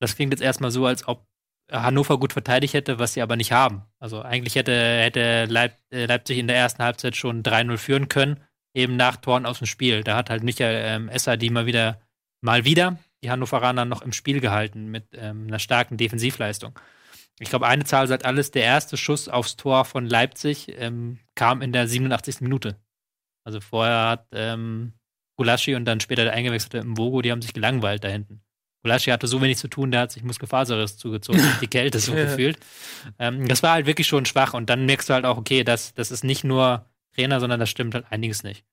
Das 0.00 0.16
klingt 0.16 0.32
jetzt 0.32 0.42
erstmal 0.42 0.70
so, 0.70 0.86
als 0.86 1.08
ob 1.08 1.26
Hannover 1.72 2.18
gut 2.18 2.32
verteidigt 2.34 2.74
hätte, 2.74 2.98
was 2.98 3.14
sie 3.14 3.22
aber 3.22 3.36
nicht 3.36 3.52
haben. 3.52 3.84
Also 4.00 4.22
eigentlich 4.22 4.54
hätte, 4.54 4.72
hätte 4.72 5.46
Leip 5.46 5.78
äh, 5.90 6.06
Leipzig 6.06 6.38
in 6.38 6.46
der 6.48 6.56
ersten 6.56 6.82
Halbzeit 6.82 7.16
schon 7.16 7.42
3-0 7.42 7.78
führen 7.78 8.08
können, 8.08 8.44
eben 8.74 8.96
nach 8.96 9.16
Toren 9.16 9.46
aus 9.46 9.58
dem 9.58 9.66
Spiel. 9.66 10.02
Da 10.04 10.16
hat 10.16 10.30
halt 10.30 10.42
Michael 10.42 10.82
ähm, 10.84 11.08
Esser 11.08 11.36
die 11.36 11.50
mal 11.50 11.66
wieder, 11.66 12.00
mal 12.40 12.64
wieder 12.64 12.98
die 13.22 13.30
Hannoveraner 13.30 13.84
noch 13.84 14.02
im 14.02 14.12
Spiel 14.12 14.40
gehalten 14.40 14.90
mit 14.90 15.04
ähm, 15.12 15.46
einer 15.48 15.58
starken 15.58 15.96
Defensivleistung. 15.96 16.78
Ich 17.38 17.48
glaube, 17.48 17.66
eine 17.66 17.84
Zahl 17.84 18.06
sagt 18.06 18.24
alles, 18.24 18.50
der 18.50 18.64
erste 18.64 18.96
Schuss 18.96 19.28
aufs 19.28 19.56
Tor 19.56 19.84
von 19.84 20.06
Leipzig 20.06 20.68
ähm, 20.78 21.18
kam 21.34 21.62
in 21.62 21.72
der 21.72 21.88
87. 21.88 22.40
Minute. 22.40 22.76
Also 23.44 23.60
vorher 23.60 24.08
hat 24.10 24.26
ähm, 24.32 24.92
Gulaschi 25.38 25.74
und 25.74 25.86
dann 25.86 26.00
später 26.00 26.24
der 26.24 26.34
eingewechselte 26.34 26.84
Mvogo, 26.84 27.22
die 27.22 27.32
haben 27.32 27.40
sich 27.40 27.54
gelangweilt 27.54 28.04
da 28.04 28.08
hinten. 28.08 28.42
Gulaschi 28.82 29.10
hatte 29.10 29.26
so 29.26 29.40
wenig 29.40 29.58
zu 29.58 29.68
tun, 29.68 29.90
der 29.90 30.02
hat 30.02 30.12
sich 30.12 30.22
Muskelfaserriss 30.22 30.98
zugezogen, 30.98 31.42
die 31.62 31.66
Kälte 31.66 31.98
so 31.98 32.12
gefühlt. 32.12 32.58
Ähm, 33.18 33.48
das 33.48 33.62
war 33.62 33.72
halt 33.72 33.86
wirklich 33.86 34.06
schon 34.06 34.26
schwach 34.26 34.54
und 34.54 34.68
dann 34.68 34.84
merkst 34.86 35.08
du 35.08 35.14
halt 35.14 35.24
auch, 35.24 35.38
okay, 35.38 35.64
das, 35.64 35.94
das 35.94 36.10
ist 36.10 36.24
nicht 36.24 36.44
nur 36.44 36.84
Trainer, 37.20 37.40
sondern 37.40 37.60
das 37.60 37.70
stimmt 37.70 37.94
halt 37.94 38.06
einiges 38.10 38.42
nicht. 38.42 38.64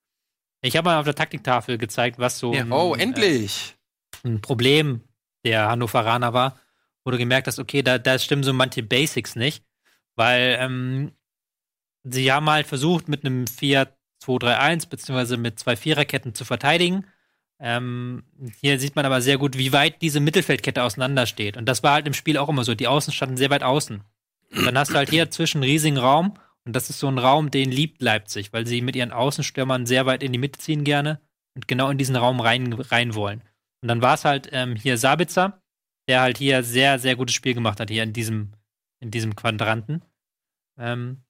Ich 0.61 0.75
habe 0.77 0.89
mal 0.89 0.99
auf 0.99 1.05
der 1.05 1.15
Taktiktafel 1.15 1.77
gezeigt, 1.77 2.17
was 2.19 2.39
so 2.39 2.53
Ja. 2.53 2.61
ein, 2.61 2.71
Oh, 2.71 2.95
äh, 2.95 3.01
endlich. 3.01 3.75
ein 4.23 4.41
Problem 4.41 5.01
der 5.43 5.69
Hannoveraner 5.69 6.33
war, 6.33 6.59
wo 7.03 7.11
du 7.11 7.17
gemerkt 7.17 7.47
hast, 7.47 7.59
okay, 7.59 7.81
da, 7.83 7.97
da 7.99 8.17
stimmen 8.19 8.43
so 8.43 8.53
manche 8.53 8.83
Basics 8.83 9.35
nicht, 9.35 9.63
weil 10.15 10.57
ähm, 10.59 11.11
sie 12.03 12.31
haben 12.31 12.49
halt 12.49 12.67
versucht, 12.67 13.07
mit 13.07 13.23
einem 13.25 13.45
4-2-3-1 13.45 14.89
beziehungsweise 14.89 15.37
mit 15.37 15.59
zwei 15.59 15.75
Viererketten 15.75 16.33
zu 16.33 16.43
verteidigen. 16.45 17.05
Ähm, 17.59 18.23
hier 18.61 18.79
sieht 18.79 18.95
man 18.95 19.05
aber 19.05 19.21
sehr 19.21 19.37
gut, 19.37 19.57
wie 19.57 19.73
weit 19.73 20.01
diese 20.01 20.19
Mittelfeldkette 20.19 20.83
auseinandersteht. 20.83 21.57
Und 21.57 21.65
das 21.65 21.83
war 21.83 21.93
halt 21.93 22.07
im 22.07 22.13
Spiel 22.13 22.37
auch 22.37 22.49
immer 22.49 22.63
so. 22.63 22.75
Die 22.75 22.87
Außen 22.87 23.13
standen 23.13 23.37
sehr 23.37 23.49
weit 23.49 23.63
außen. 23.63 24.03
Und 24.55 24.65
dann 24.65 24.77
hast 24.77 24.91
du 24.91 24.95
halt 24.95 25.09
hier 25.09 25.29
zwischen 25.31 25.63
riesigen 25.63 25.97
Raum 25.97 26.33
und 26.67 26.75
das 26.75 26.89
ist 26.89 26.99
so 26.99 27.07
ein 27.07 27.17
Raum, 27.17 27.49
den 27.49 27.71
liebt 27.71 28.01
Leipzig, 28.01 28.51
weil 28.51 28.67
sie 28.67 28.81
mit 28.81 28.97
ihren 28.97 29.13
Außenstürmern 29.13 29.85
sehr 29.85 30.05
weit 30.05 30.21
in 30.21 30.33
die 30.33 30.37
Mitte 30.37 30.59
ziehen 30.59 30.83
gerne 30.83 31.21
und 31.55 31.65
genau 31.65 31.89
in 31.89 31.97
diesen 31.97 32.17
Raum 32.17 32.41
rein, 32.41 32.73
rein 32.73 33.15
wollen. 33.15 33.41
Und 33.81 33.87
dann 33.87 34.01
war 34.01 34.15
es 34.15 34.25
halt 34.25 34.49
ähm, 34.51 34.75
hier 34.75 34.97
Sabitzer, 34.97 35.61
der 36.09 36.19
halt 36.19 36.37
hier 36.37 36.63
sehr, 36.63 36.99
sehr 36.99 37.15
gutes 37.15 37.35
Spiel 37.35 37.53
gemacht 37.53 37.79
hat, 37.79 37.89
hier 37.89 38.03
in 38.03 38.11
diesem, 38.11 38.51
in 38.99 39.11
diesem 39.11 39.33
Quadranten. 39.37 40.03
Ähm, 40.77 41.23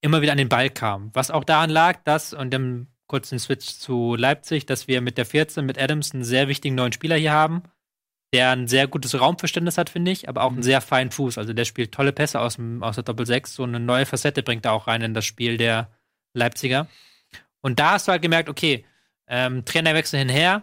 immer 0.00 0.22
wieder 0.22 0.32
an 0.32 0.38
den 0.38 0.48
Ball 0.48 0.70
kam. 0.70 1.10
Was 1.14 1.30
auch 1.30 1.44
daran 1.44 1.70
lag, 1.70 2.02
dass, 2.02 2.34
und 2.34 2.52
dann 2.52 2.88
kurz 3.06 3.28
den 3.28 3.38
Switch 3.38 3.66
zu 3.76 4.16
Leipzig, 4.16 4.66
dass 4.66 4.88
wir 4.88 5.02
mit 5.02 5.18
der 5.18 5.26
14, 5.26 5.64
mit 5.64 5.78
Adams, 5.80 6.14
einen 6.14 6.24
sehr 6.24 6.48
wichtigen 6.48 6.74
neuen 6.74 6.92
Spieler 6.92 7.16
hier 7.16 7.32
haben, 7.32 7.62
der 8.32 8.50
ein 8.50 8.66
sehr 8.66 8.86
gutes 8.86 9.18
Raumverständnis 9.18 9.76
hat, 9.76 9.90
finde 9.90 10.10
ich, 10.10 10.28
aber 10.28 10.42
auch 10.44 10.52
einen 10.52 10.62
sehr 10.62 10.80
feinen 10.80 11.10
Fuß. 11.10 11.36
Also 11.38 11.52
der 11.52 11.64
spielt 11.64 11.92
tolle 11.92 12.12
Pässe 12.12 12.40
aus, 12.40 12.56
dem, 12.56 12.82
aus 12.82 12.94
der 12.94 13.04
Doppel-6. 13.04 13.48
So 13.48 13.62
eine 13.64 13.78
neue 13.78 14.06
Facette 14.06 14.42
bringt 14.42 14.64
er 14.64 14.72
auch 14.72 14.86
rein 14.86 15.02
in 15.02 15.14
das 15.14 15.26
Spiel 15.26 15.58
der 15.58 15.90
Leipziger. 16.34 16.88
Und 17.60 17.78
da 17.78 17.92
hast 17.92 18.08
du 18.08 18.12
halt 18.12 18.22
gemerkt, 18.22 18.48
okay, 18.48 18.86
ähm, 19.28 19.64
Trainerwechsel 19.64 20.18
hinher. 20.18 20.62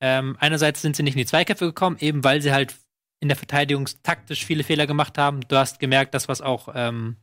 Ähm, 0.00 0.36
einerseits 0.38 0.82
sind 0.82 0.96
sie 0.96 1.02
nicht 1.02 1.14
in 1.14 1.18
die 1.18 1.26
Zweikämpfe 1.26 1.66
gekommen, 1.66 1.96
eben 2.00 2.22
weil 2.24 2.40
sie 2.40 2.52
halt 2.52 2.74
in 3.20 3.28
der 3.28 3.36
Verteidigung 3.36 3.88
taktisch 4.02 4.46
viele 4.46 4.64
Fehler 4.64 4.86
gemacht 4.86 5.18
haben. 5.18 5.40
Du 5.48 5.56
hast 5.56 5.78
gemerkt, 5.78 6.14
das, 6.14 6.28
was 6.28 6.40
auch 6.40 6.68
ähm, 6.74 7.16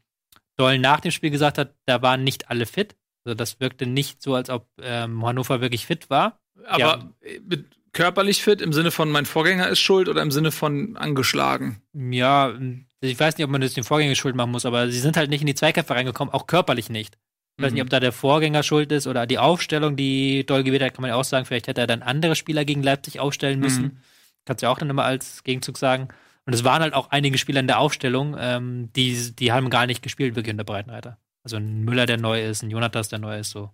Doll 0.58 0.78
nach 0.80 1.00
dem 1.00 1.12
Spiel 1.12 1.32
gesagt 1.32 1.58
hat, 1.58 1.76
da 1.86 2.02
waren 2.02 2.24
nicht 2.24 2.50
alle 2.50 2.66
fit. 2.66 2.96
Also 3.26 3.36
das 3.36 3.60
wirkte 3.60 3.86
nicht 3.88 4.22
so, 4.22 4.36
als 4.36 4.50
ob 4.50 4.68
ähm, 4.82 5.26
Hannover 5.26 5.62
wirklich 5.62 5.86
fit 5.86 6.10
war. 6.10 6.40
Aber 6.66 6.80
Ja. 6.80 7.58
Körperlich 7.98 8.44
fit 8.44 8.62
im 8.62 8.74
Sinne 8.74 8.92
von 8.92 9.10
mein 9.10 9.26
Vorgänger 9.26 9.70
ist 9.70 9.80
schuld 9.80 10.08
oder 10.08 10.22
im 10.22 10.30
Sinne 10.30 10.52
von 10.52 10.96
angeschlagen? 10.98 11.82
Ja, 11.96 12.54
ich 13.02 13.20
weiß 13.20 13.38
nicht, 13.38 13.44
ob 13.44 13.50
man 13.50 13.60
das 13.60 13.74
dem 13.74 13.84
Vorgänger 13.84 14.14
schuld 14.14 14.36
machen 14.36 14.52
muss, 14.52 14.68
aber 14.68 14.92
sie 14.92 15.00
sind 15.00 15.18
halt 15.18 15.32
nicht 15.32 15.42
in 15.42 15.48
die 15.48 15.56
Zweikämpfe 15.56 15.96
reingekommen, 15.96 16.32
auch 16.32 16.46
körperlich 16.46 16.92
nicht. 16.92 17.18
Ich 17.58 17.64
weiß 17.64 17.74
nicht, 17.74 17.82
ob 17.82 17.90
da 17.90 18.00
der 18.00 18.12
Vorgänger 18.12 18.62
schuld 18.62 18.92
ist 18.92 19.08
oder 19.08 19.26
die 19.26 19.40
Aufstellung, 19.40 19.96
die 19.96 20.46
Doll 20.46 20.64
gewählt 20.64 20.84
hat, 20.84 20.94
kann 20.94 21.02
man 21.02 21.10
ja 21.10 21.16
auch 21.16 21.24
sagen, 21.24 21.48
vielleicht 21.48 21.66
hätte 21.66 21.82
er 21.82 21.88
dann 21.88 22.04
andere 22.04 22.36
Spieler 22.36 22.66
gegen 22.66 22.84
Leipzig 22.84 23.20
aufstellen 23.20 23.60
müssen. 23.60 23.84
Mhm. 23.84 23.98
Kannst 24.46 24.62
du 24.62 24.68
ja 24.68 24.72
auch 24.72 24.78
dann 24.78 24.92
immer 24.92 25.04
als 25.04 25.44
Gegenzug 25.44 25.80
sagen. 25.80 26.10
Und 26.46 26.54
es 26.54 26.64
waren 26.64 26.84
halt 26.84 26.94
auch 26.94 27.10
einige 27.10 27.40
Spieler 27.40 27.62
in 27.62 27.68
der 27.68 27.80
Aufstellung, 27.80 28.36
ähm, 28.40 28.94
die, 28.96 29.36
die 29.36 29.52
haben 29.52 29.72
gar 29.72 29.88
nicht 29.88 30.04
gespielt, 30.04 30.38
in 30.38 30.58
der 30.58 30.64
Breitenreiter. 30.64 31.18
Also 31.44 31.58
ein 31.58 31.84
Müller, 31.84 32.06
der 32.06 32.18
neu 32.18 32.46
ist, 32.46 32.62
ein 32.62 32.70
Jonatas, 32.70 33.10
der 33.10 33.18
neu 33.18 33.40
ist, 33.40 33.50
so. 33.50 33.72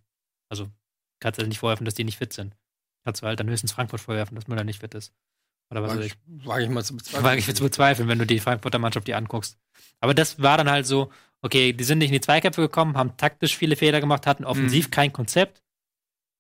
Also 0.48 0.70
kannst 1.20 1.42
du 1.42 1.46
nicht 1.46 1.60
vorwerfen, 1.60 1.84
dass 1.84 1.94
die 1.94 2.06
nicht 2.06 2.20
fit 2.20 2.32
sind. 2.32 2.56
Kannst 3.04 3.22
du 3.22 3.28
halt 3.28 3.40
dann 3.40 3.50
höchstens 3.50 3.72
Frankfurt 3.72 4.02
vorwerfen, 4.02 4.36
dass 4.36 4.48
Müller 4.48 4.64
nicht 4.64 4.80
fit 4.80 4.94
ist. 4.96 5.14
Oder 5.70 5.82
was 5.82 5.92
weiß 5.92 5.98
Wage 5.98 6.06
ich. 6.06 6.16
ich, 6.42 6.48
wage 6.48 6.64
ich 6.64 6.70
mal 6.70 6.84
zu 6.84 6.96
bezweifeln. 6.96 7.24
Wage 7.24 7.40
ich 7.40 7.56
zu 7.56 7.64
bezweifeln, 7.64 8.08
wenn 8.08 8.20
du 8.20 8.26
die 8.26 8.40
Frankfurter 8.40 8.80
Mannschaft 8.80 9.08
dir 9.08 9.18
anguckst. 9.18 9.58
Aber 10.00 10.14
das 10.14 10.42
war 10.42 10.58
dann 10.58 10.70
halt 10.70 10.86
so, 10.86 11.12
okay, 11.42 11.74
die 11.74 11.84
sind 11.84 11.98
nicht 11.98 12.10
in 12.10 12.14
die 12.14 12.22
Zweikämpfe 12.22 12.62
gekommen, 12.62 12.98
haben 12.98 13.18
taktisch 13.18 13.58
viele 13.58 13.76
Fehler 13.76 14.00
gemacht, 14.00 14.28
hatten 14.28 14.46
offensiv 14.46 14.92
kein 14.92 15.12
Konzept. 15.12 15.62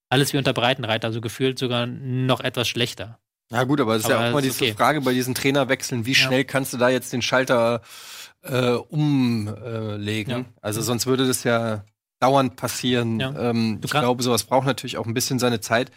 Alles 0.09 0.33
wie 0.33 0.37
unter 0.37 0.53
Breitenreiter, 0.53 1.07
also 1.07 1.21
gefühlt 1.21 1.57
sogar 1.57 1.87
noch 1.87 2.39
etwas 2.41 2.67
schlechter. 2.67 3.19
Ja 3.51 3.63
gut, 3.63 3.81
aber 3.81 3.95
es 3.95 4.03
ist 4.03 4.11
Aber 4.11 4.21
ja 4.23 4.29
auch 4.29 4.33
mal 4.33 4.41
diese 4.41 4.63
okay. 4.63 4.73
Frage 4.73 5.01
bei 5.01 5.13
diesen 5.13 5.35
Trainerwechseln, 5.35 6.05
wie 6.05 6.11
Ja. 6.11 6.15
schnell 6.17 6.45
kannst 6.45 6.73
du 6.73 6.77
da 6.77 6.89
jetzt 6.89 7.11
den 7.13 7.21
Schalter 7.21 7.81
äh, 8.41 8.71
umlegen? 8.71 10.31
Ja. 10.31 10.45
Also 10.61 10.81
sonst 10.81 11.05
würde 11.05 11.27
das 11.27 11.43
ja 11.43 11.83
dauernd 12.19 12.55
passieren. 12.55 13.19
Ja. 13.19 13.49
Ähm, 13.49 13.79
ich 13.83 13.91
glaube, 13.91 14.23
sowas 14.23 14.43
braucht 14.43 14.65
natürlich 14.65 14.97
auch 14.97 15.05
ein 15.05 15.13
bisschen 15.13 15.39
seine 15.39 15.59
Zeit, 15.59 15.91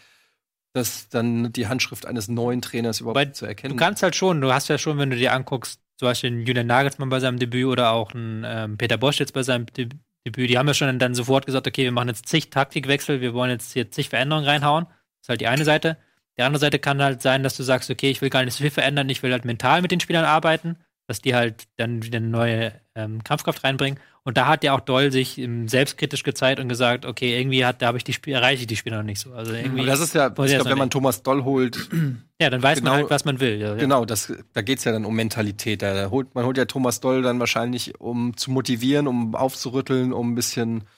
dass 0.76 1.08
dann 1.08 1.52
die 1.52 1.68
Handschrift 1.68 2.06
eines 2.06 2.28
neuen 2.28 2.60
Trainers 2.60 3.00
überhaupt 3.00 3.18
Wobei, 3.18 3.32
zu 3.32 3.46
erkennen 3.46 3.76
Du 3.76 3.82
kannst 3.82 4.02
halt 4.02 4.14
schon, 4.14 4.40
du 4.40 4.52
hast 4.52 4.68
ja 4.68 4.76
schon, 4.76 4.98
wenn 4.98 5.10
du 5.10 5.16
dir 5.16 5.32
anguckst, 5.32 5.80
zum 5.96 6.06
Beispiel 6.06 6.30
einen 6.30 6.46
Julian 6.46 6.66
Nagelsmann 6.66 7.08
bei 7.08 7.18
seinem 7.18 7.38
Debüt 7.38 7.64
oder 7.64 7.92
auch 7.92 8.12
einen 8.12 8.44
ähm, 8.46 8.76
Peter 8.76 8.98
Bosch 8.98 9.18
jetzt 9.18 9.32
bei 9.32 9.42
seinem 9.42 9.66
De 9.66 9.88
Debüt, 10.26 10.50
die 10.50 10.58
haben 10.58 10.66
ja 10.66 10.74
schon 10.74 10.98
dann 10.98 11.14
sofort 11.14 11.46
gesagt, 11.46 11.68
okay, 11.68 11.84
wir 11.84 11.92
machen 11.92 12.08
jetzt 12.08 12.28
zig 12.28 12.50
Taktikwechsel, 12.50 13.20
wir 13.20 13.32
wollen 13.32 13.50
jetzt 13.50 13.72
hier 13.72 13.90
zig 13.92 14.08
Veränderungen 14.08 14.44
reinhauen. 14.44 14.84
Das 14.86 15.22
ist 15.22 15.28
halt 15.28 15.40
die 15.40 15.46
eine 15.46 15.64
Seite. 15.64 15.96
Die 16.36 16.42
andere 16.42 16.60
Seite 16.60 16.78
kann 16.80 17.00
halt 17.00 17.22
sein, 17.22 17.44
dass 17.44 17.56
du 17.56 17.62
sagst, 17.62 17.88
okay, 17.90 18.10
ich 18.10 18.20
will 18.20 18.28
gar 18.28 18.44
nicht 18.44 18.54
so 18.54 18.62
viel 18.62 18.70
verändern, 18.72 19.08
ich 19.08 19.22
will 19.22 19.32
halt 19.32 19.44
mental 19.44 19.82
mit 19.82 19.92
den 19.92 20.00
Spielern 20.00 20.24
arbeiten, 20.24 20.76
dass 21.06 21.22
die 21.22 21.34
halt 21.34 21.64
dann 21.76 22.02
wieder 22.02 22.18
eine 22.18 22.26
neue 22.26 22.72
ähm, 22.96 23.22
Kampfkraft 23.22 23.62
reinbringen. 23.64 24.00
Und 24.26 24.36
da 24.36 24.48
hat 24.48 24.64
ja 24.64 24.72
auch 24.74 24.80
Doll 24.80 25.12
sich 25.12 25.38
ähm, 25.38 25.68
selbstkritisch 25.68 26.24
gezeigt 26.24 26.58
und 26.58 26.68
gesagt, 26.68 27.06
okay, 27.06 27.38
irgendwie 27.38 27.64
hat, 27.64 27.80
da 27.80 27.86
habe 27.86 27.96
ich 27.96 28.02
die 28.02 28.12
Spiel, 28.12 28.34
erreiche 28.34 28.62
ich 28.62 28.66
die 28.66 28.74
Spieler 28.74 28.96
noch 28.96 29.04
nicht 29.04 29.20
so. 29.20 29.32
Also 29.32 29.52
irgendwie, 29.52 29.82
Aber 29.82 29.86
das 29.86 30.00
ist 30.00 30.16
ja, 30.16 30.26
ich 30.26 30.34
glaube, 30.34 30.68
wenn 30.68 30.78
man 30.78 30.90
Thomas 30.90 31.22
Doll 31.22 31.44
holt, 31.44 31.88
ja, 32.40 32.50
dann 32.50 32.60
weiß 32.60 32.80
genau- 32.80 32.90
man 32.90 33.00
halt, 33.02 33.10
was 33.10 33.24
man 33.24 33.38
will. 33.38 33.60
Ja, 33.60 33.76
genau, 33.76 34.04
das, 34.04 34.32
da 34.52 34.62
geht's 34.62 34.82
ja 34.82 34.90
dann 34.90 35.04
um 35.04 35.14
Mentalität. 35.14 35.80
Da, 35.80 36.10
holt, 36.10 36.34
man 36.34 36.44
holt 36.44 36.58
ja 36.58 36.64
Thomas 36.64 36.98
Doll 36.98 37.22
dann 37.22 37.38
wahrscheinlich, 37.38 38.00
um 38.00 38.36
zu 38.36 38.50
motivieren, 38.50 39.06
um 39.06 39.36
aufzurütteln, 39.36 40.12
um 40.12 40.32
ein 40.32 40.34
bisschen 40.34 40.88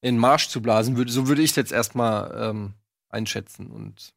in 0.00 0.16
den 0.16 0.18
Marsch 0.18 0.48
zu 0.48 0.60
blasen. 0.60 0.96
So 1.06 1.28
würde 1.28 1.42
ich 1.42 1.50
es 1.50 1.56
jetzt 1.56 1.70
erstmal 1.70 2.36
ähm, 2.36 2.72
einschätzen. 3.08 3.68
Und. 3.68 4.12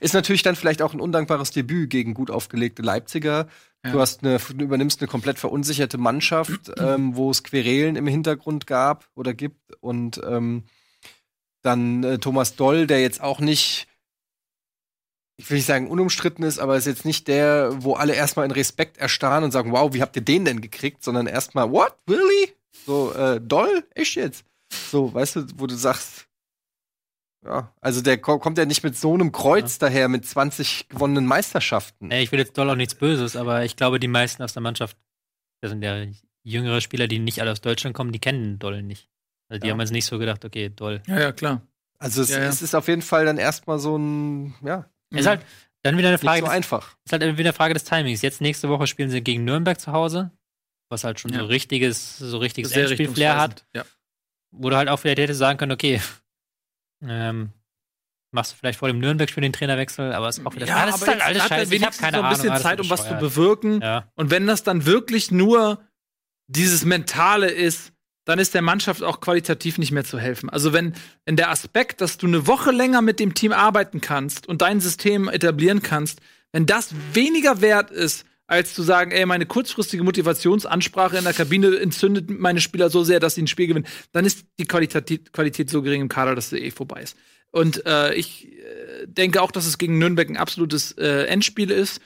Ist 0.00 0.14
natürlich 0.14 0.42
dann 0.42 0.56
vielleicht 0.56 0.82
auch 0.82 0.94
ein 0.94 1.00
undankbares 1.00 1.50
Debüt 1.50 1.90
gegen 1.90 2.14
gut 2.14 2.30
aufgelegte 2.30 2.82
Leipziger. 2.82 3.46
Ja. 3.84 3.92
Du 3.92 4.00
hast 4.00 4.24
eine, 4.24 4.38
du 4.38 4.64
übernimmst 4.64 5.00
eine 5.00 5.08
komplett 5.08 5.38
verunsicherte 5.38 5.98
Mannschaft, 5.98 6.72
ähm, 6.78 7.16
wo 7.16 7.30
es 7.30 7.42
Querelen 7.42 7.96
im 7.96 8.06
Hintergrund 8.06 8.66
gab 8.66 9.08
oder 9.14 9.34
gibt. 9.34 9.74
Und 9.80 10.20
ähm, 10.26 10.64
dann 11.62 12.04
äh, 12.04 12.18
Thomas 12.18 12.56
Doll, 12.56 12.86
der 12.86 13.00
jetzt 13.00 13.20
auch 13.20 13.40
nicht, 13.40 13.86
ich 15.36 15.48
will 15.50 15.56
nicht 15.56 15.66
sagen 15.66 15.88
unumstritten 15.88 16.44
ist, 16.44 16.58
aber 16.58 16.76
ist 16.76 16.86
jetzt 16.86 17.04
nicht 17.04 17.28
der, 17.28 17.70
wo 17.82 17.94
alle 17.94 18.14
erstmal 18.14 18.46
in 18.46 18.52
Respekt 18.52 18.98
erstarren 18.98 19.44
und 19.44 19.52
sagen, 19.52 19.72
wow, 19.72 19.92
wie 19.92 20.02
habt 20.02 20.16
ihr 20.16 20.22
den 20.22 20.44
denn 20.44 20.60
gekriegt? 20.60 21.04
Sondern 21.04 21.26
erstmal, 21.26 21.70
what? 21.70 21.96
Really? 22.08 22.54
So, 22.86 23.12
äh, 23.12 23.40
Doll? 23.40 23.84
Echt 23.94 24.16
jetzt? 24.16 24.44
So, 24.90 25.12
weißt 25.12 25.36
du, 25.36 25.46
wo 25.56 25.66
du 25.66 25.74
sagst, 25.74 26.26
ja, 27.44 27.74
also 27.80 28.00
der 28.02 28.18
ko- 28.18 28.38
kommt 28.38 28.58
ja 28.58 28.64
nicht 28.66 28.82
mit 28.84 28.96
so 28.96 29.14
einem 29.14 29.32
Kreuz 29.32 29.78
daher, 29.78 30.08
mit 30.08 30.26
20 30.26 30.88
gewonnenen 30.88 31.26
Meisterschaften. 31.26 32.08
Nee, 32.08 32.22
ich 32.22 32.32
will 32.32 32.38
jetzt 32.38 32.56
Doll 32.58 32.68
auch 32.70 32.74
nichts 32.76 32.94
Böses, 32.94 33.36
aber 33.36 33.64
ich 33.64 33.76
glaube, 33.76 33.98
die 34.00 34.08
meisten 34.08 34.42
aus 34.42 34.52
der 34.52 34.62
Mannschaft, 34.62 34.96
das 35.62 35.70
sind 35.70 35.82
ja 35.82 36.04
jüngere 36.42 36.80
Spieler, 36.80 37.06
die 37.08 37.18
nicht 37.18 37.40
alle 37.40 37.52
aus 37.52 37.60
Deutschland 37.60 37.94
kommen, 37.94 38.12
die 38.12 38.18
kennen 38.18 38.58
Doll 38.58 38.82
nicht. 38.82 39.08
Also 39.48 39.60
die 39.60 39.66
Ja. 39.68 39.72
haben 39.72 39.80
jetzt 39.80 39.92
nicht 39.92 40.06
so 40.06 40.18
gedacht, 40.18 40.44
okay, 40.44 40.68
Doll. 40.70 41.02
Ja, 41.06 41.18
ja, 41.20 41.32
klar. 41.32 41.62
Also 41.98 42.22
es, 42.22 42.30
Ja, 42.30 42.38
ja. 42.38 42.44
es 42.48 42.62
ist 42.62 42.74
auf 42.74 42.88
jeden 42.88 43.02
Fall 43.02 43.24
dann 43.26 43.36
erstmal 43.36 43.78
so 43.78 43.96
ein, 43.96 44.54
ja, 44.64 44.88
Ist 45.10 45.26
halt 45.26 45.42
dann 45.82 45.96
wieder 45.98 46.08
eine 46.08 46.14
nicht 46.16 46.24
Frage, 46.24 46.40
so 46.40 46.46
des, 46.46 46.54
einfach. 46.54 46.96
ist 47.04 47.12
halt 47.12 47.22
wieder 47.22 47.38
eine 47.38 47.52
Frage 47.52 47.74
des 47.74 47.84
Timings. 47.84 48.22
Jetzt 48.22 48.40
nächste 48.40 48.68
Woche 48.68 48.86
spielen 48.86 49.10
sie 49.10 49.22
gegen 49.22 49.44
Nürnberg 49.44 49.78
zu 49.80 49.92
Hause, 49.92 50.30
was 50.90 51.04
halt 51.04 51.20
schon 51.20 51.32
Ja. 51.32 51.40
so 51.40 51.46
richtiges, 51.46 52.16
so 52.18 52.38
richtiges 52.38 52.72
Endspiel-Flair 52.72 53.36
hat. 53.38 53.64
Ja. 53.74 53.84
wo 54.52 54.68
du 54.70 54.76
halt 54.76 54.88
auch 54.88 54.96
vielleicht 54.98 55.18
hättest 55.20 55.38
sagen 55.38 55.58
können, 55.58 55.72
okay, 55.72 56.00
ähm, 57.02 57.50
machst 58.32 58.52
du 58.52 58.56
vielleicht 58.56 58.78
vor 58.78 58.88
dem 58.88 58.98
Nürnberg-Spiel 58.98 59.42
den 59.42 59.52
Trainerwechsel, 59.52 60.12
aber 60.12 60.28
es 60.28 60.38
ist 60.38 60.46
auch 60.46 60.54
wieder 60.54 60.66
Ja, 60.66 60.86
das 60.86 60.94
aber 60.96 61.02
ist 61.04 61.08
halt 61.08 61.22
alles 61.22 61.46
scheiße. 61.48 61.74
Ich 61.74 61.84
habe 61.84 61.96
keine 61.96 62.18
so 62.18 62.22
ein 62.22 62.24
Ahnung. 62.26 62.36
bisschen 62.36 62.50
alles 62.50 62.62
Zeit, 62.62 62.80
um 62.80 62.90
was 62.90 63.08
zu 63.08 63.14
bewirken. 63.14 63.80
Ja. 63.82 64.10
Und 64.14 64.30
wenn 64.30 64.46
das 64.46 64.62
dann 64.62 64.86
wirklich 64.86 65.30
nur 65.30 65.80
dieses 66.46 66.84
Mentale 66.84 67.48
ist, 67.50 67.92
dann 68.24 68.38
ist 68.38 68.54
der 68.54 68.62
Mannschaft 68.62 69.02
auch 69.02 69.20
qualitativ 69.20 69.78
nicht 69.78 69.92
mehr 69.92 70.04
zu 70.04 70.18
helfen. 70.18 70.50
Also 70.50 70.72
wenn, 70.72 70.94
wenn 71.24 71.36
der 71.36 71.50
Aspekt, 71.50 72.00
dass 72.00 72.18
du 72.18 72.26
eine 72.26 72.46
Woche 72.46 72.70
länger 72.70 73.02
mit 73.02 73.18
dem 73.18 73.34
Team 73.34 73.52
arbeiten 73.52 74.00
kannst 74.00 74.46
und 74.46 74.62
dein 74.62 74.80
System 74.80 75.28
etablieren 75.28 75.82
kannst, 75.82 76.20
wenn 76.52 76.66
das 76.66 76.94
weniger 77.12 77.60
wert 77.60 77.90
ist, 77.90 78.26
als 78.50 78.74
zu 78.74 78.82
sagen, 78.82 79.12
ey, 79.12 79.26
meine 79.26 79.46
kurzfristige 79.46 80.02
Motivationsansprache 80.02 81.16
in 81.16 81.24
der 81.24 81.32
Kabine 81.32 81.78
entzündet 81.78 82.30
meine 82.30 82.60
Spieler 82.60 82.90
so 82.90 83.04
sehr, 83.04 83.20
dass 83.20 83.36
sie 83.36 83.42
ein 83.42 83.46
Spiel 83.46 83.68
gewinnen, 83.68 83.86
dann 84.10 84.24
ist 84.24 84.44
die 84.58 84.64
Qualität, 84.64 85.32
Qualität 85.32 85.70
so 85.70 85.82
gering 85.82 86.02
im 86.02 86.08
Kader, 86.08 86.34
dass 86.34 86.50
sie 86.50 86.58
eh 86.58 86.72
vorbei 86.72 87.02
ist. 87.02 87.16
Und 87.52 87.86
äh, 87.86 88.12
ich 88.14 88.48
äh, 88.48 89.06
denke 89.06 89.40
auch, 89.40 89.52
dass 89.52 89.66
es 89.66 89.78
gegen 89.78 89.98
Nürnberg 89.98 90.28
ein 90.28 90.36
absolutes 90.36 90.92
äh, 90.92 91.26
Endspiel 91.26 91.70
ist, 91.70 92.00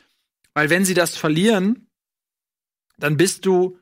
weil 0.52 0.68
wenn 0.68 0.84
sie 0.84 0.92
das 0.92 1.16
verlieren, 1.16 1.88
dann 2.98 3.16
bist 3.16 3.46
du 3.46 3.78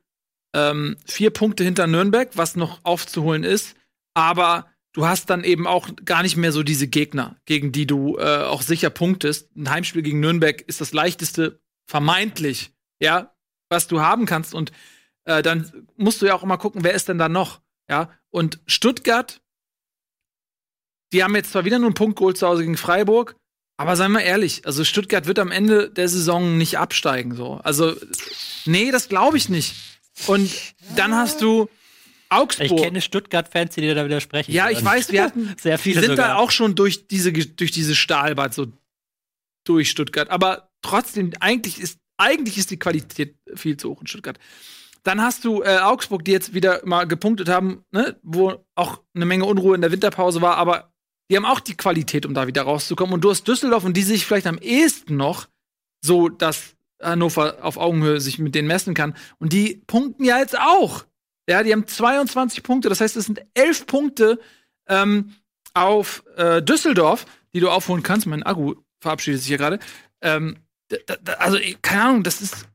ähm, 0.54 0.96
vier 1.04 1.30
Punkte 1.30 1.64
hinter 1.64 1.88
Nürnberg, 1.88 2.30
was 2.36 2.54
noch 2.54 2.84
aufzuholen 2.84 3.42
ist, 3.42 3.74
aber 4.14 4.70
du 4.92 5.06
hast 5.06 5.30
dann 5.30 5.42
eben 5.42 5.66
auch 5.66 5.88
gar 6.04 6.22
nicht 6.22 6.36
mehr 6.36 6.52
so 6.52 6.62
diese 6.62 6.86
Gegner, 6.86 7.36
gegen 7.44 7.72
die 7.72 7.88
du 7.88 8.18
äh, 8.18 8.44
auch 8.44 8.62
sicher 8.62 8.90
punktest. 8.90 9.50
Ein 9.56 9.70
Heimspiel 9.70 10.02
gegen 10.02 10.20
Nürnberg 10.20 10.60
ist 10.62 10.80
das 10.80 10.92
leichteste, 10.92 11.61
vermeintlich, 11.86 12.72
ja, 13.00 13.34
was 13.68 13.88
du 13.88 14.00
haben 14.00 14.26
kannst. 14.26 14.54
Und 14.54 14.72
äh, 15.24 15.42
dann 15.42 15.86
musst 15.96 16.22
du 16.22 16.26
ja 16.26 16.34
auch 16.34 16.42
immer 16.42 16.58
gucken, 16.58 16.84
wer 16.84 16.94
ist 16.94 17.08
denn 17.08 17.18
da 17.18 17.28
noch, 17.28 17.60
ja. 17.88 18.10
Und 18.30 18.60
Stuttgart, 18.66 19.40
die 21.12 21.22
haben 21.22 21.36
jetzt 21.36 21.52
zwar 21.52 21.64
wieder 21.64 21.78
nur 21.78 21.88
einen 21.88 21.94
Punkt 21.94 22.18
geholt 22.18 22.38
zu 22.38 22.46
Hause 22.46 22.62
gegen 22.62 22.76
Freiburg, 22.76 23.36
aber 23.76 23.96
seien 23.96 24.12
wir 24.12 24.22
ehrlich, 24.22 24.66
also 24.66 24.84
Stuttgart 24.84 25.26
wird 25.26 25.38
am 25.38 25.50
Ende 25.50 25.90
der 25.90 26.08
Saison 26.08 26.56
nicht 26.56 26.78
absteigen, 26.78 27.34
so. 27.34 27.60
Also, 27.62 27.94
nee, 28.64 28.90
das 28.90 29.08
glaube 29.08 29.36
ich 29.36 29.48
nicht. 29.48 29.74
Und 30.26 30.50
dann 30.96 31.14
hast 31.14 31.40
du 31.42 31.68
Augsburg. 32.28 32.70
Ich 32.70 32.82
kenne 32.82 33.00
Stuttgart-Fans, 33.00 33.74
die 33.74 33.82
dir 33.82 33.94
da 33.94 34.04
widersprechen. 34.04 34.52
Ja, 34.52 34.70
ich 34.70 34.82
weiß, 34.84 35.12
wir 35.12 35.22
hatten 35.22 35.54
sehr 35.60 35.78
viele 35.78 36.00
die 36.00 36.06
sind 36.06 36.16
sogar. 36.16 36.28
da 36.28 36.36
auch 36.36 36.50
schon 36.50 36.74
durch 36.74 37.06
diese 37.06 37.32
durch 37.32 37.70
diese 37.70 37.94
Stahlbad 37.94 38.54
so 38.54 38.68
durch 39.64 39.90
Stuttgart, 39.90 40.30
aber 40.30 40.71
trotzdem 40.82 41.32
eigentlich 41.40 41.80
ist 41.80 41.98
eigentlich 42.16 42.58
ist 42.58 42.70
die 42.70 42.78
Qualität 42.78 43.36
viel 43.54 43.76
zu 43.76 43.90
hoch 43.90 44.00
in 44.00 44.06
Stuttgart. 44.06 44.38
Dann 45.02 45.20
hast 45.20 45.44
du 45.44 45.62
äh, 45.62 45.78
Augsburg, 45.78 46.24
die 46.24 46.30
jetzt 46.30 46.54
wieder 46.54 46.80
mal 46.84 47.06
gepunktet 47.08 47.48
haben, 47.48 47.84
ne, 47.90 48.16
wo 48.22 48.64
auch 48.76 49.00
eine 49.14 49.24
Menge 49.24 49.44
Unruhe 49.44 49.74
in 49.74 49.80
der 49.80 49.90
Winterpause 49.90 50.40
war, 50.40 50.56
aber 50.56 50.92
die 51.30 51.36
haben 51.36 51.44
auch 51.44 51.60
die 51.60 51.76
Qualität, 51.76 52.26
um 52.26 52.34
da 52.34 52.46
wieder 52.46 52.62
rauszukommen. 52.62 53.14
Und 53.14 53.22
du 53.22 53.30
hast 53.30 53.48
Düsseldorf 53.48 53.84
und 53.84 53.96
die 53.96 54.02
sich 54.02 54.26
vielleicht 54.26 54.46
am 54.46 54.58
ehesten 54.58 55.16
noch 55.16 55.48
so, 56.04 56.28
dass 56.28 56.76
Hannover 57.00 57.58
auf 57.62 57.78
Augenhöhe 57.78 58.20
sich 58.20 58.38
mit 58.38 58.54
denen 58.54 58.68
messen 58.68 58.94
kann. 58.94 59.16
Und 59.38 59.52
die 59.52 59.82
punkten 59.86 60.24
ja 60.24 60.38
jetzt 60.38 60.58
auch. 60.58 61.04
Ja, 61.48 61.62
die 61.62 61.72
haben 61.72 61.86
22 61.86 62.62
Punkte. 62.62 62.88
Das 62.88 63.00
heißt, 63.00 63.16
es 63.16 63.26
sind 63.26 63.40
11 63.54 63.86
Punkte 63.86 64.38
ähm, 64.88 65.32
auf 65.74 66.22
äh, 66.36 66.62
Düsseldorf, 66.62 67.24
die 67.54 67.60
du 67.60 67.70
aufholen 67.70 68.02
kannst. 68.02 68.26
Mein 68.26 68.44
Akku 68.44 68.74
verabschiedet 69.00 69.40
sich 69.40 69.48
hier 69.48 69.58
gerade. 69.58 69.80
Ähm, 70.20 70.58
also, 71.38 71.58
keine 71.82 72.02
Ahnung, 72.02 72.22
das 72.22 72.40
ist. 72.40 72.68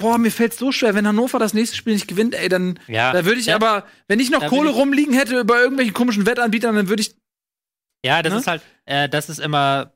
Boah, 0.00 0.16
mir 0.16 0.30
fällt 0.30 0.54
so 0.54 0.70
schwer, 0.70 0.94
wenn 0.94 1.08
Hannover 1.08 1.40
das 1.40 1.54
nächste 1.54 1.76
Spiel 1.76 1.94
nicht 1.94 2.06
gewinnt, 2.06 2.34
ey, 2.34 2.48
dann 2.48 2.78
Ja. 2.86 3.12
da 3.12 3.24
würde 3.24 3.40
ich 3.40 3.46
Ja. 3.46 3.56
aber, 3.56 3.84
wenn 4.06 4.20
ich 4.20 4.30
noch 4.30 4.40
Da 4.40 4.48
Kohle 4.48 4.70
ich- 4.70 4.76
rumliegen 4.76 5.12
hätte 5.12 5.44
bei 5.44 5.58
irgendwelchen 5.58 5.92
komischen 5.94 6.24
Wettanbietern, 6.24 6.76
dann 6.76 6.88
würde 6.88 7.02
ich. 7.02 7.16
Ja, 8.04 8.22
das 8.22 8.32
Ne? 8.32 8.38
ist 8.38 8.46
halt, 8.46 8.62
äh, 8.84 9.08
das 9.08 9.28
ist 9.28 9.40
immer, 9.40 9.92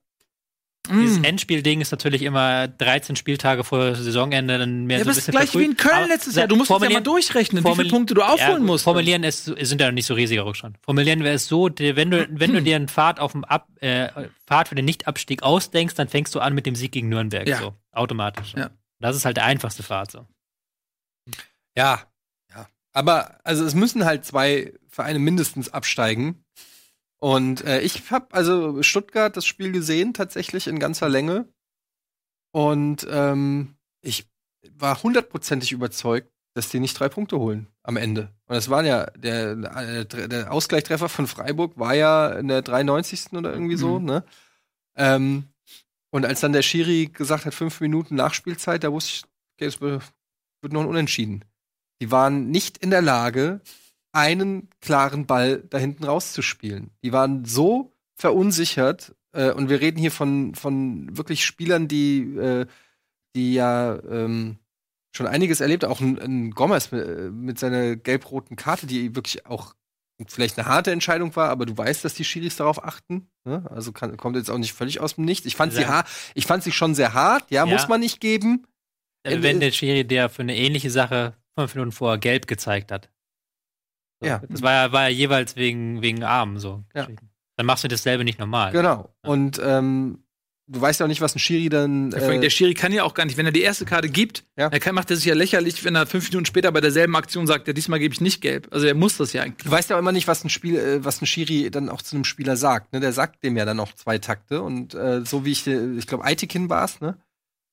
dieses 0.91 1.21
Mm. 1.21 1.25
Endspielding 1.25 1.81
ist 1.81 1.93
natürlich 1.93 2.23
immer 2.23 2.67
13 2.67 3.15
Spieltage 3.15 3.63
vor 3.63 3.95
Saisonende, 3.95 4.59
dann 4.59 4.85
mehr 4.87 4.99
Ja, 4.99 5.05
so 5.05 5.11
ein 5.11 5.15
das 5.15 5.19
ist 5.19 5.27
bisschen 5.27 5.39
gleich 5.39 5.55
wie 5.55 5.65
in 5.65 5.77
verfrüht. 5.77 5.91
Köln 5.93 6.05
Aber 6.05 6.13
letztes 6.15 6.35
Jahr. 6.35 6.49
Du 6.49 6.57
musst 6.57 6.71
es 6.71 6.83
ja 6.83 6.91
mal 6.91 7.01
durchrechnen, 7.01 7.65
wie 7.65 7.75
viele 7.77 7.89
Punkte 7.89 8.15
du 8.15 8.23
aufholen 8.23 8.63
ja, 8.63 8.67
musst. 8.67 8.85
Formulieren 8.85 9.23
ist, 9.23 9.45
sind 9.45 9.81
ja 9.81 9.93
nicht 9.93 10.07
so 10.07 10.15
riesiger 10.15 10.45
Rückstand. 10.45 10.79
Formulieren 10.83 11.23
wäre 11.23 11.37
es 11.37 11.47
so, 11.47 11.71
wenn 11.79 12.11
du, 12.11 12.27
wenn 12.31 12.53
du 12.53 12.63
dir 12.65 12.77
einen 12.77 12.89
Pfad 12.89 13.21
auf 13.21 13.31
dem 13.33 13.45
Ab, 13.45 13.69
äh, 13.81 14.09
Pfad 14.47 14.69
für 14.69 14.75
den 14.75 14.85
Nichtabstieg 14.85 15.43
ausdenkst, 15.45 15.95
dann 15.95 16.09
fängst 16.09 16.35
du 16.35 16.41
an 16.41 16.53
mit 16.55 16.67
dem 16.67 16.75
Sieg 16.75 16.91
gegen 16.93 17.09
Nürnberg, 17.09 17.47
Ja. 17.47 17.59
so 17.59 17.75
automatisch. 17.93 18.55
Ja. 18.57 18.71
Das 18.99 19.15
ist 19.15 19.25
halt 19.25 19.37
der 19.37 19.45
einfachste 19.45 19.83
Pfad 19.85 20.11
so. 20.11 20.27
Ja, 21.77 22.03
ja. 22.55 22.69
Aber 22.93 23.39
also 23.45 23.65
es 23.65 23.75
müssen 23.75 24.05
halt 24.05 24.25
zwei 24.25 24.73
Vereine 24.89 25.19
mindestens 25.19 25.69
absteigen. 25.73 26.42
Und 27.23 27.65
äh, 27.65 27.81
ich 27.83 28.11
habe 28.11 28.35
also 28.35 28.83
Stuttgart 28.83 29.37
das 29.37 29.47
Spiel 29.47 29.71
gesehen, 29.71 30.13
tatsächlich 30.13 30.67
in 30.67 30.81
ganzer 30.81 31.09
Länge. 31.09 31.47
Und 32.51 33.07
ähm, 33.09 33.77
ich 34.01 34.29
war 34.73 35.01
hundertprozentig 35.05 35.71
überzeugt, 35.71 36.33
dass 36.55 36.69
die 36.69 36.81
nicht 36.81 36.99
drei 36.99 37.09
Punkte 37.09 37.39
holen 37.39 37.69
am 37.85 37.97
Ende. 37.97 38.33
Und 38.47 38.57
das 38.57 38.71
waren 38.71 38.85
ja, 38.87 39.07
der, 39.11 39.53
äh, 39.53 40.05
der 40.05 40.53
Ausgleichstreffer 40.53 41.09
von 41.09 41.29
Freiburg 41.29 41.79
war 41.79 41.95
ja 41.95 42.33
in 42.33 42.49
der 42.49 42.61
93. 42.61 43.35
oder 43.35 43.53
irgendwie 43.53 43.77
so, 43.77 44.01
Mhm. 44.01 44.05
ne? 44.05 44.25
Ähm, 44.97 45.45
und 46.11 46.27
als 46.27 46.41
dann 46.41 46.53
der 46.53 46.63
Schiri 46.63 47.07
gesagt 47.07 47.47
hat, 47.47 47.55
fünf 47.55 47.81
Minuten 47.81 48.17
Nachspielzeit, 48.17 48.83
da 48.83 48.91
wusste 48.93 49.13
ich, 49.13 49.25
okay, 49.57 49.67
es 49.67 49.81
wird 49.81 50.03
wird 50.61 50.73
noch 50.73 50.81
ein 50.81 50.89
Unentschieden. 50.89 51.45
Die 52.01 52.11
waren 52.11 52.51
nicht 52.51 52.79
in 52.79 52.91
der 52.91 53.03
Lage, 53.03 53.61
einen 54.13 54.69
klaren 54.81 55.27
Ball 55.27 55.65
da 55.69 55.79
hinten 55.79 56.05
rauszuspielen. 56.05 56.91
Die 57.03 57.13
waren 57.13 57.45
so 57.45 57.93
verunsichert, 58.15 59.15
äh, 59.33 59.51
und 59.53 59.69
wir 59.69 59.81
reden 59.81 59.99
hier 59.99 60.11
von, 60.13 60.55
von 60.55 61.17
wirklich 61.17 61.45
Spielern, 61.45 61.89
die, 61.89 62.21
äh, 62.37 62.67
die 63.35 63.55
ja 63.55 63.99
ähm, 64.05 64.59
schon 65.15 65.27
einiges 65.27 65.61
erlebt 65.61 65.85
haben. 65.85 65.93
Auch 65.93 66.01
ein, 66.01 66.19
ein 66.19 66.51
Gomez 66.51 66.93
mit, 66.93 67.07
äh, 67.07 67.31
mit 67.31 67.59
seiner 67.59 67.97
gelb-roten 67.97 68.57
Karte, 68.57 68.87
die 68.87 69.15
wirklich 69.17 69.47
auch 69.47 69.75
vielleicht 70.29 70.59
eine 70.59 70.69
harte 70.69 70.93
Entscheidung 70.93 71.35
war, 71.35 71.49
aber 71.49 71.67
du 71.67 71.77
weißt, 71.77 72.05
dass 72.05 72.15
die 72.15 72.25
Schiris 72.25 72.57
darauf 72.57 72.85
achten. 72.85 73.29
Ne? 73.45 73.65
Also 73.71 73.91
kann, 73.93 74.17
kommt 74.17 74.37
jetzt 74.37 74.51
auch 74.51 74.59
nicht 74.59 74.73
völlig 74.73 75.01
aus 75.01 75.17
dem 75.17 75.25
Nichts. 75.25 75.47
Ich 75.47 75.57
fand, 75.57 75.73
sie, 75.73 75.83
Ja. 75.83 76.05
ich 76.35 76.47
fand 76.47 76.63
sie 76.63 76.71
schon 76.71 76.95
sehr 76.95 77.15
hart, 77.15 77.51
ja, 77.51 77.67
Ja. 77.67 77.73
muss 77.73 77.89
man 77.89 78.01
nicht 78.01 78.21
geben. 78.21 78.67
Wenn 79.25 79.43
äh, 79.43 79.59
der 79.59 79.73
Schiri 79.73 80.05
der 80.05 80.29
für 80.29 80.43
eine 80.43 80.57
ähnliche 80.57 80.91
Sache 80.91 81.35
fünf 81.59 81.75
Minuten 81.75 81.93
vorher 81.93 82.19
gelb 82.19 82.47
gezeigt 82.47 82.93
hat. 82.93 83.11
So, 84.23 84.29
Ja. 84.29 84.41
Das 84.49 84.63
war 84.63 84.73
ja, 84.73 84.93
war 84.93 85.03
ja 85.03 85.09
jeweils 85.09 85.57
wegen, 85.57 86.01
wegen 86.03 86.23
Armen 86.25 86.59
so. 86.59 86.83
Ja. 86.95 87.07
Dann 87.57 87.67
machst 87.67 87.85
du 87.85 87.89
dasselbe 87.89 88.25
nicht 88.25 88.39
normal. 88.39 88.73
Genau. 88.73 89.11
Und 89.23 89.61
ähm, 89.63 90.25
du 90.69 90.81
weißt 90.81 91.01
ja 91.01 91.05
auch 91.05 91.09
nicht, 91.09 91.21
was 91.21 91.35
ein 91.35 91.39
Schiri 91.39 91.69
dann. 91.69 92.11
Ja, 92.13 92.19
vor 92.19 92.29
allem 92.29 92.39
Äh, 92.39 92.43
der 92.43 92.51
Schiri 92.51 92.73
kann 92.73 92.93
ja 92.93 93.05
auch 93.05 93.13
gar 93.13 93.27
nicht, 93.27 93.37
wenn 93.37 93.45
er 93.45 93.53
die 93.53 93.61
erste 93.61 93.85
Karte 93.85 94.09
gibt, 94.09 94.45
Ja. 94.57 94.71
dann 94.71 94.81
kann, 94.81 94.95
macht 94.95 95.11
er 95.11 95.17
sich 95.17 95.27
ja 95.27 95.35
lächerlich, 95.35 95.85
wenn 95.85 95.95
er 95.95 96.07
fünf 96.07 96.29
Minuten 96.31 96.47
später 96.47 96.73
bei 96.73 96.81
derselben 96.81 97.15
Aktion 97.15 97.47
sagt, 97.47 97.67
ja, 97.67 97.75
diesmal 97.75 97.99
gebe 97.99 98.15
ich 98.15 98.21
nicht 98.23 98.41
gelb. 98.41 98.69
Also 98.71 98.87
er 98.87 98.95
muss 98.95 99.19
das 99.19 99.33
ja 99.35 99.43
eigentlich. 99.43 99.65
du 99.65 99.71
weißt 99.71 99.91
ja 99.91 99.97
auch 99.97 100.01
immer 100.01 100.13
nicht, 100.13 100.29
was 100.29 100.43
ein 100.45 100.49
Spiel, 100.49 100.77
äh, 100.79 101.05
was 101.05 101.21
ein 101.21 101.27
Schiri 101.27 101.71
dann 101.71 101.91
auch 101.91 102.01
zu 102.01 102.17
einem 102.17 102.25
Spieler 102.25 102.57
sagt. 102.57 102.93
Ne? 102.95 103.01
Der 103.01 103.13
sagt 103.13 103.45
dem 103.45 103.57
ja 103.57 103.65
dann 103.67 103.79
auch 103.81 103.93
zwei 103.93 104.17
Takte. 104.19 104.63
Und 104.63 104.95
äh, 104.95 105.25
so 105.27 105.45
wie 105.45 105.53
ich, 105.53 105.67
äh, 105.67 105.93
ich 105.99 106.07
glaube, 106.07 106.25
Aitikin 106.25 106.71
war 106.71 106.85
es, 106.85 107.01
ne? 107.01 107.19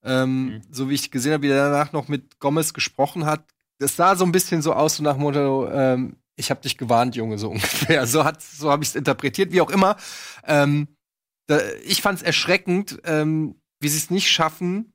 Ähm, 0.03 0.45
Mhm. 0.45 0.61
So 0.71 0.89
wie 0.89 0.95
ich 0.95 1.11
gesehen 1.11 1.33
habe, 1.33 1.43
wie 1.43 1.49
er 1.51 1.69
danach 1.71 1.91
noch 1.93 2.07
mit 2.07 2.39
Gomez 2.39 2.73
gesprochen 2.73 3.25
hat, 3.25 3.43
das 3.79 3.95
sah 3.95 4.15
so 4.15 4.25
ein 4.25 4.31
bisschen 4.31 4.61
so 4.61 4.73
aus, 4.73 4.97
so 4.97 5.03
nach 5.03 5.13
dem 5.13 5.21
Motto, 5.21 5.69
ähm, 5.71 6.15
ich 6.39 6.49
habe 6.49 6.61
dich 6.61 6.77
gewarnt, 6.77 7.15
Junge, 7.15 7.37
so 7.37 7.49
ungefähr. 7.51 8.07
So 8.07 8.23
hat, 8.23 8.41
so 8.41 8.71
habe 8.71 8.83
ich 8.83 8.89
es 8.89 8.95
interpretiert, 8.95 9.51
wie 9.51 9.61
auch 9.61 9.69
immer. 9.69 9.97
Ähm, 10.45 10.87
da, 11.47 11.59
ich 11.83 12.01
fand 12.01 12.19
es 12.19 12.23
erschreckend, 12.23 12.99
ähm, 13.03 13.55
wie 13.79 13.89
sie 13.89 13.97
es 13.97 14.09
nicht 14.09 14.29
schaffen. 14.29 14.93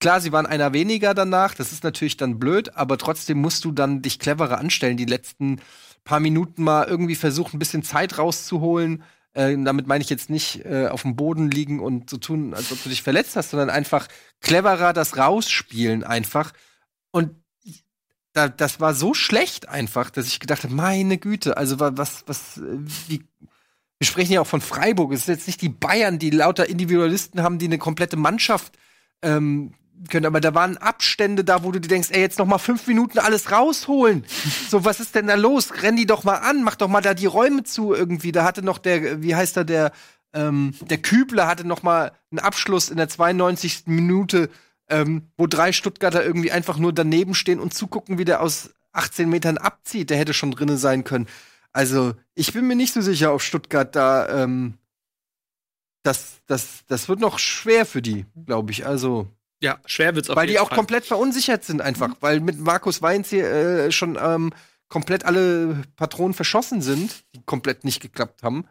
Klar, 0.00 0.20
sie 0.20 0.32
waren 0.32 0.46
einer 0.46 0.72
weniger 0.72 1.12
danach, 1.12 1.54
das 1.54 1.72
ist 1.72 1.84
natürlich 1.84 2.16
dann 2.16 2.38
blöd, 2.38 2.74
aber 2.74 2.96
trotzdem 2.96 3.38
musst 3.38 3.66
du 3.66 3.72
dann 3.72 4.00
dich 4.00 4.18
cleverer 4.18 4.56
anstellen, 4.56 4.96
die 4.96 5.04
letzten 5.04 5.60
paar 6.04 6.20
Minuten 6.20 6.62
mal 6.62 6.86
irgendwie 6.86 7.16
versuchen, 7.16 7.56
ein 7.56 7.58
bisschen 7.58 7.82
Zeit 7.82 8.16
rauszuholen. 8.16 9.02
Äh, 9.32 9.56
damit 9.62 9.86
meine 9.86 10.02
ich 10.02 10.10
jetzt 10.10 10.30
nicht 10.30 10.64
äh, 10.64 10.88
auf 10.88 11.02
dem 11.02 11.16
Boden 11.16 11.50
liegen 11.50 11.80
und 11.80 12.08
so 12.08 12.16
tun, 12.16 12.54
als 12.54 12.72
ob 12.72 12.82
du 12.82 12.88
dich 12.88 13.02
verletzt 13.02 13.36
hast, 13.36 13.50
sondern 13.50 13.68
einfach 13.68 14.08
cleverer 14.40 14.92
das 14.92 15.18
rausspielen 15.18 16.02
einfach. 16.02 16.52
Und 17.12 17.36
da, 18.32 18.48
das 18.48 18.80
war 18.80 18.94
so 18.94 19.14
schlecht 19.14 19.68
einfach, 19.68 20.10
dass 20.10 20.26
ich 20.28 20.40
gedacht 20.40 20.62
habe, 20.64 20.74
meine 20.74 21.18
Güte, 21.18 21.56
also 21.56 21.80
wa- 21.80 21.92
was, 21.94 22.24
was, 22.26 22.58
äh, 22.58 22.62
wie, 23.08 23.24
wir 23.98 24.06
sprechen 24.06 24.32
ja 24.32 24.40
auch 24.40 24.46
von 24.46 24.60
Freiburg. 24.60 25.12
Es 25.12 25.20
ist 25.22 25.28
jetzt 25.28 25.46
nicht 25.46 25.60
die 25.62 25.68
Bayern, 25.68 26.18
die 26.18 26.30
lauter 26.30 26.68
Individualisten 26.68 27.42
haben, 27.42 27.58
die 27.58 27.66
eine 27.66 27.78
komplette 27.78 28.16
Mannschaft 28.16 28.78
ähm, 29.22 29.72
können. 30.08 30.24
Aber 30.26 30.40
da 30.40 30.54
waren 30.54 30.78
Abstände 30.78 31.44
da, 31.44 31.62
wo 31.64 31.72
du 31.72 31.80
dir 31.80 31.88
denkst, 31.88 32.08
ey, 32.12 32.20
jetzt 32.22 32.38
noch 32.38 32.46
mal 32.46 32.56
fünf 32.58 32.86
Minuten 32.86 33.18
alles 33.18 33.50
rausholen. 33.52 34.24
so, 34.70 34.84
was 34.84 35.00
ist 35.00 35.14
denn 35.14 35.26
da 35.26 35.34
los? 35.34 35.82
Renn 35.82 35.96
die 35.96 36.06
doch 36.06 36.24
mal 36.24 36.36
an, 36.36 36.62
mach 36.62 36.76
doch 36.76 36.88
mal 36.88 37.02
da 37.02 37.12
die 37.12 37.26
Räume 37.26 37.64
zu 37.64 37.92
irgendwie. 37.94 38.32
Da 38.32 38.44
hatte 38.44 38.62
noch 38.62 38.78
der, 38.78 39.22
wie 39.22 39.34
heißt 39.34 39.58
er, 39.58 39.64
der, 39.64 39.92
ähm, 40.32 40.72
der 40.88 40.98
Kübler 40.98 41.46
hatte 41.46 41.66
noch 41.66 41.82
mal 41.82 42.12
einen 42.30 42.38
Abschluss 42.38 42.88
in 42.88 42.96
der 42.96 43.08
92. 43.08 43.82
Minute, 43.86 44.48
ähm, 44.90 45.30
wo 45.36 45.46
drei 45.46 45.72
Stuttgarter 45.72 46.24
irgendwie 46.24 46.52
einfach 46.52 46.78
nur 46.78 46.92
daneben 46.92 47.34
stehen 47.34 47.60
und 47.60 47.72
zugucken, 47.74 48.18
wie 48.18 48.24
der 48.24 48.42
aus 48.42 48.70
18 48.92 49.28
Metern 49.28 49.58
abzieht. 49.58 50.10
Der 50.10 50.18
hätte 50.18 50.34
schon 50.34 50.50
drinne 50.50 50.76
sein 50.76 51.04
können. 51.04 51.26
Also, 51.72 52.14
ich 52.34 52.52
bin 52.52 52.66
mir 52.66 52.76
nicht 52.76 52.92
so 52.92 53.00
sicher, 53.00 53.32
ob 53.32 53.42
Stuttgart 53.42 53.94
da, 53.94 54.42
ähm, 54.42 54.74
das, 56.02 56.40
das, 56.46 56.84
das 56.86 57.08
wird 57.08 57.20
noch 57.20 57.38
schwer 57.38 57.86
für 57.86 58.02
die, 58.02 58.26
glaube 58.46 58.72
ich. 58.72 58.86
Also, 58.86 59.28
Ja, 59.62 59.78
schwer 59.86 60.14
wird's 60.14 60.30
auf 60.30 60.36
weil 60.36 60.46
die 60.48 60.58
auch 60.58 60.68
Fall. 60.68 60.76
komplett 60.78 61.04
verunsichert 61.06 61.64
sind 61.64 61.80
einfach. 61.80 62.16
Weil 62.20 62.40
mit 62.40 62.58
Markus 62.58 63.02
Weinz 63.02 63.30
hier 63.30 63.46
äh, 63.48 63.92
schon 63.92 64.18
ähm, 64.20 64.52
komplett 64.88 65.24
alle 65.24 65.82
Patronen 65.96 66.34
verschossen 66.34 66.82
sind, 66.82 67.24
die 67.34 67.42
komplett 67.44 67.84
nicht 67.84 68.00
geklappt 68.00 68.42
haben. 68.42 68.66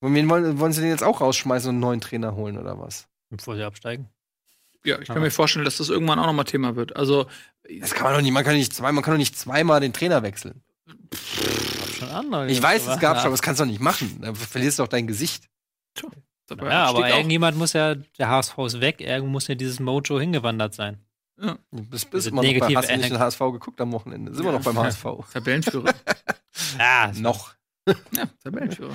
Und 0.00 0.14
wen 0.14 0.28
wollen, 0.30 0.58
wollen 0.60 0.72
sie 0.72 0.80
den 0.80 0.90
jetzt 0.90 1.02
auch 1.02 1.20
rausschmeißen 1.20 1.68
und 1.68 1.74
einen 1.76 1.80
neuen 1.80 2.00
Trainer 2.00 2.34
holen 2.36 2.56
oder 2.58 2.78
was? 2.78 3.08
Bevor 3.28 3.56
sie 3.56 3.64
absteigen. 3.64 4.08
Ja, 4.86 5.00
ich 5.00 5.08
kann 5.08 5.20
mir 5.20 5.30
vorstellen, 5.30 5.64
dass 5.64 5.76
das 5.78 5.88
irgendwann 5.88 6.18
auch 6.18 6.26
noch 6.26 6.32
mal 6.32 6.44
Thema 6.44 6.76
wird. 6.76 6.96
Also, 6.96 7.26
Das 7.80 7.92
kann 7.94 8.04
man 8.04 8.14
doch 8.14 8.20
nicht, 8.22 8.32
man 8.32 8.44
kann 8.44 8.52
doch 8.54 8.58
nicht 8.58 8.72
zwei, 8.74 8.92
man 8.92 9.02
kann 9.04 9.14
doch 9.14 9.18
nicht 9.18 9.36
zweimal 9.38 9.80
den 9.80 9.92
Trainer 9.92 10.22
wechseln. 10.22 10.62
Schon 11.98 12.08
andere. 12.08 12.48
Ich 12.50 12.62
weiß, 12.62 12.86
es 12.86 12.98
gab 13.00 13.16
schon, 13.16 13.26
aber 13.26 13.30
das 13.32 13.42
kannst 13.42 13.60
du 13.60 13.64
doch 13.64 13.70
nicht 13.70 13.80
machen. 13.80 14.18
Dann 14.20 14.34
verlierst 14.34 14.78
du 14.78 14.82
doch 14.84 14.88
dein 14.88 15.06
Gesicht. 15.06 15.48
dabei 16.46 16.68
Ja, 16.70 16.84
aber 16.86 17.08
irgendjemand 17.08 17.56
muss 17.56 17.72
ja, 17.72 17.94
der 17.94 18.28
HSV 18.28 18.56
ist 18.58 18.80
weg, 18.80 19.00
irgendwo 19.00 19.32
muss 19.32 19.48
ja 19.48 19.54
dieses 19.54 19.80
Mojo 19.80 20.20
hingewandert 20.20 20.74
sein. 20.74 20.98
Du 21.38 21.56
bist, 21.70 22.10
bist 22.10 22.26
Also 22.26 22.30
immer 22.30 22.42
noch 22.42 22.60
bei 22.60 22.74
Hast 22.76 22.88
du 22.90 22.96
nicht 22.96 23.10
den. 23.10 23.18
HSV 23.18 23.38
geguckt 23.38 23.80
am 23.80 23.92
Wochenende. 23.92 24.32
Sind 24.34 24.44
wir 24.44 24.52
Ja. 24.52 24.58
noch 24.58 24.64
beim 24.64 24.78
HSV. 24.78 25.04
Tabellenführer. 25.32 25.92
Ja, 26.78 27.12
noch. 27.16 27.52
ja, 27.86 28.24
Tabellenführer. 28.42 28.94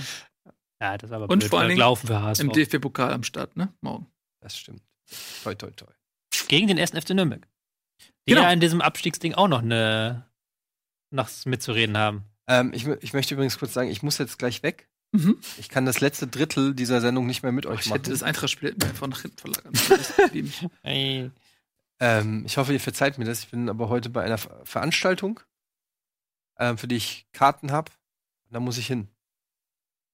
ja 0.82 0.98
das 0.98 1.10
ist 1.12 1.14
aber 1.14 1.30
Und 1.30 1.40
blöd 1.40 1.50
vor 1.52 1.60
allen 1.60 1.68
Dingen 1.70 1.78
gelaufen 1.78 2.08
für 2.08 2.20
HSV. 2.22 2.42
Im 2.42 2.52
DFB-Pokal 2.52 3.14
am 3.14 3.22
Start, 3.24 3.56
ne? 3.56 3.72
Morgen. 3.82 4.08
Das 4.40 4.58
stimmt. 4.58 4.82
Toi, 5.44 5.56
toi, 5.56 5.72
toi. 5.72 5.88
Gegen 6.48 6.68
den 6.68 6.80
1. 6.80 6.92
FC 6.92 7.10
Nürnberg. 7.12 7.48
Die 8.28 8.32
Genau. 8.34 8.44
ja 8.44 8.52
in 8.52 8.60
diesem 8.60 8.82
Abstiegsding 8.82 9.34
auch 9.34 9.48
noch 9.48 9.62
eine 9.62 10.26
noch 11.10 11.30
mitzureden 11.46 11.98
haben. 11.98 12.24
Ähm, 12.48 12.72
ich, 12.74 12.86
ich 12.88 13.14
möchte 13.14 13.34
übrigens 13.34 13.58
kurz 13.58 13.74
sagen, 13.74 13.90
ich 13.90 14.04
muss 14.04 14.18
jetzt 14.18 14.40
gleich 14.40 14.64
weg. 14.64 14.88
Mhm. 15.12 15.38
Ich 15.58 15.68
kann 15.70 15.86
das 15.86 16.00
letzte 16.00 16.28
Drittel 16.28 16.74
dieser 16.74 17.02
Sendung 17.02 17.26
nicht 17.28 17.44
mehr 17.44 17.52
mit 17.52 17.66
euch 17.66 17.82
Ich 17.82 17.86
machen. 17.88 18.00
hätte 18.00 18.12
das 18.12 18.24
Eintracht-Spiel 18.24 18.76
einfach 18.84 19.08
nach 19.08 19.22
hinten. 19.22 20.52
Ey. 20.84 21.32
Ähm, 22.04 22.44
ich 22.48 22.58
hoffe, 22.58 22.74
ihr 22.74 22.80
verzeiht 22.80 23.20
mir 23.20 23.26
das. 23.26 23.44
Ich 23.44 23.52
bin 23.52 23.70
aber 23.70 23.88
heute 23.88 24.10
bei 24.10 24.24
einer 24.24 24.40
Ver 24.40 24.66
Veranstaltung, 24.66 25.40
ähm, 26.58 26.80
für 26.80 26.88
die 26.88 26.96
ich 26.96 27.28
Karten 27.32 27.72
habe. 27.72 27.92
Da 28.50 28.60
muss 28.60 28.80
ich 28.80 28.88
hin. 28.88 29.08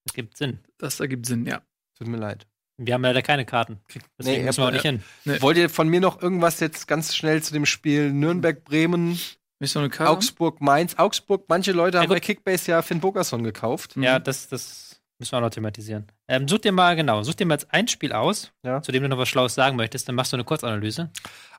Das 0.03 0.13
gibt 0.13 0.35
Sinn. 0.35 0.59
Das 0.77 0.99
ergibt 0.99 1.25
Sinn, 1.25 1.45
ja. 1.45 1.61
Tut 1.97 2.07
mir 2.07 2.17
leid. 2.17 2.45
Wir 2.77 2.93
haben 2.93 3.01
leider 3.01 3.21
keine 3.23 3.43
Karten. 3.45 3.79
Deswegen 4.19 4.39
Nee, 4.41 4.45
müssen 4.45 4.59
wir 4.61 4.65
auch 4.65 4.69
äh, 4.69 4.73
nicht 4.73 4.81
hin. 4.83 5.03
Nee. 5.25 5.41
Wollt 5.41 5.57
ihr 5.57 5.69
von 5.69 5.87
mir 5.89 5.99
noch 5.99 6.21
irgendwas 6.21 6.59
jetzt 6.59 6.87
ganz 6.87 7.15
schnell 7.15 7.41
zu 7.41 7.53
dem 7.53 7.65
Spiel 7.65 8.11
Nürnberg-Bremen, 8.13 9.19
Karte? 9.59 10.09
Augsburg-Mainz? 10.09 10.95
Augsburg, 10.99 11.45
manche 11.47 11.71
Leute 11.71 11.97
Ja, 11.97 12.01
haben 12.03 12.09
gut. 12.09 12.17
bei 12.17 12.19
Kickbase 12.21 12.71
ja 12.71 12.81
Finn 12.83 12.99
Bogerson 12.99 13.43
gekauft. 13.43 13.97
Mhm. 13.97 14.03
Ja, 14.03 14.19
das, 14.19 14.47
das 14.49 15.01
müssen 15.17 15.31
wir 15.31 15.37
auch 15.37 15.41
noch 15.41 15.49
thematisieren. 15.49 16.05
Ähm, 16.27 16.47
such 16.47 16.59
dir 16.59 16.71
mal, 16.71 16.95
genau, 16.95 17.23
such 17.23 17.33
dir 17.33 17.47
mal 17.47 17.55
jetzt 17.55 17.73
ein 17.73 17.87
Spiel 17.87 18.13
aus, 18.13 18.51
Ja. 18.63 18.81
zu 18.83 18.91
dem 18.91 19.01
du 19.01 19.09
noch 19.09 19.17
was 19.17 19.27
Schlaues 19.29 19.55
sagen 19.55 19.75
möchtest, 19.75 20.07
dann 20.07 20.13
machst 20.15 20.31
du 20.31 20.37
eine 20.37 20.43
Kurzanalyse. 20.43 21.09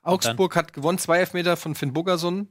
Augsburg 0.03 0.55
hat 0.55 0.71
gewonnen, 0.71 0.97
zwei 0.99 1.17
Elfmeter 1.19 1.57
von 1.57 1.75
Finn 1.75 1.91
Bogerson, 1.91 2.47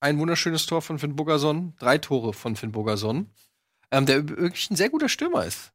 ein 0.00 0.18
wunderschönes 0.18 0.66
Tor 0.66 0.82
von 0.82 0.98
Finn 0.98 1.16
Bogerson, 1.16 1.74
drei 1.78 1.96
Tore 1.96 2.34
von 2.34 2.54
Finn 2.56 2.72
Bogerson, 2.72 3.30
ähm, 3.90 4.04
der 4.04 4.28
wirklich 4.28 4.70
ein 4.70 4.76
sehr 4.76 4.90
guter 4.90 5.08
Stürmer 5.08 5.46
ist, 5.46 5.72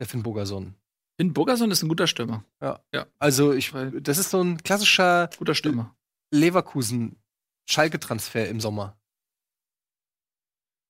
der 0.00 0.06
Finn 0.06 0.22
Bogerson. 0.22 0.76
Finn 1.18 1.32
Burgerson 1.32 1.70
ist 1.72 1.82
ein 1.82 1.88
guter 1.88 2.06
Stürmer. 2.06 2.44
Also 3.18 3.52
ich, 3.52 3.72
das 4.00 4.18
ist 4.18 4.30
so 4.30 4.40
ein 4.40 4.62
klassischer 4.62 5.28
Guter 5.36 5.56
Stürmer. 5.56 5.96
Leverkusen-Schalke-Transfer 6.32 8.48
im 8.48 8.60
Sommer. 8.60 8.96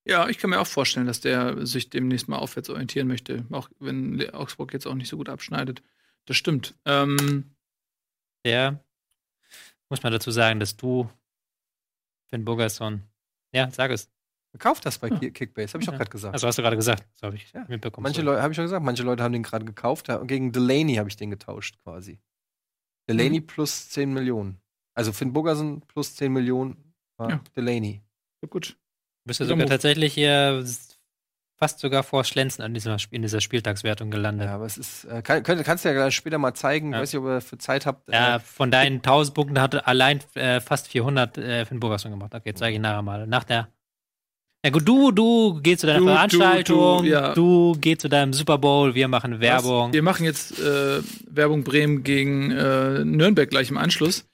Ja, 0.06 0.28
ich 0.28 0.36
kann 0.38 0.50
mir 0.50 0.60
auch 0.60 0.66
vorstellen, 0.66 1.06
dass 1.06 1.20
der 1.20 1.66
sich 1.66 1.88
demnächst 1.88 2.28
mal 2.28 2.36
aufwärts 2.36 2.68
orientieren 2.68 3.08
möchte. 3.08 3.46
Auch 3.50 3.70
wenn 3.78 4.28
Augsburg 4.30 4.74
jetzt 4.74 4.86
auch 4.86 4.94
nicht 4.94 5.08
so 5.08 5.16
gut 5.16 5.30
abschneidet. 5.30 5.82
Das 6.26 6.36
stimmt. 6.36 6.74
Ähm, 6.84 7.54
Der, 8.44 8.84
muss 9.88 10.02
man 10.02 10.12
dazu 10.12 10.30
sagen, 10.30 10.60
dass 10.60 10.76
du, 10.76 11.08
Finn 12.28 12.44
Burgerson, 12.44 13.02
ja, 13.54 13.70
sag 13.70 13.92
es. 13.92 14.10
Kauft 14.58 14.86
das 14.86 14.98
bei 14.98 15.08
Ja. 15.08 15.18
Ki- 15.18 15.30
Kickbase, 15.30 15.74
habe 15.74 15.82
ich 15.82 15.88
auch 15.88 15.92
Ja. 15.92 15.98
gerade 15.98 16.10
gesagt. 16.10 16.34
Also 16.34 16.46
hast 16.46 16.56
du 16.58 16.62
gerade 16.62 16.76
gesagt. 16.76 17.04
Das 17.14 17.22
habe 17.22 17.36
ich 17.36 17.52
Ja. 17.52 17.64
mitbekommen. 17.68 18.02
manche. 18.04 18.22
Leute, 18.22 18.40
habe 18.42 18.52
ich 18.52 18.56
schon 18.56 18.64
gesagt, 18.64 18.84
manche 18.84 19.02
Leute 19.02 19.22
haben 19.22 19.32
den 19.32 19.42
gerade 19.42 19.64
gekauft. 19.64 20.08
Ja, 20.08 20.18
Gegen 20.24 20.52
Delaney 20.52 20.94
habe 20.96 21.08
ich 21.08 21.16
den 21.16 21.30
getauscht 21.30 21.76
quasi. 21.84 22.18
Delaney 23.08 23.40
plus 23.40 23.88
10 23.90 24.12
Millionen. 24.12 24.60
Also 24.94 25.12
Finn 25.12 25.32
Bogerson 25.32 25.80
plus 25.82 26.16
10 26.16 26.32
Millionen 26.32 26.94
war 27.16 27.30
Ja. 27.30 27.40
Delaney. 27.56 28.02
ja, 28.42 28.48
gut. 28.48 28.76
Bist 29.24 29.40
du 29.40 29.44
Guter 29.44 29.48
sogar 29.54 29.64
Move. 29.66 29.68
tatsächlich 29.70 30.14
hier 30.14 30.64
fast 31.56 31.80
sogar 31.80 32.02
vor 32.02 32.24
Schlenzen 32.24 32.62
an 32.62 32.72
dieser, 32.72 32.96
in 33.10 33.22
dieser 33.22 33.40
Spieltagswertung 33.40 34.10
gelandet. 34.10 34.46
Ja, 34.46 34.54
aber 34.54 34.64
es 34.66 34.78
ist, 34.78 35.04
äh, 35.04 35.22
kann, 35.22 35.42
könnt, 35.42 35.62
kannst 35.64 35.84
du 35.84 35.92
ja 35.92 36.10
später 36.10 36.38
mal 36.38 36.54
zeigen. 36.54 36.92
Ja. 36.92 37.00
Weiß 37.00 37.12
nicht, 37.12 37.20
ob 37.20 37.26
ihr 37.26 37.40
für 37.40 37.58
Zeit 37.58 37.84
habt. 37.84 38.08
Ja, 38.08 38.36
Äh, 38.36 38.40
von 38.40 38.70
deinen 38.70 39.02
1000 39.02 39.34
Punkten 39.34 39.60
hatte 39.60 39.86
allein 39.86 40.20
äh, 40.34 40.60
fast 40.60 40.88
400 40.88 41.36
äh, 41.38 41.64
Finn 41.66 41.80
Burgerson 41.80 42.12
gemacht. 42.12 42.34
Okay, 42.34 42.54
zeige 42.54 42.74
ich 42.76 42.80
nachher 42.80 43.02
mal. 43.02 43.26
Nach 43.26 43.44
der. 43.44 43.68
Ja 44.64 44.70
gut, 44.70 44.88
du, 44.88 45.12
du 45.12 45.60
gehst 45.62 45.82
zu 45.82 45.86
deiner 45.86 46.00
Du, 46.00 46.06
du, 46.06 46.12
Veranstaltung, 46.12 47.02
du, 47.04 47.08
ja. 47.08 47.32
du 47.32 47.76
gehst 47.80 48.00
zu 48.00 48.08
deinem 48.08 48.32
Super 48.32 48.58
Bowl, 48.58 48.94
wir 48.94 49.06
machen 49.06 49.40
Werbung. 49.40 49.88
Was? 49.88 49.92
Wir 49.92 50.02
machen 50.02 50.24
jetzt 50.24 50.58
äh, 50.58 51.00
Werbung 51.30 51.62
Bremen 51.62 52.02
gegen 52.02 52.50
äh, 52.50 53.04
Nürnberg 53.04 53.48
gleich 53.48 53.70
im 53.70 53.76
Anschluss. 53.76 54.26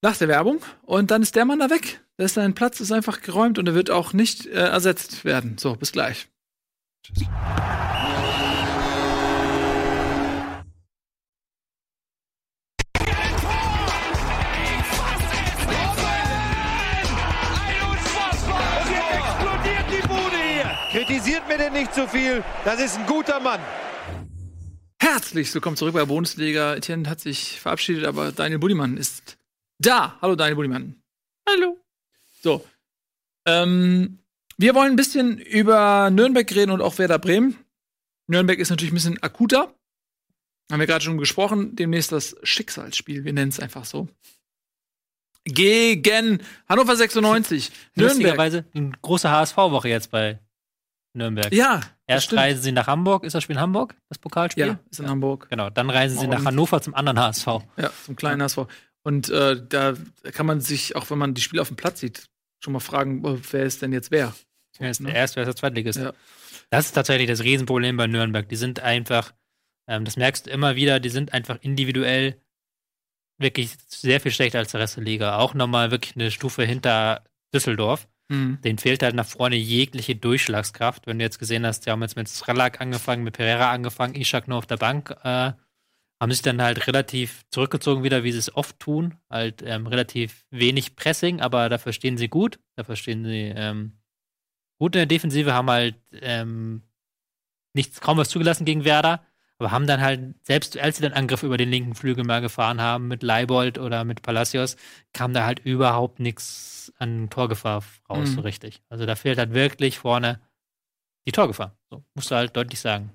Nach 0.00 0.16
der 0.16 0.28
Werbung. 0.28 0.60
Und 0.82 1.10
dann 1.10 1.22
ist 1.22 1.34
der 1.34 1.44
Mann 1.44 1.58
da 1.58 1.70
weg. 1.70 2.02
Da 2.18 2.24
ist 2.24 2.34
sein 2.34 2.54
Platz, 2.54 2.78
ist 2.80 2.92
einfach 2.92 3.20
geräumt 3.22 3.58
und 3.58 3.66
er 3.66 3.74
wird 3.74 3.90
auch 3.90 4.12
nicht 4.12 4.46
äh, 4.46 4.50
ersetzt 4.52 5.24
werden. 5.24 5.58
So, 5.58 5.74
bis 5.74 5.90
gleich. 5.90 6.28
Und 7.08 7.26
Kritisiert 21.14 21.46
mir 21.46 21.58
denn 21.58 21.72
nicht 21.72 21.94
zu 21.94 22.08
viel. 22.08 22.42
Das 22.64 22.80
ist 22.80 22.98
ein 22.98 23.06
guter 23.06 23.38
Mann. 23.38 23.60
Herzlich 24.98 25.54
willkommen 25.54 25.76
zurück 25.76 25.92
bei 25.92 26.00
der 26.00 26.06
Bundesliga. 26.06 26.74
Etienne 26.74 27.08
hat 27.08 27.20
sich 27.20 27.60
verabschiedet, 27.60 28.04
aber 28.04 28.32
Daniel 28.32 28.58
Buddimann 28.58 28.96
ist 28.96 29.36
da. 29.78 30.18
Hallo 30.20 30.34
Daniel 30.34 30.56
Buddimann. 30.56 30.96
Hallo. 31.48 31.78
So. 32.42 32.66
Ähm, 33.46 34.18
wir 34.56 34.74
wollen 34.74 34.94
ein 34.94 34.96
bisschen 34.96 35.38
über 35.38 36.10
Nürnberg 36.10 36.52
reden 36.52 36.72
und 36.72 36.80
auch 36.80 36.98
Werder 36.98 37.20
Bremen. 37.20 37.58
Nürnberg 38.26 38.58
ist 38.58 38.70
natürlich 38.70 38.90
ein 38.90 38.96
bisschen 38.96 39.22
akuter. 39.22 39.72
Haben 40.68 40.80
wir 40.80 40.88
gerade 40.88 41.04
schon 41.04 41.18
gesprochen. 41.18 41.76
Demnächst 41.76 42.10
das 42.10 42.34
Schicksalsspiel. 42.42 43.24
Wir 43.24 43.32
nennen 43.32 43.50
es 43.50 43.60
einfach 43.60 43.84
so. 43.84 44.08
Gegen 45.44 46.42
Hannover 46.68 46.96
96. 46.96 47.70
Nürnberg. 47.94 48.16
Lustigerweise 48.16 48.64
eine 48.74 48.90
große 49.00 49.30
HSV-Woche 49.30 49.88
jetzt 49.88 50.10
bei 50.10 50.40
Nürnberg. 51.14 51.52
Ja, 51.52 51.80
Erst 52.06 52.26
stimmt. 52.26 52.40
reisen 52.42 52.62
sie 52.62 52.72
nach 52.72 52.86
Hamburg. 52.86 53.24
Ist 53.24 53.34
das 53.34 53.42
Spiel 53.42 53.56
in 53.56 53.60
Hamburg, 53.62 53.94
das 54.08 54.18
Pokalspiel? 54.18 54.66
Ja, 54.66 54.78
ist 54.90 55.00
in 55.00 55.08
Hamburg. 55.08 55.48
Genau, 55.48 55.70
dann 55.70 55.88
reisen 55.90 56.18
sie 56.18 56.26
nach 56.26 56.44
Hannover 56.44 56.80
zum 56.82 56.94
anderen 56.94 57.18
HSV. 57.18 57.46
Ja, 57.76 57.90
zum 58.04 58.16
kleinen 58.16 58.42
HSV. 58.42 58.58
Und 59.02 59.28
äh, 59.30 59.60
da 59.68 59.94
kann 60.32 60.46
man 60.46 60.60
sich, 60.60 60.96
auch 60.96 61.10
wenn 61.10 61.18
man 61.18 61.34
die 61.34 61.42
Spiele 61.42 61.62
auf 61.62 61.68
dem 61.68 61.76
Platz 61.76 62.00
sieht, 62.00 62.28
schon 62.62 62.72
mal 62.72 62.80
fragen, 62.80 63.24
oh, 63.24 63.38
wer 63.50 63.64
ist 63.64 63.82
denn 63.82 63.92
jetzt 63.92 64.10
wer? 64.10 64.34
Wer 64.78 64.90
ist 64.90 65.00
Ne? 65.00 65.08
der 65.08 65.16
Erste, 65.16 65.36
wer 65.36 65.42
ist 65.44 65.48
der 65.48 65.56
Zweitligist? 65.56 65.98
Ja. 65.98 66.12
Das 66.70 66.86
ist 66.86 66.92
tatsächlich 66.92 67.28
das 67.28 67.42
Riesenproblem 67.42 67.96
bei 67.96 68.06
Nürnberg. 68.06 68.48
Die 68.48 68.56
sind 68.56 68.80
einfach, 68.80 69.32
ähm, 69.86 70.04
das 70.04 70.16
merkst 70.16 70.46
du 70.46 70.50
immer 70.50 70.74
wieder, 70.74 70.98
die 71.00 71.10
sind 71.10 71.32
einfach 71.32 71.58
individuell 71.60 72.40
wirklich 73.38 73.76
sehr 73.88 74.20
viel 74.20 74.32
schlechter 74.32 74.58
als 74.58 74.72
der 74.72 74.80
Rest 74.80 74.96
der 74.96 75.04
Liga. 75.04 75.38
Auch 75.38 75.54
nochmal 75.54 75.90
wirklich 75.90 76.16
eine 76.16 76.30
Stufe 76.30 76.64
hinter 76.64 77.24
Düsseldorf. 77.54 78.08
Mhm. 78.28 78.58
Den 78.62 78.78
fehlt 78.78 79.02
halt 79.02 79.14
nach 79.14 79.26
vorne 79.26 79.56
jegliche 79.56 80.16
Durchschlagskraft. 80.16 81.06
Wenn 81.06 81.18
du 81.18 81.24
jetzt 81.24 81.38
gesehen 81.38 81.66
hast, 81.66 81.86
die 81.86 81.90
haben 81.90 82.02
jetzt 82.02 82.16
mit 82.16 82.28
Strelak 82.28 82.80
angefangen, 82.80 83.24
mit 83.24 83.36
Pereira 83.36 83.70
angefangen, 83.70 84.14
Ishak 84.14 84.48
nur 84.48 84.58
auf 84.58 84.66
der 84.66 84.76
Bank, 84.78 85.10
äh, 85.22 85.52
haben 86.20 86.30
sich 86.30 86.42
dann 86.42 86.62
halt 86.62 86.86
relativ 86.86 87.44
zurückgezogen 87.50 88.02
wieder, 88.02 88.24
wie 88.24 88.32
sie 88.32 88.38
es 88.38 88.54
oft 88.54 88.78
tun. 88.78 89.16
Halt 89.28 89.62
ähm, 89.62 89.86
relativ 89.86 90.46
wenig 90.50 90.96
Pressing, 90.96 91.40
aber 91.40 91.68
dafür 91.68 91.92
stehen 91.92 92.16
sie 92.16 92.28
gut. 92.28 92.60
Dafür 92.76 92.96
stehen 92.96 93.24
sie 93.24 93.52
ähm, 93.54 93.98
gut 94.78 94.94
in 94.94 95.00
der 95.00 95.06
Defensive, 95.06 95.52
haben 95.52 95.70
halt 95.70 95.96
ähm, 96.12 96.82
nichts, 97.74 98.00
kaum 98.00 98.16
was 98.16 98.28
zugelassen 98.30 98.64
gegen 98.64 98.84
Werder, 98.84 99.26
aber 99.58 99.70
haben 99.70 99.86
dann 99.86 100.00
halt, 100.00 100.34
selbst 100.42 100.76
als 100.78 100.96
sie 100.96 101.02
den 101.02 101.12
Angriff 101.12 101.42
über 101.42 101.56
den 101.56 101.70
linken 101.70 101.94
Flügel 101.94 102.24
mal 102.24 102.40
gefahren 102.40 102.80
haben, 102.80 103.08
mit 103.08 103.22
Leibold 103.22 103.78
oder 103.78 104.04
mit 104.04 104.22
Palacios, 104.22 104.76
kam 105.12 105.32
da 105.32 105.44
halt 105.46 105.60
überhaupt 105.60 106.18
nichts 106.20 106.92
an 106.98 107.30
Torgefahr 107.30 107.84
raus, 108.10 108.30
Mhm. 108.30 108.34
so 108.34 108.40
richtig. 108.42 108.82
Also 108.88 109.06
da 109.06 109.14
fehlt 109.16 109.38
halt 109.38 109.54
wirklich 109.54 109.98
vorne 109.98 110.40
die 111.26 111.32
Torgefahr. 111.32 111.76
So, 111.90 112.04
musst 112.14 112.30
du 112.30 112.34
halt 112.34 112.56
deutlich 112.56 112.80
sagen. 112.80 113.10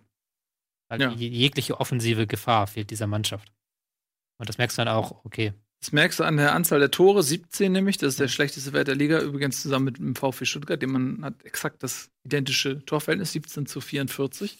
Halt 0.90 1.02
Ja. 1.02 1.12
je- 1.12 1.28
jegliche 1.30 1.80
offensive 1.80 2.26
Gefahr 2.26 2.66
fehlt 2.68 2.90
dieser 2.90 3.06
Mannschaft. 3.08 3.52
Und 4.40 4.50
das 4.50 4.58
merkst 4.58 4.78
du 4.78 4.82
dann 4.86 4.94
auch, 4.96 5.24
okay. 5.26 5.54
Das 5.82 5.92
merkst 5.92 6.20
du 6.20 6.24
an 6.24 6.38
der 6.38 6.54
Anzahl 6.56 6.80
der 6.80 6.92
Tore, 6.92 7.22
17 7.24 7.72
nämlich, 7.72 7.98
das 7.98 8.10
ist 8.14 8.20
der 8.20 8.28
schlechteste 8.28 8.74
Wert 8.74 8.88
der 8.88 8.96
Liga, 8.96 9.20
übrigens 9.22 9.62
zusammen 9.62 9.86
mit 9.86 9.98
dem 9.98 10.16
VfB 10.16 10.46
Stuttgart, 10.46 10.82
dem 10.82 10.92
man 10.92 11.24
hat 11.26 11.44
exakt 11.44 11.84
das 11.84 12.10
identische 12.24 12.84
Torverhältnis, 12.86 13.32
17 13.34 13.66
zu 13.66 13.80
44. 13.82 14.58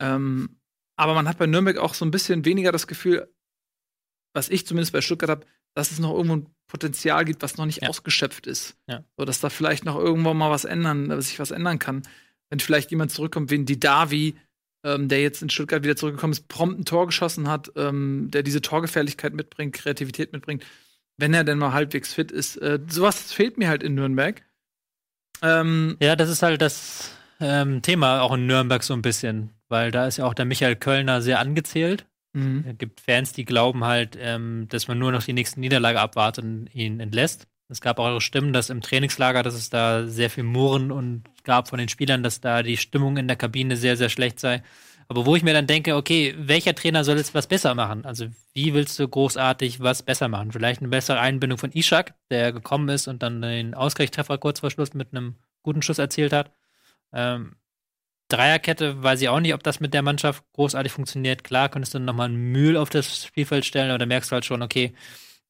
Ähm, 0.00 0.58
aber 0.96 1.14
man 1.14 1.28
hat 1.28 1.38
bei 1.38 1.46
Nürnberg 1.46 1.78
auch 1.78 1.94
so 1.94 2.04
ein 2.04 2.10
bisschen 2.10 2.44
weniger 2.44 2.72
das 2.72 2.86
Gefühl, 2.86 3.28
was 4.34 4.48
ich 4.48 4.66
zumindest 4.66 4.92
bei 4.92 5.00
Stuttgart 5.00 5.30
habe, 5.30 5.46
dass 5.74 5.90
es 5.90 5.98
noch 5.98 6.12
irgendwo 6.12 6.36
ein 6.36 6.46
Potenzial 6.66 7.24
gibt, 7.24 7.42
was 7.42 7.56
noch 7.56 7.66
nicht 7.66 7.82
Ja. 7.82 7.88
ausgeschöpft 7.88 8.46
ist. 8.46 8.76
Ja. 8.86 9.04
So, 9.16 9.24
dass 9.24 9.40
da 9.40 9.50
vielleicht 9.50 9.84
noch 9.84 9.96
irgendwann 9.96 10.36
mal 10.36 10.50
was 10.50 10.64
ändern, 10.64 11.08
dass 11.08 11.28
sich 11.28 11.38
was 11.38 11.50
ändern 11.50 11.78
kann. 11.78 12.02
Wenn 12.50 12.60
vielleicht 12.60 12.90
jemand 12.90 13.10
zurückkommt 13.10 13.50
wie 13.50 13.56
ein 13.56 13.66
Didavi, 13.66 14.36
ähm, 14.84 15.08
der 15.08 15.22
jetzt 15.22 15.42
in 15.42 15.48
Stuttgart 15.50 15.82
wieder 15.84 15.96
zurückgekommen 15.96 16.32
ist, 16.32 16.48
prompt 16.48 16.78
ein 16.80 16.84
Tor 16.84 17.06
geschossen 17.06 17.48
hat, 17.48 17.72
ähm, 17.76 18.30
der 18.30 18.42
diese 18.42 18.60
Torgefährlichkeit 18.60 19.32
mitbringt, 19.32 19.74
Kreativität 19.74 20.32
mitbringt, 20.32 20.64
wenn 21.18 21.32
er 21.34 21.44
denn 21.44 21.58
mal 21.58 21.72
halbwegs 21.72 22.12
fit 22.12 22.30
ist. 22.32 22.56
Äh, 22.56 22.80
sowas 22.88 23.32
fehlt 23.32 23.58
mir 23.58 23.68
halt 23.68 23.82
in 23.82 23.94
Nürnberg. 23.94 24.42
Ähm, 25.42 25.96
Ja, 26.00 26.16
das 26.16 26.28
ist 26.30 26.42
halt 26.42 26.60
das 26.62 27.12
ähm, 27.40 27.82
Thema 27.82 28.20
auch 28.22 28.32
in 28.34 28.46
Nürnberg 28.46 28.82
so 28.82 28.94
ein 28.94 29.02
bisschen, 29.02 29.50
weil 29.72 29.90
da 29.90 30.06
ist 30.06 30.18
ja 30.18 30.26
auch 30.26 30.34
der 30.34 30.44
Michael 30.44 30.76
Kölner 30.76 31.20
sehr 31.20 31.40
angezählt. 31.40 32.06
mhm. 32.34 32.64
Es 32.68 32.78
gibt 32.78 33.00
Fans, 33.00 33.32
die 33.32 33.44
glauben 33.44 33.84
halt, 33.84 34.16
ähm, 34.20 34.66
dass 34.68 34.86
man 34.86 34.98
nur 34.98 35.10
noch 35.10 35.24
die 35.24 35.32
nächste 35.32 35.58
Niederlage 35.58 35.98
abwartet 35.98 36.44
und 36.44 36.74
ihn 36.74 37.00
entlässt. 37.00 37.48
Es 37.68 37.80
gab 37.80 37.98
auch 37.98 38.20
Stimmen, 38.20 38.52
dass 38.52 38.68
im 38.68 38.82
Trainingslager, 38.82 39.42
dass 39.42 39.54
es 39.54 39.70
da 39.70 40.06
sehr 40.06 40.28
viel 40.28 40.44
Murren 40.44 40.92
und 40.92 41.24
gab 41.42 41.68
von 41.68 41.78
den 41.78 41.88
Spielern, 41.88 42.22
dass 42.22 42.42
da 42.42 42.62
die 42.62 42.76
Stimmung 42.76 43.16
in 43.16 43.26
der 43.26 43.36
Kabine 43.36 43.76
sehr, 43.76 43.96
sehr 43.96 44.10
schlecht 44.10 44.38
sei. 44.38 44.62
Aber 45.08 45.24
wo 45.24 45.36
ich 45.36 45.42
mir 45.42 45.54
dann 45.54 45.66
denke, 45.66 45.96
okay, 45.96 46.34
welcher 46.36 46.74
Trainer 46.74 47.02
soll 47.02 47.16
jetzt 47.16 47.34
was 47.34 47.46
besser 47.46 47.74
machen? 47.74 48.04
Also 48.04 48.26
wie 48.52 48.74
willst 48.74 48.98
du 48.98 49.08
großartig 49.08 49.80
was 49.80 50.02
besser 50.02 50.28
machen? 50.28 50.52
Vielleicht 50.52 50.80
eine 50.80 50.88
bessere 50.88 51.18
Einbindung 51.18 51.58
von 51.58 51.72
Ishak, 51.72 52.14
der 52.30 52.52
gekommen 52.52 52.88
ist 52.90 53.08
und 53.08 53.22
dann 53.22 53.40
den 53.40 53.74
Ausgleichstreffer 53.74 54.36
kurz 54.36 54.60
vor 54.60 54.70
Schluss 54.70 54.92
mit 54.92 55.08
einem 55.12 55.36
guten 55.62 55.82
Schuss 55.82 55.98
erzielt 55.98 56.32
hat. 56.32 56.52
Ähm, 57.12 57.56
Dreierkette 58.32 59.02
weiß 59.02 59.20
ich 59.20 59.28
auch 59.28 59.40
nicht, 59.40 59.54
ob 59.54 59.62
das 59.62 59.80
mit 59.80 59.94
der 59.94 60.02
Mannschaft 60.02 60.42
großartig 60.54 60.92
funktioniert. 60.92 61.44
Klar, 61.44 61.68
könntest 61.68 61.94
du 61.94 61.98
nochmal 61.98 62.28
einen 62.28 62.36
Mühl 62.52 62.76
auf 62.76 62.90
das 62.90 63.24
Spielfeld 63.26 63.64
stellen, 63.64 63.90
aber 63.90 63.98
da 63.98 64.06
merkst 64.06 64.30
du 64.30 64.34
halt 64.34 64.44
schon, 64.44 64.62
okay, 64.62 64.92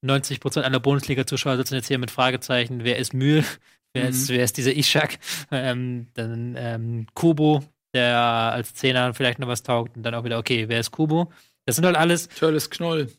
90 0.02 0.40
Prozent 0.40 0.66
aller 0.66 0.80
Bundesliga-Zuschauer 0.80 1.56
sitzen 1.56 1.74
jetzt 1.74 1.88
hier 1.88 1.98
mit 1.98 2.10
Fragezeichen. 2.10 2.84
Wer 2.84 2.96
ist 2.98 3.14
Mühl? 3.14 3.44
Wer, 3.94 4.08
ist, 4.08 4.30
wer 4.30 4.42
ist 4.42 4.56
dieser 4.56 4.74
Ishak? 4.74 5.18
Ähm, 5.50 6.06
dann 6.14 6.54
ähm, 6.58 7.06
Kubo, 7.12 7.62
der 7.92 8.16
als 8.18 8.72
Zehner 8.72 9.12
vielleicht 9.12 9.38
noch 9.38 9.48
was 9.48 9.62
taugt. 9.62 9.98
Und 9.98 10.02
dann 10.02 10.14
auch 10.14 10.24
wieder, 10.24 10.38
okay, 10.38 10.66
wer 10.70 10.80
ist 10.80 10.92
Kubo? 10.92 11.30
Das 11.66 11.76
sind 11.76 11.84
halt 11.84 11.96
alles 11.96 12.28
Törles 12.28 12.70
Knoll 12.70 13.12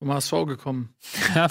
vom 0.00 0.12
HSV 0.12 0.32
gekommen. 0.46 0.96
ja, 1.36 1.48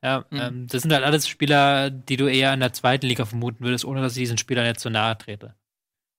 ja 0.00 0.24
Mhm. 0.30 0.38
ähm, 0.40 0.66
das 0.68 0.82
sind 0.82 0.92
halt 0.92 1.02
alles 1.04 1.26
Spieler, 1.26 1.90
die 1.90 2.16
du 2.16 2.28
eher 2.28 2.54
in 2.54 2.60
der 2.60 2.72
zweiten 2.72 3.06
Liga 3.06 3.24
vermuten 3.24 3.64
würdest, 3.64 3.84
ohne 3.84 4.00
dass 4.00 4.12
ich 4.12 4.20
diesen 4.22 4.38
Spielern 4.38 4.64
jetzt 4.64 4.82
so 4.82 4.88
nahe 4.88 5.18
trete. 5.18 5.56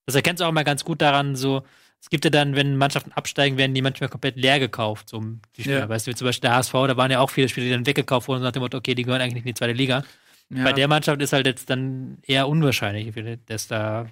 Das 0.06 0.14
erkennst 0.14 0.40
du 0.40 0.44
auch 0.44 0.52
mal 0.52 0.64
ganz 0.64 0.84
gut 0.84 1.00
daran, 1.00 1.36
so, 1.36 1.62
es 2.00 2.10
gibt 2.10 2.24
ja 2.24 2.30
dann, 2.30 2.54
wenn 2.54 2.76
Mannschaften 2.76 3.12
absteigen, 3.12 3.56
werden 3.56 3.74
die 3.74 3.80
manchmal 3.80 4.10
komplett 4.10 4.36
leer 4.36 4.58
gekauft, 4.58 5.08
so 5.08 5.22
die 5.56 5.62
Spieler. 5.62 5.78
Ja. 5.80 5.88
Weißt 5.88 6.06
du, 6.06 6.10
wie 6.10 6.14
zum 6.14 6.26
Beispiel 6.26 6.48
der 6.48 6.56
HSV, 6.56 6.72
da 6.72 6.96
waren 6.96 7.10
ja 7.10 7.20
auch 7.20 7.30
viele 7.30 7.48
Spieler, 7.48 7.66
die 7.66 7.72
dann 7.72 7.86
weggekauft 7.86 8.28
wurden, 8.28 8.42
nach 8.42 8.52
dem 8.52 8.60
Motto, 8.60 8.76
okay, 8.76 8.94
die 8.94 9.04
gehören 9.04 9.22
eigentlich 9.22 9.34
nicht 9.34 9.46
in 9.46 9.54
die 9.54 9.58
zweite 9.58 9.72
Liga. 9.72 10.04
Ja. 10.50 10.64
Bei 10.64 10.72
der 10.74 10.86
Mannschaft 10.86 11.22
ist 11.22 11.32
halt 11.32 11.46
jetzt 11.46 11.70
dann 11.70 12.18
eher 12.22 12.46
unwahrscheinlich, 12.48 13.14
dass 13.46 13.68
da 13.68 14.06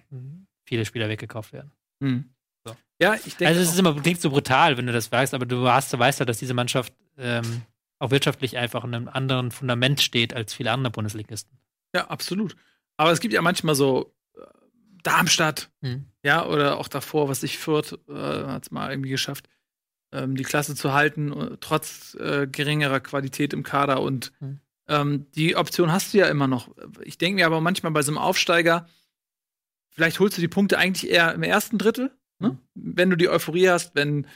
viele 0.64 0.86
Spieler 0.86 1.09
weggekauft 1.11 1.53
werden. 1.53 1.70
Mhm. 2.01 2.30
So. 2.66 2.74
Ja, 3.01 3.14
ich 3.14 3.36
denke. 3.36 3.49
Also 3.49 3.61
es 3.61 3.72
ist 3.72 3.78
immer, 3.78 3.95
klingt 3.95 4.20
so 4.20 4.30
brutal, 4.30 4.78
wenn 4.78 4.86
du 4.86 4.93
das 4.93 5.12
weißt, 5.12 5.34
aber 5.34 5.45
du 5.45 5.68
hast, 5.68 5.93
du 5.93 5.99
weißt 5.99 6.20
halt, 6.20 6.30
dass 6.30 6.38
diese 6.38 6.55
Mannschaft 6.55 6.95
ähm, 7.18 7.62
auch 7.99 8.11
wirtschaftlich 8.11 8.57
einfach 8.57 8.84
in 8.84 8.95
einem 8.95 9.09
anderen 9.09 9.51
Fundament 9.51 10.01
steht 10.01 10.34
als 10.34 10.55
viele 10.55 10.72
andere 10.72 10.90
Bundesligisten. 10.90 11.59
Ja, 11.95 12.07
absolut. 12.09 12.57
Aber 12.97 13.12
es 13.12 13.20
gibt 13.20 13.34
ja 13.34 13.43
manchmal 13.43 13.74
so 13.74 14.14
Darmstadt, 15.03 15.70
Mhm. 15.80 16.07
ja, 16.22 16.46
oder 16.46 16.78
auch 16.78 16.88
davor, 16.88 17.28
was 17.28 17.42
ich 17.42 17.59
Fürth 17.59 17.98
äh, 18.09 18.12
hat 18.14 18.64
es 18.64 18.70
mal 18.70 18.90
irgendwie 18.90 19.11
geschafft, 19.11 19.48
ähm, 20.12 20.36
die 20.36 20.42
Klasse 20.44 20.74
zu 20.74 20.92
halten, 20.92 21.32
äh, 21.32 21.57
trotz 21.61 22.14
äh, 22.20 22.46
geringerer 22.46 23.00
Qualität 23.00 23.53
im 23.53 23.62
Kader. 23.62 24.00
Und 24.03 24.32
Mhm. 24.40 24.61
ähm, 24.88 25.30
die 25.32 25.57
Option 25.57 25.90
hast 25.92 26.12
du 26.14 26.18
ja 26.18 26.26
immer 26.26 26.46
noch. 26.46 26.74
Ich 27.03 27.18
denke 27.18 27.36
mir 27.36 27.46
aber 27.46 27.61
manchmal 27.61 27.92
bei 27.92 28.03
so 28.03 28.11
einem 28.12 28.18
Aufsteiger, 28.18 28.88
vielleicht 29.88 30.20
holst 30.20 30.36
du 30.36 30.40
die 30.40 30.48
Punkte 30.48 30.78
eigentlich 30.78 31.11
eher 31.11 31.34
im 31.34 31.42
ersten 31.42 31.78
Drittel, 31.78 32.11
ne? 32.38 32.59
wenn 32.74 33.11
du 33.11 33.16
die 33.16 33.28
Euphorie 33.28 33.68
hast, 33.68 33.94
wenn 33.94 34.26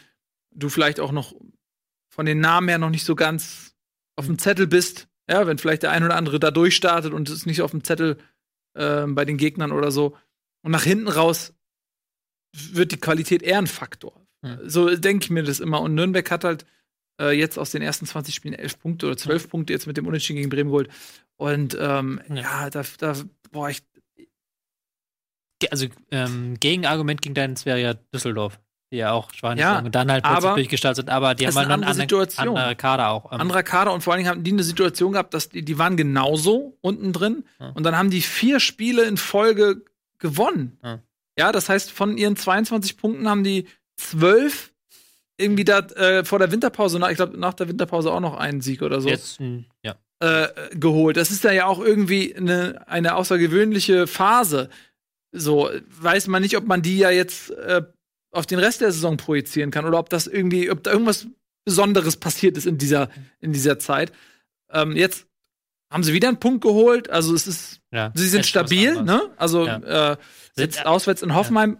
du 0.52 0.68
vielleicht 0.68 1.00
auch 1.00 1.12
noch 1.12 1.34
von 2.08 2.26
den 2.26 2.40
Namen 2.40 2.68
her 2.68 2.78
noch 2.78 2.90
nicht 2.90 3.04
so 3.04 3.14
ganz 3.14 3.74
auf 4.16 4.26
dem 4.26 4.38
Zettel 4.38 4.66
bist. 4.66 5.08
Ja, 5.28 5.46
wenn 5.46 5.58
vielleicht 5.58 5.82
der 5.82 5.90
ein 5.90 6.04
oder 6.04 6.14
andere 6.16 6.38
da 6.38 6.50
durchstartet 6.50 7.12
und 7.12 7.28
es 7.28 7.34
ist 7.34 7.46
nicht 7.46 7.60
auf 7.60 7.72
dem 7.72 7.82
Zettel 7.84 8.16
ähm, 8.76 9.14
bei 9.14 9.24
den 9.24 9.36
Gegnern 9.36 9.72
oder 9.72 9.90
so. 9.90 10.16
Und 10.66 10.72
nach 10.72 10.82
hinten 10.82 11.06
raus 11.06 11.54
wird 12.52 12.90
die 12.90 12.96
Qualität 12.98 13.44
eher 13.44 13.58
ein 13.58 13.68
Faktor. 13.68 14.20
Hm. 14.44 14.68
So 14.68 14.96
denke 14.96 15.22
ich 15.22 15.30
mir 15.30 15.44
das 15.44 15.60
immer. 15.60 15.80
Und 15.80 15.94
Nürnberg 15.94 16.28
hat 16.28 16.42
halt 16.42 16.66
äh, 17.22 17.30
jetzt 17.38 17.56
aus 17.56 17.70
den 17.70 17.82
ersten 17.82 18.04
20 18.04 18.34
Spielen 18.34 18.52
11 18.52 18.80
Punkte 18.80 19.06
oder 19.06 19.16
12 19.16 19.48
Punkte 19.48 19.72
jetzt 19.72 19.86
mit 19.86 19.96
dem 19.96 20.08
Unentschieden 20.08 20.38
gegen 20.38 20.50
Bremen 20.50 20.70
geholt. 20.70 20.88
Und 21.36 21.76
ähm, 21.80 22.20
Ja. 22.28 22.34
ja, 22.64 22.70
da, 22.70 22.82
da 22.98 23.14
boah, 23.52 23.70
ich, 23.70 23.84
Also 25.70 25.86
ähm, 26.10 26.56
Gegenargument 26.58 27.22
gegen 27.22 27.36
deinen 27.36 27.54
wäre 27.64 27.80
ja 27.80 27.94
Düsseldorf, 27.94 28.58
die 28.90 28.96
ja 28.96 29.12
auch 29.12 29.32
schwach 29.34 29.56
Ja, 29.56 29.78
und 29.78 29.94
dann 29.94 30.10
halt 30.10 30.24
plötzlich 30.24 30.52
durchgestartet 30.54 30.96
sind, 30.96 31.10
aber 31.10 31.36
die 31.36 31.46
haben 31.46 31.54
halt 31.54 31.66
eine 31.66 31.74
andere 31.74 31.90
andere, 31.92 32.02
Situation. 32.02 32.48
andere 32.48 32.74
Kader 32.74 33.10
auch. 33.10 33.30
Ähm, 33.30 33.40
anderer 33.40 33.62
Kader 33.62 33.92
und 33.92 34.00
vor 34.02 34.12
allen 34.14 34.18
Dingen 34.18 34.30
haben 34.30 34.42
die 34.42 34.50
eine 34.50 34.64
Situation 34.64 35.12
gehabt, 35.12 35.32
dass 35.32 35.48
die, 35.48 35.64
die 35.64 35.78
waren 35.78 35.96
genauso 35.96 36.76
unten 36.80 37.12
drin 37.12 37.44
Ja. 37.60 37.68
und 37.68 37.84
dann 37.84 37.96
haben 37.96 38.10
die 38.10 38.20
vier 38.20 38.58
Spiele 38.58 39.04
in 39.04 39.16
Folge 39.16 39.84
gewonnen. 40.18 40.78
Ja. 40.82 41.02
Ja, 41.38 41.52
das 41.52 41.68
heißt, 41.68 41.90
von 41.90 42.16
ihren 42.16 42.36
22 42.36 42.96
Punkten 42.96 43.28
haben 43.28 43.44
die 43.44 43.66
zwölf 43.96 44.72
irgendwie 45.38 45.64
da 45.64 45.80
äh, 45.80 46.24
vor 46.24 46.38
der 46.38 46.50
Winterpause, 46.50 46.98
nach, 46.98 47.10
ich 47.10 47.16
glaube, 47.16 47.38
nach 47.38 47.54
der 47.54 47.68
Winterpause 47.68 48.10
auch 48.10 48.20
noch 48.20 48.36
einen 48.36 48.62
Sieg 48.62 48.82
oder 48.82 49.00
so 49.00 49.08
jetzt, 49.08 49.38
mh, 49.38 49.64
ja. 49.82 49.96
äh, 50.20 50.48
geholt. 50.74 51.18
Das 51.18 51.30
ist 51.30 51.44
da 51.44 51.52
ja 51.52 51.66
auch 51.66 51.78
irgendwie 51.78 52.34
eine, 52.34 52.88
eine 52.88 53.16
außergewöhnliche 53.16 54.06
Phase. 54.06 54.70
So, 55.32 55.68
weiß 56.00 56.28
man 56.28 56.40
nicht, 56.40 56.56
ob 56.56 56.66
man 56.66 56.80
die 56.80 56.96
ja 56.96 57.10
jetzt 57.10 57.50
äh, 57.50 57.82
auf 58.30 58.46
den 58.46 58.58
Rest 58.58 58.80
der 58.80 58.92
Saison 58.92 59.18
projizieren 59.18 59.70
kann 59.70 59.84
oder 59.84 59.98
ob 59.98 60.08
das 60.08 60.26
irgendwie, 60.26 60.70
ob 60.70 60.82
da 60.82 60.92
irgendwas 60.92 61.26
Besonderes 61.66 62.16
passiert 62.16 62.56
ist 62.56 62.66
in 62.66 62.78
dieser, 62.78 63.10
in 63.40 63.52
dieser 63.52 63.78
Zeit. 63.78 64.12
Ähm, 64.70 64.96
jetzt 64.96 65.25
haben 65.90 66.02
sie 66.02 66.12
wieder 66.12 66.28
einen 66.28 66.40
Punkt 66.40 66.62
geholt. 66.62 67.10
Also 67.10 67.34
es 67.34 67.46
ist, 67.46 67.80
ja. 67.92 68.12
sie 68.14 68.28
sind 68.28 68.46
stabil, 68.46 69.02
ne? 69.02 69.30
Also 69.36 69.66
Ja. 69.66 70.12
äh, 70.12 70.16
jetzt 70.56 70.84
auswärts 70.86 71.22
in 71.22 71.34
Hoffenheim 71.34 71.78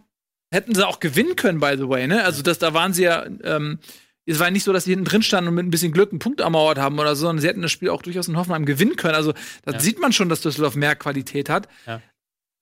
hätten 0.52 0.74
sie 0.74 0.86
auch 0.86 1.00
gewinnen 1.00 1.36
können, 1.36 1.60
by 1.60 1.74
the 1.76 1.88
way, 1.88 2.06
ne? 2.06 2.24
Also 2.24 2.42
das, 2.42 2.58
da 2.58 2.72
waren 2.72 2.92
sie 2.92 3.02
ja, 3.04 3.26
ähm, 3.42 3.78
es 4.26 4.38
war 4.38 4.50
nicht 4.50 4.64
so, 4.64 4.72
dass 4.72 4.84
sie 4.84 4.90
hinten 4.90 5.04
drin 5.04 5.22
standen 5.22 5.48
und 5.48 5.54
mit 5.54 5.66
ein 5.66 5.70
bisschen 5.70 5.92
Glück 5.92 6.10
einen 6.10 6.18
Punkt 6.18 6.40
ermauert 6.40 6.78
haben 6.78 6.98
oder 6.98 7.14
so, 7.14 7.26
sondern 7.26 7.40
sie 7.40 7.48
hätten 7.48 7.62
das 7.62 7.72
Spiel 7.72 7.90
auch 7.90 8.02
durchaus 8.02 8.28
in 8.28 8.36
Hoffenheim 8.36 8.64
gewinnen 8.66 8.96
können. 8.96 9.14
Also 9.14 9.34
da 9.64 9.78
sieht 9.78 10.00
man 10.00 10.12
schon, 10.12 10.28
dass 10.28 10.40
Düsseldorf 10.40 10.74
mehr 10.76 10.96
Qualität 10.96 11.48
hat. 11.48 11.68
Ja. 11.86 12.00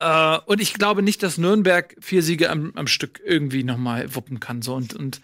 Äh, 0.00 0.40
und 0.46 0.60
ich 0.60 0.74
glaube 0.74 1.02
nicht, 1.02 1.22
dass 1.22 1.38
Nürnberg 1.38 1.94
vier 2.00 2.22
Siege 2.22 2.50
am, 2.50 2.72
am 2.74 2.86
Stück 2.86 3.20
irgendwie 3.24 3.64
noch 3.64 3.78
mal 3.78 4.14
wuppen 4.14 4.40
kann. 4.40 4.60
So 4.62 4.74
und, 4.74 4.94
und 4.94 5.20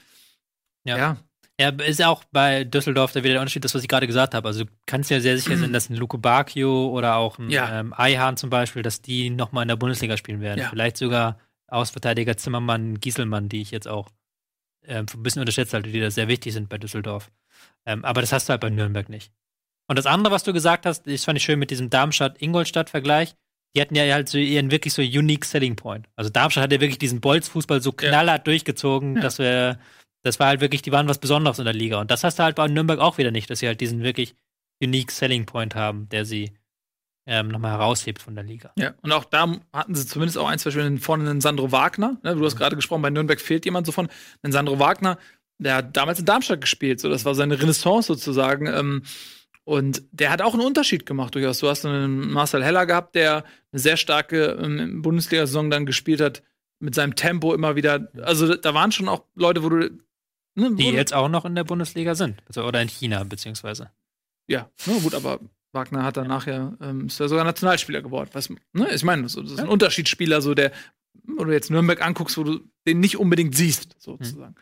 Ja. 0.84 1.18
Ja. 1.60 1.70
Ja, 1.70 1.84
ist 1.84 2.02
auch 2.02 2.24
bei 2.32 2.64
Düsseldorf 2.64 3.12
da 3.12 3.22
wieder 3.22 3.34
der 3.34 3.40
Unterschied, 3.42 3.64
das, 3.64 3.74
was 3.74 3.82
ich 3.82 3.88
gerade 3.88 4.06
gesagt 4.06 4.34
habe. 4.34 4.48
Also 4.48 4.64
du 4.64 4.70
kannst 4.86 5.10
ja 5.10 5.20
sehr 5.20 5.36
sicher 5.36 5.56
sein, 5.56 5.72
dass 5.72 5.88
ein 5.90 5.96
Luko 5.96 6.18
Bacchio 6.18 6.88
oder 6.88 7.16
auch 7.16 7.38
ein 7.38 7.50
Ja. 7.50 7.80
ähm, 7.80 7.92
Eihahn 7.96 8.36
zum 8.36 8.50
Beispiel, 8.50 8.82
dass 8.82 9.02
die 9.02 9.30
nochmal 9.30 9.62
in 9.62 9.68
der 9.68 9.76
Bundesliga 9.76 10.16
spielen 10.16 10.40
werden. 10.40 10.60
Ja. 10.60 10.68
Vielleicht 10.70 10.96
sogar 10.96 11.38
Außenverteidiger 11.68 12.36
Zimmermann, 12.36 12.98
Gieselmann, 13.00 13.48
die 13.48 13.60
ich 13.62 13.70
jetzt 13.70 13.86
auch 13.88 14.08
ähm, 14.86 15.06
ein 15.14 15.22
bisschen 15.22 15.40
unterschätzt 15.40 15.74
halte, 15.74 15.90
die 15.90 16.00
da 16.00 16.10
sehr 16.10 16.26
wichtig 16.28 16.52
sind 16.52 16.68
bei 16.68 16.78
Düsseldorf. 16.78 17.30
Ähm, 17.86 18.04
aber 18.04 18.20
das 18.22 18.32
hast 18.32 18.48
du 18.48 18.50
halt 18.52 18.60
bei 18.62 18.70
Nürnberg 18.70 19.08
nicht. 19.08 19.30
Und 19.86 19.98
das 19.98 20.06
andere, 20.06 20.32
was 20.32 20.42
du 20.44 20.52
gesagt 20.52 20.86
hast, 20.86 21.06
das 21.06 21.24
fand 21.24 21.36
ich 21.38 21.44
schön 21.44 21.58
mit 21.58 21.70
diesem 21.70 21.90
Darmstadt-Ingolstadt-Vergleich. 21.90 23.34
Die 23.76 23.80
hatten 23.80 23.94
ja 23.94 24.12
halt 24.12 24.28
so 24.28 24.38
ihren 24.38 24.70
wirklich 24.70 24.94
so 24.94 25.02
unique 25.02 25.44
Selling 25.44 25.76
Point. 25.76 26.08
Also 26.16 26.30
Darmstadt 26.30 26.64
hat 26.64 26.72
ja 26.72 26.80
wirklich 26.80 26.98
diesen 26.98 27.20
Bolzfußball 27.20 27.80
so 27.80 27.90
Ja. 27.90 28.08
knallhart 28.08 28.46
durchgezogen, 28.46 29.16
Ja. 29.16 29.22
dass 29.22 29.38
wir, 29.38 29.78
das 30.22 30.38
war 30.38 30.48
halt 30.48 30.60
wirklich, 30.60 30.82
die 30.82 30.92
waren 30.92 31.08
was 31.08 31.18
Besonderes 31.18 31.58
in 31.58 31.64
der 31.64 31.74
Liga. 31.74 32.00
Und 32.00 32.10
das 32.10 32.24
hast 32.24 32.38
du 32.38 32.42
halt 32.42 32.56
bei 32.56 32.68
Nürnberg 32.68 33.00
auch 33.00 33.18
wieder 33.18 33.30
nicht, 33.30 33.48
dass 33.50 33.60
sie 33.60 33.66
halt 33.66 33.80
diesen 33.80 34.02
wirklich 34.02 34.34
unique 34.82 35.10
Selling 35.10 35.46
Point 35.46 35.74
haben, 35.74 36.08
der 36.08 36.24
sie 36.24 36.52
ähm, 37.26 37.48
nochmal 37.48 37.72
heraushebt 37.72 38.20
von 38.20 38.34
der 38.34 38.44
Liga. 38.44 38.72
Ja, 38.76 38.94
und 39.02 39.12
auch 39.12 39.24
da 39.24 39.60
hatten 39.72 39.94
sie 39.94 40.06
zumindest 40.06 40.38
auch 40.38 40.48
ein, 40.48 40.58
zwei 40.58 40.70
Spiele 40.70 40.96
vorne 40.98 41.28
einen 41.28 41.40
Sandro 41.40 41.70
Wagner. 41.70 42.18
Ne? 42.22 42.34
Du 42.34 42.44
hast 42.44 42.56
gerade 42.56 42.76
gesprochen, 42.76 43.02
bei 43.02 43.10
Nürnberg 43.10 43.40
fehlt 43.40 43.64
jemand 43.64 43.86
so 43.86 43.92
von. 43.92 44.08
Einen 44.42 44.52
Sandro 44.52 44.78
Wagner, 44.78 45.18
der 45.58 45.76
hat 45.76 45.96
damals 45.96 46.18
in 46.18 46.24
Darmstadt 46.24 46.60
gespielt. 46.60 47.00
So, 47.00 47.08
das 47.08 47.24
war 47.24 47.34
seine 47.34 47.60
Renaissance 47.60 48.06
sozusagen. 48.08 48.66
Ähm, 48.66 49.02
und 49.64 50.02
der 50.10 50.30
hat 50.30 50.42
auch 50.42 50.54
einen 50.54 50.64
Unterschied 50.64 51.06
gemacht 51.06 51.34
durchaus. 51.34 51.58
Du 51.58 51.68
hast 51.68 51.84
einen 51.84 52.32
Marcel 52.32 52.64
Heller 52.64 52.86
gehabt, 52.86 53.14
der 53.14 53.44
eine 53.70 53.80
sehr 53.80 53.96
starke 53.96 54.58
ähm, 54.60 55.02
Bundesliga-Saison 55.02 55.70
dann 55.70 55.86
gespielt 55.86 56.20
hat, 56.20 56.42
mit 56.80 56.94
seinem 56.94 57.14
Tempo 57.14 57.54
immer 57.54 57.76
wieder. 57.76 58.08
Also 58.22 58.56
da 58.56 58.74
waren 58.74 58.90
schon 58.90 59.08
auch 59.08 59.24
Leute, 59.34 59.62
wo 59.62 59.68
du. 59.68 59.90
Ne, 60.54 60.74
Die 60.74 60.88
jetzt 60.90 61.14
auch 61.14 61.28
noch 61.28 61.44
in 61.44 61.54
der 61.54 61.64
Bundesliga 61.64 62.14
sind. 62.14 62.42
Also, 62.48 62.64
oder 62.64 62.82
in 62.82 62.88
China, 62.88 63.22
beziehungsweise. 63.24 63.90
Ja, 64.48 64.68
na 64.86 64.98
gut, 64.98 65.14
aber 65.14 65.38
Wagner 65.72 66.02
hat 66.02 66.16
dann 66.16 66.26
nachher, 66.26 66.76
ähm, 66.80 67.06
ist 67.06 67.20
ja 67.20 67.28
sogar 67.28 67.44
Nationalspieler 67.44 68.02
geworden. 68.02 68.30
Was, 68.32 68.50
ne? 68.72 68.92
Ich 68.92 69.04
meine, 69.04 69.22
das 69.22 69.36
ist 69.36 69.60
ein 69.60 69.68
Unterschiedsspieler, 69.68 70.42
so 70.42 70.54
der, 70.54 70.72
wo 71.24 71.44
du 71.44 71.52
jetzt 71.52 71.70
Nürnberg 71.70 72.04
anguckst, 72.04 72.36
wo 72.36 72.42
du 72.42 72.60
den 72.86 72.98
nicht 72.98 73.16
unbedingt 73.16 73.54
siehst, 73.54 73.94
sozusagen. 73.98 74.56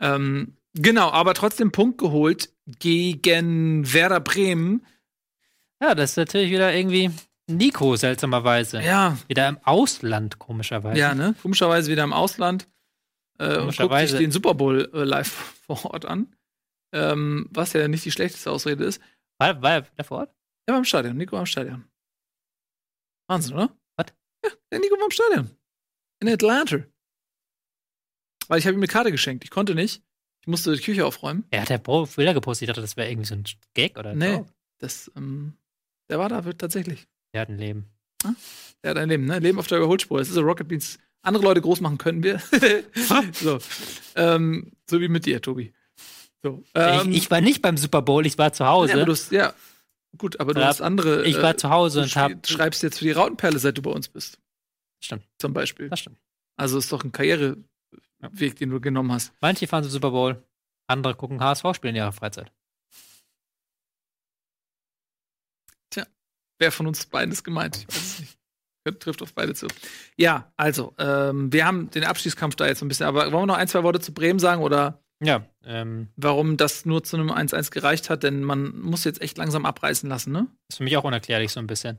Ähm, 0.00 0.56
genau, 0.74 1.10
aber 1.10 1.34
trotzdem 1.34 1.70
Punkt 1.70 1.98
geholt 1.98 2.50
gegen 2.80 3.92
Werder 3.92 4.20
Bremen. 4.20 4.84
Ja, 5.80 5.94
das 5.94 6.10
ist 6.10 6.16
natürlich 6.16 6.50
wieder 6.50 6.74
irgendwie 6.74 7.10
Nico, 7.46 7.96
seltsamerweise. 7.96 8.82
Ja, 8.82 9.16
Wieder 9.28 9.48
im 9.48 9.58
Ausland, 9.64 10.38
komischerweise. 10.38 10.98
ja, 10.98 11.14
ne? 11.14 11.34
Komischerweise 11.40 11.90
wieder 11.90 12.04
im 12.04 12.12
Ausland. 12.12 12.66
Äh, 13.38 13.58
und 13.58 13.76
guckt 13.76 13.98
sich 14.00 14.18
den 14.18 14.32
Super 14.32 14.54
Bowl 14.54 14.90
äh, 14.92 15.04
live 15.04 15.28
vor 15.66 15.84
Ort 15.92 16.04
an. 16.04 16.34
Ähm, 16.92 17.48
was 17.50 17.72
ja 17.72 17.86
nicht 17.86 18.04
die 18.04 18.10
schlechteste 18.10 18.50
Ausrede 18.50 18.84
ist. 18.84 19.00
War, 19.38 19.60
war 19.62 19.86
er 19.96 20.04
vor 20.04 20.18
Ort? 20.18 20.34
Ja, 20.68 20.74
beim 20.74 20.84
Stadion. 20.84 21.16
Nico 21.16 21.32
war 21.32 21.40
im 21.40 21.46
Stadion. 21.46 21.84
Wahnsinn, 23.28 23.54
oder? 23.54 23.76
Was? 23.96 24.06
Ja, 24.44 24.50
der 24.72 24.78
Nico 24.80 24.96
war 24.96 25.04
im 25.04 25.10
Stadion. 25.10 25.50
In 26.20 26.28
Atlanta. 26.28 26.84
Weil 28.48 28.58
ich 28.58 28.66
habe 28.66 28.74
ihm 28.74 28.80
eine 28.80 28.88
Karte 28.88 29.12
geschenkt. 29.12 29.44
Ich 29.44 29.50
konnte 29.50 29.74
nicht. 29.74 30.02
Ich 30.40 30.46
musste 30.46 30.74
die 30.74 30.82
Küche 30.82 31.04
aufräumen. 31.04 31.44
Er 31.50 31.62
hat 31.62 31.70
ja 31.70 31.76
Bilder 31.76 32.34
gepostet. 32.34 32.62
Ich 32.62 32.68
dachte, 32.68 32.80
das 32.80 32.96
wäre 32.96 33.10
irgendwie 33.10 33.26
so 33.26 33.34
ein 33.34 33.44
Gag 33.74 33.98
oder 33.98 34.10
ein 34.10 34.18
Nee. 34.18 34.44
Das, 34.78 35.10
ähm, 35.16 35.54
der 36.08 36.18
war 36.18 36.28
da 36.28 36.40
tatsächlich. 36.52 37.06
Der 37.34 37.42
hat 37.42 37.48
ein 37.48 37.58
Leben. 37.58 37.90
Der 38.82 38.90
hat 38.90 38.96
ein 38.96 39.08
Leben, 39.08 39.26
ne? 39.26 39.38
Leben 39.38 39.58
auf 39.58 39.66
der 39.66 39.78
Überholspur. 39.78 40.18
Das 40.18 40.28
ist 40.28 40.34
so 40.34 40.40
Rocket 40.40 40.68
Beans. 40.68 40.98
Andere 41.22 41.42
Leute 41.44 41.60
groß 41.60 41.80
machen 41.80 41.98
können 41.98 42.22
wir. 42.22 42.40
so. 43.32 43.58
Ähm, 44.14 44.72
so 44.88 45.00
wie 45.00 45.08
mit 45.08 45.26
dir, 45.26 45.42
Tobi. 45.42 45.72
So. 46.42 46.62
Ähm, 46.74 47.10
ich, 47.10 47.16
ich 47.18 47.30
war 47.30 47.40
nicht 47.40 47.60
beim 47.62 47.76
Super 47.76 48.02
Bowl, 48.02 48.24
ich 48.26 48.38
war 48.38 48.52
zu 48.52 48.66
Hause. 48.66 48.98
ja, 48.98 49.06
hast, 49.06 49.32
ja, 49.32 49.52
gut, 50.16 50.38
aber 50.40 50.54
du 50.54 50.60
Ja, 50.60 50.68
hast 50.68 50.80
andere. 50.80 51.24
ich 51.26 51.36
war 51.42 51.50
äh, 51.50 51.56
zu 51.56 51.70
Hause 51.70 52.02
und 52.02 52.14
hab. 52.16 52.46
schreibst 52.46 52.82
jetzt 52.82 52.98
für 52.98 53.04
die 53.04 53.10
Rautenperle, 53.10 53.58
seit 53.58 53.76
du 53.76 53.82
bei 53.82 53.90
uns 53.90 54.08
bist. 54.08 54.38
Stimmt, 55.00 55.24
Zum 55.38 55.52
Beispiel. 55.52 55.88
das 55.88 56.00
stimmt. 56.00 56.18
Also 56.56 56.78
ist 56.78 56.90
doch 56.92 57.04
ein 57.04 57.12
Karriereweg, 57.12 58.56
den 58.58 58.70
du 58.70 58.80
genommen 58.80 59.12
hast. 59.12 59.32
Manche 59.40 59.66
fahren 59.66 59.82
zum 59.84 59.92
Super 59.92 60.10
Bowl, 60.10 60.42
andere 60.86 61.14
gucken 61.14 61.40
HSV-Spiele 61.40 61.90
in 61.90 61.96
ihrer 61.96 62.12
Freizeit. 62.12 62.52
Wer 66.60 66.72
von 66.72 66.88
uns 66.88 67.06
beiden 67.06 67.30
ist 67.30 67.44
gemeint? 67.44 67.76
Ich 67.76 67.86
weiß 67.88 68.17
es. 68.17 68.17
Trifft 68.92 69.22
auf 69.22 69.34
beide 69.34 69.54
zu. 69.54 69.66
Ja, 70.16 70.52
also, 70.56 70.94
ähm, 70.98 71.52
wir 71.52 71.66
haben 71.66 71.90
den 71.90 72.04
Abstiegskampf 72.04 72.56
da 72.56 72.66
jetzt 72.66 72.78
so 72.80 72.84
ein 72.84 72.88
bisschen, 72.88 73.06
aber 73.06 73.30
wollen 73.32 73.42
wir 73.42 73.46
noch 73.46 73.56
ein, 73.56 73.68
zwei 73.68 73.82
Worte 73.82 74.00
zu 74.00 74.12
Bremen 74.12 74.38
sagen 74.38 74.62
oder 74.62 75.02
Ja, 75.22 75.44
ähm, 75.64 76.08
warum 76.16 76.56
das 76.56 76.84
nur 76.86 77.02
zu 77.04 77.16
einem 77.16 77.30
1-1 77.30 77.70
gereicht 77.70 78.08
hat? 78.10 78.22
Denn 78.22 78.42
man 78.44 78.78
muss 78.78 79.04
jetzt 79.04 79.20
echt 79.20 79.36
langsam 79.38 79.66
abreißen 79.66 80.08
lassen, 80.08 80.32
ne? 80.32 80.46
ist 80.68 80.76
für 80.78 80.84
mich 80.84 80.96
auch 80.96 81.04
unerklärlich 81.04 81.50
so 81.52 81.60
ein 81.60 81.66
bisschen. 81.66 81.98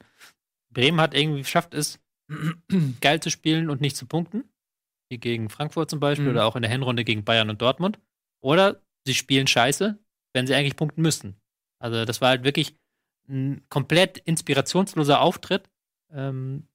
Bremen 0.72 1.02
hat 1.02 1.14
irgendwie 1.14 1.41
geschafft, 1.41 1.74
es 1.74 1.99
geil 3.02 3.20
zu 3.20 3.30
spielen 3.32 3.70
und 3.70 3.82
nicht 3.82 3.98
zu 3.98 4.06
punkten. 4.06 4.44
Wie 5.11 5.18
gegen 5.18 5.49
Frankfurt 5.49 5.90
zum 5.90 5.99
Beispiel 5.99 6.26
Mhm. 6.26 6.32
oder 6.32 6.45
auch 6.45 6.56
in 6.56 6.61
der 6.61 6.72
Hinrunde 6.72 7.03
gegen 7.03 7.24
Bayern 7.26 7.49
und 7.49 7.61
Dortmund. 7.61 7.99
Oder 8.41 8.82
sie 9.06 9.16
spielen 9.16 9.48
scheiße, 9.48 9.98
wenn 10.34 10.45
sie 10.48 10.53
eigentlich 10.53 10.76
punkten 10.76 11.02
müssten. 11.02 11.36
Also 11.82 12.06
das 12.06 12.22
war 12.22 12.30
halt 12.30 12.44
wirklich 12.44 12.76
ein 13.28 13.66
komplett 13.70 14.20
inspirationsloser 14.20 15.20
Auftritt. 15.22 15.70
Ähm, 16.11 16.68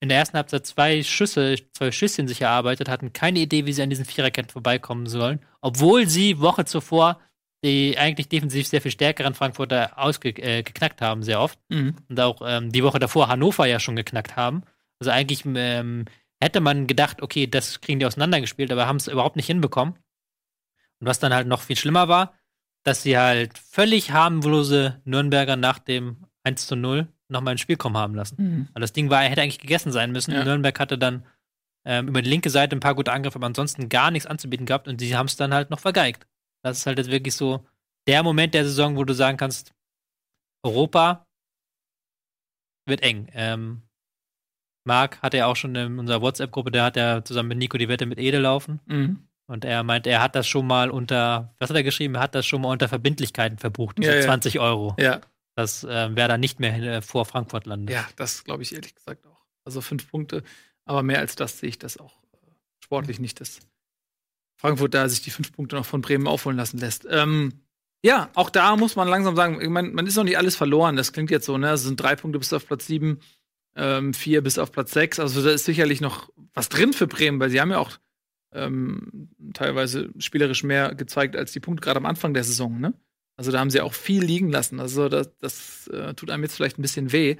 in 0.00 0.08
der 0.08 0.18
ersten 0.18 0.36
Halbzeit 0.36 0.66
zwei 0.66 1.02
Schüsse, 1.02 1.56
zwei 1.72 1.92
Schüsschen 1.92 2.26
sich 2.26 2.40
erarbeitet, 2.40 2.88
hatten 2.88 3.12
keine 3.12 3.38
Idee, 3.40 3.66
wie 3.66 3.72
sie 3.72 3.82
an 3.82 3.90
diesen 3.90 4.06
Viererketten 4.06 4.50
vorbeikommen 4.50 5.06
sollen, 5.06 5.40
obwohl 5.60 6.08
sie 6.08 6.40
Woche 6.40 6.64
zuvor 6.64 7.20
die 7.64 7.98
eigentlich 7.98 8.28
defensiv 8.28 8.66
sehr 8.66 8.80
viel 8.80 8.90
stärkeren 8.90 9.34
Frankfurter 9.34 9.98
ausgeknackt 9.98 11.02
äh, 11.02 11.04
haben, 11.04 11.22
sehr 11.22 11.40
oft 11.40 11.58
Mhm. 11.68 11.96
und 12.08 12.20
auch 12.20 12.40
ähm, 12.44 12.72
die 12.72 12.82
Woche 12.82 12.98
davor 12.98 13.28
Hannover 13.28 13.66
ja 13.66 13.78
schon 13.78 13.96
geknackt 13.96 14.36
haben. 14.36 14.62
Also 14.98 15.10
eigentlich 15.10 15.44
ähm, 15.44 16.06
hätte 16.40 16.60
man 16.60 16.86
gedacht, 16.86 17.20
okay, 17.22 17.46
das 17.46 17.80
kriegen 17.80 17.98
die 17.98 18.06
auseinandergespielt, 18.06 18.72
aber 18.72 18.86
haben 18.86 18.96
es 18.96 19.08
überhaupt 19.08 19.36
nicht 19.36 19.46
hinbekommen. 19.46 19.94
Und 21.00 21.06
was 21.06 21.18
dann 21.18 21.34
halt 21.34 21.46
noch 21.46 21.60
viel 21.62 21.76
schlimmer 21.76 22.08
war, 22.08 22.34
dass 22.82 23.02
sie 23.02 23.18
halt 23.18 23.58
völlig 23.58 24.10
harmlose 24.10 25.00
Nürnberger 25.04 25.56
nach 25.56 25.78
dem 25.78 26.24
1 26.44 26.66
zu 26.66 26.76
0 26.76 27.08
nochmal 27.30 27.52
ins 27.52 27.60
Spiel 27.60 27.76
kommen 27.76 27.96
haben 27.96 28.14
lassen. 28.14 28.36
Mhm. 28.38 28.68
Weil 28.72 28.80
das 28.80 28.92
Ding 28.92 29.10
war, 29.10 29.22
hätte 29.22 29.42
eigentlich 29.42 29.58
gegessen 29.58 29.92
sein 29.92 30.12
müssen. 30.12 30.32
Ja. 30.32 30.44
Nürnberg 30.44 30.78
hatte 30.78 30.98
dann 30.98 31.24
ähm, 31.84 32.08
über 32.08 32.22
die 32.22 32.30
linke 32.30 32.50
Seite 32.50 32.76
ein 32.76 32.80
paar 32.80 32.94
gute 32.94 33.12
Angriffe, 33.12 33.36
aber 33.36 33.46
ansonsten 33.46 33.88
gar 33.88 34.10
nichts 34.10 34.26
anzubieten 34.26 34.66
gehabt 34.66 34.88
und 34.88 35.00
sie 35.00 35.16
haben 35.16 35.26
es 35.26 35.36
dann 35.36 35.54
halt 35.54 35.70
noch 35.70 35.80
vergeigt. 35.80 36.26
Das 36.62 36.78
ist 36.78 36.86
halt 36.86 36.98
jetzt 36.98 37.10
wirklich 37.10 37.34
so 37.34 37.64
der 38.06 38.22
Moment 38.22 38.54
der 38.54 38.64
Saison, 38.64 38.96
wo 38.96 39.04
du 39.04 39.14
sagen 39.14 39.38
kannst, 39.38 39.72
Europa 40.62 41.26
wird 42.86 43.02
eng. 43.02 43.28
Ähm, 43.32 43.82
Marc 44.86 45.22
hatte 45.22 45.38
ja 45.38 45.46
auch 45.46 45.56
schon 45.56 45.74
in 45.74 45.98
unserer 45.98 46.20
WhatsApp-Gruppe, 46.20 46.70
der 46.70 46.84
hat 46.84 46.96
ja 46.96 47.24
zusammen 47.24 47.50
mit 47.50 47.58
Nico 47.58 47.78
die 47.78 47.88
Wette 47.88 48.06
mit 48.06 48.18
Ede 48.18 48.38
laufen. 48.38 48.80
Mhm. 48.86 49.26
Und 49.46 49.64
er 49.64 49.82
meint, 49.82 50.06
er 50.06 50.22
hat 50.22 50.36
das 50.36 50.46
schon 50.46 50.66
mal 50.66 50.90
unter, 50.90 51.54
was 51.58 51.70
hat 51.70 51.76
er 51.76 51.82
geschrieben? 51.82 52.14
Er 52.14 52.20
hat 52.20 52.34
das 52.34 52.46
schon 52.46 52.62
mal 52.62 52.70
unter 52.70 52.88
Verbindlichkeiten 52.88 53.58
verbucht, 53.58 53.98
diese 53.98 54.10
Ja, 54.10 54.16
ja. 54.18 54.22
20 54.22 54.60
Euro. 54.60 54.94
Ja, 54.98 55.20
Das 55.60 55.84
äh, 55.84 56.14
dann 56.14 56.40
nicht 56.40 56.60
mehr 56.60 56.76
äh, 56.82 57.02
vor 57.02 57.24
Frankfurt 57.24 57.66
landet. 57.66 57.94
ja, 57.94 58.06
das 58.16 58.44
glaube 58.44 58.62
ich 58.62 58.74
ehrlich 58.74 58.94
gesagt 58.94 59.26
auch. 59.26 59.44
Also 59.64 59.80
fünf 59.80 60.10
Punkte, 60.10 60.42
aber 60.84 61.02
mehr 61.02 61.18
als 61.18 61.36
das 61.36 61.58
sehe 61.58 61.68
ich 61.68 61.78
das 61.78 61.98
auch 61.98 62.22
äh, 62.32 62.36
sportlich 62.80 63.20
nicht, 63.20 63.40
dass 63.40 63.60
Frankfurt 64.56 64.94
da 64.94 65.08
sich 65.08 65.22
die 65.22 65.30
fünf 65.30 65.52
Punkte 65.52 65.76
noch 65.76 65.86
von 65.86 66.02
Bremen 66.02 66.26
aufholen 66.26 66.56
lassen 66.56 66.78
lässt. 66.78 67.06
Ähm, 67.08 67.62
ja, 68.02 68.30
auch 68.34 68.50
da 68.50 68.76
muss 68.76 68.96
man 68.96 69.08
langsam 69.08 69.36
sagen, 69.36 69.60
ich 69.60 69.68
mein, 69.68 69.92
man 69.92 70.06
ist 70.06 70.16
noch 70.16 70.24
nicht 70.24 70.38
alles 70.38 70.56
verloren. 70.56 70.96
Das 70.96 71.12
klingt 71.12 71.30
jetzt 71.30 71.46
so, 71.46 71.58
ne? 71.58 71.72
Es 71.72 71.82
sind 71.82 72.00
drei 72.00 72.16
Punkte 72.16 72.38
bis 72.38 72.52
auf 72.52 72.66
Platz 72.66 72.86
sieben, 72.86 73.20
ähm, 73.76 74.14
vier 74.14 74.42
bis 74.42 74.58
auf 74.58 74.72
Platz 74.72 74.92
sechs. 74.92 75.18
Also 75.18 75.42
da 75.42 75.50
ist 75.50 75.66
sicherlich 75.66 76.00
noch 76.00 76.30
was 76.54 76.68
drin 76.68 76.92
für 76.92 77.06
Bremen, 77.06 77.40
weil 77.40 77.50
sie 77.50 77.60
haben 77.60 77.70
ja 77.70 77.78
auch 77.78 77.98
ähm, 78.52 79.28
teilweise 79.52 80.10
spielerisch 80.18 80.62
mehr 80.62 80.94
gezeigt 80.94 81.36
als 81.36 81.52
die 81.52 81.60
Punkte 81.60 81.82
gerade 81.82 81.98
am 81.98 82.06
Anfang 82.06 82.34
der 82.34 82.44
Saison, 82.44 82.80
ne? 82.80 82.94
Also 83.40 83.52
da 83.52 83.60
haben 83.60 83.70
sie 83.70 83.80
auch 83.80 83.94
viel 83.94 84.22
liegen 84.22 84.50
lassen. 84.50 84.80
Also 84.80 85.08
das, 85.08 85.34
das 85.38 85.86
äh, 85.86 86.12
tut 86.12 86.30
einem 86.30 86.42
jetzt 86.42 86.56
vielleicht 86.56 86.78
ein 86.78 86.82
bisschen 86.82 87.10
weh. 87.10 87.38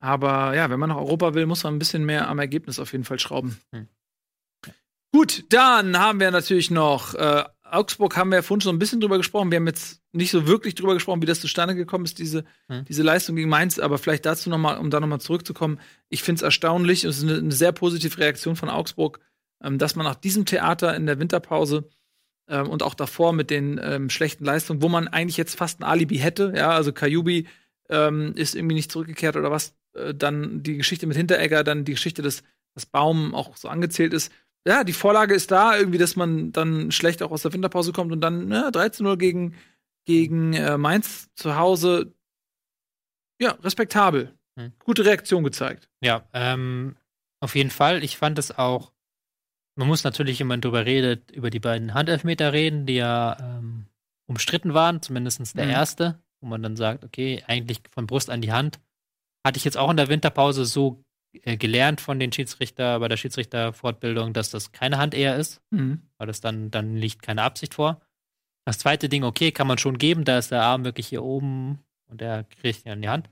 Aber 0.00 0.56
ja, 0.56 0.68
wenn 0.68 0.80
man 0.80 0.88
nach 0.88 0.96
Europa 0.96 1.34
will, 1.34 1.46
muss 1.46 1.62
man 1.62 1.76
ein 1.76 1.78
bisschen 1.78 2.04
mehr 2.04 2.26
am 2.26 2.40
Ergebnis 2.40 2.80
auf 2.80 2.90
jeden 2.90 3.04
Fall 3.04 3.20
schrauben. 3.20 3.56
Hm. 3.70 3.86
Gut, 5.12 5.44
dann 5.50 5.96
haben 5.96 6.18
wir 6.18 6.32
natürlich 6.32 6.72
noch 6.72 7.14
äh, 7.14 7.44
Augsburg 7.62 8.16
haben 8.16 8.30
wir 8.30 8.38
ja 8.38 8.42
vorhin 8.42 8.62
schon 8.62 8.74
ein 8.74 8.80
bisschen 8.80 8.98
drüber 8.98 9.16
gesprochen. 9.16 9.52
Wir 9.52 9.58
haben 9.58 9.68
jetzt 9.68 10.02
nicht 10.10 10.32
so 10.32 10.48
wirklich 10.48 10.74
drüber 10.74 10.94
gesprochen, 10.94 11.22
wie 11.22 11.26
das 11.26 11.40
zustande 11.40 11.76
gekommen 11.76 12.04
ist, 12.04 12.18
diese, 12.18 12.42
Hm. 12.66 12.84
diese 12.86 13.04
Leistung 13.04 13.36
gegen 13.36 13.48
Mainz. 13.48 13.78
Aber 13.78 13.98
vielleicht 13.98 14.26
dazu 14.26 14.50
noch 14.50 14.58
mal, 14.58 14.76
um 14.76 14.90
da 14.90 14.98
nochmal 14.98 15.20
zurückzukommen. 15.20 15.78
Ich 16.08 16.24
finde 16.24 16.40
es 16.40 16.42
erstaunlich, 16.42 17.04
es 17.04 17.18
ist 17.18 17.22
eine, 17.22 17.38
eine 17.38 17.52
sehr 17.52 17.70
positive 17.70 18.18
Reaktion 18.18 18.56
von 18.56 18.70
Augsburg, 18.70 19.20
ähm, 19.62 19.78
dass 19.78 19.94
man 19.94 20.04
nach 20.04 20.16
diesem 20.16 20.46
Theater 20.46 20.96
in 20.96 21.06
der 21.06 21.20
Winterpause 21.20 21.88
ähm, 22.48 22.68
und 22.68 22.82
auch 22.82 22.94
davor 22.94 23.32
mit 23.32 23.50
den 23.50 23.80
ähm, 23.82 24.10
schlechten 24.10 24.44
Leistungen, 24.44 24.82
wo 24.82 24.88
man 24.88 25.08
eigentlich 25.08 25.36
jetzt 25.36 25.56
fast 25.56 25.80
ein 25.80 25.84
Alibi 25.84 26.18
hätte, 26.18 26.52
ja, 26.56 26.70
also 26.70 26.92
Kajubi 26.92 27.46
ähm, 27.88 28.32
ist 28.34 28.54
irgendwie 28.54 28.74
nicht 28.74 28.90
zurückgekehrt 28.90 29.36
oder 29.36 29.50
was, 29.50 29.74
äh, 29.94 30.14
dann 30.14 30.62
die 30.62 30.76
Geschichte 30.76 31.06
mit 31.06 31.16
Hinteregger, 31.16 31.64
dann 31.64 31.84
die 31.84 31.92
Geschichte, 31.92 32.22
dass 32.22 32.42
das 32.74 32.86
Baum 32.86 33.34
auch 33.34 33.56
so 33.56 33.68
angezählt 33.68 34.12
ist. 34.14 34.32
Ja, 34.66 34.84
die 34.84 34.92
Vorlage 34.92 35.34
ist 35.34 35.50
da, 35.50 35.76
irgendwie, 35.76 35.98
dass 35.98 36.16
man 36.16 36.52
dann 36.52 36.92
schlecht 36.92 37.22
auch 37.22 37.32
aus 37.32 37.42
der 37.42 37.52
Winterpause 37.52 37.92
kommt 37.92 38.12
und 38.12 38.20
dann 38.20 38.48
ne, 38.48 38.70
13-0 38.70 39.16
gegen, 39.16 39.54
gegen 40.04 40.54
äh, 40.54 40.78
Mainz 40.78 41.30
zu 41.34 41.56
Hause. 41.56 42.14
Ja, 43.40 43.52
respektabel. 43.62 44.32
Hm. 44.56 44.72
Gute 44.84 45.04
Reaktion 45.04 45.42
gezeigt. 45.42 45.88
Ja, 46.00 46.28
ähm, 46.32 46.96
auf 47.40 47.56
jeden 47.56 47.70
Fall. 47.70 48.04
Ich 48.04 48.16
fand 48.16 48.38
es 48.38 48.56
auch, 48.56 48.92
man 49.76 49.88
muss 49.88 50.04
natürlich, 50.04 50.40
wenn 50.40 50.46
man 50.46 50.60
drüber 50.60 50.84
redet, 50.86 51.30
über 51.30 51.50
die 51.50 51.60
beiden 51.60 51.94
Handelfmeter 51.94 52.52
reden, 52.52 52.86
die 52.86 52.94
ja 52.96 53.36
ähm, 53.40 53.86
umstritten 54.26 54.74
waren, 54.74 55.02
zumindest 55.02 55.56
der 55.56 55.64
Mhm. 55.66 55.70
erste, 55.70 56.18
wo 56.40 56.48
man 56.48 56.62
dann 56.62 56.76
sagt, 56.76 57.04
okay, 57.04 57.42
eigentlich 57.46 57.80
von 57.90 58.06
Brust 58.06 58.30
an 58.30 58.40
die 58.42 58.52
Hand. 58.52 58.78
Hatte 59.44 59.56
ich 59.58 59.64
jetzt 59.64 59.76
auch 59.78 59.90
in 59.90 59.96
der 59.96 60.08
Winterpause 60.08 60.64
so 60.64 61.02
äh, 61.44 61.56
gelernt 61.56 62.00
von 62.00 62.20
den 62.20 62.30
Schiedsrichter, 62.32 63.00
bei 63.00 63.08
der 63.08 63.16
Schiedsrichterfortbildung, 63.16 64.32
dass 64.34 64.50
das 64.50 64.72
keine 64.72 64.98
Hand 64.98 65.14
eher 65.14 65.36
ist, 65.36 65.60
Mhm. 65.70 66.02
weil 66.18 66.26
das 66.26 66.40
dann, 66.40 66.70
dann 66.70 66.96
liegt 66.96 67.22
keine 67.22 67.42
Absicht 67.42 67.74
vor. 67.74 68.00
Das 68.64 68.78
zweite 68.78 69.08
Ding, 69.08 69.24
okay, 69.24 69.50
kann 69.50 69.66
man 69.66 69.78
schon 69.78 69.98
geben, 69.98 70.24
da 70.24 70.38
ist 70.38 70.50
der 70.52 70.62
Arm 70.62 70.84
wirklich 70.84 71.08
hier 71.08 71.22
oben 71.24 71.80
und 72.08 72.20
der 72.20 72.44
kriegt 72.44 72.84
ihn 72.86 72.92
an 72.92 73.02
die 73.02 73.08
Hand. 73.08 73.28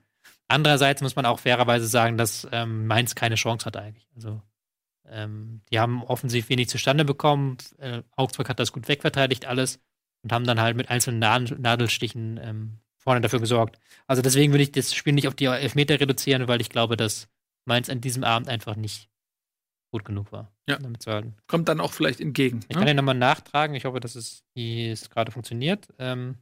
Andererseits 0.49 1.03
muss 1.03 1.15
man 1.15 1.27
auch 1.27 1.39
fairerweise 1.39 1.87
sagen, 1.87 2.17
dass 2.19 2.49
ähm, 2.51 2.87
Mainz 2.89 3.15
keine 3.15 3.37
Chance 3.37 3.67
hat 3.67 3.77
eigentlich. 3.77 4.09
Also 4.17 4.43
ähm, 5.11 5.61
die 5.71 5.79
haben 5.79 6.03
offensiv 6.05 6.49
wenig 6.49 6.69
zustande 6.69 7.05
bekommen. 7.05 7.59
Äh, 7.79 8.03
Augsburg 8.17 8.49
hat 8.49 8.61
das 8.61 8.73
gut 8.73 8.89
wegverteidigt 8.89 9.47
alles 9.47 9.81
und 10.23 10.33
haben 10.33 10.45
dann 10.45 10.61
halt 10.61 10.77
mit 10.77 10.91
einzelnen 10.91 11.19
Nadel 11.19 11.59
Nadelstichen 11.59 12.39
ähm, 12.43 12.79
vorne 12.97 13.21
dafür 13.21 13.41
gesorgt. 13.41 13.79
Also 14.07 14.23
deswegen 14.23 14.53
will 14.53 14.61
ich 14.61 14.73
das 14.73 14.95
Spiel 14.95 15.13
nicht 15.13 15.29
auf 15.29 15.35
die 15.35 15.47
Elfmeter 15.47 15.99
reduzieren, 15.99 16.49
weil 16.49 16.61
ich 16.61 16.71
glaube, 16.71 16.97
dass 16.97 17.29
Mainz 17.65 17.89
an 17.89 18.01
diesem 18.01 18.25
Abend 18.25 18.49
einfach 18.49 18.77
nicht 18.77 19.09
gut 19.91 20.05
genug 20.05 20.33
war. 20.33 20.53
Ja. 20.69 20.79
Damit 20.79 21.03
zu 21.03 21.11
halten. 21.11 21.35
Kommt 21.47 21.69
dann 21.69 21.81
auch 21.81 21.93
vielleicht 21.93 22.21
entgegen. 22.21 22.61
Ich 22.69 22.69
ne? 22.69 22.77
kann 22.77 22.87
den 22.87 22.97
nochmal 22.97 23.17
nachtragen. 23.17 23.75
Ich 23.75 23.85
hoffe, 23.85 24.01
dass 24.01 24.15
es, 24.15 24.45
es 24.55 25.11
gerade 25.11 25.33
funktioniert. 25.33 25.89
Ähm, 25.99 26.37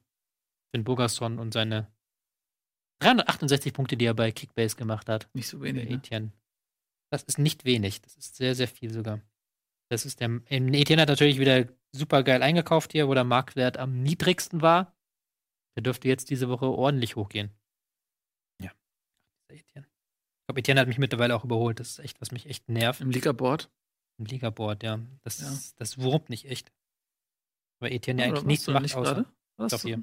Finn 0.71 0.85
Burgerson 0.85 1.39
und 1.39 1.55
seine 1.55 1.89
368 3.01 3.73
Punkte, 3.73 3.97
die 3.97 4.05
er 4.05 4.15
bei 4.15 4.33
Kickbase 4.33 4.77
gemacht 4.77 5.09
hat. 5.09 5.29
Nicht 5.33 5.49
so 5.49 5.63
wenig. 5.63 5.89
Ne? 5.89 5.97
Etienne. 5.97 6.33
Das 7.11 7.23
ist 7.23 7.39
nicht 7.39 7.65
wenig. 7.65 8.01
Das 8.03 8.17
ist 8.17 8.37
sehr, 8.37 8.55
sehr 8.55 8.69
viel 8.69 8.93
sogar. 8.93 9.21
Das 9.91 10.05
ist 10.05 10.21
der. 10.21 10.41
Etienne 10.51 11.03
hat 11.03 11.09
natürlich 11.09 11.39
wieder 11.39 11.67
super 11.93 12.23
geil 12.23 12.43
eingekauft 12.43 12.93
hier, 12.93 13.09
wo 13.09 13.15
der 13.15 13.25
Marktwert 13.25 13.79
am 13.79 14.03
niedrigsten 14.03 14.61
war. 14.61 14.95
Der 15.77 15.83
dürfte 15.83 16.09
jetzt 16.09 16.31
diese 16.31 16.49
Woche 16.49 16.67
ordentlich 16.67 17.17
hochgehen. 17.17 17.51
der 18.61 19.57
Etienne. 19.57 19.87
Ich 19.87 20.47
glaube, 20.47 20.61
Etienne 20.61 20.81
hat 20.81 20.89
mich 20.89 20.99
mittlerweile 20.99 21.35
auch 21.35 21.45
überholt. 21.45 21.81
Das 21.81 21.91
ist 21.91 21.99
echt, 22.01 22.21
was 22.21 22.33
mich 22.33 22.47
echt 22.47 22.69
nervt. 22.69 23.01
Im 23.01 23.11
Liga-Board. 23.11 23.71
Im 24.19 24.27
Ligaboard, 24.27 24.83
ja. 24.83 25.01
Das, 25.23 25.41
Ja. 25.41 25.73
das 25.77 25.99
wurmt 25.99 26.29
nicht 26.29 26.47
echt. 26.47 26.73
Weil 27.81 27.93
Etienne 27.93 28.23
ja 28.23 28.29
eigentlich 28.29 28.45
nichts 28.45 28.67
macht, 28.67 28.83
nicht 28.83 28.97
außer. 28.97 29.25
Was? 29.57 29.83
Hier. 29.83 30.03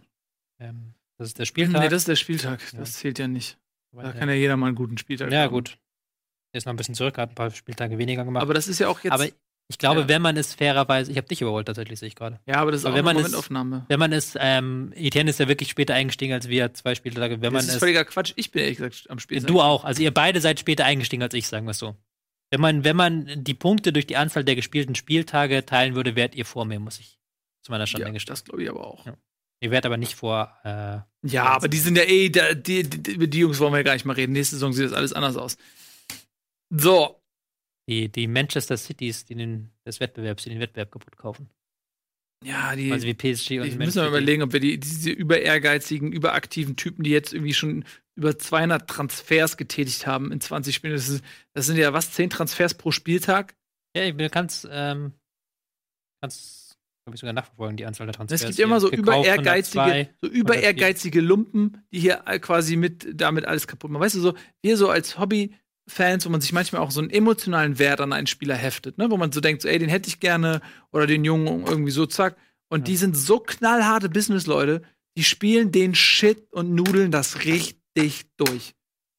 Ähm, 0.60 0.96
das 1.18 1.28
ist 1.30 1.40
der 1.40 1.46
Spieltag. 1.46 1.82
Nee, 1.82 1.90
das 1.90 2.04
ist 2.04 2.08
der 2.08 2.16
Spieltag. 2.16 2.74
Ja. 2.74 2.80
Das 2.80 2.94
zählt 2.94 3.20
ja 3.20 3.28
nicht. 3.28 3.58
Da 3.92 4.04
ja, 4.04 4.14
kann 4.14 4.30
ja 4.30 4.36
jeder 4.36 4.58
mal 4.58 4.68
einen 4.68 4.76
guten 4.76 4.98
Spieltag 4.98 5.32
ja, 5.32 5.44
haben. 5.44 5.52
gut. 5.52 5.78
Ist 6.56 6.66
noch 6.66 6.74
ein 6.74 6.78
bisschen 6.78 6.96
zurück, 6.96 7.18
hat 7.18 7.30
ein 7.32 7.36
paar 7.36 7.52
Spieltage 7.52 7.98
weniger 7.98 8.24
gemacht. 8.26 8.42
Aber 8.42 8.54
das 8.54 8.68
ist 8.68 8.80
ja 8.80 8.88
auch 8.88 9.00
jetzt. 9.04 9.12
Aber 9.14 9.26
ich 9.68 9.78
glaube, 9.80 10.02
Ja. 10.02 10.08
wenn 10.08 10.22
man 10.22 10.38
es 10.38 10.54
fairerweise, 10.54 11.12
ich 11.12 11.18
habe 11.18 11.28
dich 11.28 11.42
überholt 11.42 11.66
tatsächlich, 11.68 12.00
sehe 12.00 12.08
ich 12.08 12.16
gerade. 12.16 12.40
ja, 12.46 12.56
aber 12.58 12.72
das 12.72 12.82
ist 12.82 12.86
aber 12.86 12.94
auch 12.94 12.98
wenn 13.00 13.08
eine 13.08 13.14
man 13.20 13.26
es- 13.26 13.32
Momentaufnahme. 13.32 13.86
Wenn 13.88 14.00
man 14.00 14.14
es, 14.14 14.34
ähm, 14.40 14.94
Etienne 14.96 15.30
ist 15.32 15.40
ja 15.40 15.48
wirklich 15.48 15.70
später 15.70 15.94
eingestiegen 15.96 16.34
als 16.34 16.48
wir, 16.48 16.74
zwei 16.74 16.94
Spieltage. 16.96 17.42
Wenn 17.42 17.52
man 17.52 17.60
das 17.62 17.66
ist 17.68 17.74
es, 17.74 17.80
völliger 17.80 18.06
Quatsch. 18.06 18.34
Ich 18.36 18.52
bin 18.52 18.62
ehrlich 18.62 18.78
gesagt 18.78 19.10
am 19.10 19.20
Spiel. 19.20 19.42
du 19.42 19.62
auch. 19.62 19.84
Also 19.84 20.02
ihr 20.04 20.14
beide 20.14 20.40
seid 20.40 20.60
später 20.60 20.86
eingestiegen 20.86 21.24
als 21.24 21.34
ich, 21.34 21.48
sagen 21.48 21.66
wir 21.66 21.72
es 21.72 21.80
so. 21.80 21.96
Wenn 22.52 22.62
man, 22.62 22.84
wenn 22.84 22.96
man 22.96 23.44
die 23.44 23.56
Punkte 23.56 23.92
durch 23.92 24.06
die 24.06 24.18
Anzahl 24.18 24.44
der 24.44 24.56
gespielten 24.56 24.94
Spieltage 24.96 25.66
teilen 25.66 25.96
würde, 25.96 26.16
wärt 26.16 26.36
ihr 26.36 26.46
vor 26.46 26.64
mir, 26.66 26.80
muss 26.80 27.00
ich 27.00 27.18
zu 27.64 27.72
meiner 27.72 27.88
Schande 27.88 28.08
Ja, 28.08 28.14
das 28.28 28.44
glaube 28.46 28.62
ich 28.64 28.70
aber 28.70 28.86
auch. 28.86 29.06
Ja. 29.08 29.16
Ihr 29.62 29.72
wärt 29.72 29.86
aber 29.88 29.98
nicht 29.98 30.14
vor, 30.14 30.54
äh, 30.64 31.00
Ja, 31.28 31.46
aber 31.46 31.68
die 31.70 31.78
sind 31.80 31.98
ja 31.98 32.04
eh, 32.04 32.30
da- 32.30 32.54
die, 32.54 32.84
die, 32.84 33.14
über 33.14 33.26
die 33.26 33.40
Jungs 33.40 33.58
wollen 33.60 33.74
wir 33.74 33.78
ja 33.78 33.84
gar 33.84 33.94
nicht 33.94 34.06
mal 34.06 34.14
reden. 34.14 34.34
Nächste 34.34 34.58
Saison 34.58 34.74
sieht 34.74 34.86
das 34.86 34.94
alles 34.94 35.12
anders 35.14 35.38
aus. 35.38 35.58
So, 36.74 37.22
die, 37.90 38.10
die 38.12 38.28
Manchester 38.28 38.78
Cities, 38.78 39.26
die 39.26 39.36
den, 39.36 39.72
des 39.86 40.00
Wettbewerbs, 40.00 40.44
die 40.44 40.50
den 40.50 40.60
Wettbewerb 40.60 40.92
kaputt 40.92 41.18
kaufen. 41.18 41.50
ja, 42.44 42.76
die, 42.76 42.92
Also 42.92 43.06
wie 43.08 43.14
PSG 43.14 43.52
und 43.60 43.70
Man 43.70 43.78
müssen 43.78 43.80
wir 43.80 43.90
City. 43.92 44.08
überlegen, 44.08 44.42
ob 44.44 44.54
wir 44.54 44.60
die, 44.60 44.80
diese 44.80 45.12
über 45.12 45.40
ehrgeizigen, 45.42 46.12
überaktiven 46.12 46.76
Typen, 46.76 47.04
die 47.04 47.12
jetzt 47.12 47.34
irgendwie 47.34 47.54
schon 47.54 47.86
über 48.18 48.38
200 48.38 48.88
Transfers 48.90 49.58
getätigt 49.58 50.08
haben 50.08 50.32
in 50.32 50.42
20 50.42 50.74
Spielen, 50.76 50.94
das, 50.94 51.10
ist, 51.10 51.24
das 51.54 51.66
sind 51.68 51.78
ja 51.78 51.94
was, 51.94 52.12
10 52.12 52.30
Transfers 52.30 52.74
pro 52.74 52.92
Spieltag? 52.92 53.56
Ja, 53.96 54.04
ich 54.04 54.16
bin- 54.16 54.30
kannst, 54.32 54.68
ähm, 54.72 55.14
kannst, 56.22 56.74
glaube 57.06 57.16
ich, 57.16 57.20
sogar 57.20 57.34
nachverfolgen, 57.34 57.78
die 57.78 57.86
Anzahl 57.86 58.08
der 58.08 58.14
Transfers. 58.16 58.42
Es 58.42 58.48
gibt 58.48 58.60
immer 58.60 58.80
so 58.80 58.88
über 58.90 59.12
Gekauft, 59.14 59.28
ehrgeizige, 59.28 59.82
102. 59.82 60.16
so 60.22 60.28
über 60.28 60.54
104. 60.54 60.64
ehrgeizige 60.64 61.22
Lumpen, 61.22 61.86
die 61.94 62.00
hier 62.00 62.28
all- 62.28 62.40
quasi 62.40 62.76
mit 62.78 63.08
damit 63.14 63.46
alles 63.46 63.68
kaputt 63.68 63.92
machen. 63.92 64.02
Weißt 64.02 64.16
du 64.16 64.22
so, 64.22 64.34
wir 64.64 64.78
so 64.78 64.90
als 64.90 65.18
Hobby-Fans, 65.86 66.26
wo 66.26 66.30
man 66.30 66.42
sich 66.42 66.54
manchmal 66.54 66.82
auch 66.82 66.92
so 66.92 67.00
einen 67.02 67.10
emotionalen 67.10 67.80
Wert 67.80 68.02
an 68.02 68.14
einen 68.14 68.28
Spieler 68.28 68.56
heftet, 68.56 68.98
ne? 68.98 69.10
wo 69.10 69.18
man 69.18 69.32
so 69.32 69.42
denkt, 69.42 69.62
so, 69.62 69.68
ey, 69.68 69.80
den 69.80 69.90
hätte 69.90 70.10
ich 70.10 70.20
gerne 70.20 70.62
oder 70.92 71.08
den 71.08 71.24
Jungen 71.24 71.66
irgendwie 71.66 71.92
so 71.92 72.06
zack. 72.06 72.36
Und 72.70 72.82
Ja. 72.82 72.86
die 72.86 72.98
sind 72.98 73.16
so 73.16 73.40
knallharte 73.40 74.10
Business-Leute, 74.10 74.82
die 75.18 75.24
spielen 75.24 75.72
den 75.72 75.96
Shit 75.96 76.52
und 76.52 76.74
nudeln 76.74 77.12
das 77.12 77.46
richtig 77.46 78.26
durch. 78.38 78.74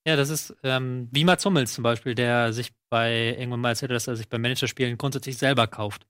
Ja, 0.06 0.16
das 0.16 0.30
ist 0.30 0.54
ähm, 0.62 1.08
wie 1.10 1.24
Mats 1.24 1.44
Hummels 1.44 1.72
zum 1.74 1.82
Beispiel, 1.82 2.14
der 2.14 2.52
sich 2.52 2.72
bei, 2.90 3.36
irgendwann 3.38 3.60
mal 3.60 3.70
erzählt, 3.70 3.90
dass 3.90 4.06
er 4.06 4.16
sich 4.16 4.28
bei 4.28 4.38
Managerspielen 4.38 4.98
grundsätzlich 4.98 5.38
selber 5.38 5.66
kauft. 5.66 6.06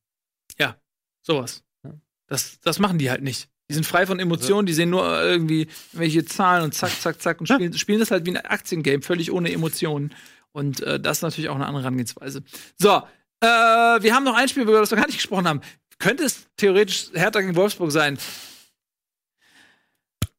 Sowas. 1.22 1.64
Ja. 1.84 1.92
Das, 2.28 2.60
das 2.60 2.78
machen 2.78 2.98
die 2.98 3.10
halt 3.10 3.20
nicht. 3.22 3.48
Die 3.68 3.74
sind 3.74 3.84
frei 3.84 4.06
von 4.06 4.20
Emotionen, 4.20 4.64
die 4.64 4.74
sehen 4.74 4.90
nur 4.90 5.20
irgendwie 5.22 5.66
welche 5.92 6.24
Zahlen 6.24 6.62
und 6.62 6.72
zack, 6.72 6.92
zack, 7.00 7.20
zack 7.20 7.40
und 7.40 7.48
spielen, 7.48 7.76
spielen 7.76 7.98
das 7.98 8.12
halt 8.12 8.24
wie 8.26 8.30
ein 8.30 8.36
Aktiengame, 8.36 9.02
völlig 9.02 9.32
ohne 9.32 9.50
Emotionen. 9.50 10.14
Und 10.56 10.80
äh, 10.80 10.98
das 10.98 11.18
ist 11.18 11.22
natürlich 11.22 11.50
auch 11.50 11.54
eine 11.54 11.66
andere 11.66 11.82
Herangehensweise. 11.82 12.42
So, 12.78 13.02
äh, 13.42 13.46
wir 13.46 14.14
haben 14.14 14.24
noch 14.24 14.34
ein 14.34 14.48
Spiel, 14.48 14.62
über 14.62 14.80
das 14.80 14.90
wir 14.90 14.96
gar 14.96 15.04
nicht 15.04 15.18
gesprochen 15.18 15.46
haben. 15.46 15.60
Könnte 15.98 16.24
es 16.24 16.48
theoretisch 16.56 17.10
Hertha 17.12 17.42
gegen 17.42 17.56
Wolfsburg 17.56 17.92
sein? 17.92 18.18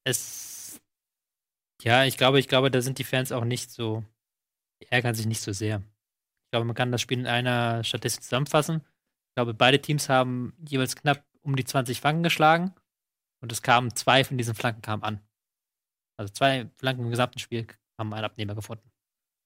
Es, 0.03 0.81
ja, 1.83 2.05
ich 2.05 2.17
glaube, 2.17 2.39
ich 2.39 2.47
glaube, 2.47 2.71
da 2.71 2.81
sind 2.81 2.97
die 2.97 3.03
Fans 3.03 3.31
auch 3.31 3.45
nicht 3.45 3.69
so, 3.69 4.03
die 4.81 4.91
ärgern 4.91 5.13
sich 5.13 5.27
nicht 5.27 5.41
so 5.41 5.53
sehr. 5.53 5.83
Ich 6.45 6.51
glaube, 6.51 6.65
man 6.65 6.75
kann 6.75 6.91
das 6.91 7.01
Spiel 7.01 7.19
in 7.19 7.27
einer 7.27 7.83
Statistik 7.83 8.23
zusammenfassen. 8.23 8.77
Ich 8.77 9.35
glaube, 9.35 9.53
beide 9.53 9.79
Teams 9.79 10.09
haben 10.09 10.55
jeweils 10.67 10.95
knapp 10.95 11.23
um 11.43 11.55
die 11.55 11.63
20 11.63 12.01
Flanken 12.01 12.23
geschlagen 12.23 12.73
und 13.39 13.51
es 13.51 13.61
kamen 13.61 13.95
zwei 13.95 14.23
von 14.23 14.39
diesen 14.39 14.55
Flanken 14.55 14.81
kamen 14.81 15.03
an. 15.03 15.21
Also 16.17 16.33
zwei 16.33 16.71
Flanken 16.77 17.03
im 17.03 17.11
gesamten 17.11 17.37
Spiel 17.37 17.67
haben 17.99 18.11
einen 18.15 18.25
Abnehmer 18.25 18.55
gefunden. 18.55 18.89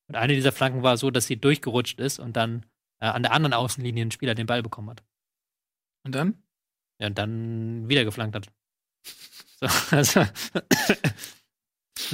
Und 0.08 0.16
eine 0.16 0.34
dieser 0.34 0.52
Flanken 0.52 0.84
war 0.84 0.98
so, 0.98 1.12
dass 1.12 1.28
sie 1.28 1.38
durchgerutscht 1.38 2.00
ist 2.00 2.20
und 2.20 2.36
dann 2.36 2.66
äh, 3.00 3.06
an 3.08 3.24
der 3.24 3.32
anderen 3.32 3.54
Außenlinie 3.54 4.06
ein 4.06 4.12
Spieler 4.12 4.36
den 4.36 4.48
Ball 4.48 4.62
bekommen 4.64 4.90
hat. 4.90 5.04
Und 6.06 6.14
dann? 6.16 6.42
Ja, 7.00 7.08
und 7.08 7.18
dann 7.18 7.88
wieder 7.90 8.04
geflankt 8.06 8.36
hat. 8.36 8.48
So, 9.64 9.68
also 9.96 10.26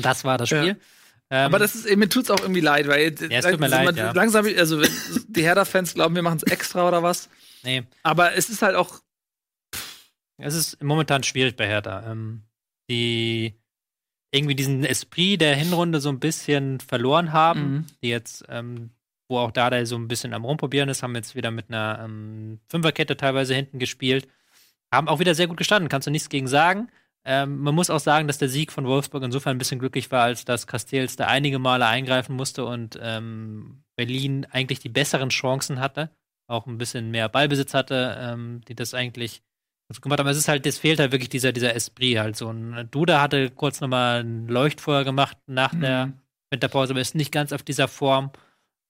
das 0.02 0.24
war 0.26 0.38
das 0.38 0.50
Ja. 0.50 0.62
Spiel. 0.62 0.82
Ähm, 1.30 1.46
Aber 1.46 1.60
das 1.60 1.76
ist, 1.76 1.94
mir 1.96 2.10
tut's 2.10 2.30
auch 2.30 2.40
irgendwie 2.42 2.60
leid, 2.62 2.88
weil 2.88 3.14
Ja, 3.32 3.40
es 3.40 3.46
tut 3.46 3.60
mir 3.60 3.68
leid, 3.68 3.96
ja. 3.98 4.12
langsam, 4.12 4.46
also 4.46 4.82
die 5.28 5.44
Hertha-Fans 5.44 5.94
glauben, 5.94 6.16
wir 6.16 6.22
machen 6.24 6.38
es 6.38 6.44
extra 6.52 6.88
oder 6.88 7.04
was. 7.04 7.30
nee, 7.64 7.84
Aber 8.04 8.34
es 8.36 8.50
ist 8.50 8.62
halt 8.62 8.76
auch, 8.76 9.02
es 10.38 10.56
ist 10.56 10.82
momentan 10.84 11.24
schwierig 11.24 11.56
bei 11.56 11.68
Hertha. 11.68 12.12
Ähm, 12.12 12.44
die 12.90 13.54
irgendwie 14.32 14.56
diesen 14.56 14.84
Esprit 14.84 15.42
der 15.42 15.56
Hinrunde 15.56 16.00
so 16.00 16.10
ein 16.10 16.20
bisschen 16.20 16.80
verloren 16.80 17.34
haben, 17.34 17.62
Mhm. 17.62 17.86
die 18.04 18.10
jetzt, 18.10 18.46
ähm, 18.50 18.92
wo 19.30 19.38
auch 19.40 19.52
Dada 19.52 19.86
so 19.86 19.96
ein 19.98 20.08
bisschen 20.08 20.34
am 20.34 20.46
Rumprobieren 20.46 20.90
ist, 20.90 21.04
haben 21.04 21.16
jetzt 21.16 21.36
wieder 21.36 21.52
mit 21.52 21.70
einer 21.70 22.02
ähm, 22.04 22.60
Fünferkette 22.70 23.18
teilweise 23.18 23.56
hinten 23.56 23.80
gespielt. 23.80 24.28
Haben 24.92 25.08
auch 25.08 25.20
wieder 25.20 25.36
sehr 25.36 25.48
gut 25.48 25.58
gestanden, 25.58 25.90
kannst 25.90 26.08
du 26.08 26.12
nichts 26.12 26.30
gegen 26.30 26.48
sagen. 26.48 26.90
Ähm, 27.26 27.58
man 27.60 27.76
muss 27.76 27.90
auch 27.90 28.00
sagen, 28.00 28.28
dass 28.28 28.38
der 28.38 28.48
Sieg 28.48 28.72
von 28.72 28.86
Wolfsburg 28.86 29.22
insofern 29.24 29.56
ein 29.56 29.60
bisschen 29.60 29.80
glücklich 29.80 30.12
war, 30.12 30.24
als 30.24 30.46
dass 30.46 30.66
Castells 30.66 31.18
da 31.18 31.28
einige 31.28 31.60
Male 31.60 31.86
eingreifen 31.86 32.36
musste 32.38 32.64
und 32.66 32.98
ähm, 33.02 33.84
Berlin 33.98 34.46
eigentlich 34.50 34.80
die 34.80 34.88
besseren 34.90 35.28
Chancen 35.30 35.82
hatte, 35.82 36.10
auch 36.48 36.68
ein 36.68 36.78
bisschen 36.78 37.12
mehr 37.12 37.28
Ballbesitz 37.28 37.74
hatte, 37.74 38.16
ähm, 38.18 38.62
die 38.70 38.76
das 38.76 38.94
eigentlich 38.94 39.42
gemacht 40.02 40.20
haben. 40.20 40.28
Es 40.28 40.38
ist 40.38 40.48
halt, 40.48 40.66
es 40.66 40.78
fehlt 40.78 41.00
halt 41.00 41.12
wirklich 41.12 41.30
dieser, 41.30 41.52
dieser 41.54 41.74
Esprit 41.76 42.18
halt 42.20 42.36
so. 42.36 42.50
Ein 42.50 42.88
Duda 42.92 43.22
hatte 43.22 43.50
kurz 43.52 43.80
nochmal 43.82 44.24
ein 44.24 44.48
Leuchtfeuer 44.48 45.04
gemacht 45.04 45.38
nach 45.48 45.74
der 45.74 46.08
Mhm. 46.08 46.14
Winterpause, 46.52 46.94
aber 46.94 47.02
ist 47.02 47.16
nicht 47.16 47.32
ganz 47.32 47.52
auf 47.54 47.64
dieser 47.64 47.88
Form. 47.88 48.32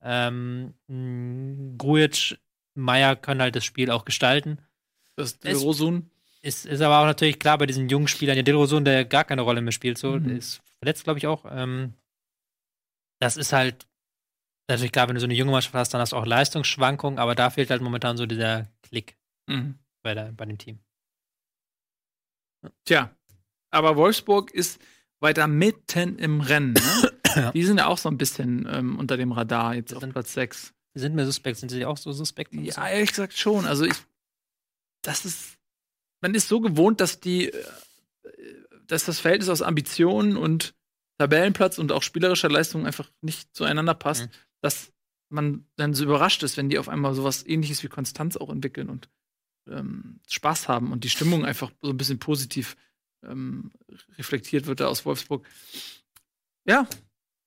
Ähm, 0.02 0.74
mh, 0.88 1.76
Grujic, 1.78 2.38
Meier 2.76 3.16
können 3.16 3.42
halt 3.42 3.56
das 3.56 3.66
Spiel 3.66 3.90
auch 3.92 4.06
gestalten. 4.06 4.60
das 5.16 5.32
ist 5.34 5.46
Es- 5.46 5.64
Rosun. 5.64 6.10
Ist, 6.44 6.66
ist 6.68 6.82
aber 6.82 7.00
auch 7.00 7.06
natürlich 7.06 7.40
klar 7.40 7.58
bei 7.58 7.66
diesen 7.66 7.90
jungen 7.90 8.08
Spielern, 8.08 8.38
ja, 8.38 8.44
Dilrosun, 8.44 8.86
der 8.86 9.04
gar 9.06 9.24
keine 9.24 9.42
Rolle 9.42 9.60
mehr 9.62 9.72
spielt, 9.72 9.98
so, 9.98 10.12
Mhm. 10.12 10.28
der 10.28 10.38
ist 10.38 10.62
verletzt, 10.80 11.04
glaube 11.04 11.18
ich, 11.20 11.26
auch. 11.28 11.46
Ähm, 11.50 11.94
das 13.20 13.38
ist 13.38 13.54
halt 13.54 13.88
natürlich 14.70 14.92
klar, 14.92 15.08
wenn 15.08 15.16
du 15.16 15.20
so 15.22 15.26
eine 15.26 15.34
junge 15.34 15.52
Mannschaft 15.52 15.74
hast, 15.76 15.94
dann 15.94 16.02
hast 16.02 16.12
du 16.12 16.16
auch 16.18 16.26
Leistungsschwankungen, 16.26 17.18
aber 17.20 17.34
da 17.36 17.50
fehlt 17.50 17.70
halt 17.72 17.82
momentan 17.82 18.18
so 18.18 18.26
dieser 18.28 18.68
Klick 18.84 19.18
Mhm. 19.48 19.80
bei, 20.04 20.14
der, 20.14 20.32
bei 20.32 20.46
dem 20.46 20.58
Team. 20.58 20.80
Tja, 22.86 23.12
aber 23.72 23.96
Wolfsburg 23.96 24.52
ist 24.52 24.80
weiter 25.20 25.48
mitten 25.48 26.18
im 26.20 26.42
Rennen. 26.42 26.74
Ne? 26.74 27.12
Ja. 27.36 27.52
Die 27.52 27.64
sind 27.64 27.78
ja 27.78 27.86
auch 27.86 28.00
so 28.00 28.10
ein 28.10 28.18
bisschen 28.18 28.68
ähm, 28.68 28.98
unter 28.98 29.16
dem 29.16 29.32
Radar 29.32 29.76
jetzt 29.76 29.92
Die 29.92 29.96
auf 29.96 30.02
sind- 30.02 30.12
Platz 30.14 30.34
6. 30.34 30.74
Die 30.96 31.00
sind 31.00 31.14
mir 31.14 31.24
suspekt, 31.24 31.60
sind 31.60 31.70
sie 31.70 31.86
auch 31.86 31.98
so 31.98 32.12
suspekt? 32.12 32.52
Ja, 32.56 32.88
ehrlich 32.90 33.10
gesagt 33.12 33.38
schon. 33.38 33.66
Also 33.68 33.86
ich, 33.86 33.94
das 35.04 35.24
ist, 35.24 35.60
man 36.22 36.34
ist 36.34 36.48
so 36.48 36.60
gewohnt, 36.62 37.00
dass 37.00 37.20
die, 37.20 37.52
äh, 37.52 37.64
dass 38.88 39.06
das 39.06 39.20
Verhältnis 39.20 39.50
aus 39.50 39.62
Ambitionen 39.62 40.36
und 40.36 40.74
Tabellenplatz 41.20 41.78
und 41.78 41.92
auch 41.92 42.02
spielerischer 42.02 42.50
Leistung 42.50 42.88
einfach 42.88 43.12
nicht 43.22 43.56
zueinander 43.56 43.94
passt, 43.94 44.26
Mhm. 44.28 44.32
dass 44.62 44.92
man 45.30 45.68
dann 45.76 45.94
so 45.94 46.06
überrascht 46.06 46.42
ist, 46.42 46.58
wenn 46.58 46.70
die 46.70 46.80
auf 46.80 46.90
einmal 46.90 47.14
sowas 47.14 47.46
ähnliches 47.46 47.84
wie 47.84 47.88
Konstanz 47.90 48.36
auch 48.38 48.50
entwickeln 48.50 48.90
und 48.90 49.10
ähm, 49.70 50.20
Spaß 50.30 50.68
haben 50.68 50.92
und 50.92 51.04
die 51.04 51.10
Stimmung 51.10 51.46
einfach 51.46 51.72
so 51.82 51.90
ein 51.92 51.98
bisschen 51.98 52.20
positiv 52.20 52.76
ähm, 53.24 53.72
reflektiert 54.18 54.66
wird 54.68 54.80
da 54.80 54.88
aus 54.88 55.06
Wolfsburg. 55.06 55.46
Ja, 56.66 56.88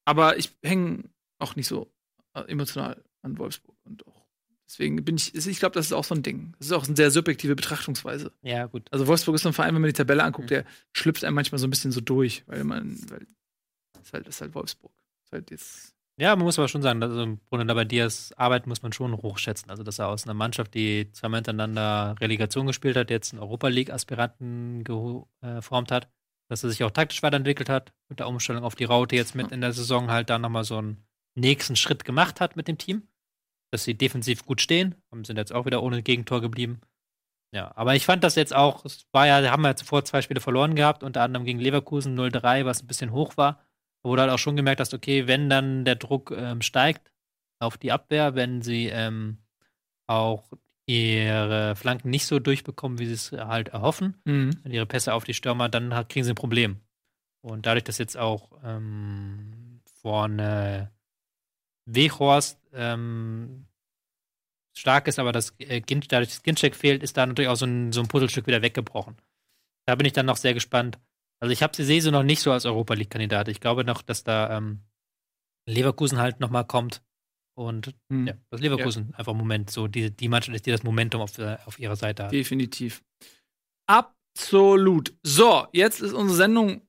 aber 0.04 0.38
ich 0.38 0.50
hänge 0.62 1.04
auch 1.38 1.56
nicht 1.56 1.66
so 1.68 1.92
äh, 2.34 2.40
emotional 2.42 3.02
an 3.22 3.38
Wolfsburg 3.38 3.76
und 3.84 4.06
auch 4.06 4.26
deswegen 4.68 5.04
bin 5.04 5.16
ich, 5.16 5.34
ich 5.34 5.58
glaube, 5.58 5.74
das 5.74 5.86
ist 5.86 5.92
auch 5.92 6.04
so 6.04 6.14
ein 6.14 6.22
Ding. 6.22 6.54
Das 6.58 6.68
ist 6.68 6.72
auch 6.72 6.86
eine 6.86 6.96
sehr 6.96 7.10
subjektive 7.10 7.56
Betrachtungsweise. 7.56 8.32
Ja, 8.42 8.66
gut. 8.66 8.86
Also 8.92 9.06
Wolfsburg 9.06 9.34
ist 9.34 9.42
so 9.42 9.48
ein 9.50 9.52
Verein, 9.54 9.74
wenn 9.74 9.82
man 9.82 9.88
die 9.90 9.96
Tabelle 9.96 10.22
anguckt, 10.24 10.46
Mhm. 10.46 10.54
der 10.54 10.64
schlüpft 10.92 11.24
einem 11.24 11.34
manchmal 11.34 11.58
so 11.58 11.66
ein 11.66 11.70
bisschen 11.70 11.92
so 11.92 12.00
durch, 12.00 12.44
weil 12.46 12.64
man, 12.64 12.98
weil 13.10 13.26
ist 14.02 14.12
halt, 14.12 14.26
ist 14.26 14.40
halt 14.40 14.54
Wolfsburg. 14.54 14.92
Ist 15.24 15.32
halt 15.32 15.50
jetzt 15.50 15.94
Ja, 16.20 16.36
man 16.36 16.44
muss 16.44 16.58
aber 16.58 16.68
schon 16.68 16.82
sagen, 16.82 17.00
dass 17.00 17.12
also 17.12 17.38
Bruno 17.48 17.62
Labbaδιas 17.64 18.32
Arbeit 18.36 18.66
muss 18.66 18.82
man 18.82 18.92
schon 18.92 19.14
hochschätzen. 19.16 19.70
Also, 19.70 19.82
dass 19.82 19.98
er 19.98 20.08
aus 20.08 20.24
einer 20.24 20.34
Mannschaft, 20.34 20.74
die 20.74 21.10
zweimal 21.12 21.38
hintereinander 21.38 22.14
Relegation 22.20 22.66
gespielt 22.66 22.94
hat, 22.98 23.08
jetzt 23.08 23.32
einen 23.32 23.40
Europa 23.40 23.68
League-Aspiranten 23.68 24.84
geho- 24.84 25.28
äh, 25.40 25.54
geformt 25.54 25.90
hat, 25.90 26.10
dass 26.50 26.62
er 26.62 26.68
sich 26.68 26.84
auch 26.84 26.90
taktisch 26.90 27.22
weiterentwickelt 27.22 27.70
hat, 27.70 27.94
mit 28.10 28.18
der 28.18 28.28
Umstellung 28.28 28.64
auf 28.64 28.74
die 28.74 28.84
Raute 28.84 29.16
jetzt 29.16 29.34
mit 29.34 29.50
in 29.50 29.62
der 29.62 29.72
Saison 29.72 30.10
halt 30.10 30.28
da 30.28 30.38
nochmal 30.38 30.64
so 30.64 30.76
einen 30.76 31.06
nächsten 31.36 31.74
Schritt 31.74 32.04
gemacht 32.04 32.38
hat 32.38 32.54
mit 32.54 32.68
dem 32.68 32.76
Team. 32.76 33.08
Dass 33.72 33.84
sie 33.84 33.94
defensiv 33.94 34.44
gut 34.44 34.60
stehen, 34.60 34.96
sind 35.22 35.38
jetzt 35.38 35.54
auch 35.54 35.64
wieder 35.64 35.82
ohne 35.82 36.02
Gegentor 36.02 36.42
geblieben. 36.42 36.82
Ja, 37.54 37.72
aber 37.76 37.94
ich 37.94 38.04
fand 38.04 38.24
das 38.24 38.34
jetzt 38.34 38.54
auch, 38.54 38.84
es 38.84 39.06
war 39.12 39.26
ja, 39.26 39.50
haben 39.50 39.62
wir 39.62 39.68
ja 39.68 39.76
zuvor 39.76 40.04
zwei 40.04 40.20
Spiele 40.20 40.40
verloren 40.40 40.74
gehabt, 40.74 41.02
unter 41.02 41.22
anderem 41.22 41.46
gegen 41.46 41.60
Leverkusen 41.60 42.14
0-3, 42.14 42.66
was 42.66 42.82
ein 42.82 42.88
bisschen 42.88 43.12
hoch 43.12 43.38
war. 43.38 43.64
Wo 44.02 44.14
du 44.16 44.22
halt 44.22 44.30
auch 44.30 44.38
schon 44.38 44.56
gemerkt 44.56 44.80
hast, 44.80 44.94
okay, 44.94 45.26
wenn 45.26 45.50
dann 45.50 45.84
der 45.84 45.96
Druck 45.96 46.30
ähm, 46.36 46.62
steigt 46.62 47.12
auf 47.58 47.76
die 47.76 47.92
Abwehr, 47.92 48.34
wenn 48.34 48.62
sie 48.62 48.86
ähm, 48.86 49.38
auch 50.06 50.50
ihre 50.86 51.76
Flanken 51.76 52.10
nicht 52.10 52.26
so 52.26 52.38
durchbekommen, 52.38 52.98
wie 52.98 53.06
sie 53.06 53.12
es 53.12 53.32
halt 53.32 53.68
erhoffen, 53.68 54.20
Mhm. 54.24 54.50
und 54.64 54.72
ihre 54.72 54.86
Pässe 54.86 55.14
auf 55.14 55.24
die 55.24 55.34
Stürmer, 55.34 55.68
dann 55.68 55.94
hat, 55.94 56.08
kriegen 56.08 56.24
sie 56.24 56.32
ein 56.32 56.36
Problem. 56.36 56.80
Und 57.42 57.66
dadurch, 57.66 57.84
dass 57.84 57.98
jetzt 57.98 58.16
auch 58.16 58.50
ähm, 58.64 59.80
vorne 60.02 60.90
Weghorst 61.86 62.58
ähm, 62.72 63.66
stark 64.76 65.08
ist, 65.08 65.18
aber 65.18 65.32
das 65.32 65.54
äh, 65.58 65.80
dadurch 65.80 66.28
das 66.28 66.42
Ginczek 66.42 66.74
fehlt, 66.74 67.02
ist 67.02 67.16
da 67.16 67.26
natürlich 67.26 67.48
auch 67.48 67.56
so 67.56 67.66
ein, 67.66 67.92
so 67.92 68.00
ein 68.00 68.08
Puzzlestück 68.08 68.46
wieder 68.46 68.62
weggebrochen. 68.62 69.16
Da 69.86 69.94
bin 69.94 70.06
ich 70.06 70.12
dann 70.12 70.26
noch 70.26 70.36
sehr 70.36 70.54
gespannt. 70.54 70.98
Also 71.42 71.52
ich 71.52 71.62
habe 71.62 71.74
sie 71.74 71.84
sehe 71.84 72.02
sie 72.02 72.10
noch 72.10 72.22
nicht 72.22 72.40
so 72.40 72.52
als 72.52 72.66
Europa 72.66 72.94
League-Kandidat. 72.94 73.48
Ich 73.48 73.60
glaube 73.60 73.84
noch, 73.84 74.02
dass 74.02 74.24
da 74.24 74.56
ähm, 74.58 74.80
Leverkusen 75.66 76.18
halt 76.18 76.40
noch 76.40 76.50
mal 76.50 76.64
kommt 76.64 77.02
und 77.56 77.94
Mhm. 78.08 78.26
ja, 78.28 78.34
das 78.50 78.60
Leverkusen 78.60 79.14
einfach 79.14 79.32
im 79.32 79.38
Moment 79.38 79.70
so 79.70 79.88
die, 79.88 80.10
die 80.14 80.28
Mannschaft 80.28 80.54
ist, 80.54 80.66
die 80.66 80.70
das 80.70 80.82
Momentum 80.82 81.20
auf, 81.20 81.36
äh, 81.38 81.56
auf 81.66 81.78
ihrer 81.78 81.96
Seite 81.96 82.24
hat. 82.24 82.32
Definitiv. 82.32 83.02
Absolut. 83.86 85.14
So, 85.22 85.66
jetzt 85.72 86.00
ist 86.00 86.12
unsere 86.12 86.36
Sendung 86.36 86.82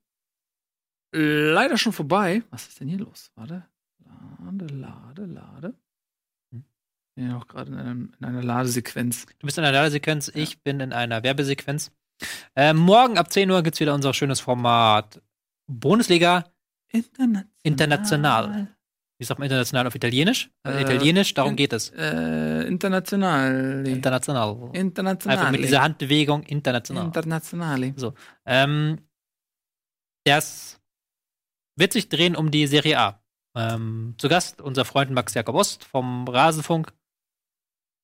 leider 1.14 1.76
schon 1.76 1.92
vorbei. 1.92 2.42
Was 2.50 2.68
ist 2.68 2.80
denn 2.80 2.88
hier 2.88 2.98
los? 2.98 3.30
Warte. 3.34 3.66
Lade, 4.04 4.66
lade, 4.66 5.24
lade. 5.26 5.74
Hm. 6.52 6.64
Ich 6.64 7.14
bin 7.14 7.30
ja 7.30 7.38
auch 7.38 7.46
gerade 7.46 7.70
in, 7.72 8.14
in 8.18 8.24
einer 8.24 8.42
Ladesequenz. 8.42 9.26
Du 9.38 9.46
bist 9.46 9.58
in 9.58 9.64
einer 9.64 9.76
Ladesequenz, 9.76 10.30
ich 10.34 10.62
bin 10.62 10.80
in 10.80 10.92
einer 10.92 11.22
Werbesequenz. 11.22 11.92
Ähm, 12.56 12.76
morgen 12.76 13.18
ab 13.18 13.32
10 13.32 13.50
Uhr 13.50 13.62
gibt 13.62 13.74
es 13.76 13.80
wieder 13.80 13.94
unser 13.94 14.12
schönes 14.14 14.40
Format 14.40 15.20
Bundesliga 15.66 16.44
International. 16.90 17.46
International. 17.62 18.68
Wie 19.18 19.24
sagt 19.24 19.38
man 19.38 19.46
international 19.46 19.86
auf 19.86 19.94
Italienisch? 19.94 20.50
Also 20.64 20.78
Äh, 20.78 20.82
Italienisch, 20.82 21.32
darum 21.34 21.50
in- 21.52 21.56
geht 21.56 21.72
es. 21.72 21.90
Äh, 21.90 22.66
international. 22.66 23.86
International. 23.86 24.70
International. 24.72 25.38
Einfach 25.38 25.50
mit 25.52 25.62
dieser 25.62 25.80
Handbewegung 25.82 26.42
international. 26.42 27.06
Internationale. 27.06 27.94
ähm, 28.46 28.98
das 30.24 30.80
wird 31.76 31.92
sich 31.92 32.08
drehen 32.08 32.36
um 32.36 32.50
die 32.50 32.66
Serie 32.66 32.98
A. 32.98 33.22
Ähm, 33.54 34.14
zu 34.18 34.28
Gast 34.28 34.60
unser 34.60 34.84
Freund 34.84 35.10
Max 35.10 35.34
Jakob 35.34 35.54
Ost 35.56 35.84
vom 35.84 36.26
Rasenfunk. 36.26 36.92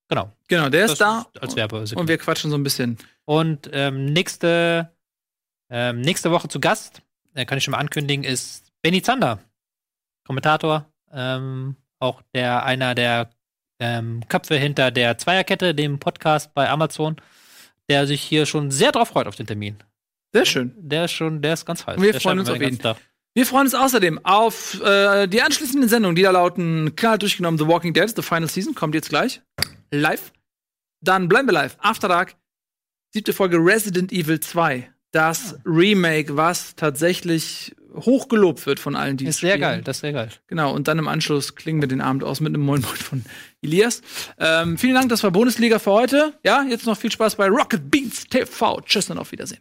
Genau. 0.08 0.32
Genau, 0.48 0.68
der 0.68 0.82
das 0.82 0.92
ist 0.92 1.00
da. 1.00 1.26
Als 1.40 1.54
Werbesequenz. 1.56 1.92
Und 2.00 2.08
wir 2.08 2.18
quatschen 2.18 2.50
so 2.50 2.56
ein 2.56 2.62
bisschen. 2.62 2.96
Und 3.24 3.68
ähm, 3.72 4.06
nächste, 4.06 4.90
ähm, 5.70 6.00
nächste 6.00 6.30
Woche 6.30 6.48
zu 6.48 6.60
Gast, 6.60 7.02
äh, 7.34 7.44
kann 7.44 7.58
ich 7.58 7.64
schon 7.64 7.72
mal 7.72 7.78
ankündigen, 7.78 8.24
ist 8.24 8.72
Benny 8.82 9.02
Zander, 9.02 9.38
Kommentator, 10.26 10.86
ähm, 11.12 11.76
auch 11.98 12.22
der 12.34 12.64
einer 12.64 12.94
der 12.94 13.30
ähm, 13.80 14.22
Köpfe 14.28 14.56
hinter 14.56 14.90
der 14.90 15.18
Zweierkette, 15.18 15.74
dem 15.74 15.98
Podcast 15.98 16.54
bei 16.54 16.68
Amazon, 16.70 17.16
der 17.88 18.06
sich 18.06 18.22
hier 18.22 18.46
schon 18.46 18.70
sehr 18.70 18.92
drauf 18.92 19.08
freut 19.08 19.26
auf 19.26 19.36
den 19.36 19.46
Termin. 19.46 19.76
Sehr 20.32 20.44
schön. 20.44 20.74
Der 20.76 21.04
ist 21.06 21.12
schon, 21.12 21.40
der 21.42 21.54
ist 21.54 21.64
ganz 21.64 21.86
heiß. 21.86 21.96
Und 21.96 22.02
wir 22.02 22.12
Der 22.12 22.20
freuen 22.20 22.38
uns 22.38 22.48
auf 22.48 22.54
den 22.58 22.62
ihn. 22.62 22.78
ganzen 22.78 22.82
Tag. 22.82 22.96
Wir 23.38 23.46
freuen 23.46 23.66
uns 23.66 23.74
außerdem 23.76 24.18
auf 24.24 24.82
äh, 24.82 25.28
die 25.28 25.40
anschließenden 25.40 25.88
Sendungen, 25.88 26.16
die 26.16 26.22
da 26.22 26.32
lauten: 26.32 26.96
Klar 26.96 27.18
durchgenommen, 27.18 27.56
The 27.56 27.68
Walking 27.68 27.94
Dead, 27.94 28.10
The 28.12 28.20
Final 28.20 28.48
Season, 28.48 28.74
kommt 28.74 28.96
jetzt 28.96 29.10
gleich. 29.10 29.40
Live. 29.92 30.32
Dann 31.04 31.28
bleiben 31.28 31.46
wir 31.46 31.52
live. 31.52 31.76
After 31.78 32.08
Dark, 32.08 32.34
siebte 33.14 33.32
Folge 33.32 33.58
Resident 33.58 34.10
Evil 34.10 34.40
2. 34.40 34.90
Das 35.12 35.54
Ah. 35.54 35.58
Remake, 35.66 36.36
was 36.36 36.74
tatsächlich 36.74 37.76
hochgelobt 37.94 38.66
wird 38.66 38.80
von 38.80 38.96
allen, 38.96 39.16
die 39.16 39.26
es 39.26 39.36
Ist 39.36 39.40
sehr 39.42 39.50
spielen. 39.52 39.60
geil, 39.60 39.82
das 39.84 39.98
ist 39.98 40.00
sehr 40.00 40.12
geil. 40.14 40.30
Genau, 40.48 40.74
und 40.74 40.88
dann 40.88 40.98
im 40.98 41.06
Anschluss 41.06 41.54
klingen 41.54 41.80
wir 41.80 41.86
den 41.86 42.00
Abend 42.00 42.24
aus 42.24 42.40
mit 42.40 42.52
einem 42.52 42.64
Moin 42.64 42.80
Moin 42.82 42.96
von 42.96 43.24
Elias. 43.62 44.02
Ähm, 44.40 44.78
vielen 44.78 44.94
Dank, 44.94 45.10
das 45.10 45.22
war 45.22 45.30
Bundesliga 45.30 45.78
für 45.78 45.92
heute. 45.92 46.32
Ja, 46.44 46.64
jetzt 46.68 46.86
noch 46.86 46.98
viel 46.98 47.12
Spaß 47.12 47.36
bei 47.36 47.46
Rocket 47.46 47.88
Beats 47.88 48.24
TV. 48.24 48.80
Tschüss 48.80 49.08
und 49.10 49.18
auf 49.18 49.30
Wiedersehen. 49.30 49.60